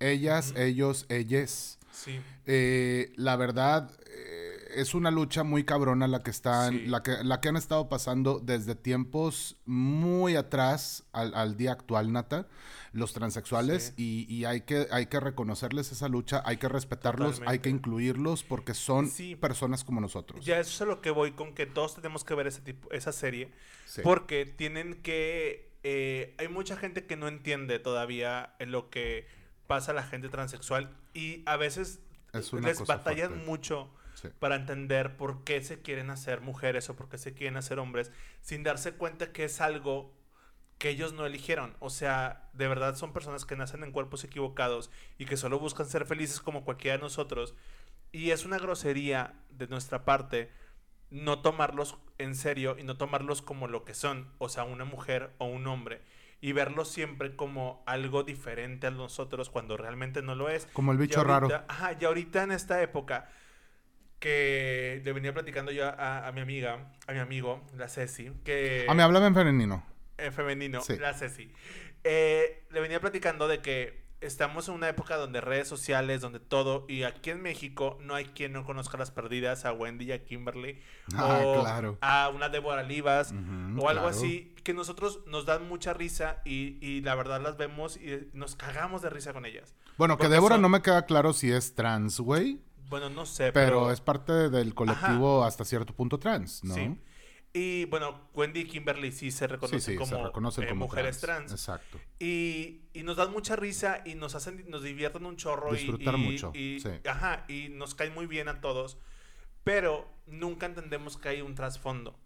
Ellas, 0.00 0.52
ellos, 0.56 1.06
ellas. 1.08 1.78
Sí. 1.90 2.20
Eh, 2.44 3.12
la 3.16 3.36
verdad, 3.36 3.90
eh, 4.06 4.45
es 4.80 4.94
una 4.94 5.10
lucha 5.10 5.42
muy 5.44 5.64
cabrona 5.64 6.06
la 6.08 6.22
que 6.22 6.30
están, 6.30 6.72
Sí. 6.72 6.86
la 6.86 7.02
que, 7.02 7.22
la 7.24 7.40
que 7.40 7.48
han 7.48 7.56
estado 7.56 7.88
pasando 7.88 8.40
desde 8.40 8.74
tiempos 8.74 9.56
muy 9.66 10.36
atrás 10.36 11.04
al, 11.12 11.34
al 11.34 11.56
día 11.56 11.72
actual, 11.72 12.12
Nata, 12.12 12.46
los 12.92 13.12
transexuales, 13.12 13.92
y, 13.96 14.26
y 14.32 14.44
hay, 14.46 14.62
que, 14.62 14.86
hay 14.90 15.06
que 15.06 15.20
reconocerles 15.20 15.92
esa 15.92 16.08
lucha, 16.08 16.42
hay 16.46 16.56
que 16.56 16.68
respetarlos, 16.68 17.42
hay 17.46 17.58
que 17.58 17.68
incluirlos 17.68 18.42
porque 18.42 18.72
son 18.74 19.08
Sí. 19.08 19.36
personas 19.36 19.84
como 19.84 20.00
nosotros. 20.00 20.44
Ya 20.44 20.58
eso 20.60 20.70
es 20.70 20.80
a 20.82 20.84
lo 20.86 21.00
que 21.02 21.10
voy 21.10 21.32
con 21.32 21.54
que 21.54 21.66
todos 21.66 21.94
tenemos 21.94 22.24
que 22.24 22.34
ver 22.34 22.46
ese 22.46 22.60
tipo, 22.62 22.90
esa 22.92 23.12
serie. 23.12 23.50
Porque 24.02 24.46
tienen 24.46 24.94
que. 25.02 25.70
eh, 25.82 26.34
hay 26.38 26.48
mucha 26.48 26.76
gente 26.76 27.06
que 27.06 27.16
no 27.16 27.28
entiende 27.28 27.78
todavía 27.78 28.54
lo 28.60 28.90
que 28.90 29.26
pasa 29.66 29.92
a 29.92 29.94
la 29.94 30.02
gente 30.02 30.28
transexual. 30.28 30.90
Y 31.14 31.42
a 31.46 31.56
veces 31.56 32.00
Es 32.32 32.52
les 32.52 32.84
batallan 32.86 33.28
fuerte. 33.28 33.46
mucho 33.46 33.90
Sí. 34.16 34.28
para 34.38 34.56
entender 34.56 35.16
por 35.16 35.44
qué 35.44 35.62
se 35.62 35.82
quieren 35.82 36.10
hacer 36.10 36.40
mujeres 36.40 36.88
o 36.90 36.96
por 36.96 37.08
qué 37.08 37.18
se 37.18 37.34
quieren 37.34 37.56
hacer 37.56 37.78
hombres, 37.78 38.10
sin 38.40 38.62
darse 38.62 38.92
cuenta 38.94 39.30
que 39.32 39.44
es 39.44 39.60
algo 39.60 40.12
que 40.78 40.88
ellos 40.88 41.12
no 41.12 41.24
eligieron. 41.26 41.76
O 41.80 41.90
sea, 41.90 42.48
de 42.54 42.66
verdad 42.66 42.96
son 42.96 43.12
personas 43.12 43.44
que 43.44 43.56
nacen 43.56 43.82
en 43.84 43.92
cuerpos 43.92 44.24
equivocados 44.24 44.90
y 45.18 45.26
que 45.26 45.36
solo 45.36 45.58
buscan 45.58 45.86
ser 45.86 46.06
felices 46.06 46.40
como 46.40 46.64
cualquiera 46.64 46.96
de 46.96 47.02
nosotros. 47.02 47.54
Y 48.12 48.30
es 48.30 48.44
una 48.44 48.58
grosería 48.58 49.34
de 49.50 49.66
nuestra 49.68 50.04
parte 50.04 50.50
no 51.10 51.40
tomarlos 51.40 51.96
en 52.18 52.34
serio 52.34 52.76
y 52.78 52.82
no 52.84 52.96
tomarlos 52.96 53.40
como 53.42 53.68
lo 53.68 53.84
que 53.84 53.94
son, 53.94 54.32
o 54.38 54.48
sea, 54.48 54.64
una 54.64 54.84
mujer 54.84 55.30
o 55.38 55.44
un 55.46 55.66
hombre, 55.66 56.02
y 56.40 56.52
verlos 56.52 56.88
siempre 56.88 57.36
como 57.36 57.82
algo 57.86 58.22
diferente 58.24 58.86
a 58.86 58.90
nosotros 58.90 59.48
cuando 59.50 59.76
realmente 59.76 60.20
no 60.22 60.34
lo 60.34 60.48
es. 60.48 60.66
Como 60.72 60.92
el 60.92 60.98
bicho 60.98 61.20
ahorita- 61.20 61.40
raro. 61.58 61.64
Ajá, 61.68 61.96
y 62.00 62.04
ahorita 62.04 62.42
en 62.42 62.52
esta 62.52 62.82
época 62.82 63.30
que 64.18 65.00
le 65.04 65.12
venía 65.12 65.32
platicando 65.32 65.70
yo 65.72 65.86
a, 65.86 66.26
a 66.26 66.32
mi 66.32 66.40
amiga, 66.40 66.92
a 67.06 67.12
mi 67.12 67.18
amigo, 67.18 67.64
la 67.76 67.88
Ceci, 67.88 68.32
que... 68.44 68.86
A 68.88 68.94
mí 68.94 69.02
háblame 69.02 69.26
en 69.26 69.34
femenino. 69.34 69.84
en 70.18 70.32
femenino, 70.32 70.80
Sí. 70.80 70.96
la 70.96 71.12
Ceci. 71.14 71.50
Eh, 72.04 72.64
le 72.70 72.80
venía 72.80 73.00
platicando 73.00 73.48
de 73.48 73.60
que 73.60 74.04
estamos 74.22 74.68
en 74.68 74.74
una 74.74 74.88
época 74.88 75.16
donde 75.16 75.40
redes 75.42 75.68
sociales, 75.68 76.22
donde 76.22 76.40
todo, 76.40 76.86
y 76.88 77.02
aquí 77.02 77.30
en 77.30 77.42
México 77.42 77.98
no 78.00 78.14
hay 78.14 78.24
quien 78.24 78.52
no 78.52 78.64
conozca 78.64 78.96
las 78.96 79.10
perdidas, 79.10 79.66
a 79.66 79.72
Wendy 79.72 80.06
y 80.06 80.12
a 80.12 80.24
Kimberly, 80.24 80.80
Ah, 81.14 81.40
o 81.44 81.60
claro. 81.60 81.98
a 82.00 82.30
una 82.34 82.48
Débora 82.48 82.82
Olivas, 82.82 83.32
Ujú, 83.32 83.84
o 83.84 83.88
algo 83.90 84.02
claro. 84.02 84.08
así, 84.08 84.54
que 84.64 84.72
nosotros 84.72 85.20
nos 85.26 85.44
dan 85.44 85.68
mucha 85.68 85.92
risa 85.92 86.40
y, 86.46 86.78
y 86.80 87.02
la 87.02 87.14
verdad 87.14 87.40
las 87.42 87.56
vemos 87.58 87.98
y 87.98 88.28
nos 88.32 88.56
cagamos 88.56 89.02
de 89.02 89.10
risa 89.10 89.32
con 89.34 89.44
ellas. 89.44 89.74
Bueno, 89.98 90.16
que 90.16 90.28
Débora 90.28 90.54
son- 90.54 90.62
no 90.62 90.68
me 90.70 90.80
queda 90.82 91.04
claro 91.04 91.32
si 91.34 91.52
es 91.52 91.74
trans, 91.74 92.18
güey. 92.18 92.58
Bueno, 92.88 93.10
no 93.10 93.26
sé, 93.26 93.52
Pero, 93.52 93.80
pero... 93.80 93.90
es 93.90 94.00
parte 94.00 94.32
del 94.50 94.74
colectivo 94.74 95.44
hasta 95.44 95.64
cierto 95.64 95.94
punto 95.94 96.18
trans, 96.18 96.62
¿no? 96.64 96.74
Sí. 96.74 96.98
Y 97.52 97.86
bueno, 97.86 98.28
Wendy 98.34 98.60
y 98.60 98.64
Kimberly 98.66 99.10
sí 99.12 99.30
se 99.30 99.46
reconocen 99.46 99.80
sí, 99.80 99.96
como, 99.96 100.06
se 100.16 100.22
reconocen 100.22 100.64
eh, 100.64 100.68
como 100.68 100.84
mujeres 100.84 101.20
trans. 101.20 101.50
Exacto. 101.52 101.98
Y, 102.18 102.82
y 102.92 103.02
nos 103.02 103.16
dan 103.16 103.32
mucha 103.32 103.56
risa 103.56 104.02
y 104.04 104.14
nos 104.14 104.34
hacen, 104.34 104.64
nos 104.68 104.82
divierten 104.82 105.24
un 105.24 105.36
chorro. 105.36 105.74
y- 105.74 105.78
Disfrutar 105.78 106.14
y, 106.16 106.18
mucho, 106.18 106.52
y- 106.54 106.80
sí. 106.80 106.90
Ajá, 107.08 107.44
y 107.48 107.70
nos 107.70 107.94
caen 107.94 108.12
muy 108.12 108.26
bien 108.26 108.48
a 108.48 108.60
todos. 108.60 108.98
Pero 109.64 110.06
nunca 110.26 110.66
entendemos 110.66 111.16
que 111.16 111.30
hay 111.30 111.40
un 111.40 111.54
trasfondo. 111.54 112.18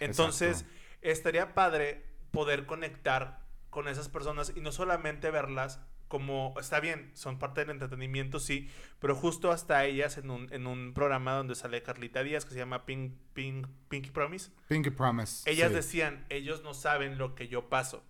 Entonces, 0.00 0.64
estaría 1.02 1.54
padre 1.54 2.04
poder 2.30 2.64
conectar 2.66 3.47
con 3.70 3.88
esas 3.88 4.08
personas 4.08 4.52
y 4.56 4.60
no 4.60 4.72
solamente 4.72 5.30
verlas 5.30 5.80
como, 6.08 6.54
está 6.58 6.80
bien, 6.80 7.10
son 7.14 7.38
parte 7.38 7.60
del 7.60 7.70
entretenimiento, 7.70 8.40
sí, 8.40 8.70
pero 8.98 9.14
justo 9.14 9.52
hasta 9.52 9.84
ellas 9.84 10.16
en 10.16 10.30
un, 10.30 10.50
en 10.54 10.66
un 10.66 10.94
programa 10.94 11.32
donde 11.34 11.54
sale 11.54 11.82
Carlita 11.82 12.22
Díaz 12.22 12.46
que 12.46 12.52
se 12.52 12.58
llama 12.58 12.86
Pink, 12.86 13.12
Pink, 13.34 13.66
Pinky 13.90 14.10
Promise. 14.10 14.50
Pinky 14.68 14.88
Promise. 14.90 15.50
Ellas 15.50 15.68
sí. 15.68 15.74
decían, 15.74 16.24
ellos 16.30 16.62
no 16.62 16.72
saben 16.72 17.18
lo 17.18 17.34
que 17.34 17.48
yo 17.48 17.68
paso. 17.68 18.02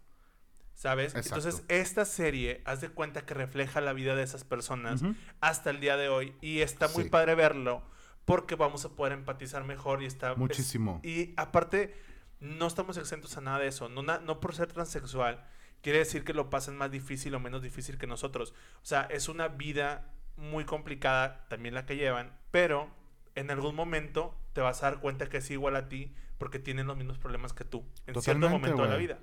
¿Sabes? 0.75 1.17
Exacto. 1.17 1.39
Entonces, 1.41 1.65
esta 1.67 2.05
serie, 2.05 2.63
haz 2.65 2.81
de 2.81 2.89
cuenta 2.91 3.27
que 3.27 3.35
refleja 3.35 3.81
la 3.81 3.93
vida 3.93 4.15
de 4.15 4.23
esas 4.23 4.45
personas 4.45 5.03
hasta 5.41 5.71
el 5.71 5.81
día 5.81 5.97
de 5.97 6.09
hoy. 6.09 6.37
Y 6.41 6.61
está 6.61 6.87
muy 6.89 7.03
Sí. 7.05 7.11
padre 7.11 7.35
verlo 7.35 7.83
porque 8.25 8.55
vamos 8.55 8.85
a 8.85 8.91
poder 8.91 9.13
empatizar 9.15 9.65
mejor 9.65 10.05
y 10.05 10.07
está... 10.07 10.31
es- 10.33 10.39
Muchísimo. 10.39 11.01
y 11.03 11.35
aparte, 11.37 11.97
no 12.41 12.67
estamos 12.67 12.97
exentos 12.97 13.37
a 13.37 13.41
nada 13.41 13.59
de 13.59 13.69
eso. 13.69 13.89
No, 13.89 14.03
na- 14.03 14.19
no 14.19 14.41
por 14.41 14.55
ser 14.55 14.73
transexual 14.73 15.45
quiere 15.83 15.99
decir 16.01 16.25
que 16.25 16.35
lo 16.35 16.51
pasen 16.51 16.77
más 16.77 16.91
difícil 16.91 17.35
o 17.35 17.41
menos 17.41 17.63
difícil 17.63 17.99
que 17.99 18.07
nosotros. 18.07 18.53
O 18.83 18.87
sea, 18.87 19.03
es 19.11 19.29
una 19.29 19.49
vida 19.49 20.13
muy 20.37 20.65
complicada, 20.65 21.47
también 21.49 21.75
la 21.75 21.87
que 21.87 21.97
llevan, 21.97 22.33
pero 22.51 22.89
en 23.35 23.51
algún 23.51 23.75
momento 23.75 24.35
te 24.53 24.61
vas 24.61 24.83
a 24.83 24.91
dar 24.91 25.01
cuenta 25.01 25.29
que 25.29 25.39
es 25.39 25.51
igual 25.51 25.77
a 25.77 25.89
ti 25.89 26.13
porque 26.39 26.59
tienen 26.59 26.87
los 26.87 26.97
mismos 26.97 27.19
problemas 27.19 27.53
que 27.53 27.65
tú 27.65 27.85
en 28.07 28.15
cierto 28.23 28.41
momento 28.51 28.83
de 28.83 28.89
la 28.89 28.97
vida. 28.97 29.19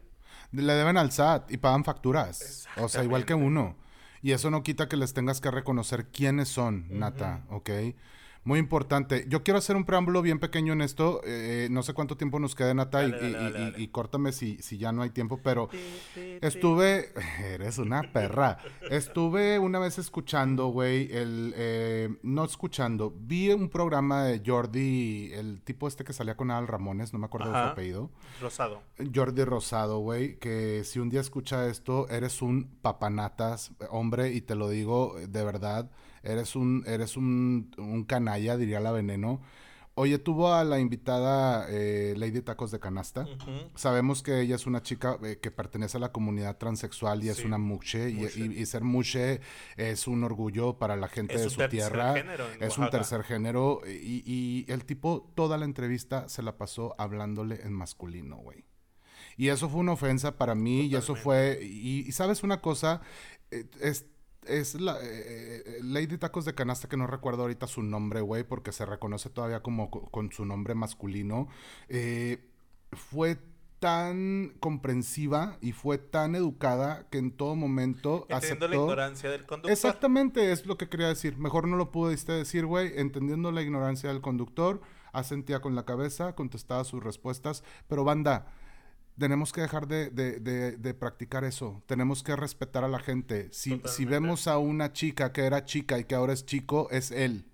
Le 0.51 0.73
deben 0.73 0.97
al 0.97 1.11
SAT 1.11 1.51
y 1.51 1.57
pagan 1.57 1.83
facturas. 1.83 2.67
O 2.77 2.87
sea, 2.89 3.03
igual 3.03 3.25
que 3.25 3.33
uno. 3.33 3.77
Y 4.21 4.31
eso 4.31 4.49
no 4.49 4.63
quita 4.63 4.87
que 4.89 4.97
les 4.97 5.13
tengas 5.13 5.39
que 5.39 5.51
reconocer 5.51 6.07
quiénes 6.09 6.49
son, 6.49 6.85
Nata, 6.89 7.43
¿ok? 7.49 7.69
Muy 8.45 8.59
importante. 8.59 9.25
Yo 9.27 9.41
quiero 9.43 9.57
hacer 9.57 9.75
un 9.75 9.85
preámbulo 9.85 10.21
bien 10.21 10.37
pequeño 10.39 10.71
en 10.73 10.81
esto. 10.81 11.19
eh, 11.25 11.67
no 11.71 11.81
sé 11.83 11.93
cuánto 11.93 12.15
tiempo 12.15 12.39
nos 12.39 12.53
queda, 12.55 12.73
Nata, 12.75 13.03
y, 13.03 13.11
Dale, 13.11 13.29
y- 13.29 13.33
dale, 13.33 13.49
y- 13.59 13.63
dale. 13.71 13.81
y 13.81 13.87
córtame 13.87 14.31
si, 14.31 14.57
si 14.61 14.77
ya 14.77 14.91
no 14.91 15.01
hay 15.01 15.09
tiempo, 15.09 15.39
pero 15.43 15.67
estuve... 16.41 17.09
Eres 17.43 17.77
una 17.79 18.03
perra. 18.13 18.57
Estuve 18.89 19.57
una 19.59 19.79
vez 19.79 19.97
escuchando, 19.97 20.67
güey, 20.67 21.11
el... 21.11 21.53
eh, 21.57 22.09
no 22.23 22.43
escuchando. 22.45 23.13
Vi 23.17 23.49
un 23.51 23.69
programa 23.69 24.25
de 24.25 24.41
Jordi, 24.45 25.31
el 25.33 25.61
tipo 25.61 25.87
este 25.87 26.03
que 26.03 26.13
salía 26.13 26.37
con 26.37 26.51
Al 26.51 26.67
Ramones, 26.67 27.13
no 27.13 27.19
me 27.19 27.25
acuerdo 27.25 27.47
de 27.51 27.53
su 27.59 27.65
apellido. 27.69 28.11
Rosado. 28.41 28.81
Jordi 29.13 29.43
Rosado, 29.43 29.99
güey, 29.99 30.37
que 30.37 30.83
si 30.83 30.99
un 30.99 31.09
día 31.09 31.21
escucha 31.21 31.67
esto, 31.67 32.07
eres 32.09 32.41
un 32.43 32.69
papanatas, 32.81 33.71
hombre, 33.89 34.31
y 34.33 34.41
te 34.41 34.55
lo 34.55 34.69
digo 34.69 35.15
de 35.27 35.43
verdad, 35.43 35.89
eres 36.25 36.55
un, 36.55 36.83
eres 36.87 37.15
un, 37.17 37.71
un 37.77 38.03
canalla, 38.03 38.57
diría 38.57 38.79
la 38.79 38.91
veneno. 38.91 39.41
Oye, 39.97 40.19
tuvo 40.19 40.53
a 40.53 40.65
la 40.65 40.81
invitada 40.81 41.67
eh, 41.69 42.15
Lady 42.17 42.41
Tacos 42.41 42.69
de 42.71 42.81
Canasta. 42.81 43.25
Sabemos 43.75 44.23
que 44.23 44.41
ella 44.41 44.55
es 44.55 44.67
una 44.67 44.81
chica 44.83 45.17
eh, 45.23 45.39
que 45.41 45.51
pertenece 45.51 45.95
a 45.95 46.01
la 46.01 46.11
comunidad 46.11 46.57
transexual 46.57 47.23
y 47.23 47.29
es 47.29 47.45
una 47.45 47.57
muche, 47.57 48.09
y- 48.09 48.15
muche. 48.15 48.39
Y, 48.41 48.59
y 48.61 48.65
ser 48.65 48.83
muche 48.83 49.39
es 49.77 50.05
un 50.07 50.25
orgullo 50.25 50.77
para 50.77 50.97
la 50.97 51.07
gente 51.07 51.35
Es 51.35 51.43
de 51.43 51.49
su 51.49 51.65
tierra. 51.69 52.13
es 52.59 52.77
un 52.77 52.89
tercer 52.89 53.23
género 53.23 53.79
y, 53.87 54.21
y 54.25 54.65
el 54.69 54.83
tipo 54.83 55.31
toda 55.33 55.57
la 55.57 55.63
entrevista 55.63 56.27
se 56.27 56.43
la 56.43 56.57
pasó 56.57 56.93
hablándole 56.97 57.61
en 57.63 57.71
masculino, 57.71 58.35
güey. 58.35 58.65
Y 59.37 59.47
eso 59.47 59.69
fue 59.69 59.79
una 59.79 59.93
ofensa 59.93 60.37
para 60.37 60.55
mí 60.55 60.87
y 60.87 60.95
eso 60.97 61.15
fue... 61.15 61.59
Y, 61.61 61.99
y 62.05 62.11
sabes 62.11 62.43
una 62.43 62.59
cosa, 62.59 62.99
Eh, 63.51 63.63
es, 63.79 64.07
es 64.47 64.79
la 64.79 64.97
eh, 65.01 65.63
eh, 65.65 65.79
Lady 65.83 66.17
Tacos 66.17 66.45
de 66.45 66.53
Canasta 66.53 66.87
que 66.87 66.97
no 66.97 67.07
recuerdo 67.07 67.43
ahorita 67.43 67.67
su 67.67 67.83
nombre, 67.83 68.21
güey, 68.21 68.43
porque 68.43 68.71
se 68.71 68.85
reconoce 68.85 69.29
todavía 69.29 69.61
como 69.61 69.89
co- 69.89 70.09
con 70.11 70.31
su 70.31 70.45
nombre 70.45 70.75
masculino. 70.75 71.47
Eh, 71.89 72.49
fue 72.91 73.37
tan 73.79 74.53
comprensiva 74.61 75.57
y 75.61 75.73
fue 75.73 75.97
tan 75.97 76.33
educada 76.35 77.07
que 77.09 77.17
en 77.17 77.31
todo 77.31 77.55
momento 77.55 78.25
Entendiendo 78.29 78.35
aceptó... 78.37 78.67
la 78.67 78.75
ignorancia 78.75 79.29
del 79.29 79.45
conductor. 79.45 79.71
Exactamente, 79.71 80.51
es 80.51 80.65
lo 80.65 80.77
que 80.77 80.87
quería 80.89 81.07
decir. 81.09 81.37
Mejor 81.37 81.67
no 81.67 81.75
lo 81.75 81.91
pudiste 81.91 82.31
decir, 82.31 82.65
güey. 82.65 82.93
Entendiendo 82.95 83.51
la 83.51 83.61
ignorancia 83.61 84.09
del 84.09 84.21
conductor, 84.21 84.81
asentía 85.11 85.61
con 85.61 85.75
la 85.75 85.85
cabeza, 85.85 86.33
contestaba 86.35 86.83
sus 86.85 87.03
respuestas. 87.03 87.63
Pero 87.87 88.03
banda, 88.05 88.47
tenemos 89.17 89.53
que 89.53 89.61
dejar 89.61 89.87
de, 89.87 90.09
de- 90.09 90.39
de- 90.39 90.77
de 90.77 90.93
practicar 90.93 91.43
eso. 91.43 91.81
Tenemos 91.85 92.23
que 92.23 92.35
respetar 92.35 92.83
a 92.83 92.87
la 92.87 92.99
gente. 92.99 93.49
Si, 93.51 93.81
si 93.85 94.05
vemos 94.05 94.47
a 94.47 94.57
una 94.57 94.91
chica 94.93 95.31
que 95.31 95.41
era 95.45 95.65
chica 95.65 95.97
y 95.99 96.03
que 96.03 96.15
ahora 96.15 96.33
es 96.33 96.45
chico, 96.45 96.89
es 96.91 97.11
él. 97.11 97.45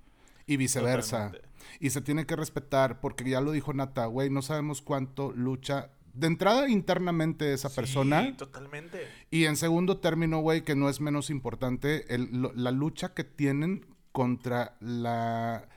Y 0.47 0.57
viceversa. 0.57 1.27
Totalmente. 1.31 1.49
Y 1.79 1.89
se 1.91 2.01
tiene 2.01 2.25
que 2.25 2.35
respetar, 2.35 2.99
porque 2.99 3.29
ya 3.29 3.41
lo 3.41 3.51
dijo 3.51 3.73
Nata, 3.73 4.05
güey, 4.07 4.29
no 4.29 4.41
sabemos 4.41 4.81
cuánto 4.81 5.31
lucha. 5.31 5.91
De 6.13 6.27
entrada, 6.27 6.67
internamente 6.67 7.53
esa 7.53 7.69
Sí, 7.69 7.75
persona. 7.75 8.35
totalmente. 8.35 9.07
Y 9.29 9.45
en 9.45 9.55
segundo 9.55 9.97
término, 9.99 10.39
güey, 10.39 10.63
que 10.63 10.75
no 10.75 10.89
es 10.89 10.99
menos 10.99 11.29
importante, 11.29 12.13
el- 12.13 12.29
lo- 12.41 12.51
la 12.53 12.71
lucha 12.71 13.13
que 13.13 13.23
tienen 13.23 13.85
contra 14.11 14.75
la 14.81 15.69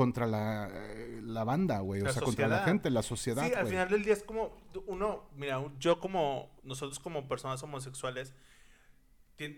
contra 0.00 0.26
la, 0.26 0.70
eh, 0.72 1.20
la 1.22 1.44
banda, 1.44 1.80
güey, 1.80 2.00
o 2.00 2.04
La 2.06 2.12
sea, 2.14 2.22
contra 2.22 2.48
la 2.48 2.60
gente, 2.60 2.88
la 2.88 3.02
sociedad, 3.02 3.44
Sí, 3.46 3.52
al 3.52 3.64
güey. 3.64 3.72
final 3.72 3.88
del 3.90 4.02
día 4.02 4.14
es 4.14 4.22
como 4.22 4.56
uno, 4.86 5.24
mira, 5.36 5.62
yo 5.78 6.00
como, 6.00 6.48
nosotros 6.62 6.98
como 6.98 7.28
personas 7.28 7.62
homosexuales, 7.62 8.32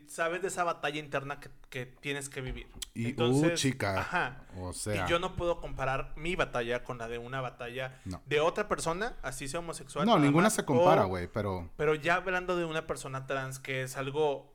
sabes 0.08 0.42
de 0.42 0.48
esa 0.48 0.64
batalla 0.64 0.98
interna 0.98 1.38
que, 1.38 1.48
que 1.68 1.86
tienes 1.86 2.28
que 2.28 2.40
vivir. 2.40 2.66
Y, 2.94 3.20
uh, 3.20 3.54
chica, 3.54 4.00
Ajá. 4.00 4.46
o 4.58 4.72
sea, 4.72 5.06
y 5.06 5.08
yo 5.10 5.20
no 5.20 5.36
puedo 5.36 5.60
comparar 5.60 6.12
mi 6.16 6.34
batalla 6.34 6.82
con 6.82 6.98
la 6.98 7.06
de 7.06 7.18
una 7.18 7.40
batalla 7.40 8.00
No. 8.04 8.20
de 8.26 8.40
otra 8.40 8.68
persona, 8.68 9.16
así 9.22 9.46
sea 9.46 9.60
homosexual. 9.60 10.04
no, 10.06 10.18
ninguna 10.18 10.44
más, 10.44 10.54
se 10.54 10.64
compara, 10.64 11.04
güey, 11.04 11.28
pero 11.28 11.70
Pero 11.76 11.94
ya 11.94 12.16
hablando 12.16 12.56
de 12.56 12.64
una 12.64 12.86
persona 12.88 13.26
trans 13.28 13.60
que 13.60 13.82
es 13.82 13.96
algo 13.96 14.52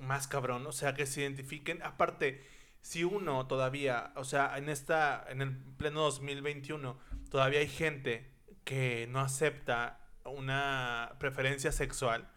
más 0.00 0.28
cabrón, 0.28 0.64
o 0.66 0.72
sea, 0.72 0.94
que 0.94 1.06
se 1.06 1.22
identifiquen. 1.22 1.82
Aparte, 1.82 2.44
si 2.82 3.04
uno 3.04 3.46
todavía, 3.46 4.12
o 4.16 4.24
sea, 4.24 4.56
en 4.58 4.68
esta, 4.68 5.24
en 5.28 5.42
el 5.42 5.56
pleno 5.56 6.02
2021, 6.02 6.98
todavía 7.30 7.60
hay 7.60 7.68
gente 7.68 8.30
que 8.64 9.06
no 9.10 9.20
acepta 9.20 10.00
una 10.24 11.16
preferencia 11.18 11.72
sexual. 11.72 12.30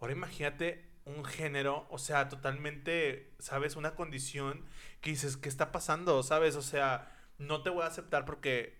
Ahora 0.00 0.12
imagínate 0.12 0.94
un 1.04 1.24
género, 1.24 1.86
o 1.90 1.98
sea, 1.98 2.28
totalmente, 2.28 3.34
¿sabes? 3.38 3.76
Una 3.76 3.94
condición 3.94 4.64
que 5.00 5.10
dices, 5.10 5.36
¿qué 5.36 5.48
está 5.48 5.72
pasando? 5.72 6.22
¿Sabes? 6.22 6.56
O 6.56 6.62
sea, 6.62 7.12
no 7.38 7.62
te 7.62 7.70
voy 7.70 7.82
a 7.82 7.86
aceptar 7.86 8.24
porque 8.24 8.78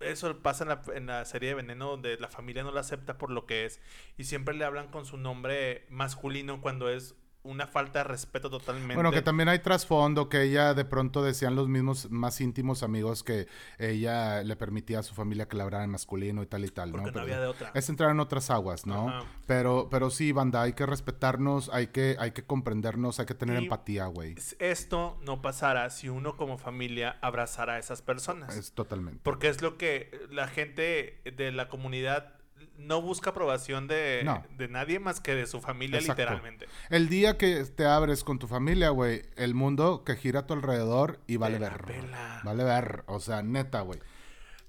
eso 0.00 0.42
pasa 0.42 0.64
en 0.64 0.68
la, 0.70 0.82
en 0.94 1.06
la 1.06 1.24
serie 1.24 1.50
de 1.50 1.54
Veneno 1.56 1.90
donde 1.90 2.16
la 2.18 2.28
familia 2.28 2.62
no 2.62 2.72
la 2.72 2.80
acepta 2.80 3.18
por 3.18 3.30
lo 3.30 3.46
que 3.46 3.66
es 3.66 3.80
y 4.16 4.24
siempre 4.24 4.54
le 4.54 4.64
hablan 4.64 4.88
con 4.88 5.04
su 5.04 5.16
nombre 5.18 5.86
masculino 5.90 6.60
cuando 6.60 6.88
es 6.88 7.14
una 7.42 7.66
falta 7.66 8.00
de 8.00 8.04
respeto 8.04 8.50
totalmente. 8.50 8.94
Bueno, 8.94 9.10
que 9.12 9.22
también 9.22 9.48
hay 9.48 9.60
trasfondo, 9.60 10.28
que 10.28 10.42
ella 10.42 10.74
de 10.74 10.84
pronto 10.84 11.22
decían 11.22 11.54
los 11.54 11.68
mismos 11.68 12.10
más 12.10 12.40
íntimos 12.40 12.82
amigos 12.82 13.22
que 13.22 13.48
ella 13.78 14.42
le 14.42 14.56
permitía 14.56 14.98
a 14.98 15.02
su 15.02 15.14
familia 15.14 15.48
que 15.48 15.56
la 15.56 15.64
hablara 15.64 15.84
en 15.84 15.90
masculino 15.90 16.42
y 16.42 16.46
tal 16.46 16.64
y 16.64 16.68
tal, 16.68 16.90
Porque 16.90 17.06
¿no? 17.06 17.12
no 17.12 17.20
había 17.22 17.40
de 17.40 17.46
otra. 17.46 17.70
Es 17.74 17.88
entrar 17.88 18.10
en 18.10 18.20
otras 18.20 18.50
aguas, 18.50 18.86
¿no? 18.86 19.08
Ajá. 19.08 19.24
Pero, 19.46 19.88
pero 19.90 20.10
sí, 20.10 20.32
banda, 20.32 20.62
hay 20.62 20.74
que 20.74 20.84
respetarnos, 20.86 21.70
hay 21.72 21.88
que, 21.88 22.16
hay 22.18 22.32
que 22.32 22.44
comprendernos, 22.44 23.20
hay 23.20 23.26
que 23.26 23.34
tener 23.34 23.60
Y- 23.60 23.64
empatía, 23.64 24.06
güey. 24.06 24.34
Esto 24.58 25.18
no 25.22 25.40
pasara 25.40 25.88
si 25.90 26.08
uno 26.08 26.36
como 26.36 26.58
familia 26.58 27.16
abrazara 27.22 27.74
a 27.74 27.78
esas 27.78 28.02
personas. 28.02 28.56
Es 28.56 28.72
totalmente. 28.72 29.20
Porque 29.22 29.48
es 29.48 29.62
lo 29.62 29.78
que 29.78 30.10
la 30.30 30.46
gente 30.48 31.22
de 31.36 31.52
la 31.52 31.68
comunidad 31.68 32.34
no 32.80 33.00
busca 33.02 33.30
aprobación 33.30 33.86
de, 33.86 34.22
No. 34.24 34.44
de 34.56 34.68
nadie 34.68 34.98
más 34.98 35.20
que 35.20 35.34
de 35.34 35.46
su 35.46 35.60
familia, 35.60 35.98
Exacto. 35.98 36.22
literalmente. 36.22 36.66
El 36.88 37.08
día 37.08 37.36
que 37.38 37.64
te 37.64 37.86
abres 37.86 38.24
con 38.24 38.38
tu 38.38 38.46
familia, 38.48 38.90
güey, 38.90 39.22
el 39.36 39.54
mundo 39.54 40.04
que 40.04 40.16
gira 40.16 40.40
a 40.40 40.46
tu 40.46 40.54
alrededor 40.54 41.20
y 41.26 41.36
vale 41.36 41.58
ver. 41.58 41.84
Vale 42.44 42.64
ver. 42.64 43.04
O 43.06 43.20
sea, 43.20 43.42
neta, 43.42 43.80
güey. 43.82 44.00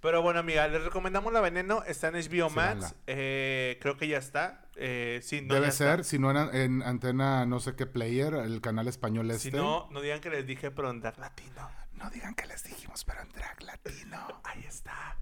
Pero 0.02 0.24
bueno, 0.24 0.40
amiga, 0.40 0.68
les 0.68 0.84
recomendamos 0.84 1.32
La 1.32 1.42
Veneno. 1.42 1.84
Está 1.84 2.08
en 2.08 2.16
HBO 2.16 2.50
Sí, 2.50 2.56
Max. 2.56 2.96
Eh, 3.06 3.78
creo 3.82 3.98
que 3.98 4.08
ya 4.08 4.18
está. 4.18 4.66
Eh, 4.76 5.20
sí, 5.22 5.42
no, 5.42 5.54
Debe 5.54 5.68
ya 5.68 5.72
ser, 5.72 6.00
está. 6.00 6.04
si 6.06 6.18
no 6.18 6.32
en, 6.32 6.56
en 6.56 6.82
antena 6.82 7.46
no 7.46 7.60
sé 7.60 7.76
qué 7.76 7.86
player, 7.86 8.34
el 8.34 8.62
canal 8.62 8.88
español 8.88 9.30
este. 9.30 9.52
Si 9.52 9.56
no, 9.56 9.88
no 9.92 10.02
digan 10.02 10.20
que 10.20 10.32
les 10.32 10.48
dije, 10.48 10.72
pero 10.72 10.90
en 10.90 11.02
Dark 11.02 11.20
Latino. 11.20 11.70
no 11.94 12.10
digan 12.10 12.34
que 12.34 12.48
les 12.48 12.64
dijimos, 12.64 13.06
pero 13.06 13.22
en 13.22 13.30
drag 13.30 13.62
latino. 13.62 14.18
Ahí 14.44 14.64
está. 14.68 15.18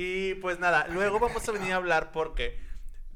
Y 0.00 0.34
pues 0.36 0.60
nada, 0.60 0.86
luego 0.88 1.18
vamos 1.18 1.48
a 1.48 1.50
venir 1.50 1.72
a 1.72 1.76
hablar 1.76 2.12
porque 2.12 2.56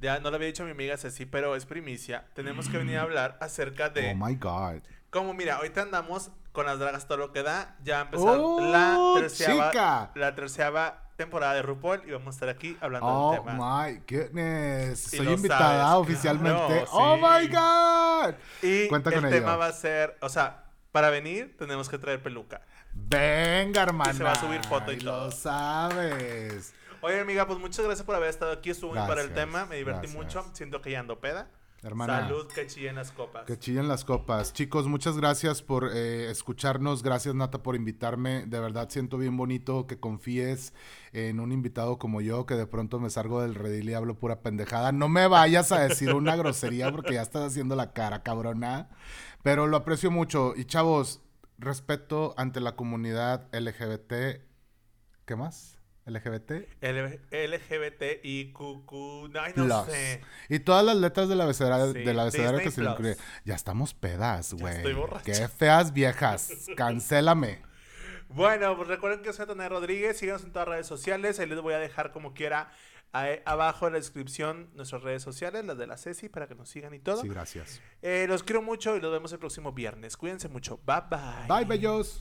ya 0.01 0.19
no 0.19 0.31
le 0.31 0.37
había 0.37 0.49
dicho 0.49 0.65
a 0.65 0.67
mi 0.67 0.73
amiga 0.73 0.97
Ceci, 0.97 1.27
pero 1.27 1.55
es 1.55 1.65
primicia. 1.65 2.25
Tenemos 2.35 2.69
que 2.69 2.77
venir 2.77 2.99
a 2.99 3.03
hablar 3.03 3.39
acerca 3.41 3.89
de 3.89 4.11
Oh 4.11 4.17
my 4.17 4.35
god. 4.35 4.81
Como 5.11 5.33
mira, 5.33 5.57
ahorita 5.59 5.83
andamos 5.83 6.33
con 6.51 6.67
las 6.67 6.81
dragas 6.81 7.07
todo 7.07 7.19
lo 7.19 7.33
que 7.33 7.45
da. 7.45 7.77
Ya 7.85 8.01
empezó 8.01 8.25
¡Oh, 8.57 8.61
la 8.61 8.99
terceava, 9.21 9.71
chica! 9.71 10.11
la 10.17 10.35
terceava 10.35 11.11
temporada 11.17 11.55
de 11.55 11.63
RuPaul 11.63 12.03
y 12.05 12.11
vamos 12.11 12.27
a 12.27 12.31
estar 12.31 12.49
aquí 12.49 12.77
hablando 12.81 13.07
Oh 13.07 13.33
del 13.33 13.45
tema. 13.45 13.87
my 13.87 14.01
goodness. 14.11 15.13
Y 15.15 15.17
Soy 15.19 15.27
lo 15.27 15.33
invitada 15.35 15.85
sabes, 15.85 16.01
oficialmente. 16.01 16.67
claro, 16.67 16.87
Oh 16.91 17.15
sí. 17.17 17.23
my 17.23 17.49
god. 17.49 18.35
Y 18.63 18.89
Cuenta 18.89 19.11
el 19.11 19.21
con 19.21 19.31
tema 19.31 19.51
ello. 19.51 19.59
va 19.59 19.67
a 19.67 19.73
ser, 19.73 20.17
o 20.21 20.29
sea, 20.29 20.65
para 20.91 21.11
venir 21.11 21.57
tenemos 21.57 21.89
que 21.89 21.99
traer 21.99 22.21
peluca. 22.21 22.63
Venga, 22.95 23.83
hermana. 23.83 24.13
Y 24.13 24.17
se 24.17 24.25
va 24.25 24.33
a 24.33 24.41
subir 24.41 24.63
foto 24.65 24.93
y 24.93 25.01
Lo 25.01 25.13
todo. 25.13 25.31
sabes. 25.33 26.75
Oye, 27.01 27.21
amiga, 27.21 27.47
pues 27.47 27.59
muchas 27.59 27.85
gracias 27.85 28.07
por 28.07 28.15
haber 28.15 28.29
estado 28.31 28.53
aquí. 28.53 28.71
Estuvo 28.71 28.95
muy 28.95 29.07
para 29.07 29.23
el 29.23 29.33
tema, 29.35 29.67
me 29.67 29.77
divertí 29.77 30.07
gracias. 30.07 30.25
mucho. 30.25 30.45
Siento 30.55 30.81
que 30.81 30.93
ya 30.93 31.01
ando 31.01 31.21
peda. 31.21 31.49
Hermana. 31.85 32.21
Salud, 32.21 32.47
que 32.47 32.65
chillen 32.69 32.95
las 32.95 33.11
copas. 33.11 33.45
Que 33.45 33.59
chillen 33.59 33.89
las 33.89 34.05
copas. 34.05 34.53
Chicos, 34.53 34.87
muchas 34.87 35.17
gracias 35.17 35.63
por 35.63 35.91
eh, 35.93 36.31
escucharnos. 36.31 37.03
Gracias, 37.03 37.35
Nata, 37.35 37.61
por 37.65 37.75
invitarme. 37.75 38.47
De 38.47 38.61
verdad 38.61 38.89
siento 38.89 39.19
bien 39.19 39.37
bonito 39.37 39.89
que 39.89 39.99
confíes 39.99 40.75
en 41.13 41.41
un 41.41 41.51
invitado 41.51 41.99
como 41.99 42.21
yo, 42.21 42.47
que 42.47 42.55
de 42.55 42.69
pronto 42.69 43.01
me 43.01 43.11
salgo 43.11 43.43
del 43.43 43.57
redil 43.57 43.91
y 43.91 43.95
hablo 43.95 44.15
pura 44.15 44.43
pendejada. 44.43 44.93
No 44.93 45.09
me 45.09 45.27
vayas 45.27 45.73
a 45.73 45.81
decir 45.81 46.15
una 46.15 46.37
grosería 46.37 46.93
porque 46.93 47.15
ya 47.15 47.23
estás 47.23 47.43
haciendo 47.51 47.75
la 47.75 47.93
cara, 47.93 48.23
cabrona. 48.23 48.89
Pero 49.43 49.67
lo 49.67 49.77
aprecio 49.79 50.13
mucho. 50.13 50.55
Y 50.55 50.67
chavos, 50.67 51.21
respeto 51.63 52.35
ante 52.37 52.61
la 52.61 52.77
comunidad 52.77 53.49
LGBT. 53.55 54.43
¿Qué 55.25 55.37
más? 55.37 55.79
LGBT. 56.05 56.67
L- 56.81 57.21
LGBTIQQ. 57.31 58.93
Ay, 59.41 59.53
no 59.57 59.65
Plus. 59.65 59.85
sé. 59.95 60.21
Y 60.49 60.59
todas 60.61 60.85
las 60.85 60.97
letras 60.97 61.29
del 61.29 61.41
abecedario, 61.41 61.93
Sí, 61.93 62.01
del 62.01 62.19
abecedario 62.19 62.61
que 62.61 62.71
se 62.71 62.83
le 62.83 62.91
incluye. 62.91 63.17
Ya 63.45 63.55
estamos 63.55 63.95
pedas, 63.95 64.53
güey. 64.55 64.77
estoy 64.77 64.95
borracha. 64.95 65.23
Qué 65.25 65.49
feas 65.49 65.93
viejas. 65.93 66.51
Cancélame. 66.77 67.61
Bueno, 68.35 68.75
pues 68.79 68.89
recuerden 68.89 69.21
que 69.21 69.31
soy 69.35 69.45
Tonay 69.47 69.69
Rodríguez. 69.69 70.17
Síganos 70.17 70.43
en 70.43 70.53
todas 70.53 70.67
las 70.67 70.77
redes 70.77 70.87
sociales. 70.87 71.39
Ahí 71.39 71.47
les 71.47 71.61
voy 71.61 71.75
a 71.75 71.79
dejar 71.79 72.13
como 72.13 72.33
quiera 72.33 72.73
ahí 73.13 73.41
abajo 73.45 73.87
en 73.87 73.93
la 73.93 73.99
descripción 73.99 74.71
nuestras 74.75 75.03
redes 75.03 75.23
sociales, 75.23 75.65
las 75.65 75.79
de 75.79 75.87
la 75.87 75.97
Ceci, 75.97 76.29
para 76.29 76.49
que 76.49 76.55
nos 76.55 76.69
sigan 76.69 76.95
y 76.95 76.99
todo. 76.99 77.23
Sí, 77.23 77.29
gracias. 77.29 77.81
Eh, 78.01 78.27
los 78.29 78.43
quiero 78.43 78.63
mucho 78.63 78.97
y 78.97 79.01
los 79.01 79.13
vemos 79.13 79.33
el 79.33 79.39
próximo 79.39 79.73
viernes. 79.73 80.17
Cuídense 80.17 80.49
mucho. 80.49 80.81
Bye 80.87 81.03
bye. 81.11 81.47
Bye, 81.49 81.65
bellos. 81.65 82.21